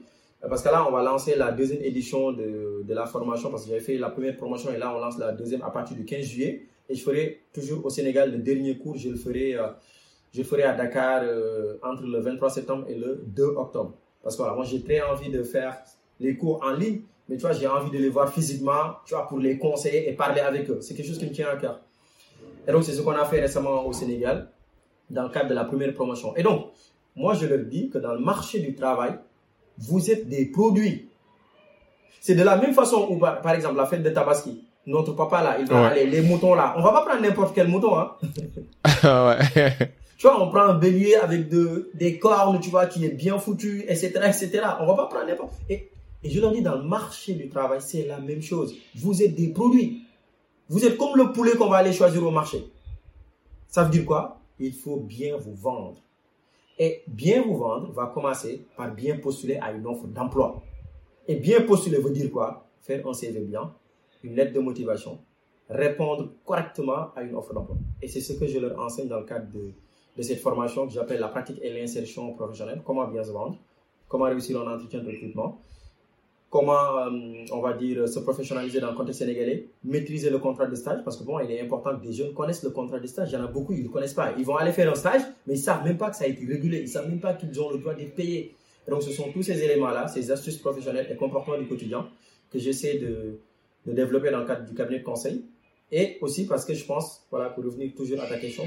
parce 0.49 0.63
que 0.63 0.69
là, 0.69 0.87
on 0.89 0.93
va 0.93 1.03
lancer 1.03 1.37
la 1.37 1.53
deuxième 1.53 1.83
édition 1.83 2.33
de, 2.33 2.83
de 2.83 2.95
la 2.95 3.05
formation, 3.05 3.51
parce 3.51 3.65
que 3.65 3.69
j'avais 3.69 3.81
fait 3.83 3.99
la 3.99 4.09
première 4.09 4.37
promotion 4.37 4.73
et 4.73 4.79
là, 4.79 4.95
on 4.97 4.99
lance 4.99 5.19
la 5.19 5.33
deuxième 5.33 5.61
à 5.63 5.71
partir 5.71 5.95
du 5.97 6.07
15 6.07 6.25
juillet. 6.25 6.63
Et 6.89 6.95
je 6.95 7.03
ferai 7.03 7.43
toujours 7.53 7.85
au 7.85 7.91
Sénégal 7.91 8.33
le 8.33 8.39
dernier 8.39 8.79
cours, 8.79 8.97
je 8.97 9.11
le 9.11 9.17
ferai, 9.17 9.57
euh, 9.57 9.67
je 10.33 10.43
ferai 10.43 10.63
à 10.63 10.73
Dakar 10.75 11.21
euh, 11.25 11.77
entre 11.83 12.05
le 12.05 12.21
23 12.21 12.49
septembre 12.49 12.87
et 12.89 12.95
le 12.95 13.23
2 13.27 13.43
octobre. 13.57 13.93
Parce 14.27 14.35
que 14.35 14.43
voilà, 14.43 14.57
moi 14.57 14.65
j'ai 14.65 14.83
très 14.83 15.01
envie 15.03 15.31
de 15.31 15.45
faire 15.45 15.77
les 16.19 16.37
cours 16.37 16.61
en 16.65 16.73
ligne, 16.73 17.03
mais 17.29 17.37
tu 17.37 17.43
vois, 17.43 17.53
j'ai 17.53 17.69
envie 17.69 17.93
de 17.97 17.99
les 18.03 18.09
voir 18.09 18.29
physiquement, 18.29 18.97
tu 19.05 19.15
vois, 19.15 19.29
pour 19.29 19.39
les 19.39 19.57
conseiller 19.57 20.11
et 20.11 20.15
parler 20.15 20.41
avec 20.41 20.69
eux. 20.69 20.79
C'est 20.81 20.95
quelque 20.95 21.07
chose 21.07 21.19
qui 21.19 21.27
me 21.27 21.31
tient 21.31 21.47
à 21.49 21.55
cœur. 21.55 21.79
Et 22.67 22.73
donc, 22.73 22.83
c'est 22.83 22.91
ce 22.91 23.03
qu'on 23.03 23.13
a 23.13 23.25
fait 23.25 23.41
récemment 23.41 23.87
au 23.87 23.93
Sénégal, 23.93 24.49
dans 25.11 25.23
le 25.23 25.29
cadre 25.29 25.49
de 25.51 25.55
la 25.55 25.63
première 25.63 25.95
promotion. 25.95 26.35
Et 26.35 26.43
donc, 26.43 26.73
moi, 27.15 27.35
je 27.35 27.47
leur 27.47 27.61
dis 27.67 27.89
que 27.89 27.99
dans 27.99 28.15
le 28.15 28.19
marché 28.19 28.59
du 28.59 28.75
travail, 28.75 29.13
vous 29.79 30.11
êtes 30.11 30.29
des 30.29 30.47
produits. 30.47 31.09
C'est 32.19 32.35
de 32.35 32.43
la 32.43 32.57
même 32.57 32.75
façon 32.75 33.07
où, 33.09 33.19
par 33.21 33.51
exemple, 33.51 33.77
la 33.77 33.87
fête 33.87 34.03
de 34.03 34.11
Tabaski, 34.11 34.61
notre 34.87 35.13
papa 35.13 35.41
là, 35.41 35.57
il 35.61 35.67
va 35.67 35.87
aller, 35.87 36.05
les 36.05 36.21
moutons 36.21 36.57
là, 36.57 36.75
on 36.77 36.83
va 36.83 36.91
pas 36.91 37.05
prendre 37.05 37.23
n'importe 37.23 37.55
quel 37.55 37.69
mouton, 37.69 37.97
hein. 37.97 38.17
ouais. 39.05 39.77
Tu 40.17 40.27
vois, 40.27 40.43
on 40.43 40.49
prend 40.49 40.63
un 40.63 40.75
bélier 40.79 41.15
avec 41.15 41.49
de, 41.49 41.91
des 41.95 42.19
cornes, 42.19 42.59
tu 42.61 42.71
vois, 42.71 42.87
qui 42.87 43.05
est 43.05 43.11
bien 43.11 43.39
foutu, 43.39 43.83
etc., 43.83 44.13
etc. 44.25 44.63
On 44.81 44.87
va 44.87 44.95
pas 44.95 45.07
prendre 45.07 45.27
n'importe. 45.27 45.53
Et, 45.69 45.91
et 46.23 46.31
je 46.31 46.41
leur 46.41 46.53
dis, 46.53 46.63
dans 46.63 46.77
le 46.77 46.83
marché 46.83 47.35
du 47.35 47.49
travail, 47.49 47.81
c'est 47.81 48.07
la 48.07 48.19
même 48.19 48.41
chose. 48.41 48.75
Vous 48.95 49.23
êtes 49.23 49.35
des 49.35 49.49
produits. 49.49 50.05
Vous 50.69 50.85
êtes 50.85 50.97
comme 50.97 51.17
le 51.17 51.33
poulet 51.33 51.53
qu'on 51.53 51.69
va 51.69 51.77
aller 51.79 51.93
choisir 51.93 52.27
au 52.27 52.31
marché. 52.31 52.65
Ça 53.69 53.85
veut 53.85 53.91
dire 53.91 54.07
quoi? 54.07 54.41
Il 54.59 54.73
faut 54.73 54.97
bien 54.97 55.37
vous 55.37 55.55
vendre. 55.55 56.03
Et 56.79 57.03
bien 57.07 57.43
vous 57.43 57.57
vendre 57.57 57.93
va 57.93 58.07
commencer 58.07 58.67
par 58.77 58.95
bien 58.95 59.19
postuler 59.19 59.57
à 59.57 59.73
une 59.73 59.87
offre 59.87 60.07
d'emploi. 60.07 60.63
Et 61.29 61.37
bien 61.37 61.63
postuler 61.63 61.99
veut 61.99 62.11
dire 62.11 62.31
quoi? 62.31 62.67
Faire 62.81 63.07
un 63.07 63.13
CV 63.13 63.41
bien, 63.41 63.75
une 64.23 64.35
lettre 64.35 64.53
de 64.53 64.61
motivation, 64.61 65.19
répondre 65.69 66.33
correctement 66.45 67.15
à 67.15 67.23
une 67.23 67.35
offre 67.35 67.53
d'emploi. 67.53 67.77
Et 68.01 68.09
c'est 68.09 68.21
ce 68.21 68.33
que 68.35 68.47
je 68.47 68.59
leur 68.59 68.79
enseigne 68.79 69.09
dans 69.09 69.21
le 69.21 69.27
cadre 69.27 69.51
de, 69.53 69.73
de 70.17 70.23
cette 70.23 70.41
formation 70.41 70.87
que 70.87 70.93
j'appelle 70.93 71.21
la 71.21 71.29
pratique 71.29 71.59
et 71.63 71.73
l'insertion 71.73 72.33
professionnelle. 72.33 72.83
Comment 72.85 73.07
bien 73.07 73.23
se 73.23 73.31
vendre, 73.31 73.59
comment 74.09 74.25
réussir 74.25 74.61
un 74.61 74.75
entretien 74.75 75.01
de 75.01 75.07
recrutement, 75.07 75.61
comment, 76.51 76.99
euh, 76.99 77.45
on 77.53 77.61
va 77.61 77.75
dire, 77.75 78.09
se 78.09 78.19
professionnaliser 78.21 78.81
dans 78.81 78.91
le 78.91 78.97
contexte 78.97 79.21
sénégalais, 79.21 79.67
maîtriser 79.85 80.31
le 80.31 80.39
contrat 80.39 80.67
de 80.67 80.75
stage, 80.75 81.03
parce 81.05 81.17
que 81.17 81.25
bon, 81.25 81.39
il 81.41 81.51
est 81.51 81.61
important 81.61 81.97
que 81.99 82.07
des 82.07 82.13
jeunes 82.13 82.33
connaissent 82.33 82.63
le 82.63 82.71
contrat 82.71 82.99
de 82.99 83.07
stage. 83.07 83.31
Il 83.31 83.35
y 83.35 83.37
en 83.37 83.45
a 83.45 83.49
beaucoup, 83.49 83.73
ils 83.73 83.81
ne 83.81 83.85
le 83.85 83.91
connaissent 83.91 84.15
pas. 84.15 84.33
Ils 84.39 84.45
vont 84.45 84.57
aller 84.57 84.73
faire 84.73 84.91
un 84.91 84.95
stage, 84.95 85.23
mais 85.47 85.55
ils 85.55 85.59
ne 85.59 85.63
savent 85.63 85.85
même 85.85 85.99
pas 85.99 86.11
que 86.11 86.17
ça 86.17 86.25
a 86.25 86.29
été 86.29 86.47
régulé. 86.47 86.79
Ils 86.79 86.85
ne 86.85 86.89
savent 86.89 87.09
même 87.09 87.21
pas 87.21 87.35
qu'ils 87.35 87.61
ont 87.61 87.71
le 87.71 87.79
droit 87.79 87.95
d'être 87.95 88.15
payés. 88.15 88.55
donc, 88.89 89.03
ce 89.03 89.11
sont 89.11 89.31
tous 89.33 89.43
ces 89.43 89.63
éléments-là, 89.63 90.09
ces 90.09 90.31
astuces 90.31 90.59
professionnelles 90.59 91.09
et 91.11 91.17
comportements 91.17 91.59
du 91.59 91.67
quotidien 91.67 92.07
que 92.51 92.59
j'essaie 92.59 92.99
de, 92.99 93.39
de 93.87 93.93
développer 93.93 94.31
dans 94.31 94.41
le 94.41 94.47
cadre 94.47 94.65
du 94.65 94.75
cabinet 94.75 95.01
de 95.01 95.05
conseil 95.05 95.45
Et 95.93 96.19
aussi 96.21 96.47
parce 96.47 96.65
que 96.65 96.75
je 96.75 96.85
pense, 96.85 97.23
voilà, 97.31 97.51
pour 97.51 97.65
revenir 97.65 97.93
toujours 97.95 98.21
à 98.21 98.27
ta 98.27 98.39
question, 98.39 98.65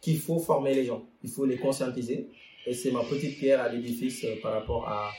qu'il 0.00 0.18
faut 0.18 0.38
former 0.38 0.74
les 0.74 0.84
gens, 0.84 1.04
il 1.22 1.30
faut 1.30 1.44
les 1.44 1.56
conscientiser. 1.56 2.28
Et 2.66 2.74
c'est 2.74 2.90
ma 2.90 3.02
petite 3.02 3.38
pierre 3.38 3.62
à 3.62 3.68
l'édifice 3.68 4.24
euh, 4.24 4.34
par 4.42 4.52
rapport 4.52 4.86
à, 4.88 5.10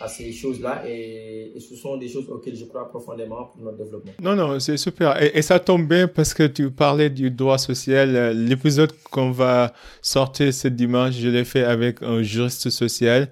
à 0.00 0.08
ces 0.08 0.32
choses-là 0.32 0.82
et, 0.88 1.52
ce 1.58 1.76
sont 1.76 1.96
des 1.98 2.08
choses 2.08 2.28
auxquelles 2.30 2.56
je 2.56 2.64
crois 2.64 2.88
profondément 2.88 3.44
pour 3.44 3.62
notre 3.62 3.76
développement. 3.76 4.12
Non, 4.20 4.34
non, 4.34 4.58
c'est 4.58 4.78
super. 4.78 5.22
Et, 5.22 5.42
ça 5.42 5.60
tombe 5.60 5.86
bien 5.86 6.08
parce 6.08 6.32
que 6.32 6.46
tu 6.46 6.70
parlais 6.70 7.10
du 7.10 7.30
droit 7.30 7.58
social. 7.58 8.16
Euh, 8.16 8.32
l'épisode 8.32 8.92
qu'on 9.10 9.30
va 9.30 9.72
sortir 10.00 10.52
ce 10.54 10.68
dimanche, 10.68 11.14
je 11.14 11.28
l'ai 11.28 11.44
fait 11.44 11.64
avec 11.64 12.02
un 12.02 12.22
juriste 12.22 12.70
social 12.70 13.28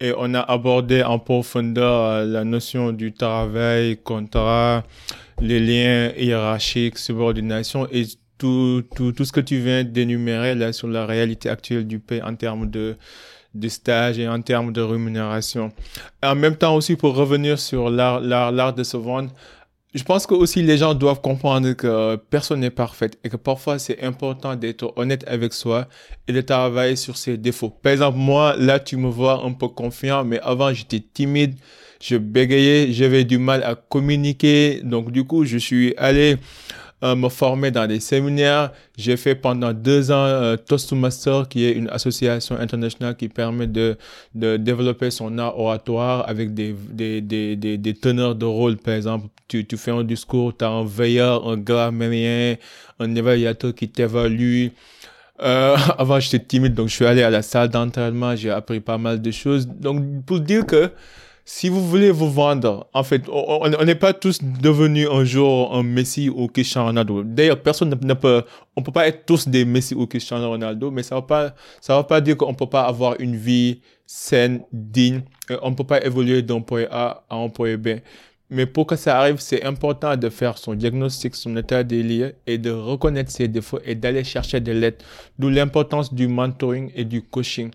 et 0.00 0.12
on 0.16 0.34
a 0.34 0.40
abordé 0.40 1.02
en 1.02 1.18
profondeur 1.18 2.04
euh, 2.04 2.24
la 2.24 2.44
notion 2.44 2.92
du 2.92 3.12
travail, 3.12 3.96
contrat, 3.96 4.84
les 5.40 5.60
liens 5.60 6.12
hiérarchiques, 6.16 6.98
subordination 6.98 7.86
et 7.92 8.04
tout, 8.38 8.82
tout, 8.94 9.12
tout 9.12 9.24
ce 9.24 9.32
que 9.32 9.40
tu 9.40 9.58
viens 9.58 9.84
d'énumérer 9.84 10.54
là 10.54 10.72
sur 10.72 10.88
la 10.88 11.06
réalité 11.06 11.48
actuelle 11.48 11.86
du 11.86 11.98
pays 11.98 12.22
en 12.22 12.34
termes 12.34 12.70
de 12.70 12.96
de 13.54 13.68
stage 13.68 14.18
et 14.18 14.28
en 14.28 14.40
termes 14.42 14.72
de 14.72 14.80
rémunération. 14.80 15.72
en 16.22 16.34
même 16.34 16.56
temps 16.56 16.76
aussi 16.76 16.96
pour 16.96 17.14
revenir 17.14 17.58
sur 17.58 17.90
l'art, 17.90 18.20
l'art, 18.20 18.52
l'art 18.52 18.74
de 18.74 18.84
se 18.84 18.96
vendre, 18.96 19.30
je 19.94 20.02
pense 20.04 20.26
que 20.26 20.34
aussi 20.34 20.62
les 20.62 20.76
gens 20.76 20.94
doivent 20.94 21.22
comprendre 21.22 21.72
que 21.72 22.16
personne 22.30 22.60
n'est 22.60 22.70
parfait 22.70 23.10
et 23.24 23.30
que 23.30 23.36
parfois 23.36 23.78
c'est 23.78 24.02
important 24.02 24.54
d'être 24.54 24.92
honnête 24.96 25.24
avec 25.26 25.54
soi 25.54 25.88
et 26.26 26.32
de 26.32 26.40
travailler 26.42 26.94
sur 26.94 27.16
ses 27.16 27.38
défauts. 27.38 27.70
Par 27.70 27.92
exemple, 27.92 28.18
moi, 28.18 28.54
là, 28.58 28.78
tu 28.80 28.98
me 28.98 29.08
vois 29.08 29.42
un 29.44 29.52
peu 29.52 29.68
confiant, 29.68 30.24
mais 30.24 30.40
avant, 30.40 30.72
j'étais 30.74 31.00
timide, 31.00 31.54
je 32.02 32.16
bégayais, 32.16 32.92
j'avais 32.92 33.24
du 33.24 33.38
mal 33.38 33.62
à 33.62 33.74
communiquer. 33.74 34.82
Donc, 34.84 35.10
du 35.10 35.24
coup, 35.24 35.46
je 35.46 35.56
suis 35.56 35.94
allé 35.96 36.36
euh, 37.04 37.14
me 37.14 37.28
former 37.28 37.70
dans 37.70 37.86
des 37.86 38.00
séminaires. 38.00 38.72
J'ai 38.96 39.16
fait 39.16 39.34
pendant 39.36 39.72
deux 39.72 40.10
ans 40.10 40.24
euh, 40.24 40.56
Toastmaster, 40.56 41.48
qui 41.48 41.64
est 41.64 41.72
une 41.72 41.88
association 41.90 42.56
internationale 42.58 43.16
qui 43.16 43.28
permet 43.28 43.68
de, 43.68 43.96
de 44.34 44.56
développer 44.56 45.10
son 45.10 45.38
art 45.38 45.56
oratoire 45.58 46.28
avec 46.28 46.54
des, 46.54 46.74
des, 46.90 47.20
des, 47.20 47.56
des, 47.56 47.94
teneurs 47.94 48.34
de 48.34 48.44
rôle. 48.44 48.76
Par 48.76 48.94
exemple, 48.94 49.28
tu, 49.46 49.64
tu 49.64 49.76
fais 49.76 49.92
un 49.92 50.02
discours, 50.02 50.56
tu 50.56 50.64
as 50.64 50.68
un 50.68 50.84
veilleur, 50.84 51.48
un 51.48 51.56
grammairien, 51.56 52.56
un 52.98 53.14
évaluateur 53.14 53.74
qui 53.74 53.88
t'évalue. 53.88 54.68
Euh, 55.40 55.76
avant, 55.98 56.18
j'étais 56.18 56.44
timide, 56.44 56.74
donc 56.74 56.88
je 56.88 56.94
suis 56.94 57.06
allé 57.06 57.22
à 57.22 57.30
la 57.30 57.42
salle 57.42 57.68
d'entraînement, 57.68 58.34
j'ai 58.34 58.50
appris 58.50 58.80
pas 58.80 58.98
mal 58.98 59.22
de 59.22 59.30
choses. 59.30 59.68
Donc, 59.68 60.24
pour 60.26 60.40
dire 60.40 60.66
que 60.66 60.90
si 61.50 61.70
vous 61.70 61.82
voulez 61.82 62.10
vous 62.10 62.30
vendre, 62.30 62.90
en 62.92 63.02
fait, 63.02 63.22
on 63.26 63.84
n'est 63.86 63.94
pas 63.94 64.12
tous 64.12 64.40
devenus 64.42 65.08
un 65.10 65.24
jour 65.24 65.74
un 65.74 65.82
Messi 65.82 66.28
ou 66.28 66.46
Cristiano 66.46 66.88
Ronaldo. 66.88 67.22
D'ailleurs, 67.22 67.62
personne 67.62 67.88
ne, 67.88 68.14
peut, 68.14 68.42
on 68.76 68.82
peut 68.82 68.92
pas 68.92 69.08
être 69.08 69.24
tous 69.24 69.48
des 69.48 69.64
Messi 69.64 69.94
ou 69.94 70.06
Cristiano 70.06 70.46
Ronaldo, 70.46 70.90
mais 70.90 71.02
ça 71.02 71.14
va 71.14 71.22
pas, 71.22 71.54
ça 71.80 71.94
va 71.94 72.04
pas 72.04 72.20
dire 72.20 72.36
qu'on 72.36 72.52
peut 72.52 72.68
pas 72.68 72.82
avoir 72.82 73.18
une 73.18 73.34
vie 73.34 73.80
saine, 74.04 74.60
digne. 74.74 75.22
On 75.62 75.72
peut 75.72 75.84
pas 75.84 76.04
évoluer 76.04 76.42
d'un 76.42 76.60
point 76.60 76.84
A 76.90 77.24
à 77.30 77.36
un 77.36 77.48
point 77.48 77.78
B. 77.78 78.00
Mais 78.50 78.64
pour 78.64 78.86
que 78.86 78.96
ça 78.96 79.18
arrive, 79.18 79.40
c'est 79.40 79.62
important 79.62 80.16
de 80.16 80.28
faire 80.30 80.56
son 80.56 80.74
diagnostic, 80.74 81.34
son 81.34 81.56
état 81.56 81.82
des 81.82 82.02
lieux 82.02 82.34
et 82.46 82.56
de 82.56 82.70
reconnaître 82.70 83.30
ses 83.30 83.46
défauts 83.46 83.80
et 83.84 83.94
d'aller 83.94 84.24
chercher 84.24 84.60
de 84.60 84.72
l'aide. 84.72 84.96
D'où 85.38 85.50
l'importance 85.50 86.14
du 86.14 86.28
mentoring 86.28 86.90
et 86.94 87.04
du 87.04 87.22
coaching. 87.22 87.70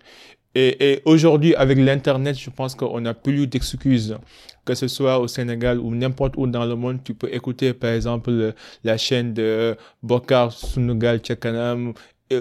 Et, 0.55 1.01
aujourd'hui, 1.05 1.55
avec 1.55 1.79
l'Internet, 1.79 2.37
je 2.37 2.49
pense 2.51 2.75
qu'on 2.75 3.01
n'a 3.01 3.13
plus 3.13 3.47
d'excuses. 3.47 4.17
Que 4.65 4.75
ce 4.75 4.87
soit 4.87 5.19
au 5.19 5.27
Sénégal 5.27 5.79
ou 5.79 5.93
n'importe 5.93 6.35
où 6.37 6.47
dans 6.47 6.65
le 6.65 6.75
monde, 6.75 6.99
tu 7.03 7.13
peux 7.13 7.33
écouter, 7.33 7.73
par 7.73 7.89
exemple, 7.91 8.53
la 8.83 8.97
chaîne 8.97 9.33
de 9.33 9.75
Bokar 10.03 10.53
Sunugal 10.53 11.19
Tchakanam 11.19 11.93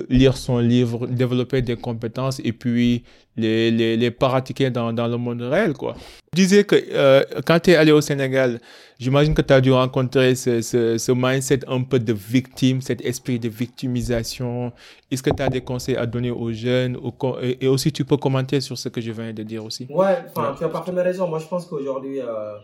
lire 0.09 0.37
son 0.37 0.59
livre, 0.59 1.07
développer 1.07 1.63
des 1.63 1.77
compétences 1.77 2.41
et 2.45 2.53
puis 2.53 3.05
les, 3.37 3.71
les, 3.71 3.97
les 3.97 4.11
pratiquer 4.11 4.71
dans, 4.71 4.93
dans 4.93 5.09
le 5.09 5.17
monde 5.17 5.43
réel. 5.43 5.73
Quoi. 5.73 5.95
Tu 6.35 6.43
disais 6.43 6.65
que 6.65 6.77
euh, 6.93 7.23
quand 7.47 7.61
tu 7.61 7.71
es 7.71 7.77
allé 7.77 7.93
au 7.93 8.01
Sénégal, 8.01 8.61
j'imagine 8.99 9.35
que 9.35 9.43
tu 9.43 9.53
as 9.53 9.61
dû 9.61 9.73
rencontrer 9.73 10.35
ce, 10.35 10.61
ce, 10.61 11.13
mindset 11.13 11.61
un 11.67 11.83
peu 11.83 11.99
de 11.99 12.13
victime, 12.13 12.81
cet 12.81 13.05
esprit 13.05 13.39
de 13.39 13.49
victimisation. 13.49 14.73
Est-ce 15.11 15.23
que 15.23 15.31
tu 15.31 15.43
as 15.43 15.49
des 15.49 15.63
conseils 15.63 15.97
à 15.97 16.07
donner 16.07 16.31
aux 16.31 16.53
jeunes 16.53 16.99
et, 17.43 17.67
aussi 17.67 17.93
tu 17.93 18.05
peux 18.05 18.17
commenter 18.17 18.61
sur 18.61 18.77
ce 18.77 18.89
que 18.89 19.01
je 19.01 19.13
viens 19.13 19.33
de 19.33 19.43
dire 19.43 19.65
aussi 19.65 19.87
Ouais, 19.91 20.19
tu 20.35 20.65
as 20.65 20.69
parfaitement 20.69 21.03
raison. 21.03 21.29
Moi, 21.29 21.39
je 21.39 21.47
pense 21.47 21.67
qu'aujourd'hui, 21.67 22.21
euh, 22.21 22.55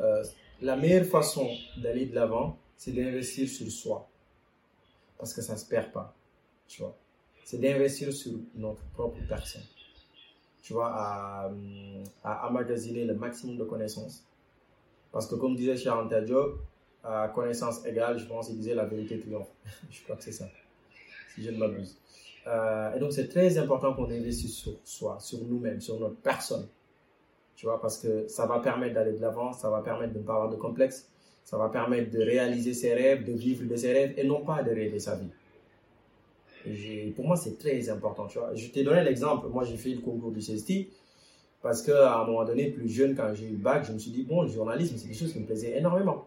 euh, 0.00 0.22
la 0.60 0.76
meilleure 0.76 1.06
façon 1.06 1.48
d'aller 1.76 2.06
de 2.06 2.14
l'avant, 2.14 2.58
c'est 2.76 2.92
d'investir 2.92 3.48
sur 3.48 3.70
soi. 3.70 4.08
Parce 5.18 5.34
que 5.34 5.42
ça 5.42 5.52
ne 5.52 5.58
se 5.58 5.66
perd 5.66 5.92
pas 5.92 6.14
tu 6.70 6.82
vois. 6.82 6.96
C'est 7.44 7.58
d'investir 7.58 8.12
sur 8.12 8.32
notre 8.54 8.82
propre 8.94 9.18
personne, 9.28 9.62
tu 10.62 10.72
vois, 10.72 10.90
à, 10.94 11.50
à 12.22 12.48
emmagasiner 12.48 13.04
le 13.04 13.14
maximum 13.14 13.58
de 13.58 13.64
connaissances. 13.64 14.24
Parce 15.10 15.26
que 15.26 15.34
comme 15.34 15.56
disait 15.56 15.76
Charles 15.76 16.08
Job, 16.26 16.58
à 17.02 17.28
connaissance 17.34 17.84
égale, 17.84 18.18
je 18.18 18.26
pense 18.26 18.46
qu'il 18.46 18.56
disait 18.56 18.74
la 18.74 18.84
vérité 18.84 19.18
triomphe. 19.18 19.50
je 19.90 20.02
crois 20.04 20.14
que 20.14 20.22
c'est 20.22 20.32
ça, 20.32 20.48
si 21.34 21.42
je 21.42 21.50
ne 21.50 21.58
m'abuse. 21.58 21.98
Euh, 22.46 22.94
et 22.94 23.00
donc 23.00 23.12
c'est 23.12 23.28
très 23.28 23.58
important 23.58 23.92
qu'on 23.94 24.08
investisse 24.10 24.54
sur 24.54 24.74
soi, 24.84 25.18
sur 25.18 25.40
nous-mêmes, 25.40 25.80
sur 25.80 25.98
notre 25.98 26.16
personne. 26.16 26.68
Tu 27.56 27.66
vois, 27.66 27.80
parce 27.80 27.98
que 27.98 28.28
ça 28.28 28.46
va 28.46 28.60
permettre 28.60 28.94
d'aller 28.94 29.12
de 29.12 29.20
l'avant, 29.20 29.52
ça 29.52 29.68
va 29.70 29.80
permettre 29.80 30.12
de 30.12 30.20
ne 30.20 30.24
pas 30.24 30.34
avoir 30.34 30.50
de 30.50 30.56
complexe, 30.56 31.10
ça 31.42 31.58
va 31.58 31.68
permettre 31.68 32.12
de 32.12 32.20
réaliser 32.20 32.74
ses 32.74 32.94
rêves, 32.94 33.24
de 33.24 33.32
vivre 33.32 33.66
de 33.66 33.74
ses 33.74 33.92
rêves 33.92 34.14
et 34.16 34.24
non 34.24 34.44
pas 34.44 34.62
de 34.62 34.70
rêver 34.70 35.00
sa 35.00 35.16
vie 35.16 35.30
pour 37.16 37.26
moi, 37.26 37.36
c'est 37.36 37.58
très 37.58 37.88
important, 37.88 38.26
tu 38.26 38.38
vois. 38.38 38.54
Je 38.54 38.68
t'ai 38.68 38.82
donné 38.82 39.02
l'exemple. 39.02 39.48
Moi, 39.48 39.64
j'ai 39.64 39.76
fait 39.76 39.90
le 39.90 40.00
concours 40.00 40.32
du 40.32 40.40
CST 40.40 40.88
parce 41.62 41.82
qu'à 41.82 42.20
un 42.20 42.26
moment 42.26 42.44
donné, 42.44 42.70
plus 42.70 42.88
jeune, 42.88 43.14
quand 43.14 43.32
j'ai 43.34 43.46
eu 43.46 43.52
le 43.52 43.56
bac, 43.58 43.84
je 43.86 43.92
me 43.92 43.98
suis 43.98 44.10
dit, 44.10 44.24
bon, 44.24 44.42
le 44.42 44.48
journalisme, 44.48 44.96
c'est 44.96 45.08
quelque 45.08 45.18
chose 45.18 45.32
qui 45.32 45.40
me 45.40 45.46
plaisait 45.46 45.76
énormément. 45.78 46.26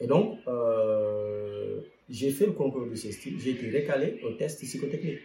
Et 0.00 0.06
donc, 0.06 0.38
euh, 0.46 1.80
j'ai 2.08 2.30
fait 2.30 2.46
le 2.46 2.52
concours 2.52 2.86
du 2.86 2.94
CST. 2.94 3.38
J'ai 3.38 3.50
été 3.50 3.68
récalé 3.70 4.20
au 4.24 4.32
test 4.32 4.60
psychotechnique. 4.60 5.20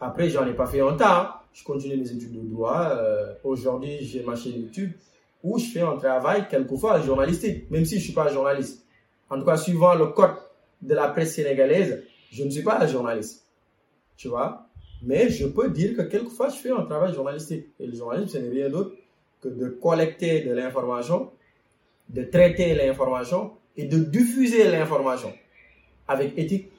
Après, 0.00 0.28
j'en 0.28 0.46
ai 0.46 0.54
pas 0.54 0.66
fait 0.66 0.80
un. 0.80 0.96
Hein. 1.00 1.34
Je 1.52 1.64
continue 1.64 1.96
mes 1.96 2.10
études 2.10 2.32
de 2.32 2.48
droit. 2.48 2.90
Euh, 2.96 3.34
aujourd'hui, 3.44 3.98
j'ai 4.02 4.22
ma 4.22 4.36
chaîne 4.36 4.60
YouTube 4.60 4.92
où 5.42 5.58
je 5.58 5.66
fais 5.66 5.80
un 5.80 5.96
travail 5.96 6.46
quelquefois 6.48 7.00
journalistique, 7.00 7.70
même 7.70 7.84
si 7.84 7.98
je 7.98 8.04
suis 8.04 8.12
pas 8.12 8.32
journaliste. 8.32 8.84
En 9.30 9.38
tout 9.38 9.44
cas, 9.44 9.56
suivant 9.56 9.94
le 9.94 10.06
code 10.06 10.36
de 10.82 10.94
la 10.94 11.08
presse 11.08 11.34
sénégalaise, 11.34 12.02
je 12.30 12.44
ne 12.44 12.50
suis 12.50 12.62
pas 12.62 12.78
un 12.80 12.86
journaliste. 12.86 13.46
Tu 14.16 14.28
vois 14.28 14.68
Mais 15.02 15.28
je 15.30 15.46
peux 15.46 15.70
dire 15.70 15.96
que 15.96 16.02
quelquefois, 16.02 16.48
je 16.48 16.56
fais 16.56 16.70
un 16.70 16.82
travail 16.82 17.14
journalistique. 17.14 17.66
Et 17.78 17.86
le 17.86 17.94
journalisme, 17.94 18.28
ce 18.28 18.38
n'est 18.38 18.50
rien 18.50 18.68
d'autre 18.68 18.92
que 19.40 19.48
de 19.48 19.68
collecter 19.68 20.40
de 20.42 20.52
l'information, 20.52 21.30
de 22.08 22.22
traiter 22.22 22.74
l'information 22.74 23.52
et 23.76 23.84
de 23.84 23.98
diffuser 23.98 24.70
l'information 24.70 25.32
avec 26.08 26.38
éthique 26.38 26.70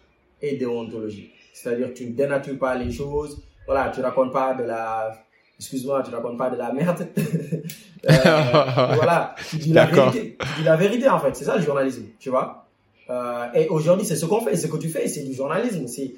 et 0.41 0.57
déontologie. 0.57 1.31
C'est-à-dire, 1.53 1.93
tu 1.93 2.05
ne 2.05 2.13
dénatures 2.13 2.57
pas 2.57 2.75
les 2.75 2.91
choses. 2.91 3.41
Voilà, 3.65 3.91
tu 3.93 4.01
racontes 4.01 4.31
pas 4.31 4.53
de 4.53 4.63
la, 4.63 5.11
excuse-moi, 5.59 6.03
tu 6.03 6.11
racontes 6.13 6.37
pas 6.37 6.49
de 6.49 6.55
la 6.55 6.71
merde. 6.71 7.07
euh, 7.17 8.13
voilà, 8.95 9.35
tu 9.49 9.57
dis 9.57 9.73
la 9.73 9.85
vérité. 9.85 10.37
Tu 10.39 10.59
dis 10.59 10.63
la 10.63 10.75
vérité, 10.75 11.09
en 11.09 11.19
fait. 11.19 11.35
C'est 11.35 11.45
ça 11.45 11.55
le 11.57 11.63
journalisme, 11.63 12.05
tu 12.19 12.29
vois. 12.29 12.66
Euh, 13.09 13.45
et 13.53 13.67
aujourd'hui, 13.67 14.05
c'est 14.05 14.15
ce 14.15 14.25
qu'on 14.25 14.41
fait, 14.41 14.55
ce 14.55 14.67
que 14.67 14.77
tu 14.77 14.89
fais, 14.89 15.07
c'est 15.07 15.23
du 15.23 15.33
journalisme. 15.33 15.87
C'est 15.87 16.13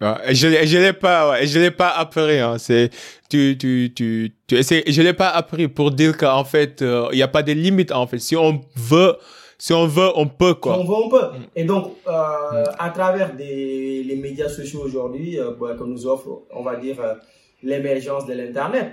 je 0.00 0.64
je 0.64 0.78
l'ai 0.78 0.92
pas 0.94 1.30
ouais, 1.30 1.46
je 1.46 1.58
l'ai 1.58 1.70
pas 1.70 1.90
appris 1.90 2.38
hein. 2.38 2.56
c'est 2.56 2.88
tu 3.28 3.58
tu 3.58 3.92
tu 3.94 4.32
je 4.48 5.02
l'ai 5.02 5.12
pas 5.12 5.28
appris 5.28 5.68
pour 5.68 5.90
dire 5.90 6.16
qu'en 6.16 6.44
fait 6.44 6.80
euh, 6.80 7.08
il 7.12 7.18
y 7.18 7.22
a 7.22 7.28
pas 7.28 7.42
de 7.42 7.52
limites 7.52 7.92
en 7.92 8.06
fait 8.06 8.18
si 8.18 8.34
on 8.34 8.62
veut 8.76 9.16
si 9.58 9.74
on 9.74 9.86
veut 9.86 10.10
on 10.16 10.26
peut 10.26 10.54
quoi 10.54 10.74
si 10.74 10.80
on 10.80 10.84
veut 10.84 11.04
on 11.04 11.08
peut 11.10 11.26
et 11.54 11.64
donc 11.64 11.96
euh, 12.06 12.64
à 12.78 12.90
travers 12.90 13.34
des 13.34 14.02
les 14.02 14.16
médias 14.16 14.48
sociaux 14.48 14.80
aujourd'hui 14.82 15.38
euh, 15.38 15.50
bah, 15.60 15.74
que 15.78 15.84
nous 15.84 16.06
offre 16.06 16.44
on 16.50 16.62
va 16.62 16.76
dire 16.76 16.98
euh, 17.00 17.14
l'émergence 17.62 18.24
de 18.24 18.32
l'internet 18.32 18.92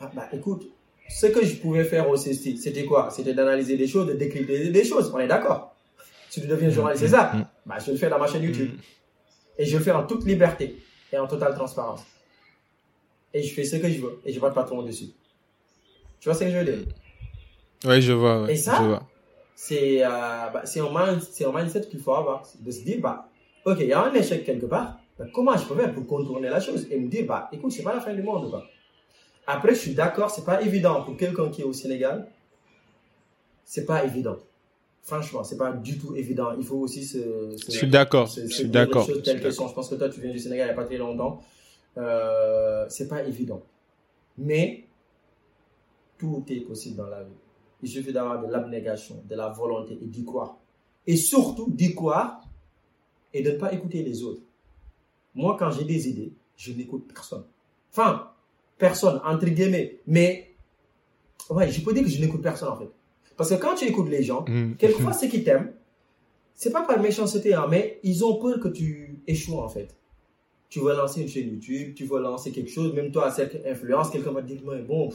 ah, 0.00 0.10
bah 0.14 0.26
écoute 0.32 0.70
ce 1.10 1.26
que 1.26 1.44
je 1.44 1.56
pouvais 1.56 1.84
faire 1.84 2.08
au 2.08 2.14
CST, 2.14 2.56
c'était 2.56 2.84
quoi? 2.84 3.10
C'était 3.10 3.34
d'analyser 3.34 3.76
des 3.76 3.88
choses, 3.88 4.06
de 4.06 4.12
décrypter 4.12 4.70
des 4.70 4.84
choses. 4.84 5.10
On 5.14 5.18
est 5.18 5.26
d'accord. 5.26 5.74
Si 6.28 6.40
tu 6.40 6.46
deviens 6.46 6.70
journaliste, 6.70 7.04
c'est 7.04 7.10
ça. 7.10 7.32
Mm. 7.34 7.46
Bah, 7.66 7.76
je 7.84 7.90
le 7.90 7.96
fais 7.96 8.08
dans 8.08 8.18
ma 8.18 8.28
chaîne 8.28 8.44
YouTube. 8.44 8.72
Et 9.58 9.66
je 9.66 9.76
le 9.76 9.82
fais 9.82 9.90
en 9.90 10.06
toute 10.06 10.24
liberté 10.24 10.76
et 11.12 11.18
en 11.18 11.26
totale 11.26 11.54
transparence. 11.54 12.02
Et 13.34 13.42
je 13.42 13.52
fais 13.52 13.64
ce 13.64 13.76
que 13.76 13.90
je 13.90 14.00
veux. 14.00 14.20
Et 14.24 14.32
je 14.32 14.36
ne 14.36 14.40
pas 14.40 14.50
de 14.50 14.54
patron 14.54 14.82
dessus. 14.82 15.10
Tu 16.20 16.28
vois 16.28 16.34
ce 16.34 16.44
que 16.44 16.50
je 16.50 16.56
veux 16.56 16.64
dire? 16.64 16.86
Oui, 17.84 18.00
je 18.00 18.12
vois. 18.12 18.46
et 18.48 18.56
ça, 18.56 19.02
c'est 19.54 20.04
euh, 20.04 20.08
bah, 20.08 20.62
un, 20.64 21.52
mindset 21.52 21.88
qu'il 21.88 22.00
faut 22.00 22.14
avoir. 22.14 22.42
De 22.60 22.70
se 22.70 22.82
dire, 22.82 23.00
bah, 23.00 23.28
ok, 23.64 23.78
il 23.80 23.86
y 23.88 23.92
a 23.92 24.02
un 24.02 24.12
échec 24.14 24.44
quelque 24.44 24.66
part. 24.66 24.98
Bah, 25.18 25.26
comment 25.34 25.56
je 25.56 25.64
peux 25.64 25.74
faire 25.74 25.92
pour 25.92 26.06
contourner 26.06 26.48
la 26.48 26.60
chose 26.60 26.86
Et 26.90 26.98
me 26.98 27.08
dire, 27.08 27.26
bah, 27.26 27.48
écoute, 27.52 27.72
c'est 27.72 27.82
pas 27.82 27.94
la 27.94 28.00
fin 28.00 28.14
du 28.14 28.22
monde. 28.22 28.50
Quoi. 28.50 28.64
Après, 29.50 29.74
je 29.74 29.80
suis 29.80 29.94
d'accord, 29.94 30.30
c'est 30.30 30.44
pas 30.44 30.62
évident 30.62 31.02
pour 31.02 31.16
quelqu'un 31.16 31.48
qui 31.48 31.62
est 31.62 31.64
au 31.64 31.72
Sénégal. 31.72 32.28
C'est 33.64 33.84
pas 33.84 34.04
évident. 34.04 34.36
franchement, 35.02 35.42
c'est 35.42 35.56
pas 35.56 35.72
du 35.72 35.98
tout 35.98 36.14
évident. 36.14 36.52
Il 36.56 36.64
faut 36.64 36.76
aussi 36.76 37.04
se. 37.04 37.56
je 37.66 37.70
suis 37.70 37.88
d'accord. 37.88 38.26
Je 38.26 38.46
suis 38.46 38.68
d'accord. 38.68 39.06
Je 39.06 39.74
pense 39.74 39.88
que 39.88 39.96
toi, 39.96 40.08
tu 40.08 40.20
viens 40.20 40.30
du 40.30 40.38
Sénégal 40.38 40.68
il 40.68 40.72
n'y 40.72 40.78
a 40.78 40.82
pas 40.82 40.86
très 40.86 40.98
longtemps. 40.98 41.42
Euh, 41.98 42.86
c'est 42.88 43.08
pas 43.08 43.24
évident. 43.24 43.62
Mais 44.38 44.84
tout 46.18 46.44
est 46.48 46.60
possible 46.60 46.96
dans 46.96 47.08
la 47.08 47.22
vie. 47.22 47.34
Il 47.82 47.88
suffit 47.88 48.12
d'avoir 48.12 48.44
de 48.44 48.52
l'abnégation, 48.52 49.22
de 49.28 49.34
la 49.34 49.48
volonté 49.48 49.98
et 50.00 50.06
d'y 50.06 50.24
croire. 50.24 50.58
Et 51.06 51.16
surtout 51.16 51.70
d'y 51.70 51.94
croire 51.94 52.42
et 53.32 53.42
de 53.42 53.50
ne 53.50 53.56
pas 53.56 53.72
écouter 53.72 54.02
les 54.02 54.22
autres. 54.22 54.42
Moi, 55.34 55.56
quand 55.58 55.70
j'ai 55.70 55.84
des 55.84 56.08
idées, 56.08 56.32
je 56.56 56.72
n'écoute 56.72 57.06
personne. 57.12 57.44
Enfin, 57.90 58.29
personne, 58.80 59.20
entre 59.24 59.46
guillemets. 59.46 60.00
Mais, 60.08 60.56
ouais, 61.50 61.70
je 61.70 61.80
peux 61.82 61.92
dire 61.92 62.02
que 62.02 62.10
je 62.10 62.20
n'écoute 62.20 62.42
personne 62.42 62.70
en 62.70 62.76
fait. 62.76 62.90
Parce 63.36 63.50
que 63.50 63.54
quand 63.54 63.76
tu 63.76 63.84
écoutes 63.84 64.08
les 64.08 64.24
gens, 64.24 64.44
mm. 64.48 64.74
quelquefois 64.76 65.12
ceux 65.12 65.28
qui 65.28 65.44
t'aiment, 65.44 65.72
c'est 66.54 66.72
pas 66.72 66.82
par 66.82 67.00
méchanceté, 67.00 67.54
hein, 67.54 67.66
mais 67.70 68.00
ils 68.02 68.24
ont 68.24 68.36
peur 68.40 68.58
que 68.58 68.68
tu 68.68 69.20
échoues 69.26 69.58
en 69.58 69.68
fait. 69.68 69.94
Tu 70.68 70.80
vas 70.80 70.94
lancer 70.94 71.22
une 71.22 71.28
chaîne 71.28 71.48
YouTube, 71.48 71.94
tu 71.94 72.04
vas 72.04 72.20
lancer 72.20 72.50
quelque 72.50 72.70
chose, 72.70 72.92
même 72.92 73.10
toi, 73.10 73.26
à 73.26 73.30
cette 73.30 73.64
influence, 73.66 74.10
quelqu'un 74.10 74.32
va 74.32 74.42
te 74.42 74.46
dire, 74.46 74.60
bon, 74.86 75.10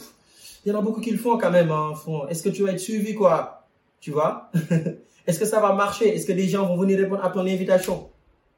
il 0.65 0.71
y 0.71 0.75
en 0.75 0.79
a 0.79 0.81
beaucoup 0.81 1.01
qui 1.01 1.11
le 1.11 1.17
font 1.17 1.37
quand 1.37 1.51
même, 1.51 1.71
hein, 1.71 1.93
Est-ce 2.29 2.43
que 2.43 2.49
tu 2.49 2.63
vas 2.63 2.71
être 2.71 2.79
suivi, 2.79 3.13
quoi? 3.13 3.67
Tu 3.99 4.11
vois? 4.11 4.51
Est-ce 5.27 5.39
que 5.39 5.45
ça 5.45 5.59
va 5.59 5.73
marcher? 5.73 6.09
Est-ce 6.09 6.25
que 6.25 6.33
des 6.33 6.47
gens 6.47 6.65
vont 6.67 6.77
venir 6.77 6.97
répondre 6.97 7.23
à 7.23 7.29
ton 7.29 7.41
invitation? 7.41 8.09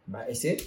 Bah, 0.08 0.30
essaie. 0.30 0.58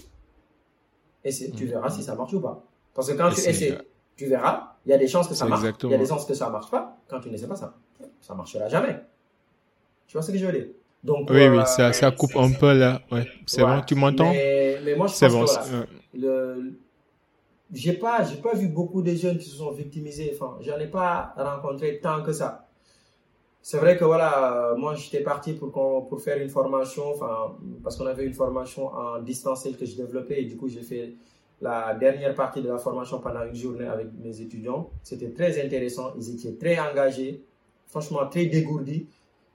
Essaie, 1.24 1.50
tu 1.50 1.66
verras 1.66 1.90
si 1.90 2.02
ça 2.02 2.14
marche 2.14 2.32
ou 2.32 2.40
pas. 2.40 2.64
Parce 2.94 3.10
que 3.10 3.16
quand 3.16 3.30
tu 3.30 3.40
essaies, 3.40 3.78
tu 4.20 4.26
verras, 4.26 4.74
il 4.84 4.90
y 4.90 4.92
a 4.92 4.98
des 4.98 5.08
chances 5.08 5.28
que 5.28 5.34
ça 5.34 5.46
marche, 5.46 5.62
il 5.82 5.90
y 5.90 5.94
a 5.94 5.98
des 5.98 6.06
chances 6.06 6.26
que 6.26 6.34
ça 6.34 6.50
marche 6.50 6.70
pas. 6.70 6.98
Quand 7.08 7.20
tu 7.20 7.30
n'essaies 7.30 7.46
pas 7.46 7.56
ça 7.56 7.74
ça 8.20 8.34
marchera 8.34 8.68
jamais. 8.68 9.00
Tu 10.06 10.12
vois 10.12 10.22
ce 10.22 10.30
que 10.30 10.36
je 10.36 10.44
veux 10.44 10.52
dire? 10.52 10.66
Donc, 11.02 11.30
oui, 11.30 11.48
oui, 11.48 11.58
euh, 11.58 11.64
ça, 11.64 11.94
ça 11.94 12.10
coupe 12.10 12.36
un 12.36 12.52
peu 12.52 12.74
là. 12.74 13.00
Ouais. 13.10 13.26
C'est 13.46 13.62
bon, 13.62 13.80
tu 13.80 13.94
m'entends? 13.94 14.30
Mais, 14.30 14.78
mais, 14.84 14.94
moi, 14.94 15.06
je 15.06 15.18
pense 15.18 15.32
bon, 15.32 15.44
que 15.46 16.18
le, 16.18 16.78
j'ai 17.72 17.94
pas, 17.94 18.22
j'ai 18.24 18.36
pas 18.36 18.54
vu 18.54 18.68
beaucoup 18.68 19.00
de 19.00 19.14
jeunes 19.14 19.38
qui 19.38 19.48
se 19.48 19.56
sont 19.56 19.70
victimisés. 19.70 20.30
Enfin, 20.34 20.58
j'en 20.60 20.78
ai 20.78 20.88
pas 20.88 21.32
rencontré 21.38 21.98
tant 22.00 22.22
que 22.22 22.32
ça. 22.32 22.68
C'est 23.62 23.78
vrai 23.78 23.96
que 23.96 24.04
voilà, 24.04 24.74
moi 24.76 24.94
j'étais 24.94 25.22
parti 25.22 25.54
pour, 25.54 25.70
pour 25.70 26.20
faire 26.20 26.38
une 26.38 26.50
formation, 26.50 27.10
enfin, 27.14 27.56
parce 27.82 27.96
qu'on 27.96 28.06
avait 28.06 28.26
une 28.26 28.34
formation 28.34 28.88
en 28.88 29.20
distanciel 29.20 29.78
que 29.78 29.86
je 29.86 29.96
développais 29.96 30.42
et 30.42 30.44
du 30.46 30.56
coup 30.56 30.68
j'ai 30.68 30.82
fait 30.82 31.14
la 31.60 31.94
dernière 31.94 32.34
partie 32.34 32.62
de 32.62 32.68
la 32.68 32.78
formation 32.78 33.20
pendant 33.20 33.44
une 33.44 33.54
journée 33.54 33.86
avec 33.86 34.08
mes 34.22 34.40
étudiants. 34.40 34.90
C'était 35.02 35.30
très 35.30 35.62
intéressant, 35.64 36.12
ils 36.16 36.34
étaient 36.34 36.56
très 36.56 36.78
engagés 36.78 37.42
franchement 37.90 38.26
très 38.26 38.46
dégourdi. 38.46 39.06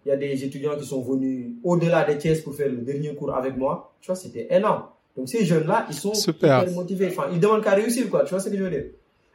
Il 0.05 0.09
y 0.09 0.11
a 0.11 0.17
des 0.17 0.43
étudiants 0.43 0.77
qui 0.77 0.85
sont 0.85 1.01
venus 1.01 1.53
au-delà 1.63 2.03
des 2.03 2.15
pièces 2.15 2.41
pour 2.41 2.53
faire 2.53 2.69
le 2.69 2.77
dernier 2.77 3.15
cours 3.15 3.33
avec 3.33 3.57
moi. 3.57 3.93
Tu 4.01 4.07
vois, 4.07 4.15
c'était 4.15 4.47
énorme. 4.51 4.83
Donc 5.17 5.29
ces 5.29 5.45
jeunes-là, 5.45 5.87
ils 5.89 5.95
sont 5.95 6.13
super 6.13 6.69
motivés. 6.71 7.07
Enfin, 7.07 7.27
ils 7.31 7.39
demandent 7.39 7.63
qu'à 7.63 7.73
réussir, 7.73 8.09
quoi. 8.09 8.23
Tu 8.23 8.29
vois 8.29 8.39
ce 8.39 8.49
que 8.49 8.57
je 8.57 8.63
veux 8.63 8.69
dire? 8.69 8.85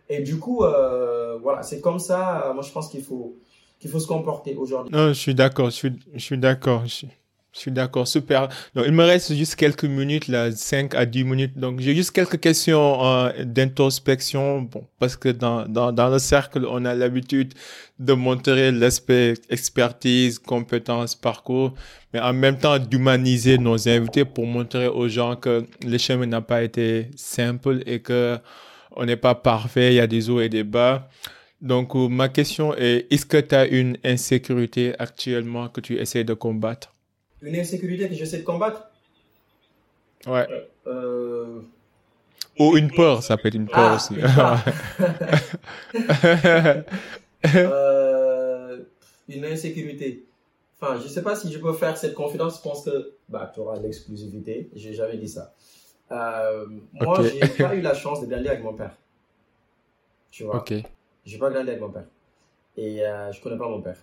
Et 0.09 0.21
du 0.21 0.39
coup, 0.39 0.63
euh, 0.63 1.39
voilà, 1.43 1.63
c'est 1.63 1.81
comme 1.81 1.99
ça. 1.99 2.53
Moi, 2.55 2.63
je 2.63 2.71
pense 2.71 2.89
qu'il 2.89 3.03
faut 3.03 3.37
qu'il 3.81 3.91
faut 3.91 3.99
se 3.99 4.07
comporter 4.07 4.55
aujourd'hui. 4.55 4.95
Non, 4.95 5.09
je 5.09 5.15
suis 5.15 5.35
d'accord. 5.35 5.71
Je 5.71 5.75
suis, 5.75 5.93
je 6.15 6.21
suis 6.21 6.39
d'accord. 6.39 6.87
Je. 6.87 7.07
Je 7.53 7.59
suis 7.59 7.73
d'accord, 7.73 8.07
super. 8.07 8.49
Donc, 8.77 8.85
il 8.87 8.93
me 8.93 9.03
reste 9.03 9.35
juste 9.35 9.57
quelques 9.57 9.85
minutes, 9.85 10.29
là, 10.29 10.53
5 10.53 10.95
à 10.95 11.05
10 11.05 11.25
minutes. 11.25 11.59
Donc, 11.59 11.81
j'ai 11.81 11.97
juste 11.97 12.13
quelques 12.13 12.39
questions 12.39 13.05
euh, 13.05 13.45
d'introspection. 13.45 14.63
Bon, 14.63 14.87
parce 15.01 15.17
que 15.17 15.31
dans, 15.31 15.67
dans, 15.67 15.91
dans 15.91 16.09
le 16.11 16.21
cercle, 16.21 16.65
on 16.71 16.85
a 16.85 16.95
l'habitude 16.95 17.55
de 17.99 18.13
montrer 18.13 18.71
l'aspect 18.71 19.35
expertise, 19.49 20.39
compétences, 20.39 21.17
parcours, 21.17 21.75
mais 22.15 22.21
en 22.21 22.33
même 22.33 22.57
temps 22.57 22.79
d'humaniser 22.79 23.59
nos 23.59 23.89
invités 23.89 24.25
pour 24.25 24.47
montrer 24.47 24.87
aux 24.87 25.09
gens 25.09 25.35
que 25.35 25.67
le 25.85 25.99
chemin 25.99 26.27
n'a 26.27 26.41
pas 26.41 26.63
été 26.63 27.11
simple 27.17 27.83
et 27.85 28.01
que 28.01 28.39
on 28.93 29.05
n'est 29.05 29.17
pas 29.17 29.35
parfait, 29.35 29.93
il 29.93 29.97
y 29.97 30.01
a 30.01 30.07
des 30.07 30.31
hauts 30.31 30.41
et 30.41 30.49
des 30.49 30.65
bas. 30.65 31.09
Donc, 31.61 31.95
euh, 31.95 32.09
ma 32.09 32.29
question 32.29 32.75
est, 32.77 33.07
est-ce 33.11 33.27
que 33.27 33.37
tu 33.39 33.55
as 33.55 33.67
une 33.67 33.99
insécurité 34.05 34.95
actuellement 34.99 35.69
que 35.69 35.81
tu 35.81 35.97
essaies 35.99 36.25
de 36.25 36.35
combattre? 36.35 36.93
Une 37.43 37.57
insécurité 37.57 38.09
que 38.09 38.15
j'essaie 38.15 38.39
de 38.39 38.45
combattre. 38.45 38.91
Ouais. 40.27 40.47
Euh... 40.87 41.61
Ou 42.59 42.77
une 42.77 42.91
peur, 42.91 43.23
ça 43.23 43.37
peut 43.37 43.49
être 43.49 43.55
une 43.55 43.69
peur 43.69 43.79
ah, 43.79 43.97
aussi. 43.97 44.15
euh, 47.55 48.79
une 49.29 49.45
insécurité. 49.45 50.25
Enfin, 50.81 50.99
je 51.01 51.09
sais 51.09 51.23
pas 51.23 51.37
si 51.37 51.53
je 51.53 51.59
peux 51.59 51.73
faire 51.73 51.97
cette 51.97 52.15
confidence. 52.15 52.59
Je 52.59 52.63
pense 52.63 52.85
que 52.85 53.15
bah, 53.29 53.51
tu 53.53 53.61
auras 53.61 53.79
l'exclusivité. 53.79 54.71
J'ai 54.75 54.93
jamais 54.93 55.17
dit 55.17 55.29
ça. 55.29 55.55
Euh, 56.13 56.67
moi, 56.93 57.21
j'ai 57.23 57.63
pas 57.63 57.75
eu 57.75 57.81
la 57.81 57.95
chance 57.95 58.21
de 58.21 58.27
grandir 58.27 58.51
avec 58.51 58.63
mon 58.63 58.75
père. 58.75 58.95
Tu 60.31 60.45
vois. 60.45 60.57
Ok. 60.57 60.75
J'ai 61.25 61.39
pas 61.39 61.51
grandi 61.51 61.69
avec 61.69 61.81
mon 61.81 61.91
père. 61.91 62.07
Et 62.77 63.05
euh, 63.05 63.33
je 63.33 63.41
connais 63.41 63.59
pas 63.59 63.69
mon 63.69 63.81
père. 63.81 63.99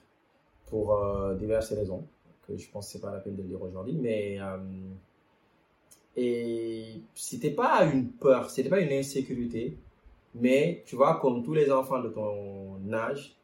Pour 0.68 0.94
euh, 0.94 1.36
diverses 1.36 1.72
raisons 1.74 2.06
je 2.56 2.70
pense 2.70 2.88
que 2.88 2.93
c'est 2.93 3.02
pas 3.02 3.12
la 3.12 3.20
peine 3.20 3.36
de 3.36 3.41
le 3.41 3.48
dire 3.48 3.62
aujourd'hui, 3.62 3.98
mais 4.00 4.38
euh, 4.39 4.58
et 6.16 7.02
c'était 7.14 7.52
pas 7.52 7.86
une 7.86 8.10
peur, 8.10 8.50
c'était 8.50 8.70
pas 8.70 8.80
une 8.80 8.91
insécurité, 8.91 9.78
mais 10.36 10.84
tu 10.86 10.95
vois, 10.95 11.20
comme 11.20 11.43
tous 11.43 11.54
les 11.54 11.72
enfants 11.72 12.02
de 12.02 12.10
ton 12.10 12.80
âge, 12.93 13.36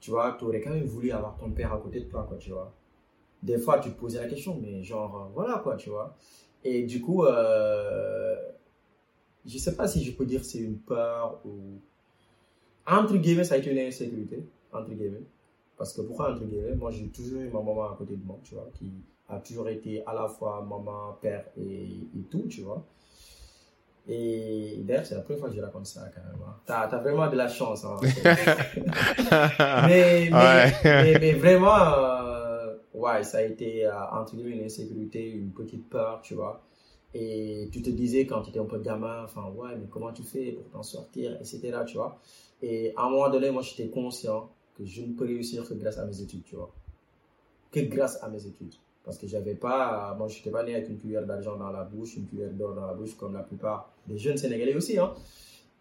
tu 0.00 0.10
vois, 0.10 0.36
tu 0.38 0.44
aurais 0.44 0.60
quand 0.60 0.70
même 0.70 0.84
voulu 0.84 1.12
avoir 1.12 1.36
ton 1.38 1.50
père 1.50 1.72
à 1.72 1.78
côté 1.78 2.00
de 2.00 2.06
toi, 2.06 2.24
quoi, 2.28 2.36
tu 2.38 2.50
vois. 2.50 2.72
Des 3.42 3.58
fois, 3.58 3.78
tu 3.80 3.90
te 3.90 3.98
posais 3.98 4.20
la 4.20 4.28
question, 4.28 4.58
mais 4.60 4.82
genre, 4.82 5.16
euh, 5.16 5.32
voilà, 5.34 5.58
quoi, 5.58 5.76
tu 5.76 5.90
vois. 5.90 6.16
Et 6.64 6.82
du 6.84 7.00
coup, 7.00 7.24
euh, 7.24 8.36
je 9.46 9.58
sais 9.58 9.74
pas 9.74 9.88
si 9.88 10.04
je 10.04 10.12
peux 10.12 10.26
dire 10.26 10.44
c'est 10.44 10.58
une 10.58 10.78
peur 10.78 11.40
ou. 11.44 11.80
Entre 12.86 13.16
guillemets, 13.16 13.44
ça 13.44 13.54
a 13.54 13.58
été 13.58 13.70
une 13.70 13.78
insécurité, 13.78 14.44
entre 14.72 14.90
guillemets. 14.90 15.22
Parce 15.76 15.92
que 15.92 16.02
pourquoi, 16.02 16.32
entre 16.32 16.44
guillemets, 16.44 16.74
moi 16.74 16.90
j'ai 16.90 17.08
toujours 17.08 17.40
eu 17.40 17.48
ma 17.48 17.60
maman 17.60 17.90
à 17.90 17.96
côté 17.96 18.16
de 18.16 18.24
moi, 18.24 18.38
tu 18.44 18.54
vois, 18.54 18.68
qui 18.74 18.92
a 19.28 19.38
toujours 19.38 19.68
été 19.68 20.04
à 20.06 20.14
la 20.14 20.28
fois 20.28 20.62
maman, 20.62 21.16
père 21.20 21.46
et, 21.56 21.84
et 21.84 22.22
tout, 22.30 22.46
tu 22.48 22.62
vois. 22.62 22.84
Et 24.08 24.78
d'ailleurs, 24.80 25.06
c'est 25.06 25.14
la 25.14 25.20
première 25.20 25.40
fois 25.40 25.48
que 25.50 25.56
je 25.56 25.60
raconte 25.60 25.86
ça, 25.86 26.10
quand 26.12 26.22
même. 26.22 26.42
Hein. 26.44 26.56
T'as 26.66 26.80
as 26.80 26.98
vraiment 27.00 27.28
de 27.30 27.36
la 27.36 27.48
chance. 27.48 27.84
Hein, 27.84 27.96
mais, 29.86 30.28
mais, 30.32 31.18
mais, 31.20 31.32
vraiment, 31.34 31.76
euh, 31.76 32.74
ouais, 32.94 33.22
ça 33.22 33.38
a 33.38 33.42
été, 33.42 33.86
euh, 33.86 33.92
entre 34.12 34.34
guillemets, 34.34 34.56
une 34.56 34.64
insécurité, 34.64 35.30
une 35.30 35.52
petite 35.52 35.88
peur, 35.88 36.20
tu 36.22 36.34
vois. 36.34 36.62
Et 37.14 37.68
tu 37.70 37.80
te 37.80 37.90
disais 37.90 38.26
quand 38.26 38.42
tu 38.42 38.50
étais 38.50 38.58
un 38.58 38.64
peu 38.64 38.80
gamin, 38.80 39.22
enfin, 39.22 39.52
ouais, 39.54 39.76
mais 39.78 39.86
comment 39.88 40.12
tu 40.12 40.22
fais 40.22 40.52
pour 40.52 40.68
t'en 40.70 40.82
sortir, 40.82 41.36
etc., 41.36 41.60
tu 41.86 41.96
vois. 41.96 42.18
Et 42.60 42.92
à 42.96 43.02
un 43.04 43.10
moment 43.10 43.28
donné, 43.30 43.50
moi, 43.50 43.62
j'étais 43.62 43.88
conscient 43.88 44.50
que 44.76 44.84
je 44.84 45.02
ne 45.02 45.12
peux 45.14 45.24
réussir 45.24 45.66
que 45.68 45.74
grâce 45.74 45.98
à 45.98 46.04
mes 46.06 46.20
études, 46.20 46.44
tu 46.44 46.56
vois. 46.56 46.70
Que 47.70 47.80
grâce 47.80 48.22
à 48.22 48.28
mes 48.28 48.46
études. 48.46 48.74
Parce 49.04 49.18
que 49.18 49.26
j'avais 49.26 49.54
pas, 49.54 50.14
moi 50.16 50.28
je 50.28 50.36
n'étais 50.36 50.50
pas 50.50 50.62
né 50.62 50.74
avec 50.74 50.88
une 50.88 50.98
cuillère 50.98 51.26
d'argent 51.26 51.56
dans 51.56 51.70
la 51.70 51.84
bouche, 51.84 52.16
une 52.16 52.26
cuillère 52.26 52.52
d'or 52.52 52.74
dans 52.74 52.86
la 52.86 52.94
bouche, 52.94 53.16
comme 53.16 53.34
la 53.34 53.42
plupart 53.42 53.92
des 54.06 54.16
jeunes 54.16 54.36
Sénégalais 54.36 54.74
aussi. 54.74 54.98
Hein. 54.98 55.12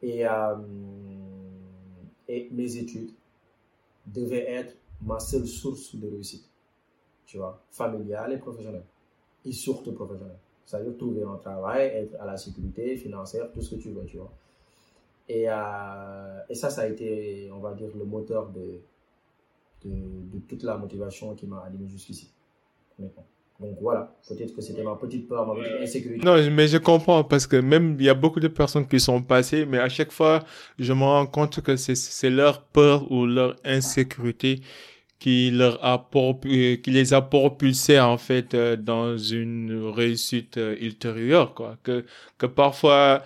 Et, 0.02 0.26
euh, 0.28 0.56
et 2.28 2.50
mes 2.52 2.78
études 2.78 3.12
devaient 4.08 4.50
être 4.50 4.76
ma 5.02 5.20
seule 5.20 5.46
source 5.46 5.96
de 5.96 6.08
réussite. 6.10 6.50
Tu 7.26 7.38
vois, 7.38 7.64
familiale 7.70 8.34
et 8.34 8.38
professionnelle. 8.38 8.86
Et 9.46 9.52
surtout 9.52 9.94
professionnelle. 9.94 10.38
Ça 10.66 10.80
veut 10.80 10.86
dire 10.86 10.98
trouver 10.98 11.24
un 11.24 11.38
travail, 11.38 11.88
être 11.88 12.16
à 12.20 12.26
la 12.26 12.38
sécurité 12.38 12.96
financière, 12.96 13.52
tout 13.52 13.62
ce 13.62 13.76
que 13.76 13.82
tu 13.82 13.92
veux, 13.92 14.06
tu 14.06 14.18
vois. 14.18 14.32
Et, 15.28 15.46
euh, 15.48 16.40
et 16.50 16.56
ça, 16.56 16.70
ça 16.70 16.82
a 16.82 16.88
été, 16.88 17.50
on 17.54 17.60
va 17.60 17.74
dire, 17.74 17.90
le 17.98 18.06
moteur 18.06 18.50
de, 18.50 18.82
de, 19.86 20.40
toute 20.48 20.64
la 20.64 20.78
motivation 20.78 21.34
qui 21.36 21.48
m'a 21.48 21.64
animé 21.66 21.88
jusqu'ici. 21.88 22.32
Donc 23.62 23.78
voilà, 23.80 24.16
peut-être 24.28 24.56
que 24.56 24.62
c'était 24.62 24.84
ma 24.84 24.96
petite 24.96 25.28
peur, 25.28 25.46
ma 25.46 25.54
petite 25.54 25.82
insécurité. 25.82 26.26
Non, 26.26 26.36
mais 26.52 26.68
je 26.68 26.78
comprends 26.78 27.24
parce 27.24 27.46
que 27.46 27.58
même 27.58 27.96
il 28.00 28.06
y 28.06 28.10
a 28.10 28.16
beaucoup 28.16 28.40
de 28.40 28.48
personnes 28.48 28.88
qui 28.88 29.00
sont 29.00 29.22
passées, 29.22 29.66
mais 29.66 29.78
à 29.78 29.88
chaque 29.88 30.12
fois, 30.12 30.44
je 30.80 30.94
me 30.94 31.04
rends 31.04 31.28
compte 31.28 31.62
que 31.62 31.76
c'est 31.76 32.30
leur 32.32 32.64
peur 32.64 33.12
ou 33.12 33.28
leur 33.28 33.56
insécurité 33.64 34.62
qui 35.22 35.52
leur 35.52 35.84
a 35.86 36.10
qui 36.42 36.82
les 36.88 37.14
a 37.14 37.22
propulsés 37.22 38.00
en 38.00 38.18
fait 38.18 38.56
euh, 38.56 38.76
dans 38.76 39.16
une 39.18 39.92
réussite 39.96 40.58
euh, 40.58 40.76
ultérieure 40.82 41.54
quoi 41.54 41.78
que 41.84 42.06
que 42.40 42.48
parfois 42.48 43.22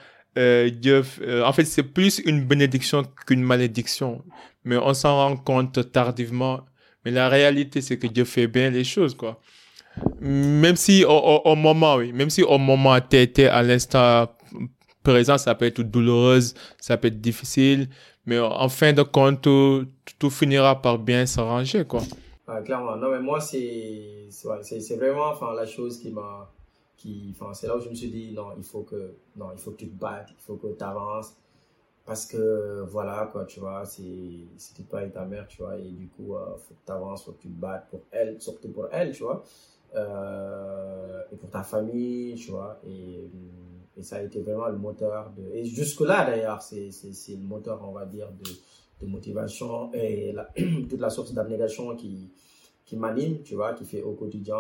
Dieu, 0.70 1.04
euh, 1.22 1.44
en 1.44 1.54
fait, 1.54 1.66
c'est 1.66 1.84
plus 1.84 2.20
une 2.26 2.44
bénédiction 2.46 3.04
qu'une 3.26 3.44
malédiction. 3.44 4.24
Mais 4.64 4.78
on 4.78 4.94
s'en 4.94 5.16
rend 5.16 5.38
compte 5.38 5.92
tardivement. 5.92 6.62
Mais 7.04 7.12
la 7.12 7.30
réalité, 7.30 7.82
c'est 7.82 7.98
que 7.98 8.08
Dieu 8.08 8.26
fait 8.26 8.48
bien 8.48 8.70
les 8.70 8.84
choses, 8.84 9.16
quoi. 9.16 9.40
Même 10.20 10.76
si 10.76 11.06
au, 11.06 11.56
moment, 11.56 11.96
oui, 11.96 12.12
même 12.12 12.30
si 12.30 12.44
au 12.44 12.58
moment 12.58 13.00
t'es 13.00 13.46
à 13.46 13.64
l'instant 13.64 14.28
présent, 15.04 15.38
ça 15.38 15.56
peut 15.56 15.66
être 15.66 15.82
douloureuse, 15.82 16.54
ça 16.82 16.98
peut 16.98 17.08
être 17.08 17.22
difficile, 17.22 17.88
mais 18.26 18.38
en 18.40 18.68
fin 18.68 18.92
de 18.92 19.04
compte, 19.04 19.42
tout, 19.44 20.30
finira 20.30 20.82
par 20.82 21.00
bien 21.00 21.26
s'arranger, 21.26 21.86
quoi. 21.86 22.02
clairement. 22.66 22.98
Non, 22.98 23.10
mais 23.12 23.22
moi, 23.22 23.40
c'est 23.40 24.28
c'est 24.30 24.98
vraiment 24.98 25.28
enfin, 25.28 25.54
la 25.56 25.66
chose 25.66 26.00
qui 26.00 26.12
m'a. 26.12 26.52
C'est 27.54 27.68
là 27.68 27.78
où 27.78 27.82
je 27.82 27.90
me 27.90 27.96
suis 27.96 28.10
dit, 28.10 28.34
non, 28.34 28.50
il 28.58 28.64
faut 28.64 28.82
que, 28.82 29.16
non, 29.36 29.52
il 29.54 29.60
faut 29.60 29.72
que 29.72 29.78
tu 29.78 29.90
te 29.90 30.00
battes, 30.00 30.30
il 30.32 30.42
faut 30.42 30.56
que 30.56 30.68
tu 30.68 30.84
avances. 30.84 31.36
Parce 32.06 32.26
que, 32.26 32.82
voilà, 32.88 33.30
quoi, 33.32 33.46
tu 33.46 33.60
vois, 33.60 33.86
si 33.86 34.48
tu 34.76 34.84
pas 34.84 35.08
ta 35.08 35.26
mère, 35.26 35.48
tu 35.48 35.62
vois, 35.62 35.78
et 35.78 35.90
du 35.92 36.08
coup, 36.08 36.30
il 36.30 36.36
euh, 36.36 36.58
faut 36.58 36.74
que 36.76 36.86
tu 36.86 36.92
avances, 36.92 37.24
faut 37.26 37.32
que 37.32 37.42
tu 37.42 37.48
te 37.48 37.60
battes 37.60 37.90
pour 37.90 38.02
elle, 38.12 38.40
surtout 38.42 38.70
pour 38.70 38.88
elle, 38.92 39.12
tu 39.12 39.24
vois. 39.24 39.44
Euh, 39.96 41.24
et 41.32 41.36
pour 41.36 41.50
ta 41.50 41.64
famille, 41.64 42.36
tu 42.36 42.52
vois. 42.52 42.80
Et, 42.88 43.30
ça 44.02 44.18
a 44.18 44.22
été 44.22 44.42
vraiment 44.42 44.68
le 44.68 44.78
moteur 44.78 45.32
de. 45.38 45.50
Et 45.54 45.64
jusque-là, 45.66 46.26
d'ailleurs, 46.26 46.62
c'est 46.62 46.90
le 47.30 47.48
moteur, 47.48 47.82
on 47.88 47.94
va 47.94 48.06
dire, 48.06 48.28
de 49.02 49.06
motivation 49.08 49.92
et 49.94 50.36
toute 50.90 51.00
la 51.00 51.10
source 51.10 51.34
d'abnégation 51.34 51.96
qui, 51.96 52.30
qui 52.86 52.98
m'anime, 52.98 53.42
tu 53.44 53.56
vois, 53.56 53.74
qui 53.74 53.86
fait 53.86 54.04
au 54.04 54.14
quotidien 54.14 54.58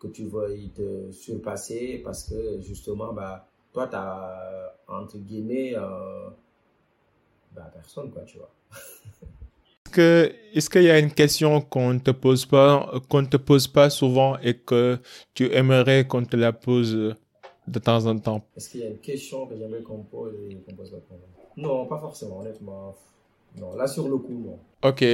que 0.00 0.08
tu 0.08 0.26
veuilles 0.26 0.70
te 0.70 1.12
surpasser 1.12 2.00
parce 2.02 2.24
que 2.24 2.60
justement, 2.60 3.12
bah, 3.12 3.46
toi, 3.72 3.86
tu 3.86 3.94
as, 3.94 4.74
entre 4.88 5.18
guillemets, 5.18 5.74
euh, 5.76 6.30
bah, 7.54 7.70
personne, 7.72 8.10
quoi, 8.10 8.22
tu 8.22 8.38
vois. 8.38 8.50
Est-ce 9.96 10.70
qu'il 10.70 10.84
y 10.84 10.90
a 10.90 10.98
une 10.98 11.12
question 11.12 11.60
qu'on 11.60 11.94
ne 11.94 11.98
te 11.98 12.12
pose 12.12 12.46
pas, 12.46 12.92
qu'on 13.08 13.24
te 13.24 13.36
pose 13.36 13.66
pas 13.66 13.90
souvent 13.90 14.38
et 14.38 14.54
que 14.54 14.98
tu 15.34 15.52
aimerais 15.52 16.06
qu'on 16.06 16.24
te 16.24 16.36
la 16.36 16.52
pose 16.52 17.16
de 17.66 17.78
temps 17.78 18.06
en 18.06 18.18
temps? 18.18 18.44
Est-ce 18.56 18.70
qu'il 18.70 18.80
y 18.80 18.84
a 18.84 18.88
une 18.88 18.98
question 18.98 19.46
que 19.46 19.56
j'aimerais 19.56 19.82
qu'on 19.82 20.02
pose 20.02 20.34
et 20.48 20.56
qu'on 20.66 20.74
pose 20.74 20.90
pas 20.90 21.14
Non, 21.56 21.86
pas 21.86 21.98
forcément, 21.98 22.40
honnêtement. 22.40 22.96
Non, 23.56 23.74
là 23.74 23.86
sur 23.88 24.08
le 24.08 24.16
coup, 24.16 24.38
non. 24.38 24.58
Ok. 24.88 25.04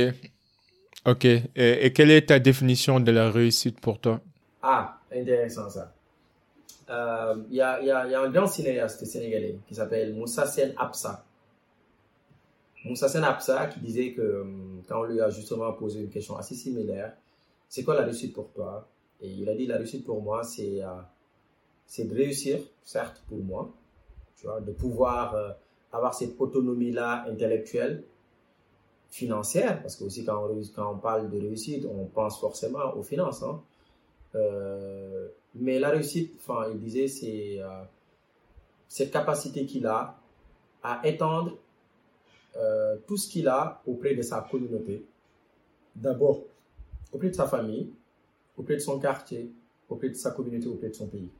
Ok. 1.06 1.24
Et, 1.24 1.92
quelle 1.94 2.10
est 2.10 2.26
ta 2.26 2.38
définition 2.38 3.00
de 3.00 3.10
la 3.10 3.30
réussite 3.30 3.80
pour 3.80 3.98
toi? 3.98 4.20
Ah, 4.68 4.98
intéressant 5.12 5.70
ça. 5.70 5.92
Il 6.88 6.92
euh, 6.92 7.36
y, 7.50 7.60
a, 7.60 8.20
un 8.20 8.30
grand 8.30 8.48
cinéaste 8.48 9.04
sénégalais 9.04 9.60
qui 9.68 9.76
s'appelle 9.76 10.12
Moussa 10.12 10.44
Sen 10.44 10.74
Absa. 10.76 11.24
Moussa 12.84 13.08
Sen 13.08 13.22
Absa 13.22 13.68
qui 13.68 13.78
disait 13.78 14.12
que 14.12 14.22
euh, 14.22 14.44
quand 14.88 15.02
on 15.02 15.04
lui 15.04 15.20
a 15.20 15.30
justement 15.30 15.72
posé 15.72 16.00
une 16.00 16.08
question 16.08 16.36
assez 16.36 16.56
similaire, 16.56 17.16
c'est 17.68 17.84
quoi 17.84 17.94
la 17.94 18.02
réussite 18.02 18.34
pour 18.34 18.50
toi? 18.50 18.88
Et 19.20 19.30
il 19.30 19.48
a 19.48 19.54
dit 19.54 19.66
la 19.66 19.76
réussite 19.76 20.04
pour 20.04 20.20
moi, 20.20 20.42
c'est 20.42 20.82
euh, 20.82 22.04
de 22.04 22.14
réussir, 22.16 22.58
certes 22.82 23.22
pour 23.28 23.38
moi, 23.38 23.72
tu 24.36 24.46
vois, 24.48 24.60
de 24.60 24.72
pouvoir 24.72 25.56
avoir 25.92 26.12
cette 26.12 26.40
autonomie-là 26.40 27.24
intellectuelle, 27.28 28.02
financière, 29.10 29.80
parce 29.80 29.94
que 29.94 30.02
aussi 30.02 30.24
quand 30.24 30.48
on, 30.50 30.60
quand 30.74 30.92
on 30.92 30.98
parle 30.98 31.30
de 31.30 31.38
réussite, 31.38 31.86
on 31.86 32.06
pense 32.06 32.40
forcément 32.40 32.96
aux 32.96 33.04
finances. 33.04 33.44
Hein. 33.44 33.62
Euh, 34.36 35.28
mais 35.54 35.78
la 35.78 35.90
réussite, 35.90 36.34
enfin, 36.36 36.68
il 36.72 36.78
disait, 36.78 37.08
c'est 37.08 37.56
euh, 37.60 37.82
cette 38.88 39.10
capacité 39.10 39.64
qu'il 39.64 39.86
a 39.86 40.18
à 40.82 41.00
étendre 41.04 41.56
euh, 42.56 42.96
tout 43.06 43.16
ce 43.16 43.28
qu'il 43.28 43.48
a 43.48 43.82
auprès 43.86 44.14
de 44.14 44.22
sa 44.22 44.42
communauté. 44.42 45.04
D'abord, 45.94 46.42
auprès 47.12 47.30
de 47.30 47.34
sa 47.34 47.46
famille, 47.46 47.90
auprès 48.56 48.74
de 48.74 48.80
son 48.80 48.98
quartier, 48.98 49.50
auprès 49.88 50.10
de 50.10 50.14
sa 50.14 50.30
communauté, 50.30 50.68
auprès 50.68 50.88
de 50.88 50.94
son 50.94 51.06
pays. 51.06 51.30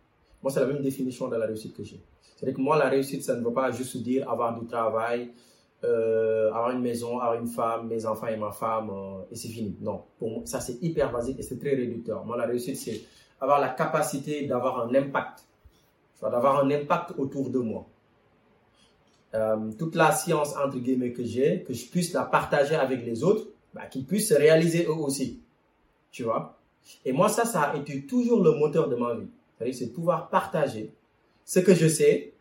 Moi, 0.43 0.51
c'est 0.51 0.61
la 0.61 0.67
même 0.67 0.83
définition 0.83 1.29
de 1.29 1.37
la 1.37 1.47
réussite 1.47 1.77
que 1.77 1.83
j'ai. 1.83 2.01
C'est-à-dire 2.37 2.57
que 2.57 2.61
moi, 2.61 2.79
la 2.79 2.89
réussite, 2.89 3.23
ça 3.23 3.35
ne 3.35 3.45
veut 3.45 3.53
pas 3.53 3.71
juste 3.71 3.97
dire 3.99 4.29
avoir 4.31 4.59
du 4.59 4.67
travail, 4.67 5.31
euh, 5.85 6.49
avoir 6.49 6.71
une 6.71 6.81
maison, 6.81 7.19
avoir 7.19 7.35
une 7.35 7.49
femme, 7.49 7.89
mes 7.89 8.07
enfants 8.07 8.29
et 8.29 8.37
ma 8.37 8.51
femme, 8.51 8.91
euh, 8.91 9.23
et 9.31 9.37
c'est 9.37 9.49
fini. 9.49 9.77
Non, 9.81 10.03
pour 10.19 10.31
moi, 10.31 10.43
ça 10.47 10.61
c'est 10.61 10.83
hyper 10.83 11.13
basique 11.13 11.39
et 11.39 11.43
c'est 11.43 11.59
très 11.59 11.75
réducteur. 11.75 12.25
Moi, 12.25 12.37
la 12.37 12.47
réussite, 12.47 12.77
c'est 12.77 13.03
avoir 13.41 13.61
la 13.61 13.69
capacité 13.69 14.47
d'avoir 14.47 14.87
un 14.87 14.95
impact, 14.95 15.45
d'avoir 16.23 16.65
un 16.65 16.71
impact 16.71 17.13
autour 17.19 17.51
de 17.51 17.59
moi. 17.59 17.87
Euh, 19.35 19.71
toute 19.79 19.95
la 19.97 20.13
science, 20.13 20.57
entre 20.57 20.79
guillemets, 20.79 21.13
que 21.13 21.25
j'ai, 21.25 21.63
que 21.63 21.75
je 21.75 21.87
puisse 21.87 22.13
la 22.15 22.23
partager 22.23 22.75
avec 22.75 23.05
les 23.05 23.23
autres, 23.23 23.47
bah, 23.75 23.87
qu'ils 23.87 24.07
puissent 24.07 24.31
se 24.31 24.35
réaliser 24.35 24.87
eux 24.87 24.95
aussi. 24.95 25.41
Tu 26.11 26.23
vois? 26.23 26.59
Et 27.05 27.13
moi, 27.13 27.29
ça, 27.29 27.45
ça 27.45 27.63
a 27.63 27.77
été 27.77 28.07
toujours 28.07 28.43
le 28.43 28.53
moteur 28.53 28.89
de 28.89 28.97
ma 28.97 29.15
vie. 29.15 29.27
C'est-à-dire, 29.59 29.75
c'est 29.75 29.93
pouvoir 29.93 30.31
partager 30.31 30.95
ce 31.45 31.61
que 31.61 31.75
je 31.75 31.87
sais, 31.87 32.33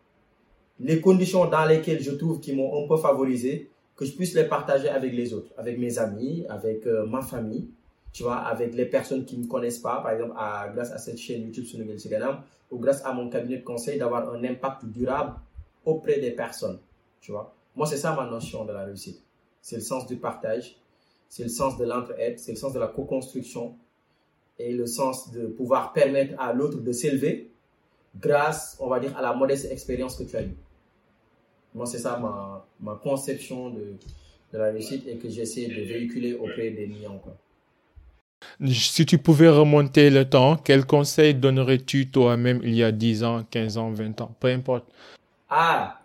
les 0.79 0.99
conditions 0.99 1.45
dans 1.45 1.65
lesquelles 1.65 2.01
je 2.01 2.11
trouve 2.11 2.39
qui 2.39 2.53
m'ont 2.53 2.83
un 2.83 2.87
peu 2.87 2.97
favorisé, 2.97 3.69
que 3.95 4.05
je 4.05 4.11
puisse 4.11 4.33
les 4.33 4.43
partager 4.45 4.89
avec 4.89 5.13
les 5.13 5.33
autres, 5.33 5.51
avec 5.57 5.79
mes 5.79 5.97
amis, 5.99 6.45
avec 6.49 6.85
euh, 6.85 7.05
ma 7.05 7.21
famille, 7.21 7.69
tu 8.11 8.23
vois, 8.23 8.37
avec 8.37 8.73
les 8.75 8.85
personnes 8.85 9.25
qui 9.25 9.37
ne 9.37 9.43
me 9.43 9.47
connaissent 9.47 9.79
pas, 9.79 10.01
par 10.01 10.11
exemple, 10.11 10.33
grâce 10.73 10.91
à 10.91 10.97
cette 10.97 11.17
chaîne 11.17 11.43
YouTube 11.43 11.65
Sunugal 11.65 11.99
Siganam, 11.99 12.41
ou 12.71 12.77
grâce 12.77 13.03
à 13.05 13.13
mon 13.13 13.29
cabinet 13.29 13.57
de 13.57 13.63
conseil, 13.63 13.97
d'avoir 13.97 14.33
un 14.33 14.43
impact 14.43 14.85
durable 14.85 15.35
auprès 15.85 16.19
des 16.19 16.31
personnes, 16.31 16.79
tu 17.21 17.31
vois. 17.31 17.53
Moi, 17.75 17.85
c'est 17.85 17.97
ça 17.97 18.13
ma 18.15 18.25
notion 18.29 18.65
de 18.65 18.71
la 18.71 18.85
réussite. 18.85 19.21
C'est 19.61 19.75
le 19.75 19.81
sens 19.81 20.07
du 20.07 20.15
partage, 20.17 20.77
c'est 21.29 21.43
le 21.43 21.49
sens 21.49 21.77
de 21.77 21.85
l'entraide, 21.85 22.39
c'est 22.39 22.51
le 22.51 22.57
sens 22.57 22.73
de 22.73 22.79
la 22.79 22.87
co-construction 22.87 23.75
et 24.57 24.71
le 24.71 24.87
sens 24.87 25.31
de 25.31 25.47
pouvoir 25.47 25.91
permettre 25.91 26.39
à 26.39 26.53
l'autre 26.53 26.79
de 26.79 26.91
s'élever 26.91 27.51
grâce, 28.17 28.77
on 28.79 28.87
va 28.87 28.99
dire, 28.99 29.15
à 29.17 29.21
la 29.21 29.33
modeste 29.33 29.69
expérience 29.71 30.15
que 30.15 30.23
tu 30.23 30.35
as 30.37 30.43
eue. 30.43 30.55
Moi, 31.75 31.85
c'est 31.85 31.99
ça 31.99 32.17
ma, 32.17 32.65
ma 32.79 32.95
conception 32.95 33.69
de, 33.69 33.97
de, 34.53 34.57
la 34.57 34.71
réussite 34.71 35.05
et 35.07 35.17
que 35.17 35.29
j'essaie 35.29 35.67
de 35.67 35.81
véhiculer 35.81 36.33
auprès 36.33 36.69
des. 36.69 36.89
Quoi. 37.21 37.35
Si 38.71 39.05
tu 39.05 39.17
pouvais 39.17 39.49
remonter 39.49 40.09
le 40.09 40.23
temps, 40.23 40.55
quel 40.55 40.85
conseil 40.85 41.33
donnerais-tu 41.35 42.09
toi-même 42.09 42.61
il 42.63 42.75
y 42.75 42.83
a 42.83 42.93
10 42.93 43.23
ans, 43.25 43.43
15 43.51 43.77
ans, 43.77 43.91
20 43.91 44.21
ans 44.21 44.31
Peu 44.39 44.47
importe? 44.47 44.85
Ah 45.49 45.99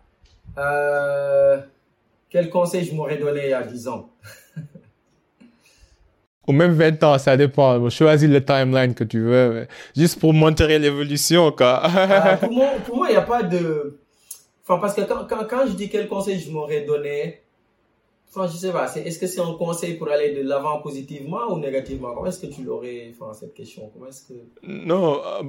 euh, 0.58 1.60
Quel 2.28 2.50
conseil 2.50 2.84
je 2.84 2.92
m'aurais 2.92 3.18
donné 3.18 3.42
il 3.44 3.50
y 3.50 3.52
a 3.52 3.62
10 3.62 3.86
ans? 3.86 4.10
Ou 6.48 6.52
même 6.52 6.72
20 6.72 7.04
ans, 7.04 7.16
ça 7.18 7.36
dépend. 7.36 7.88
Choisis 7.90 8.28
le 8.28 8.44
timeline 8.44 8.92
que 8.92 9.04
tu 9.04 9.20
veux. 9.20 9.68
Juste 9.96 10.18
pour 10.18 10.34
montrer 10.34 10.80
l'évolution. 10.80 11.52
Quoi. 11.52 11.80
Ah, 11.84 12.36
pour 12.38 12.50
moi, 12.96 13.08
il 13.08 13.12
n'y 13.12 13.16
a 13.16 13.22
pas 13.22 13.44
de 13.44 13.99
parce 14.78 14.94
que 14.94 15.02
quand, 15.02 15.26
quand, 15.26 15.66
je 15.66 15.72
dis 15.72 15.88
quel 15.88 16.08
conseil 16.08 16.38
je 16.38 16.50
m'aurais 16.50 16.82
donné, 16.82 17.40
enfin, 18.28 18.46
je 18.46 18.56
sais 18.56 18.72
pas, 18.72 18.94
est-ce 18.94 19.18
que 19.18 19.26
c'est 19.26 19.40
un 19.40 19.54
conseil 19.54 19.94
pour 19.94 20.08
aller 20.08 20.34
de 20.34 20.46
l'avant 20.46 20.80
positivement 20.80 21.50
ou 21.50 21.58
négativement? 21.58 22.14
Comment 22.14 22.26
est-ce 22.26 22.46
que 22.46 22.52
tu 22.52 22.62
l'aurais, 22.62 23.12
enfin, 23.14 23.32
cette 23.32 23.54
question? 23.54 23.90
Comment 23.92 24.06
est-ce 24.06 24.24
que... 24.28 24.34
Non, 24.62 25.20
euh, 25.24 25.42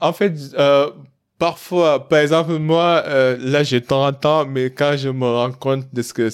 en 0.00 0.12
fait, 0.12 0.32
euh, 0.58 0.90
parfois, 1.38 2.08
par 2.08 2.20
exemple, 2.20 2.58
moi, 2.58 3.02
euh, 3.06 3.36
là, 3.40 3.62
j'ai 3.62 3.82
30 3.82 4.24
ans, 4.26 4.46
mais 4.46 4.70
quand 4.70 4.96
je 4.96 5.08
me 5.08 5.26
rends 5.26 5.52
compte 5.52 5.92
de 5.92 6.02
ce 6.02 6.12
que, 6.14 6.28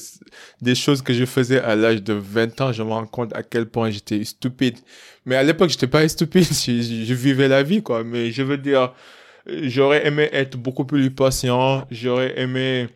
des 0.61 0.75
choses 0.75 1.03
que 1.03 1.13
je 1.13 1.25
faisais 1.25 1.61
à 1.61 1.77
l'âge 1.77 2.03
de 2.03 2.15
20 2.15 2.61
ans, 2.61 2.73
je 2.73 2.83
me 2.83 2.91
rends 2.91 3.07
compte 3.07 3.35
à 3.35 3.43
quel 3.43 3.67
point 3.67 3.91
j'étais 3.91 4.25
stupide. 4.25 4.79
Mais 5.27 5.37
à 5.37 5.43
l'époque, 5.43 5.71
j'étais 5.71 5.87
pas 5.87 6.07
stupide, 6.09 6.45
je, 6.53 7.15
vivais 7.15 7.49
la 7.49 7.63
vie, 7.63 7.83
quoi. 7.83 8.05
Mais 8.05 8.31
je 8.31 8.43
veux 8.43 8.59
dire, 8.59 8.95
j'aurais 9.47 10.07
aimé 10.07 10.29
être 10.33 10.57
beaucoup 10.57 10.85
plus 10.85 11.11
patient, 11.11 11.87
j'aurais 11.91 12.39
aimé 12.41 12.89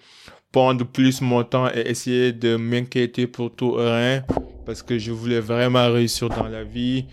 prendre 0.52 0.84
plus 0.86 1.20
mon 1.20 1.44
temps 1.44 1.68
et 1.74 1.80
essayer 1.80 2.32
de 2.32 2.56
m'inquiéter 2.56 3.26
pour 3.26 3.54
tout 3.54 3.72
rien 3.72 4.24
parce 4.64 4.82
que 4.82 4.98
je 4.98 5.12
voulais 5.12 5.40
vraiment 5.40 5.90
réussir 5.92 6.28
dans 6.28 6.48
la 6.48 6.64
vie. 6.64 7.06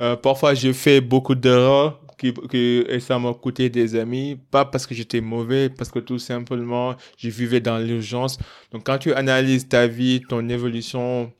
Euh, 0.00 0.16
parfois, 0.16 0.54
j'ai 0.54 0.72
fait 0.72 1.00
beaucoup 1.00 1.34
d'erreurs 1.34 2.00
qui, 2.18 2.32
et 2.88 3.00
ça 3.00 3.18
m'a 3.18 3.34
coûté 3.34 3.68
des 3.68 3.96
amis, 3.96 4.38
pas 4.50 4.64
parce 4.64 4.86
que 4.86 4.94
j'étais 4.94 5.20
mauvais, 5.20 5.68
parce 5.70 5.90
que 5.90 5.98
tout 5.98 6.18
simplement, 6.18 6.94
je 7.18 7.28
vivais 7.30 7.60
dans 7.60 7.78
l'urgence. 7.78 8.38
Donc, 8.70 8.84
quand 8.84 8.98
tu 8.98 9.12
analyses 9.12 9.68
ta 9.68 9.86
vie, 9.86 10.22
ton 10.28 10.48
évolution, 10.48 11.32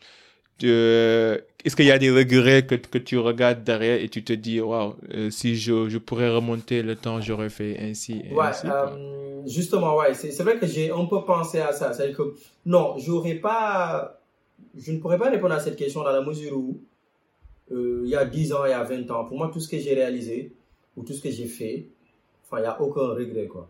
est-ce 1.65 1.77
qu'il 1.77 1.87
y 1.87 1.91
a 1.91 1.99
des 1.99 2.11
regrets 2.11 2.65
que, 2.65 2.75
que, 2.75 2.99
tu 2.99 3.19
regardes 3.19 3.65
derrière 3.65 4.01
et 4.01 4.09
tu 4.09 4.25
te 4.25 4.33
dis, 4.33 4.61
waouh, 4.61 4.95
euh, 5.13 5.31
si 5.31 5.57
je, 5.57 5.89
je, 5.89 5.99
pourrais 5.99 6.31
remonter 6.31 6.83
le 6.83 6.97
temps, 6.97 7.21
j'aurais 7.21 7.51
fait 7.51 7.77
ainsi. 7.81 8.23
ouais, 8.33 8.51
euh, 8.65 9.43
justement, 9.47 9.97
ouais, 9.97 10.15
c'est 10.15 10.43
vrai 10.43 10.59
que 10.59 10.67
j'ai 10.67 10.91
un 10.91 11.05
peu 11.05 11.25
pensé 11.25 11.61
à 11.61 11.73
ça. 11.73 11.93
C'est-à-dire 11.93 12.17
que, 12.17 12.35
non, 12.65 12.95
j'aurais 12.99 13.35
pas, 13.35 14.21
je 14.77 14.93
ne 14.93 14.99
pourrais 14.99 15.19
pas 15.19 15.31
répondre 15.31 15.55
à 15.55 15.61
cette 15.61 15.77
question 15.77 16.03
dans 16.03 16.13
la 16.13 16.23
mesure 16.23 16.57
où, 16.57 16.81
euh, 17.73 18.03
il 18.05 18.11
y 18.11 18.17
a 18.17 18.25
10 18.25 18.53
ans, 18.55 18.65
il 18.65 18.71
y 18.71 18.73
a 18.73 18.83
20 18.83 19.11
ans, 19.11 19.25
pour 19.27 19.37
moi, 19.37 19.51
tout 19.53 19.61
ce 19.61 19.69
que 19.69 19.79
j'ai 19.79 19.95
réalisé 19.95 20.53
ou 20.97 21.05
tout 21.05 21.13
ce 21.13 21.21
que 21.21 21.31
j'ai 21.31 21.47
fait, 21.47 21.89
enfin, 22.45 22.59
il 22.59 22.63
n'y 22.63 22.69
a 22.69 22.81
aucun 22.81 23.09
regret, 23.09 23.47
quoi. 23.47 23.69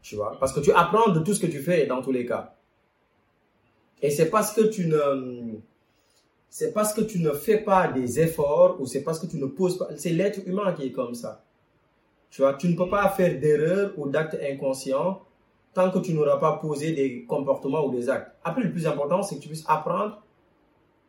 Tu 0.00 0.16
vois, 0.16 0.36
parce 0.38 0.52
que 0.52 0.60
tu 0.60 0.72
apprends 0.72 1.12
de 1.12 1.20
tout 1.20 1.34
ce 1.34 1.40
que 1.40 1.46
tu 1.46 1.60
fais 1.60 1.86
dans 1.86 2.02
tous 2.02 2.12
les 2.12 2.26
cas. 2.26 2.54
Et 4.00 4.10
c'est 4.10 4.30
parce 4.30 4.52
que 4.52 4.62
tu 4.62 4.86
ne, 4.86 5.60
c'est 6.54 6.74
parce 6.74 6.92
que 6.92 7.00
tu 7.00 7.18
ne 7.18 7.32
fais 7.32 7.56
pas 7.56 7.88
des 7.88 8.20
efforts 8.20 8.78
ou 8.78 8.84
c'est 8.84 9.00
parce 9.00 9.18
que 9.18 9.24
tu 9.24 9.38
ne 9.38 9.46
poses 9.46 9.78
pas, 9.78 9.88
c'est 9.96 10.10
l'être 10.10 10.46
humain 10.46 10.74
qui 10.74 10.84
est 10.84 10.92
comme 10.92 11.14
ça. 11.14 11.42
Tu 12.28 12.42
vois, 12.42 12.52
tu 12.52 12.68
ne 12.68 12.76
peux 12.76 12.90
pas 12.90 13.08
faire 13.08 13.40
d'erreurs 13.40 13.92
ou 13.96 14.06
d'actes 14.06 14.36
inconscients 14.38 15.22
tant 15.72 15.90
que 15.90 15.98
tu 16.00 16.12
n'auras 16.12 16.36
pas 16.36 16.58
posé 16.58 16.92
des 16.92 17.24
comportements 17.24 17.86
ou 17.86 17.90
des 17.90 18.10
actes. 18.10 18.32
Après, 18.44 18.62
le 18.62 18.70
plus 18.70 18.86
important, 18.86 19.22
c'est 19.22 19.36
que 19.36 19.40
tu 19.40 19.48
puisses 19.48 19.64
apprendre 19.66 20.22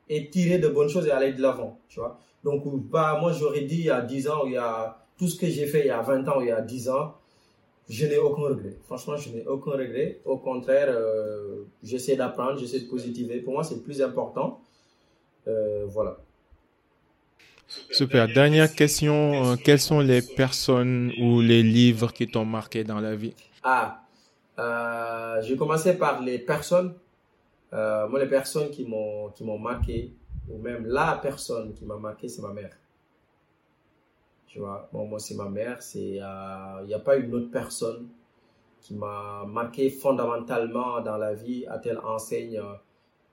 et 0.08 0.30
tirer 0.30 0.60
de 0.60 0.70
bonnes 0.70 0.88
choses 0.88 1.08
et 1.08 1.12
aller 1.12 1.34
de 1.34 1.42
l'avant, 1.42 1.78
tu 1.90 2.00
vois. 2.00 2.18
Donc, 2.46 2.64
bah, 2.90 3.18
moi, 3.20 3.34
j'aurais 3.34 3.66
dit 3.66 3.80
il 3.80 3.86
y 3.86 3.90
a 3.90 4.00
10 4.00 4.30
ans, 4.30 4.46
il 4.46 4.54
y 4.54 4.58
a 4.58 4.98
tout 5.18 5.28
ce 5.28 5.38
que 5.38 5.48
j'ai 5.48 5.68
fait 5.68 5.82
il 5.82 5.88
y 5.88 5.92
a 5.92 6.02
20 6.02 6.26
ans, 6.30 6.40
il 6.40 6.48
y 6.48 6.52
a 6.52 6.62
10 6.62 6.88
ans, 6.88 7.16
je 7.90 8.06
n'ai 8.06 8.18
aucun 8.18 8.44
regret. 8.44 8.78
Franchement, 8.86 9.18
je 9.18 9.30
n'ai 9.30 9.46
aucun 9.46 9.72
regret. 9.72 10.22
Au 10.24 10.38
contraire, 10.38 10.88
euh, 10.88 11.64
j'essaie 11.84 12.16
d'apprendre, 12.16 12.58
j'essaie 12.58 12.80
de 12.80 12.88
positiver. 12.88 13.42
Pour 13.42 13.52
moi, 13.52 13.66
c'est 13.66 13.76
le 13.76 13.82
plus 13.82 14.02
important. 14.02 14.62
Euh, 15.48 15.86
voilà. 15.88 16.18
Super. 17.92 18.28
Dernière 18.28 18.74
question. 18.74 19.34
Euh, 19.34 19.56
quelles 19.56 19.80
sont 19.80 20.00
les 20.00 20.22
personnes 20.22 21.12
ou 21.20 21.42
les 21.42 21.64
livres 21.64 22.12
qui 22.12 22.28
t'ont 22.28 22.46
marqué 22.46 22.84
dans 22.84 23.00
la 23.00 23.16
vie? 23.16 23.36
Ah, 23.64 24.02
euh, 24.60 25.42
je 25.42 25.52
vais 25.52 25.58
commencer 25.58 25.98
par 25.98 26.22
les 26.22 26.40
personnes. 26.40 26.94
Euh, 27.74 28.08
moi, 28.08 28.20
les 28.20 28.30
personnes 28.30 28.70
qui 28.70 28.86
m'ont 28.86 29.30
qui 29.30 29.44
m'ont 29.44 29.58
marqué, 29.58 30.14
ou 30.50 30.60
même 30.60 30.86
la 30.86 31.20
personne 31.22 31.74
qui 31.74 31.86
m'a 31.86 31.98
marqué, 31.98 32.28
c'est 32.28 32.42
ma 32.42 32.54
mère. 32.54 32.76
Tu 34.48 34.60
vois, 34.60 34.88
bon, 34.94 35.08
moi, 35.08 35.20
c'est 35.20 35.36
ma 35.36 35.50
mère. 35.50 35.82
C'est, 35.82 36.20
euh, 36.22 36.82
il 36.82 36.88
n'y 36.88 36.94
a 36.94 37.00
pas 37.00 37.16
une 37.16 37.34
autre 37.34 37.50
personne 37.50 38.08
qui 38.82 38.94
m'a 38.94 39.46
marqué 39.48 39.90
fondamentalement 39.90 41.02
dans 41.02 41.18
la 41.18 41.34
vie 41.34 41.66
à 41.68 41.80
telle 41.80 42.00
enseigne 42.00 42.62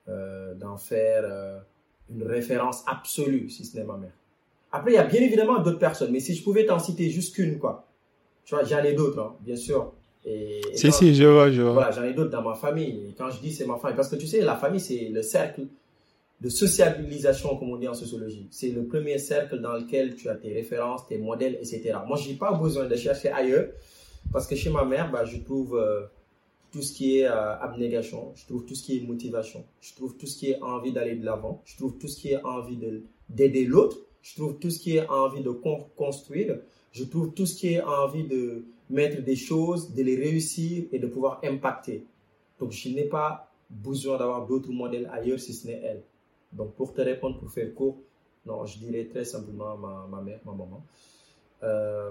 d'en 0.06 0.76
faire 0.76 1.62
une 2.14 2.24
référence 2.24 2.82
absolue, 2.86 3.48
si 3.48 3.64
ce 3.64 3.76
n'est 3.76 3.84
ma 3.84 3.96
mère. 3.96 4.12
Après, 4.72 4.92
il 4.92 4.94
y 4.94 4.98
a 4.98 5.04
bien 5.04 5.20
évidemment 5.20 5.58
d'autres 5.60 5.78
personnes, 5.78 6.12
mais 6.12 6.20
si 6.20 6.34
je 6.34 6.42
pouvais 6.42 6.64
t'en 6.66 6.78
citer 6.78 7.10
juste 7.10 7.34
qu'une, 7.34 7.58
quoi. 7.58 7.86
Tu 8.44 8.54
vois, 8.54 8.64
j'en 8.64 8.82
ai 8.82 8.94
d'autres, 8.94 9.20
hein, 9.20 9.36
bien 9.40 9.56
sûr. 9.56 9.92
Et, 10.24 10.58
et 10.58 10.76
si, 10.76 10.86
quand, 10.86 10.92
si, 10.92 11.14
je 11.14 11.24
vois, 11.24 11.50
je 11.50 11.62
vois. 11.62 11.72
Voilà, 11.72 11.90
j'en 11.90 12.04
ai 12.04 12.12
d'autres 12.12 12.30
dans 12.30 12.42
ma 12.42 12.54
famille. 12.54 13.08
Et 13.08 13.14
quand 13.16 13.30
je 13.30 13.40
dis 13.40 13.52
c'est 13.52 13.66
ma 13.66 13.76
famille, 13.76 13.96
parce 13.96 14.08
que 14.08 14.16
tu 14.16 14.26
sais, 14.26 14.40
la 14.40 14.56
famille, 14.56 14.80
c'est 14.80 15.08
le 15.08 15.22
cercle 15.22 15.62
de 16.40 16.48
sociabilisation, 16.48 17.56
comme 17.56 17.70
on 17.70 17.76
dit 17.76 17.88
en 17.88 17.94
sociologie. 17.94 18.46
C'est 18.50 18.70
le 18.70 18.84
premier 18.84 19.18
cercle 19.18 19.60
dans 19.60 19.74
lequel 19.74 20.14
tu 20.14 20.28
as 20.28 20.34
tes 20.34 20.52
références, 20.52 21.06
tes 21.06 21.18
modèles, 21.18 21.56
etc. 21.56 21.98
Moi, 22.06 22.16
j'ai 22.16 22.34
pas 22.34 22.52
besoin 22.52 22.86
de 22.86 22.96
chercher 22.96 23.30
ailleurs, 23.30 23.66
parce 24.32 24.46
que 24.46 24.56
chez 24.56 24.70
ma 24.70 24.84
mère, 24.84 25.10
bah, 25.10 25.24
je 25.24 25.38
trouve 25.38 25.76
euh, 25.76 26.02
tout 26.70 26.82
ce 26.82 26.92
qui 26.92 27.18
est 27.18 27.26
euh, 27.26 27.58
abnégation, 27.58 28.32
je 28.36 28.46
trouve 28.46 28.64
tout 28.64 28.74
ce 28.74 28.82
qui 28.84 28.98
est 28.98 29.00
motivation, 29.00 29.64
je 29.80 29.94
trouve 29.94 30.16
tout 30.16 30.26
ce 30.26 30.38
qui 30.38 30.50
est 30.50 30.60
envie 30.62 30.92
d'aller 30.92 31.16
de 31.16 31.24
l'avant, 31.24 31.62
je 31.64 31.76
trouve 31.76 31.98
tout 31.98 32.08
ce 32.08 32.16
qui 32.20 32.28
est 32.30 32.42
envie 32.42 32.78
d'aider 33.28 33.64
l'autre, 33.64 33.98
je 34.22 34.34
trouve 34.36 34.58
tout 34.58 34.70
ce 34.70 34.78
qui 34.78 34.96
est 34.96 35.08
envie 35.08 35.42
de 35.42 35.50
construire, 35.50 36.58
je 36.92 37.04
trouve 37.04 37.32
tout 37.32 37.46
ce 37.46 37.56
qui 37.56 37.74
est 37.74 37.82
envie 37.82 38.24
de 38.24 38.64
mettre 38.88 39.22
des 39.22 39.36
choses, 39.36 39.94
de 39.94 40.02
les 40.02 40.16
réussir 40.16 40.84
et 40.92 40.98
de 40.98 41.06
pouvoir 41.06 41.40
impacter. 41.44 42.04
Donc, 42.58 42.72
je 42.72 42.88
n'ai 42.88 43.04
pas 43.04 43.50
besoin 43.70 44.18
d'avoir 44.18 44.46
d'autres 44.46 44.70
modèles 44.70 45.08
ailleurs 45.12 45.38
si 45.38 45.54
ce 45.54 45.68
n'est 45.68 45.80
elle. 45.82 46.02
Donc, 46.52 46.74
pour 46.74 46.92
te 46.92 47.00
répondre, 47.00 47.38
pour 47.38 47.50
faire 47.50 47.72
court, 47.74 47.98
non, 48.44 48.66
je 48.66 48.78
dirais 48.78 49.04
très 49.04 49.24
simplement 49.24 49.76
ma, 49.76 50.06
ma 50.10 50.20
mère, 50.20 50.40
ma 50.44 50.52
maman. 50.52 50.82
Euh, 51.62 52.10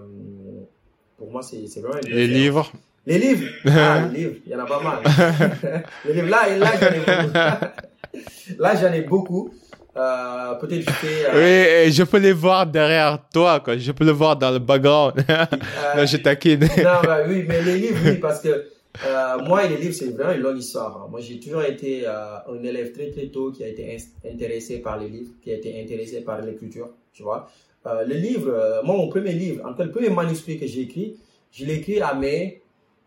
pour 1.18 1.32
moi, 1.32 1.42
c'est 1.42 1.66
vraiment... 1.82 2.00
Les 2.08 2.28
livres 2.28 2.72
Les 3.06 3.18
livres 3.18 3.48
Ah, 3.66 4.08
les 4.12 4.20
livres, 4.20 4.36
il 4.46 4.52
y 4.52 4.56
en 4.56 4.60
a 4.60 4.66
pas 4.66 4.82
mal. 4.82 5.00
les 6.06 6.14
livres, 6.14 6.30
là, 6.30 6.58
là 6.58 6.72
j'en 6.80 6.92
ai 6.92 7.00
beaucoup. 7.00 7.34
là, 8.60 8.76
j'en 8.76 8.94
ai 8.94 9.02
beaucoup. 9.02 9.54
Euh, 9.98 10.54
peut-être 10.56 10.82
je 10.82 10.92
fais. 10.92 11.26
Euh... 11.34 11.86
Oui, 11.86 11.92
je 11.92 12.04
peux 12.04 12.20
les 12.20 12.32
voir 12.32 12.66
derrière 12.66 13.20
toi, 13.34 13.60
quoi. 13.60 13.78
Je 13.78 13.92
peux 13.92 14.06
le 14.06 14.12
voir 14.12 14.38
dans 14.38 14.52
le 14.52 14.60
background. 14.60 15.26
Là, 15.28 16.06
je 16.06 16.18
taquine. 16.18 16.62
non, 16.62 17.02
bah, 17.04 17.20
oui, 17.28 17.44
mais 17.48 17.62
les 17.62 17.78
livres, 17.78 18.00
oui, 18.06 18.18
parce 18.18 18.42
que 18.42 18.66
euh, 19.06 19.38
moi, 19.46 19.66
les 19.68 19.78
livres, 19.78 19.94
c'est 19.94 20.10
vraiment 20.10 20.34
une 20.34 20.42
longue 20.42 20.58
histoire. 20.58 20.98
Hein. 20.98 21.08
Moi, 21.10 21.22
j'ai 21.22 21.40
toujours 21.40 21.64
été 21.64 22.04
euh, 22.06 22.38
un 22.48 22.64
élève 22.64 22.92
très 22.92 23.10
très 23.12 23.28
tôt 23.28 23.52
qui 23.52 23.64
a 23.64 23.68
été 23.68 23.98
intéressé 24.26 24.80
par 24.80 24.98
les 24.98 25.08
livres, 25.08 25.32
qui 25.42 25.52
a 25.52 25.56
été 25.56 25.80
intéressé 25.82 26.22
par 26.22 26.42
l'écriture, 26.42 26.90
tu 27.14 27.24
vois. 27.24 27.50
Euh, 27.86 28.04
le 28.04 28.16
livre, 28.16 28.82
moi, 28.84 28.96
mon 28.96 29.08
premier 29.08 29.32
livre, 29.32 29.66
en 29.66 29.72
tout 29.72 29.78
cas, 29.78 29.86
le 29.86 29.92
premier 29.92 30.10
manuscrit 30.10 30.60
que 30.60 30.68
j'ai 30.68 30.82
écrit, 30.82 31.18
je 31.52 31.66
l'ai 31.66 31.76
écrit 31.76 32.02
à 32.02 32.14
mes, 32.14 32.59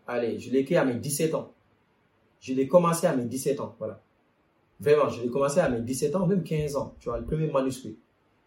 allez, 0.07 0.39
je 0.39 0.51
l'ai 0.51 0.59
écrit 0.59 0.75
à 0.75 0.85
mes 0.85 0.95
17 0.95 1.35
ans. 1.35 1.53
Je 2.39 2.53
l'ai 2.53 2.67
commencé 2.67 3.07
à 3.07 3.15
mes 3.15 3.25
17 3.25 3.59
ans, 3.59 3.75
voilà. 3.79 4.01
Vraiment, 4.79 5.09
je 5.09 5.21
l'ai 5.21 5.29
commencé 5.29 5.59
à 5.59 5.69
mes 5.69 5.81
17 5.81 6.15
ans, 6.15 6.27
même 6.27 6.43
15 6.43 6.75
ans, 6.75 6.95
tu 6.99 7.09
vois, 7.09 7.19
le 7.19 7.25
premier 7.25 7.47
manuscrit. 7.47 7.97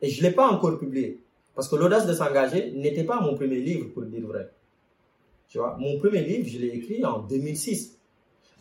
Et 0.03 0.11
je 0.11 0.23
l'ai 0.23 0.33
pas 0.33 0.49
encore 0.49 0.79
publié. 0.79 1.21
Parce 1.55 1.69
que 1.69 1.77
l'audace 1.77 2.07
de 2.07 2.13
s'engager 2.13 2.73
n'était 2.73 3.05
pas 3.05 3.21
mon 3.21 3.35
premier 3.35 3.61
livre, 3.61 3.89
pour 3.93 4.03
le 4.03 4.09
dire 4.09 4.27
vrai. 4.27 4.51
Tu 5.49 5.59
vois, 5.59 5.77
mon 5.79 5.99
premier 5.99 6.23
livre, 6.23 6.47
je 6.47 6.59
l'ai 6.59 6.69
écrit 6.69 7.05
en 7.05 7.21
2006. 7.21 7.96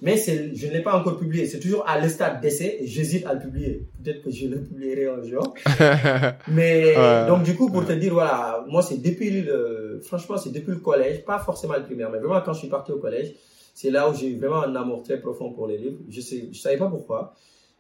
Mais 0.01 0.17
je 0.17 0.67
ne 0.67 0.73
l'ai 0.73 0.81
pas 0.81 0.97
encore 0.97 1.17
publié. 1.17 1.47
C'est 1.47 1.59
toujours 1.59 1.87
à 1.87 1.99
le 1.99 2.09
stade 2.09 2.41
d'essai 2.41 2.79
j'hésite 2.83 3.25
à 3.25 3.33
le 3.33 3.39
publier. 3.39 3.87
Peut-être 4.03 4.23
que 4.23 4.29
je 4.29 4.47
le 4.47 4.61
publierai 4.61 5.07
un 5.07 5.23
jour. 5.23 5.53
Mais 6.49 6.95
donc 7.27 7.43
du 7.43 7.55
coup, 7.55 7.71
pour 7.71 7.85
te 7.85 7.93
dire, 7.93 8.13
voilà, 8.13 8.65
moi 8.67 8.81
c'est 8.81 8.97
depuis 8.97 9.41
le, 9.41 10.01
franchement, 10.03 10.37
c'est 10.37 10.51
depuis 10.51 10.71
le 10.71 10.79
collège, 10.79 11.23
pas 11.23 11.39
forcément 11.39 11.75
le 11.75 11.83
primaire, 11.83 12.09
mais 12.11 12.19
vraiment 12.19 12.41
quand 12.41 12.53
je 12.53 12.59
suis 12.59 12.67
parti 12.67 12.91
au 12.91 12.97
collège, 12.97 13.35
c'est 13.73 13.89
là 13.89 14.09
où 14.09 14.13
j'ai 14.13 14.27
eu 14.27 14.37
vraiment 14.37 14.63
un 14.63 14.75
amour 14.75 15.03
très 15.03 15.19
profond 15.19 15.51
pour 15.51 15.67
les 15.67 15.77
livres. 15.77 15.99
Je 16.09 16.21
sais, 16.21 16.49
je 16.51 16.59
savais 16.59 16.77
pas 16.77 16.87
pourquoi, 16.87 17.33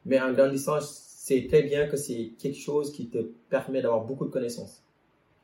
mais 0.05 0.19
en 0.19 0.31
grandissant, 0.33 0.79
c'est 0.81 1.47
très 1.47 1.63
bien 1.63 1.87
que 1.87 1.97
c'est 1.97 2.33
quelque 2.39 2.59
chose 2.59 2.91
qui 2.91 3.09
te 3.09 3.17
permet 3.49 3.81
d'avoir 3.81 4.05
beaucoup 4.05 4.25
de 4.25 4.31
connaissances 4.31 4.83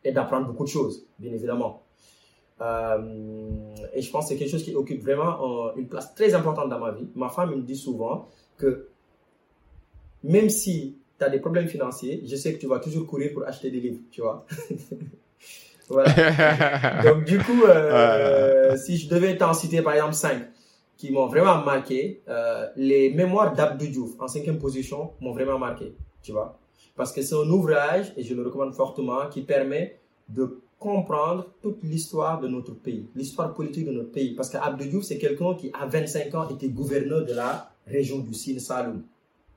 et 0.04 0.12
d'apprendre 0.12 0.48
beaucoup 0.48 0.64
de 0.64 0.70
choses, 0.70 1.06
bien 1.20 1.34
évidemment. 1.34 1.84
Euh, 2.62 2.98
et 3.94 4.02
je 4.02 4.12
pense 4.12 4.26
que 4.26 4.30
c'est 4.30 4.38
quelque 4.38 4.52
chose 4.52 4.64
qui 4.64 4.76
occupe 4.76 5.02
vraiment 5.02 5.74
une 5.76 5.88
place 5.88 6.14
très 6.14 6.34
importante 6.34 6.70
dans 6.70 6.80
ma 6.80 6.92
vie. 6.92 7.08
Ma 7.16 7.30
femme 7.30 7.56
me 7.56 7.62
dit 7.62 7.76
souvent 7.76 8.28
que 8.58 8.88
même 10.24 10.50
si 10.50 10.98
tu 11.18 11.26
as 11.26 11.30
des 11.30 11.40
problèmes 11.40 11.68
financiers, 11.68 12.22
je 12.26 12.36
sais 12.36 12.54
que 12.54 12.60
tu 12.60 12.68
vas 12.68 12.80
toujours 12.80 13.08
courir 13.08 13.34
pour 13.34 13.44
acheter 13.46 13.72
des 13.72 13.80
livres, 13.80 14.00
tu 14.12 14.22
vois. 14.22 14.46
voilà. 15.90 17.04
Donc 17.04 17.26
du 17.26 17.40
coup, 17.40 17.64
euh, 17.64 18.78
si 18.78 18.98
je 18.98 19.10
devais 19.10 19.38
t'en 19.38 19.54
citer 19.54 19.82
par 19.82 19.94
exemple 19.94 20.14
5 20.14 20.44
qui 20.98 21.12
m'ont 21.12 21.26
vraiment 21.26 21.64
marqué, 21.64 22.22
euh, 22.28 22.68
les 22.76 23.10
mémoires 23.10 23.54
d'Abdou 23.54 23.88
Diouf 23.88 24.12
en 24.20 24.28
cinquième 24.28 24.60
position 24.60 25.14
m'ont 25.20 25.32
vraiment 25.32 25.58
marqué, 25.58 25.96
tu 26.22 26.32
vois. 26.32 26.60
Parce 26.96 27.12
que 27.12 27.24
c'est 27.24 27.34
un 27.34 27.50
ouvrage, 27.50 28.14
et 28.18 28.24
je 28.24 28.36
le 28.36 28.44
recommande 28.44 28.76
fortement, 28.76 29.28
qui 29.28 29.42
permet 29.42 29.98
de 30.30 30.62
comprendre 30.82 31.46
toute 31.62 31.84
l'histoire 31.84 32.42
de 32.42 32.48
notre 32.48 32.74
pays, 32.74 33.08
l'histoire 33.16 33.54
politique 33.54 33.86
de 33.86 33.92
notre 33.92 34.12
pays. 34.12 34.34
Parce 34.34 34.50
qu'Abdou 34.50 34.86
Diouf, 34.86 35.04
c'est 35.04 35.20
quelqu'un 35.20 35.54
qui, 35.54 35.72
à 35.80 35.86
25 35.86 36.34
ans, 36.34 36.50
était 36.50 36.70
gouverneur 36.70 37.24
de 37.24 37.34
la 37.34 37.72
région 37.86 38.18
du 38.18 38.34
Sine 38.34 38.60
Saloum. 38.60 39.04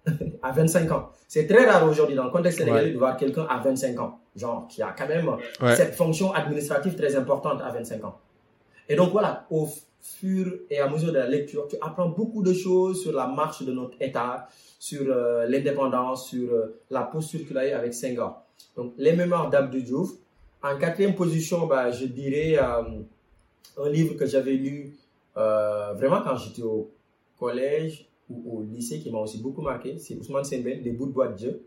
à 0.42 0.52
25 0.52 0.92
ans. 0.92 1.08
C'est 1.26 1.46
très 1.46 1.64
rare 1.64 1.88
aujourd'hui 1.88 2.14
dans 2.14 2.24
le 2.24 2.30
contexte 2.30 2.58
sénégalais 2.58 2.90
de 2.92 2.98
voir 2.98 3.16
quelqu'un 3.16 3.46
à 3.48 3.58
25 3.58 3.98
ans. 4.00 4.18
Genre, 4.36 4.68
qui 4.68 4.82
a 4.82 4.92
quand 4.92 5.08
même 5.08 5.30
cette 5.76 5.94
fonction 5.94 6.32
administrative 6.34 6.94
très 6.94 7.16
importante 7.16 7.62
à 7.62 7.70
25 7.70 8.04
ans. 8.04 8.18
Et 8.88 8.96
donc 8.96 9.12
voilà, 9.12 9.46
au 9.48 9.66
fur 10.02 10.52
et 10.68 10.78
à 10.78 10.90
mesure 10.90 11.10
de 11.10 11.18
la 11.18 11.26
lecture, 11.26 11.66
tu 11.68 11.76
apprends 11.80 12.08
beaucoup 12.10 12.42
de 12.42 12.52
choses 12.52 13.02
sur 13.02 13.12
la 13.12 13.28
marche 13.28 13.62
de 13.62 13.72
notre 13.72 13.96
État, 14.00 14.46
sur 14.78 15.06
euh, 15.08 15.46
l'indépendance, 15.46 16.28
sur 16.28 16.52
euh, 16.52 16.80
la 16.90 17.04
posture 17.04 17.46
qu'il 17.46 17.56
a 17.56 17.66
eu 17.66 17.70
avec 17.72 17.94
Senghor. 17.94 18.42
Donc, 18.76 18.92
les 18.98 19.12
mémoires 19.12 19.48
d'Abdou 19.48 19.80
Diouf, 19.80 20.10
en 20.64 20.78
quatrième 20.78 21.14
position, 21.14 21.66
bah, 21.66 21.90
je 21.90 22.06
dirais 22.06 22.56
euh, 22.58 23.02
un 23.76 23.88
livre 23.90 24.14
que 24.14 24.24
j'avais 24.24 24.54
lu 24.54 24.96
euh, 25.36 25.92
vraiment 25.92 26.22
quand 26.22 26.36
j'étais 26.36 26.62
au 26.62 26.90
collège 27.38 28.06
ou 28.30 28.58
au 28.58 28.62
lycée 28.62 28.98
qui 29.00 29.10
m'a 29.10 29.18
aussi 29.18 29.38
beaucoup 29.38 29.60
marqué. 29.60 29.98
C'est 29.98 30.14
Ousmane 30.16 30.44
Semben, 30.44 30.80
Les 30.82 30.92
bouts 30.92 31.06
de 31.06 31.12
bois 31.12 31.28
de 31.28 31.36
Dieu. 31.36 31.66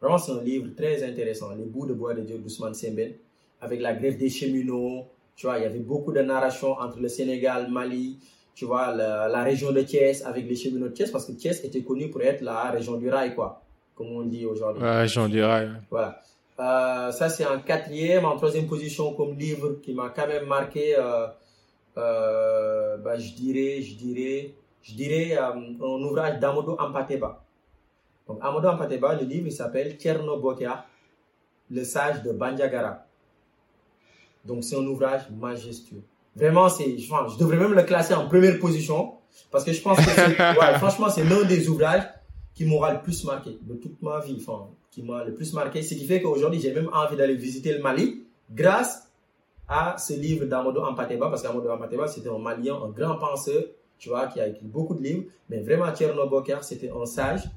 Vraiment, 0.00 0.16
c'est 0.16 0.32
un 0.32 0.42
livre 0.42 0.68
très 0.74 1.02
intéressant, 1.02 1.54
Les 1.54 1.64
bouts 1.64 1.86
de 1.86 1.92
bois 1.92 2.14
de 2.14 2.22
Dieu 2.22 2.38
d'Ousmane 2.38 2.72
Semben, 2.74 3.12
avec 3.60 3.80
la 3.80 3.92
grève 3.92 4.16
des 4.16 4.30
cheminots. 4.30 5.06
Tu 5.36 5.46
vois, 5.46 5.58
il 5.58 5.62
y 5.62 5.66
avait 5.66 5.78
beaucoup 5.78 6.12
de 6.12 6.20
narration 6.20 6.72
entre 6.72 6.98
le 6.98 7.08
Sénégal, 7.08 7.70
Mali, 7.70 8.18
tu 8.54 8.64
vois, 8.64 8.94
la, 8.94 9.28
la, 9.28 9.42
région 9.42 9.70
de 9.70 9.82
Thiès 9.82 10.24
avec 10.24 10.48
les 10.48 10.56
cheminots 10.56 10.88
de 10.88 10.92
Thiès, 10.92 11.10
parce 11.10 11.26
que 11.26 11.32
Thiès 11.32 11.62
était 11.62 11.82
connu 11.82 12.10
pour 12.10 12.22
être 12.22 12.40
la 12.40 12.70
région 12.70 12.96
du 12.96 13.08
rail, 13.10 13.34
quoi, 13.34 13.62
comme 13.94 14.08
on 14.08 14.22
dit 14.22 14.46
aujourd'hui. 14.46 14.82
La 14.82 15.00
région 15.00 15.28
du 15.28 15.42
rail. 15.42 15.70
Voilà. 15.90 16.20
Euh, 16.60 17.12
ça, 17.12 17.28
c'est 17.28 17.46
en 17.46 17.60
quatrième. 17.60 18.24
En 18.24 18.36
troisième 18.36 18.66
position 18.66 19.14
comme 19.14 19.36
livre 19.36 19.78
qui 19.82 19.94
m'a 19.94 20.10
quand 20.10 20.26
même 20.26 20.46
marqué, 20.46 20.96
euh, 20.96 21.26
euh, 21.96 22.96
bah, 22.98 23.18
je 23.18 23.32
dirais, 23.32 23.80
je 23.82 23.94
dirais, 23.94 24.54
je 24.82 24.94
dirais 24.94 25.36
un 25.36 25.82
ouvrage 25.82 26.40
d'Amodo 26.40 26.76
Ampateba. 26.78 27.44
Donc, 28.26 28.38
Amodo 28.42 28.68
Ampateba, 28.68 29.14
le 29.14 29.24
livre, 29.24 29.46
il 29.46 29.52
s'appelle 29.52 29.96
Tierno 29.96 30.38
Bokia, 30.38 30.84
le 31.70 31.84
sage 31.84 32.22
de 32.22 32.32
Bandiagara. 32.32 33.06
Donc, 34.44 34.64
c'est 34.64 34.76
un 34.76 34.86
ouvrage 34.86 35.30
majestueux. 35.30 36.02
Vraiment, 36.34 36.68
c'est, 36.68 36.98
je, 36.98 37.06
je 37.06 37.38
devrais 37.38 37.56
même 37.56 37.74
le 37.74 37.82
classer 37.82 38.14
en 38.14 38.28
première 38.28 38.58
position 38.58 39.14
parce 39.50 39.64
que 39.64 39.72
je 39.72 39.80
pense 39.80 39.98
que 39.98 40.60
ouais, 40.60 40.78
franchement, 40.78 41.08
c'est 41.08 41.24
l'un 41.24 41.44
des 41.44 41.68
ouvrages 41.68 42.04
qui 42.54 42.64
m'aura 42.64 42.92
le 42.92 43.00
plus 43.00 43.24
marqué 43.24 43.58
de 43.62 43.74
toute 43.74 44.00
ma 44.02 44.20
vie. 44.20 44.36
Enfin, 44.40 44.68
m'a 45.02 45.24
le 45.24 45.34
plus 45.34 45.52
marqué, 45.52 45.82
ce 45.82 45.94
qui 45.94 46.06
fait 46.06 46.22
qu'aujourd'hui, 46.22 46.60
j'ai 46.60 46.72
même 46.72 46.90
envie 46.92 47.16
d'aller 47.16 47.34
visiter 47.34 47.72
le 47.72 47.80
Mali 47.80 48.24
grâce 48.50 49.10
à 49.68 49.96
ce 49.98 50.14
livre 50.14 50.46
d'Amodo 50.46 50.82
Ampateba, 50.82 51.28
parce 51.28 51.42
qu'Amodo 51.42 51.70
Ampateba, 51.70 52.08
c'était 52.08 52.30
un 52.30 52.38
Malien, 52.38 52.74
un 52.82 52.88
grand 52.88 53.16
penseur, 53.16 53.64
tu 53.98 54.08
vois, 54.08 54.26
qui 54.26 54.40
a 54.40 54.48
écrit 54.48 54.66
beaucoup 54.66 54.94
de 54.94 55.02
livres, 55.02 55.24
mais 55.48 55.60
vraiment, 55.60 55.92
Tierno 55.92 56.26
Boker, 56.28 56.64
c'était 56.64 56.90
un 56.90 57.04
sage 57.04 57.50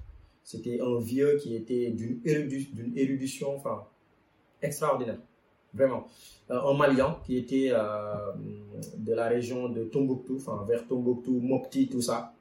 C'était 0.43 0.79
un 0.81 0.99
vieux 0.99 1.37
qui 1.37 1.55
était 1.55 1.91
d'une 1.91 2.91
érudition 2.95 3.55
enfin, 3.55 3.85
extraordinaire. 4.61 5.19
Vraiment. 5.73 6.05
un 6.49 6.73
Malien 6.73 7.17
qui 7.25 7.37
était 7.37 7.69
de 7.69 9.13
la 9.13 9.27
région 9.29 9.69
de 9.69 9.85
Tombouctou, 9.85 10.35
enfin 10.37 10.65
vers 10.67 10.85
Tombouctou, 10.85 11.39
Mopti, 11.39 11.87
tout 11.87 12.01
ça. 12.01 12.33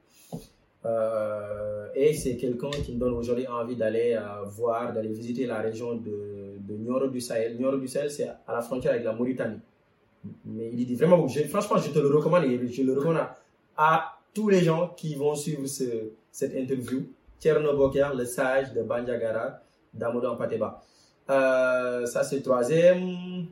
Euh, 0.86 1.88
et 1.94 2.14
c'est 2.14 2.36
quelqu'un 2.36 2.70
qui 2.70 2.94
me 2.94 2.98
donne 2.98 3.12
aujourd'hui 3.12 3.46
envie 3.46 3.76
d'aller 3.76 4.14
euh, 4.14 4.42
voir, 4.44 4.92
d'aller 4.92 5.12
visiter 5.12 5.46
la 5.46 5.58
région 5.58 5.94
de, 5.94 6.56
de 6.58 6.74
Nioro 6.74 7.08
du 7.08 7.20
Sahel. 7.20 7.58
Nioro 7.58 7.76
du 7.76 7.88
Sahel, 7.88 8.10
c'est 8.10 8.28
à 8.28 8.52
la 8.52 8.62
frontière 8.62 8.92
avec 8.92 9.04
la 9.04 9.12
Mauritanie. 9.12 9.60
Mais 10.44 10.70
il 10.72 10.86
dit 10.86 10.94
vraiment, 10.94 11.26
franchement, 11.28 11.78
je 11.78 11.90
te 11.90 11.98
le 11.98 12.08
recommande 12.08 12.44
je 12.44 12.82
le 12.82 12.92
recommande 12.94 13.26
à, 13.76 14.16
tous 14.32 14.48
les 14.48 14.62
gens 14.62 14.94
qui 14.96 15.16
vont 15.16 15.34
suivre 15.34 15.66
ce, 15.66 16.12
cette 16.30 16.54
interview. 16.54 17.02
Tierno 17.40 17.76
Boker, 17.76 18.14
le 18.14 18.24
sage 18.24 18.72
de 18.74 18.82
Bandiagara, 18.82 19.60
d'Amodo 19.92 20.36
Pateba. 20.36 20.82
Euh, 21.30 22.06
ça, 22.06 22.22
c'est 22.22 22.36
le 22.36 22.42
troisième. 22.42 23.46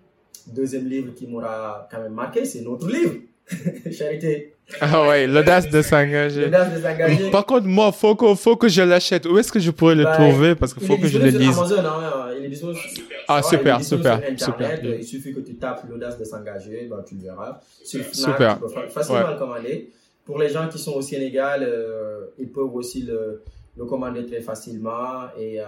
Deuxième 0.47 0.87
livre 0.87 1.15
qui 1.15 1.27
m'aura 1.27 1.89
quand 1.91 2.01
même 2.01 2.15
marqué, 2.15 2.45
c'est 2.45 2.61
notre 2.61 2.89
livre. 2.89 3.17
Charité. 3.91 4.55
Ah 4.81 5.09
ouais, 5.09 5.27
l'audace 5.27 5.69
de 5.71 5.81
s'engager. 5.81 6.45
L'audace 6.45 6.75
de 6.75 6.83
s'engager. 6.83 7.31
Par 7.31 7.47
contre, 7.47 7.67
moi, 7.67 7.91
faut 7.91 8.15
que, 8.15 8.35
faut 8.35 8.57
que 8.57 8.69
je 8.69 8.83
l'achète. 8.83 9.25
Où 9.27 9.39
est-ce 9.39 9.51
que 9.51 9.59
je 9.59 9.71
pourrais 9.71 9.95
le 9.95 10.05
bah, 10.05 10.15
trouver? 10.15 10.55
Parce 10.55 10.75
qu'il 10.75 10.87
faut 10.87 10.99
que 10.99 11.07
je 11.07 11.19
le 11.19 11.31
lise. 11.31 11.57
Amazon, 11.57 11.79
hein, 11.87 12.29
il 12.39 12.45
est 12.45 12.49
disponible. 12.49 12.81
Ah, 13.27 13.43
super, 13.43 13.83
super, 13.83 14.21
super. 14.37 14.85
Il 14.85 15.05
suffit 15.05 15.33
que 15.33 15.41
tu 15.41 15.55
tapes 15.57 15.85
l'audace 15.89 16.19
de 16.19 16.25
s'engager, 16.25 16.87
bah, 16.91 17.03
tu 17.07 17.15
le 17.15 17.23
verras. 17.23 17.61
Sur 17.83 18.05
Fnac, 18.05 18.15
super. 18.15 18.59
tu 18.59 18.75
peux 18.75 18.89
facilement 18.89 19.31
le 19.31 19.39
commander. 19.39 19.91
Pour 20.25 20.39
les 20.39 20.51
gens 20.51 20.69
qui 20.69 20.79
sont 20.79 20.93
au 20.93 21.01
Sénégal, 21.03 21.63
euh, 21.63 22.27
ils 22.39 22.49
peuvent 22.49 22.75
aussi 22.75 23.03
le, 23.03 23.43
le 23.79 23.85
commander 23.87 24.27
très 24.27 24.43
facilement 24.43 25.29
et, 25.39 25.59
euh, 25.59 25.65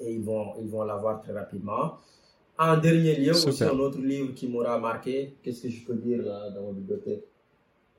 et 0.00 0.12
ils 0.12 0.22
vont, 0.22 0.52
ils 0.60 0.68
vont 0.68 0.84
l'avoir 0.84 1.22
très 1.22 1.32
rapidement. 1.32 1.96
En 2.58 2.76
dernier 2.76 3.16
lieu, 3.16 3.30
aussi 3.30 3.64
un 3.64 3.78
autre 3.78 3.98
livre 3.98 4.34
qui 4.34 4.46
m'aura 4.46 4.78
marqué. 4.78 5.32
Qu'est-ce 5.42 5.62
que 5.62 5.70
je 5.70 5.82
peux 5.86 5.94
dire 5.94 6.20
là 6.22 6.50
dans 6.50 6.66
ma 6.66 6.72
bibliothèque? 6.72 7.22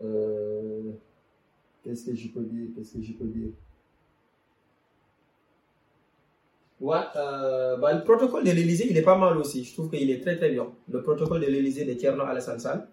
Euh, 0.04 0.92
Qu'est-ce 1.84 2.06
que 2.06 2.16
je 2.16 2.28
peux 2.30 2.44
dire 2.44 2.70
Qu'est-ce 2.76 2.94
que 2.98 3.02
je 3.02 3.14
peux 3.14 3.26
dire? 3.26 3.52
Ouais, 6.80 6.98
euh, 7.16 7.78
bah, 7.78 7.94
le 7.94 8.04
protocole 8.04 8.44
de 8.44 8.52
l'Élysée, 8.52 8.88
il 8.90 8.98
est 8.98 9.04
pas 9.04 9.18
mal 9.18 9.38
aussi. 9.38 9.64
Je 9.64 9.74
trouve 9.74 9.90
qu'il 9.90 10.10
est 10.10 10.22
très 10.22 10.38
très 10.38 10.50
bien. 10.50 10.68
Le 10.90 11.04
protocole 11.04 11.42
de 11.42 11.46
l'Élysée 11.46 11.86
de 11.86 11.94
Tierno 11.94 12.24
Alassane. 12.24 12.88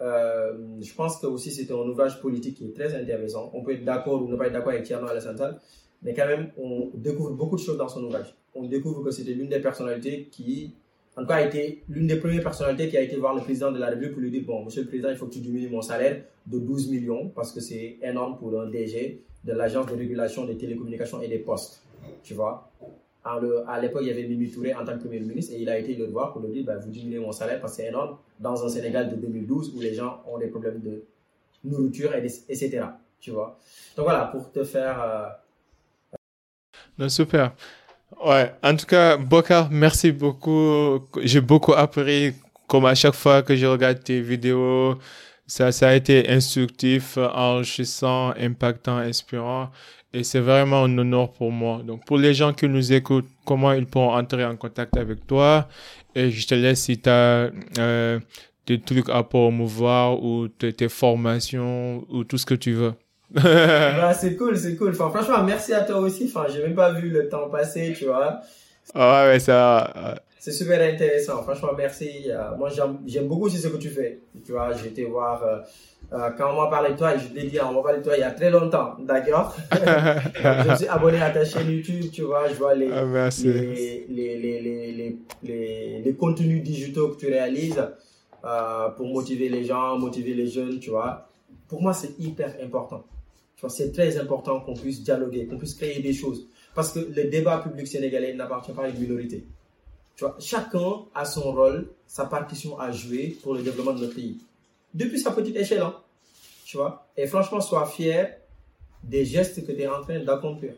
Euh, 0.00 0.56
je 0.80 0.94
pense 0.94 1.18
que 1.18 1.26
aussi 1.26 1.50
c'est 1.50 1.72
un 1.72 1.88
ouvrage 1.88 2.20
politique 2.20 2.56
qui 2.56 2.66
est 2.66 2.74
très 2.74 2.94
intéressant. 2.94 3.50
On 3.54 3.62
peut 3.62 3.72
être 3.72 3.84
d'accord 3.84 4.22
ou 4.22 4.28
ne 4.28 4.36
pas 4.36 4.46
être 4.46 4.52
d'accord 4.52 4.70
avec 4.72 4.84
Tierno 4.84 5.08
Alassane 5.08 5.58
mais 6.02 6.14
quand 6.14 6.26
même, 6.26 6.50
on 6.56 6.90
découvre 6.94 7.32
beaucoup 7.32 7.56
de 7.56 7.60
choses 7.60 7.76
dans 7.76 7.88
son 7.88 8.04
ouvrage. 8.04 8.34
On 8.54 8.64
découvre 8.64 9.02
que 9.02 9.10
c'était 9.10 9.32
l'une 9.32 9.48
des 9.48 9.60
personnalités 9.60 10.28
qui, 10.30 10.74
en 11.18 11.22
tout 11.22 11.26
cas, 11.26 11.34
a 11.34 11.42
été 11.42 11.82
l'une 11.88 12.06
des 12.06 12.16
premières 12.16 12.44
personnalités 12.44 12.88
qui 12.88 12.96
a 12.96 13.00
été 13.00 13.16
voir 13.16 13.34
le 13.34 13.40
président 13.40 13.72
de 13.72 13.78
la 13.80 13.86
République 13.88 14.12
pour 14.12 14.22
lui 14.22 14.30
dire 14.30 14.44
Bon, 14.46 14.64
monsieur 14.64 14.82
le 14.82 14.88
président, 14.88 15.10
il 15.10 15.16
faut 15.16 15.26
que 15.26 15.32
tu 15.32 15.40
diminues 15.40 15.68
mon 15.68 15.82
salaire 15.82 16.22
de 16.46 16.58
12 16.60 16.90
millions 16.90 17.28
parce 17.34 17.50
que 17.50 17.60
c'est 17.60 17.98
énorme 18.02 18.38
pour 18.38 18.58
un 18.60 18.70
DG 18.70 19.24
de 19.42 19.52
l'Agence 19.52 19.86
de 19.86 19.96
régulation 19.96 20.44
des 20.44 20.56
télécommunications 20.56 21.20
et 21.20 21.26
des 21.26 21.38
postes. 21.38 21.82
Tu 22.22 22.34
vois 22.34 22.70
à 23.66 23.80
l'époque, 23.80 24.02
il 24.02 24.08
y 24.08 24.10
avait 24.10 24.26
Mimi 24.26 24.50
Touré 24.50 24.72
en 24.74 24.84
tant 24.86 24.94
que 24.94 25.00
Premier 25.00 25.20
ministre 25.20 25.52
et 25.54 25.60
il 25.60 25.68
a 25.68 25.78
été 25.78 25.94
le 25.94 26.06
voir 26.06 26.32
pour 26.32 26.40
lui 26.40 26.52
dire 26.52 26.64
bah, 26.64 26.78
Vous 26.78 26.88
diminuez 26.88 27.18
mon 27.18 27.32
salaire 27.32 27.60
parce 27.60 27.76
que 27.76 27.82
c'est 27.82 27.88
énorme 27.88 28.16
dans 28.40 28.64
un 28.64 28.68
Sénégal 28.68 29.10
de 29.10 29.16
2012 29.16 29.74
où 29.76 29.80
les 29.80 29.92
gens 29.94 30.22
ont 30.26 30.38
des 30.38 30.46
problèmes 30.46 30.80
de 30.80 31.02
nourriture, 31.64 32.14
et 32.14 32.24
etc. 32.24 32.86
Tu 33.20 33.32
vois 33.32 33.58
Donc 33.96 34.04
voilà, 34.04 34.26
pour 34.26 34.50
te 34.52 34.62
faire. 34.64 35.02
Euh, 35.02 36.16
non, 36.96 37.08
super. 37.08 37.54
Ouais, 38.24 38.52
en 38.64 38.74
tout 38.74 38.86
cas, 38.86 39.16
Bokar, 39.16 39.68
merci 39.70 40.10
beaucoup. 40.10 41.06
J'ai 41.22 41.40
beaucoup 41.40 41.72
appris, 41.74 42.34
comme 42.66 42.84
à 42.86 42.94
chaque 42.94 43.14
fois 43.14 43.42
que 43.42 43.54
je 43.54 43.66
regarde 43.66 44.02
tes 44.02 44.20
vidéos. 44.20 44.98
Ça, 45.46 45.72
ça 45.72 45.88
a 45.88 45.94
été 45.94 46.28
instructif, 46.28 47.16
enrichissant, 47.16 48.34
impactant, 48.38 48.96
inspirant. 48.98 49.70
Et 50.12 50.24
c'est 50.24 50.40
vraiment 50.40 50.84
un 50.84 50.98
honneur 50.98 51.32
pour 51.32 51.52
moi. 51.52 51.82
Donc, 51.86 52.04
pour 52.06 52.18
les 52.18 52.34
gens 52.34 52.52
qui 52.52 52.68
nous 52.68 52.92
écoutent, 52.92 53.28
comment 53.44 53.72
ils 53.72 53.86
pourront 53.86 54.14
entrer 54.14 54.44
en 54.44 54.56
contact 54.56 54.96
avec 54.96 55.26
toi? 55.26 55.68
Et 56.14 56.30
je 56.30 56.46
te 56.46 56.54
laisse 56.54 56.82
si 56.82 56.98
tu 57.00 57.08
as 57.08 57.50
euh, 57.78 58.18
des 58.66 58.80
trucs 58.80 59.08
à 59.10 59.22
promouvoir 59.22 60.22
ou 60.22 60.48
tes 60.48 60.88
formations 60.88 62.04
ou 62.08 62.24
tout 62.24 62.38
ce 62.38 62.46
que 62.46 62.54
tu 62.54 62.72
veux. 62.72 62.94
Bah, 63.30 64.14
c'est 64.18 64.36
cool, 64.36 64.56
c'est 64.56 64.76
cool. 64.76 64.90
Enfin, 64.90 65.10
franchement, 65.10 65.44
merci 65.44 65.72
à 65.72 65.82
toi 65.82 65.98
aussi. 65.98 66.32
Enfin, 66.34 66.46
j'ai 66.52 66.62
même 66.62 66.74
pas 66.74 66.92
vu 66.92 67.10
le 67.10 67.28
temps 67.28 67.48
passer, 67.50 67.94
tu 67.96 68.06
vois. 68.06 68.40
Ah 68.94 69.26
ouais, 69.26 69.38
ça. 69.38 70.16
C'est 70.38 70.52
super 70.52 70.80
intéressant. 70.80 71.42
Franchement, 71.42 71.72
merci. 71.76 72.26
Euh, 72.28 72.56
moi, 72.56 72.70
j'aime 73.06 73.26
beaucoup 73.26 73.46
aussi 73.46 73.58
ce 73.58 73.68
que 73.68 73.76
tu 73.76 73.90
fais. 73.90 74.20
Tu 74.46 74.52
vois, 74.52 74.72
j'ai 74.72 74.88
été 74.88 75.04
voir. 75.04 75.42
Euh, 75.42 75.58
euh, 76.12 76.30
quand 76.38 76.54
on 76.54 76.62
m'a 76.62 76.70
parlé 76.70 76.92
de 76.92 76.96
toi, 76.96 77.14
je 77.18 77.34
l'ai 77.34 77.48
dit, 77.48 77.58
on 77.60 77.72
m'a 77.72 77.82
parlé 77.82 77.98
de 77.98 78.04
toi 78.04 78.16
il 78.16 78.20
y 78.20 78.22
a 78.22 78.30
très 78.30 78.50
longtemps, 78.50 78.94
d'accord? 79.00 79.54
Je 79.72 80.76
suis 80.76 80.86
abonné 80.88 81.20
à 81.20 81.30
ta 81.30 81.44
chaîne 81.44 81.68
YouTube, 81.68 82.06
tu 82.10 82.22
vois, 82.22 82.48
je 82.48 82.54
vois 82.54 82.74
les, 82.74 82.90
ah, 82.90 83.28
les, 83.44 84.06
les, 84.08 84.38
les, 84.38 85.18
les, 85.42 86.00
les, 86.02 86.14
contenus 86.14 86.62
digitaux 86.62 87.08
que 87.08 87.18
tu 87.18 87.26
réalises 87.26 87.84
pour 88.96 89.06
motiver 89.06 89.50
les 89.50 89.64
gens, 89.64 89.98
motiver 89.98 90.32
les 90.32 90.46
jeunes, 90.46 90.78
tu 90.78 90.88
vois. 90.88 91.28
Pour 91.68 91.82
moi, 91.82 91.92
c'est 91.92 92.18
hyper 92.18 92.54
important 92.62 93.04
c'est 93.66 93.92
très 93.92 94.16
important 94.18 94.60
qu'on 94.60 94.74
puisse 94.74 95.02
dialoguer, 95.02 95.46
qu'on 95.46 95.58
puisse 95.58 95.74
créer 95.74 96.00
des 96.00 96.12
choses. 96.12 96.46
Parce 96.74 96.92
que 96.92 97.00
le 97.00 97.24
débat 97.24 97.58
public 97.58 97.88
sénégalais 97.88 98.34
n'appartient 98.34 98.70
pas 98.72 98.84
à 98.84 98.88
une 98.88 98.98
minorité. 99.00 99.44
Tu 100.16 100.24
vois, 100.24 100.36
chacun 100.38 101.06
a 101.14 101.24
son 101.24 101.50
rôle, 101.52 101.88
sa 102.06 102.26
partition 102.26 102.78
à 102.78 102.92
jouer 102.92 103.36
pour 103.42 103.54
le 103.54 103.62
développement 103.62 103.94
de 103.94 104.00
notre 104.00 104.14
pays. 104.14 104.38
Depuis 104.94 105.18
sa 105.18 105.32
petite 105.32 105.56
échelle, 105.56 105.80
hein, 105.80 105.96
tu 106.64 106.76
vois. 106.76 107.08
Et 107.16 107.26
franchement, 107.26 107.60
sois 107.60 107.86
fier 107.86 108.38
des 109.02 109.24
gestes 109.24 109.66
que 109.66 109.72
tu 109.72 109.80
es 109.80 109.88
en 109.88 110.02
train 110.02 110.20
d'accomplir. 110.20 110.72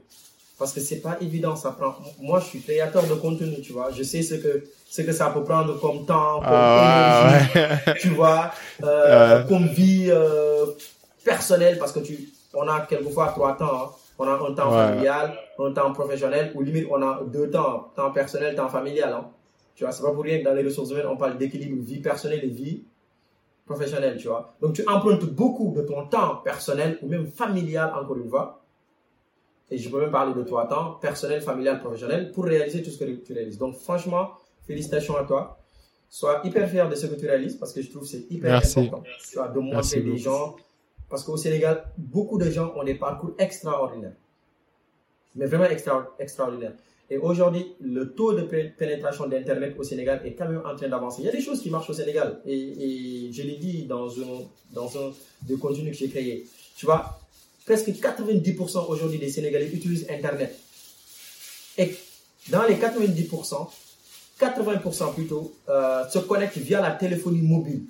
Parce 0.58 0.72
que 0.72 0.80
c'est 0.80 1.00
pas 1.00 1.16
évident, 1.20 1.56
ça 1.56 1.70
prend. 1.70 1.96
Moi, 2.20 2.40
je 2.40 2.46
suis 2.46 2.60
créateur 2.60 3.06
de 3.06 3.14
contenu, 3.14 3.60
tu 3.62 3.72
vois. 3.72 3.90
Je 3.92 4.02
sais 4.02 4.22
ce 4.22 4.34
que, 4.34 4.64
ce 4.90 5.02
que 5.02 5.12
ça 5.12 5.30
peut 5.30 5.42
prendre 5.42 5.80
comme 5.80 6.04
temps, 6.04 6.40
comme 6.40 6.52
énergie, 6.52 8.00
tu 8.00 8.08
vois, 8.08 8.52
euh, 8.82 9.42
comme 9.44 9.68
vie 9.68 10.08
euh, 10.10 10.66
personnelle, 11.24 11.78
parce 11.78 11.92
que 11.92 12.00
tu, 12.00 12.28
on 12.54 12.66
a 12.68 12.80
quelquefois 12.82 13.28
trois 13.28 13.56
temps. 13.56 13.84
Hein. 13.84 13.90
On 14.18 14.24
a 14.24 14.32
un 14.32 14.54
temps 14.54 14.70
familial, 14.70 15.32
un 15.58 15.72
temps 15.72 15.92
professionnel, 15.92 16.52
ou 16.54 16.62
limite 16.62 16.86
on 16.90 17.00
a 17.00 17.22
deux 17.24 17.48
temps, 17.50 17.90
temps 17.96 18.10
personnel, 18.10 18.54
temps 18.54 18.68
familial. 18.68 19.12
Hein. 19.12 19.30
Tu 19.74 19.84
vois, 19.84 19.92
c'est 19.92 20.02
pas 20.02 20.12
pour 20.12 20.24
rien 20.24 20.40
que 20.40 20.44
dans 20.44 20.52
les 20.52 20.62
ressources 20.62 20.90
humaines, 20.90 21.06
on 21.06 21.16
parle 21.16 21.38
d'équilibre 21.38 21.82
vie 21.82 22.00
personnelle 22.00 22.44
et 22.44 22.48
vie 22.48 22.84
professionnelle, 23.64 24.18
tu 24.18 24.28
vois. 24.28 24.52
Donc 24.60 24.74
tu 24.74 24.86
empruntes 24.86 25.24
beaucoup 25.24 25.72
de 25.74 25.82
ton 25.82 26.06
temps 26.06 26.36
personnel 26.44 26.98
ou 27.02 27.08
même 27.08 27.26
familial, 27.26 27.92
encore 27.94 28.18
une 28.18 28.28
fois. 28.28 28.62
Et 29.70 29.78
je 29.78 29.88
peux 29.88 30.00
même 30.00 30.10
parler 30.10 30.34
de 30.34 30.42
trois 30.42 30.66
temps, 30.66 30.98
personnel, 31.00 31.40
familial, 31.40 31.80
professionnel, 31.80 32.32
pour 32.32 32.44
réaliser 32.44 32.82
tout 32.82 32.90
ce 32.90 32.98
que 32.98 33.04
tu 33.04 33.32
réalises. 33.32 33.56
Donc 33.56 33.76
franchement, 33.76 34.32
félicitations 34.66 35.16
à 35.16 35.24
toi. 35.24 35.58
Sois 36.08 36.40
hyper 36.42 36.68
fier 36.68 36.88
de 36.88 36.96
ce 36.96 37.06
que 37.06 37.14
tu 37.14 37.26
réalises 37.26 37.54
parce 37.54 37.72
que 37.72 37.80
je 37.80 37.88
trouve 37.88 38.02
que 38.02 38.08
c'est 38.08 38.26
hyper 38.28 38.56
important. 38.56 39.04
Tu 39.30 39.36
vois, 39.36 39.46
de 39.48 39.60
montrer 39.60 40.00
les 40.00 40.18
gens 40.18 40.56
parce 41.10 41.24
qu'au 41.24 41.36
Sénégal, 41.36 41.84
beaucoup 41.98 42.38
de 42.38 42.48
gens 42.50 42.72
ont 42.76 42.84
des 42.84 42.94
parcours 42.94 43.32
extraordinaires. 43.38 44.14
Mais 45.34 45.46
vraiment 45.46 45.64
extra, 45.66 46.14
extraordinaires. 46.18 46.72
Et 47.10 47.18
aujourd'hui, 47.18 47.74
le 47.80 48.12
taux 48.12 48.32
de 48.32 48.42
pénétration 48.42 49.26
d'Internet 49.26 49.74
au 49.76 49.82
Sénégal 49.82 50.22
est 50.24 50.34
quand 50.34 50.48
même 50.48 50.62
en 50.64 50.76
train 50.76 50.88
d'avancer. 50.88 51.22
Il 51.22 51.26
y 51.26 51.28
a 51.28 51.32
des 51.32 51.40
choses 51.40 51.60
qui 51.60 51.68
marchent 51.68 51.90
au 51.90 51.92
Sénégal. 51.92 52.40
Et, 52.46 53.30
je 53.32 53.42
l'ai 53.42 53.56
dit 53.56 53.82
dans 53.86 54.08
un, 54.08 54.46
dans 54.72 54.86
un 54.96 55.12
des 55.42 55.56
contenus 55.56 55.90
que 55.92 55.98
j'ai 55.98 56.08
créé. 56.08 56.46
Tu 56.76 56.86
vois, 56.86 57.20
presque 57.66 57.88
90% 57.88 58.86
aujourd'hui 58.88 59.18
des 59.18 59.28
Sénégalais 59.28 59.66
utilisent 59.66 60.06
Internet. 60.08 60.56
Et 61.76 61.96
dans 62.50 62.62
les 62.62 62.76
90%, 62.76 63.68
80% 64.40 65.14
plutôt 65.14 65.52
euh, 65.68 66.08
se 66.08 66.20
connectent 66.20 66.58
via 66.58 66.80
la 66.80 66.92
téléphonie 66.92 67.42
mobile. 67.42 67.82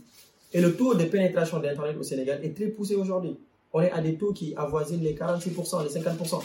Et 0.53 0.61
le 0.61 0.74
taux 0.76 0.94
de 0.94 1.05
pénétration 1.05 1.61
d'Internet 1.61 1.96
au 1.98 2.03
Sénégal 2.03 2.40
est 2.44 2.57
très 2.57 2.66
poussé 2.66 2.96
aujourd'hui. 2.96 3.36
On 3.72 3.80
est 3.80 3.90
à 3.92 4.01
des 4.01 4.14
taux 4.16 4.32
qui 4.32 4.55
avoisinent 4.57 5.03
les 5.03 5.14
46%, 5.14 5.84
les 5.84 6.01
50%. 6.01 6.42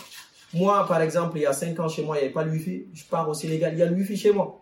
Moi, 0.54 0.86
par 0.88 1.02
exemple, 1.02 1.38
il 1.38 1.42
y 1.42 1.46
a 1.46 1.54
5 1.54 1.80
ans 1.80 1.90
chez 1.90 2.04
moi, 2.04 2.18
il 2.18 2.20
n'y 2.20 2.26
avait 2.26 2.34
pas 2.34 2.44
le 2.44 2.52
Wi-Fi. 2.52 2.86
Je 2.94 3.04
pars 3.06 3.28
au 3.28 3.34
Sénégal, 3.34 3.74
il 3.74 3.80
y 3.80 3.82
a 3.82 3.88
le 3.88 3.96
Wi-Fi 3.96 4.16
chez 4.16 4.32
moi. 4.32 4.62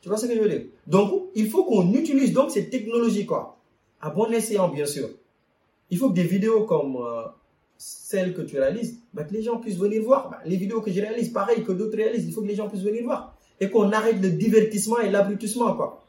Tu 0.00 0.08
vois 0.08 0.16
ce 0.16 0.26
que 0.26 0.34
je 0.34 0.40
veux 0.40 0.48
dire? 0.48 0.62
Donc, 0.86 1.24
il 1.34 1.48
faut 1.48 1.64
qu'on 1.64 1.92
utilise 1.92 2.32
donc 2.32 2.50
ces 2.50 2.70
technologies, 2.70 3.26
quoi. 3.26 3.58
À 4.00 4.10
bon 4.10 4.30
escient, 4.32 4.68
bien 4.68 4.86
sûr. 4.86 5.08
Il 5.90 5.98
faut 5.98 6.08
que 6.10 6.14
des 6.14 6.22
vidéos 6.22 6.64
comme 6.64 6.96
euh, 6.96 7.22
celles 7.76 8.32
que 8.32 8.42
tu 8.42 8.58
réalises, 8.58 9.00
bah, 9.12 9.24
que 9.24 9.34
les 9.34 9.42
gens 9.42 9.58
puissent 9.58 9.78
venir 9.78 10.02
voir. 10.02 10.30
Bah, 10.30 10.38
les 10.46 10.56
vidéos 10.56 10.80
que 10.80 10.90
je 10.90 11.00
réalise, 11.00 11.30
pareil 11.30 11.64
que 11.64 11.72
d'autres 11.72 11.96
réalisent, 11.96 12.26
il 12.26 12.32
faut 12.32 12.42
que 12.42 12.46
les 12.46 12.54
gens 12.54 12.68
puissent 12.68 12.82
venir 12.82 13.04
voir. 13.04 13.36
Et 13.60 13.68
qu'on 13.68 13.90
arrête 13.92 14.20
le 14.22 14.30
divertissement 14.30 14.98
et 15.00 15.10
l'abrutissement, 15.10 15.74
quoi. 15.74 16.04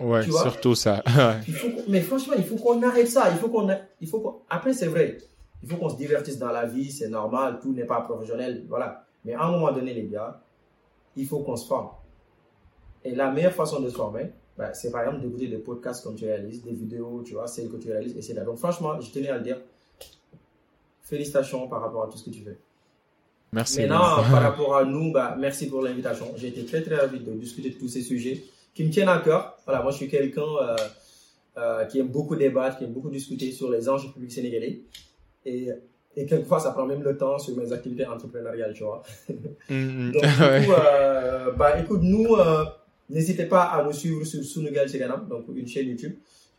Ouais, 0.00 0.22
surtout 0.22 0.74
ça. 0.74 1.02
mais 1.88 2.00
franchement, 2.00 2.34
il 2.36 2.44
faut 2.44 2.56
qu'on 2.56 2.82
arrête 2.82 3.08
ça. 3.08 3.30
Il 3.30 3.36
faut 3.36 3.48
qu'on, 3.48 3.68
il 4.00 4.08
faut 4.08 4.42
Après, 4.48 4.72
c'est 4.72 4.86
vrai. 4.86 5.18
Il 5.62 5.68
faut 5.68 5.76
qu'on 5.76 5.90
se 5.90 5.96
divertisse 5.96 6.38
dans 6.38 6.50
la 6.50 6.66
vie, 6.66 6.90
c'est 6.90 7.08
normal, 7.08 7.60
tout 7.62 7.72
n'est 7.72 7.84
pas 7.84 8.00
professionnel, 8.00 8.64
voilà. 8.68 9.04
Mais 9.24 9.34
à 9.34 9.42
un 9.42 9.52
moment 9.52 9.70
donné, 9.70 9.94
les 9.94 10.06
gars, 10.06 10.40
il 11.16 11.26
faut 11.26 11.38
qu'on 11.40 11.56
se 11.56 11.66
forme. 11.66 11.90
Et 13.04 13.14
la 13.14 13.30
meilleure 13.30 13.52
façon 13.52 13.80
de 13.80 13.88
se 13.88 13.94
former, 13.94 14.32
bah, 14.58 14.74
c'est 14.74 14.90
par 14.90 15.02
exemple 15.02 15.20
d'écouter 15.20 15.48
des 15.48 15.58
podcasts 15.58 16.02
comme 16.02 16.16
tu 16.16 16.24
réalises, 16.24 16.62
des 16.64 16.72
vidéos, 16.72 17.22
tu 17.24 17.34
vois, 17.34 17.46
celles 17.46 17.68
que 17.68 17.76
tu 17.76 17.90
réalises, 17.90 18.12
etc. 18.12 18.42
Donc 18.44 18.58
franchement, 18.58 19.00
je 19.00 19.10
tenais 19.10 19.28
à 19.28 19.36
le 19.36 19.44
dire, 19.44 19.58
félicitations 21.02 21.68
par 21.68 21.80
rapport 21.80 22.04
à 22.04 22.08
tout 22.08 22.18
ce 22.18 22.24
que 22.24 22.30
tu 22.30 22.42
fais. 22.42 22.56
Merci. 23.52 23.80
Maintenant, 23.82 24.16
par 24.16 24.42
rapport 24.42 24.76
à 24.76 24.84
nous, 24.84 25.12
bah, 25.12 25.36
merci 25.38 25.68
pour 25.68 25.82
l'invitation. 25.82 26.26
J'ai 26.36 26.48
été 26.48 26.64
très 26.64 26.82
très 26.82 26.96
ravi 26.96 27.20
de 27.20 27.32
discuter 27.32 27.70
de 27.70 27.78
tous 27.78 27.88
ces 27.88 28.02
sujets 28.02 28.42
qui 28.74 28.84
me 28.84 28.90
tiennent 28.90 29.08
à 29.08 29.18
cœur. 29.18 29.58
Voilà, 29.64 29.82
moi 29.82 29.90
je 29.90 29.98
suis 29.98 30.08
quelqu'un 30.08 30.42
euh, 30.42 30.76
euh, 31.58 31.84
qui 31.86 31.98
aime 31.98 32.08
beaucoup 32.08 32.36
débattre, 32.36 32.78
qui 32.78 32.84
aime 32.84 32.92
beaucoup 32.92 33.10
discuter 33.10 33.52
sur 33.52 33.70
les 33.70 33.88
enjeux 33.88 34.10
publics 34.10 34.32
sénégalais. 34.32 34.82
Et, 35.44 35.68
et 36.16 36.26
quelquefois, 36.26 36.60
ça 36.60 36.72
prend 36.72 36.86
même 36.86 37.02
le 37.02 37.16
temps 37.16 37.38
sur 37.38 37.56
mes 37.56 37.72
activités 37.72 38.06
entrepreneuriales, 38.06 38.72
tu 38.74 38.84
vois. 38.84 39.02
Mm, 39.68 40.12
Donc, 40.12 40.22
du 40.22 40.66
coup, 40.66 40.72
euh, 40.72 41.52
bah, 41.52 41.80
écoute, 41.80 42.00
nous, 42.02 42.36
n'hésitez 43.10 43.46
pas 43.46 43.64
à 43.64 43.84
nous 43.84 43.92
suivre 43.92 44.24
sur 44.24 44.42
Sunugal 44.42 44.88
Seganam, 44.88 45.26
donc 45.28 45.44
une 45.54 45.66
chaîne 45.66 45.88
YouTube. 45.88 46.14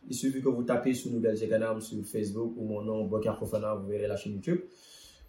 Il 0.06 0.14
suffit 0.14 0.42
que 0.42 0.48
vous 0.50 0.64
tapez 0.64 0.92
Sunugal 0.92 1.36
Seganam 1.36 1.80
sur 1.80 2.04
Facebook 2.04 2.52
ou 2.56 2.66
mon 2.66 2.82
nom, 2.82 3.04
Bokar 3.04 3.38
Fofana, 3.38 3.74
vous 3.74 3.88
verrez 3.88 4.06
la 4.06 4.16
chaîne 4.16 4.34
YouTube. 4.34 4.60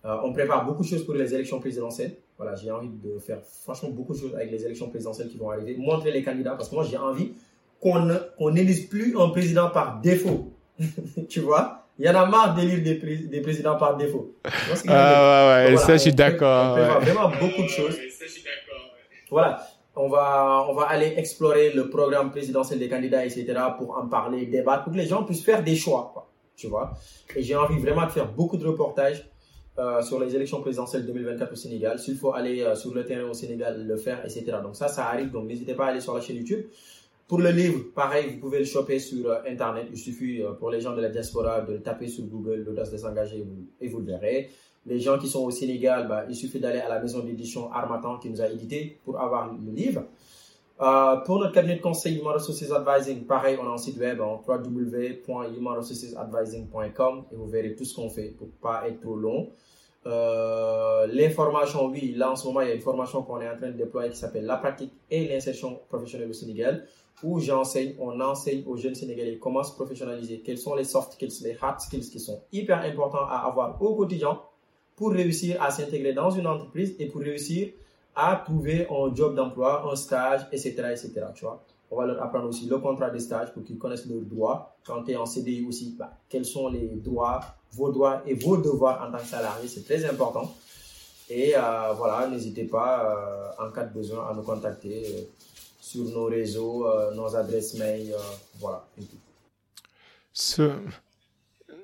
On 0.04 0.34
prépare 0.34 0.66
beaucoup 0.66 0.84
de 0.84 0.88
choses 0.88 1.04
pour 1.04 1.16
les 1.16 1.34
élections 1.34 1.60
présidentielles. 1.60 2.16
Voilà, 2.38 2.56
j'ai 2.56 2.70
envie 2.72 2.90
de 2.90 3.18
faire 3.20 3.40
franchement 3.64 3.90
beaucoup 3.90 4.14
de 4.14 4.20
choses 4.20 4.36
avec 4.36 4.52
les 4.52 4.64
élections 4.66 4.90
présidentielles 4.90 5.30
qui 5.30 5.38
vont 5.38 5.50
arriver. 5.52 5.76
Montrer 5.78 6.12
les 6.12 6.22
candidats, 6.24 6.52
parce 6.56 6.70
que 6.70 6.76
moi, 6.76 6.84
j'ai 6.90 6.98
envie 6.98 7.34
qu'on 7.80 8.10
qu'on 8.38 8.52
n'élise 8.52 8.88
plus 8.88 9.18
un 9.20 9.30
président 9.30 9.70
par 9.70 10.02
défaut. 10.02 10.52
tu 11.30 11.40
vois? 11.40 11.82
Il 11.98 12.06
y 12.06 12.10
en 12.10 12.16
a 12.16 12.26
marre 12.26 12.54
d'élire 12.56 12.84
des, 12.84 12.96
pré- 12.96 13.16
des 13.32 13.40
présidents 13.40 13.78
par 13.78 13.96
défaut. 13.96 14.34
Ah 14.90 15.58
ouais, 15.66 15.72
ouais, 15.72 15.78
ça 15.78 15.94
je 15.94 16.02
suis 16.02 16.14
d'accord. 16.14 16.76
On 16.98 17.00
vraiment 17.00 17.30
beaucoup 17.40 17.62
de 17.64 17.68
choses. 17.70 17.98
Voilà, 19.32 19.66
on 19.96 20.10
va, 20.10 20.66
on 20.70 20.74
va 20.74 20.84
aller 20.88 21.14
explorer 21.16 21.72
le 21.72 21.90
programme 21.90 22.32
présidentiel 22.32 22.80
des 22.80 22.90
candidats, 22.90 23.26
etc., 23.26 23.46
pour 23.78 23.98
en 23.98 24.08
parler, 24.08 24.46
débattre, 24.46 24.84
pour 24.84 24.92
que 24.94 24.98
les 24.98 25.06
gens 25.08 25.24
puissent 25.24 25.44
faire 25.46 25.64
des 25.64 25.76
choix, 25.78 26.12
quoi, 26.14 26.30
tu 26.58 26.68
vois? 26.68 26.94
Et 27.36 27.42
j'ai 27.42 27.56
envie 27.56 27.80
vraiment 27.80 28.06
de 28.06 28.12
faire 28.12 28.28
beaucoup 28.30 28.58
de 28.58 28.66
reportages 28.68 29.26
euh, 29.78 30.02
sur 30.02 30.20
les 30.20 30.34
élections 30.36 30.62
présidentielles 30.62 31.06
2024 31.06 31.52
au 31.52 31.56
Sénégal. 31.56 32.00
S'il 32.00 32.16
faut 32.16 32.34
aller 32.34 32.62
euh, 32.62 32.76
sur 32.76 32.94
le 32.94 33.04
terrain 33.06 33.30
au 33.30 33.34
Sénégal, 33.34 33.86
le 33.86 33.98
faire, 33.98 34.24
etc. 34.24 34.58
Donc 34.64 34.76
ça, 34.76 34.88
ça 34.88 35.08
arrive, 35.08 35.32
donc 35.32 35.48
n'hésitez 35.48 35.74
pas 35.74 35.88
à 35.88 35.90
aller 35.90 36.00
sur 36.00 36.16
la 36.16 36.22
chaîne 36.22 36.38
YouTube. 36.38 36.66
Pour 37.28 37.40
le 37.40 37.50
livre, 37.50 37.80
pareil, 37.94 38.30
vous 38.34 38.40
pouvez 38.40 38.60
le 38.60 38.66
choper 38.66 39.00
sur 39.00 39.30
euh, 39.30 39.40
Internet. 39.48 39.88
Il 39.92 39.98
suffit 39.98 40.42
pour 40.60 40.70
les 40.72 40.80
gens 40.80 40.96
de 40.96 41.02
la 41.02 41.10
diaspora 41.10 41.62
de 41.62 41.74
le 41.74 41.82
taper 41.82 42.08
sur 42.08 42.24
Google, 42.26 42.64
l'audace 42.66 42.92
de 42.92 42.98
s'engager, 42.98 43.46
et 43.82 43.88
vous 43.90 44.00
le 44.00 44.06
verrez. 44.06 44.50
Les 44.86 45.00
gens 45.00 45.18
qui 45.18 45.28
sont 45.28 45.44
au 45.44 45.52
Sénégal, 45.52 46.08
bah, 46.08 46.26
il 46.30 46.36
suffit 46.36 46.60
d'aller 46.60 46.80
à 46.80 46.88
la 46.88 47.00
maison 47.02 47.20
d'édition 47.20 47.72
Armatan 47.72 48.20
qui 48.20 48.30
nous 48.30 48.42
a 48.42 48.48
édité 48.48 49.00
pour 49.04 49.20
avoir 49.20 49.52
le 49.52 49.72
livre. 49.74 50.04
Euh, 50.82 51.16
pour 51.18 51.38
notre 51.40 51.54
cabinet 51.54 51.76
de 51.78 51.82
conseil 51.82 52.18
Human 52.20 52.34
Resources 52.34 52.70
Advising, 52.70 53.26
pareil, 53.26 53.58
on 53.62 53.66
a 53.66 53.70
un 53.72 53.78
site 53.78 53.98
web 53.98 54.20
en 54.20 54.42
www.humanresourcesadvising.com 54.46 57.24
et 57.32 57.36
vous 57.36 57.48
verrez 57.48 57.76
tout 57.76 57.86
ce 57.86 57.96
qu'on 57.96 58.10
fait 58.10 58.36
pour 58.38 58.50
pas 58.62 58.86
être 58.90 59.00
trop 59.00 59.16
long. 59.16 59.52
Euh, 60.06 61.08
L'information, 61.08 61.86
oui, 61.88 62.14
là 62.16 62.32
en 62.32 62.36
ce 62.36 62.46
moment, 62.46 62.60
il 62.60 62.68
y 62.68 62.72
a 62.72 62.74
une 62.74 62.82
formation 62.82 63.24
qu'on 63.24 63.40
est 63.40 63.50
en 63.50 63.56
train 63.56 63.72
de 63.72 63.78
déployer 63.78 64.10
qui 64.12 64.18
s'appelle 64.18 64.46
la 64.46 64.58
pratique 64.58 64.92
et 65.10 65.30
l'insertion 65.30 65.80
professionnelle 65.88 66.30
au 66.30 66.34
Sénégal, 66.34 66.86
où 67.24 67.40
j'enseigne, 67.40 67.96
on 67.98 68.20
enseigne 68.20 68.64
aux 68.68 68.76
jeunes 68.76 68.96
Sénégalais 68.96 69.38
comment 69.40 69.64
se 69.64 69.74
professionnaliser, 69.74 70.42
quels 70.42 70.58
sont 70.58 70.76
les 70.76 70.84
soft 70.84 71.14
skills, 71.14 71.42
les 71.44 71.56
hard 71.62 71.80
skills 71.80 72.10
qui 72.10 72.20
sont 72.20 72.42
hyper 72.52 72.82
importants 72.82 73.26
à 73.30 73.46
avoir 73.48 73.82
au 73.82 73.96
quotidien 73.96 74.42
pour 74.98 75.12
réussir 75.12 75.64
à 75.64 75.72
s'intégrer 75.72 76.12
dans 76.12 76.32
une 76.32 76.48
entreprise 76.48 76.98
et 77.00 77.08
pour 77.08 77.22
réussir 77.22 77.70
à 78.16 78.42
trouver 78.46 78.88
un 78.90 79.14
job 79.14 79.36
d'emploi, 79.36 79.90
un 79.92 79.96
stage, 79.96 80.48
etc., 80.52 80.70
etc. 80.92 81.12
Tu 81.36 81.46
vois. 81.46 81.64
On 81.92 81.98
va 81.98 82.06
leur 82.06 82.22
apprendre 82.22 82.48
aussi 82.48 82.66
le 82.66 82.78
contrat 82.80 83.10
de 83.10 83.20
stage 83.20 83.54
pour 83.54 83.64
qu'ils 83.64 83.78
connaissent 83.78 84.06
leurs 84.08 84.22
droits. 84.22 84.76
Quand 84.86 85.04
tu 85.04 85.12
es 85.12 85.16
en 85.16 85.26
CDI 85.26 85.66
aussi, 85.68 85.96
bah, 85.98 86.12
quels 86.28 86.46
sont 86.46 86.70
les 86.70 86.88
droits, 86.96 87.42
vos 87.74 87.92
droits 87.92 88.22
et 88.26 88.34
vos 88.34 88.58
devoirs 88.58 89.08
en 89.08 89.12
tant 89.12 89.20
que 89.20 89.28
salarié, 89.28 89.68
c'est 89.68 89.84
très 89.84 90.04
important. 90.06 90.52
Et 91.30 91.54
euh, 91.56 91.94
voilà, 91.94 92.28
n'hésitez 92.28 92.66
pas, 92.66 93.52
euh, 93.60 93.66
en 93.66 93.72
cas 93.72 93.84
de 93.84 93.94
besoin, 93.94 94.30
à 94.30 94.34
nous 94.34 94.44
contacter 94.44 95.06
euh, 95.06 95.22
sur 95.80 96.04
nos 96.06 96.26
réseaux, 96.26 96.88
nos 97.14 97.36
adresses 97.36 97.76
mail, 97.76 98.14
voilà. 98.60 98.86
et 98.98 99.04
tout. 99.04 99.18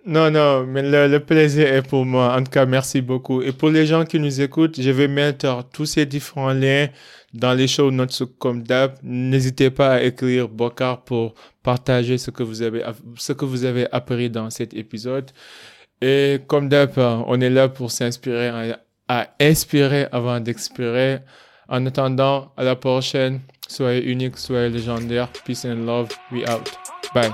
Non, 0.06 0.32
non, 0.32 0.66
mais 0.66 0.82
le, 0.82 1.20
plaisir 1.20 1.68
est 1.72 1.88
pour 1.88 2.06
moi. 2.06 2.36
En 2.36 2.43
tout 2.43 2.52
cas, 2.52 2.66
merci 2.66 3.02
beaucoup. 3.02 3.41
Et 3.43 3.52
pour 3.52 3.70
les 3.70 3.86
gens 3.86 4.04
qui 4.04 4.20
nous 4.20 4.41
écoutent, 4.41 4.82
je 4.82 4.89
vais 4.89 5.08
mettre 5.08 5.64
tous 5.72 5.86
ces 5.86 6.08
différents 6.08 6.54
liens 6.54 6.88
dans 7.34 7.54
les 7.54 7.68
show 7.68 7.91
notes 7.91 8.24
comme 8.39 8.64
d'hab. 8.64 8.95
N'hésitez 9.04 9.70
pas 9.70 9.93
à 9.95 10.02
écrire 10.02 10.49
Bokar 10.49 11.04
pour 11.04 11.36
partager 11.62 12.18
ce 12.18 12.32
que 12.32 12.41
vous 12.41 12.64
avez, 12.64 12.84
ce 13.16 13.34
que 13.34 13.45
vous 13.45 13.64
avez 13.64 13.91
appris 13.91 14.30
dans 14.32 14.49
cet 14.49 14.74
épisode. 14.74 15.30
Et 16.02 16.39
comme 16.47 16.68
d'hab, 16.68 16.91
on 16.97 17.39
est 17.39 17.52
là 17.52 17.70
pour 17.70 17.91
s'inspirer, 17.91 18.74
à 19.08 19.28
inspirer 19.39 20.08
avant 20.12 20.39
d'expirer. 20.39 21.20
En 21.70 21.86
attendant, 21.86 22.52
à 22.58 22.64
la 22.64 22.76
prochaine. 22.76 23.39
Soyez 23.68 24.04
unique, 24.12 24.38
soyez 24.38 24.70
légendaire. 24.70 25.30
Peace 25.45 25.64
and 25.64 25.86
love. 25.86 26.10
We 26.32 26.43
out. 26.49 26.70
Bye. 27.14 27.32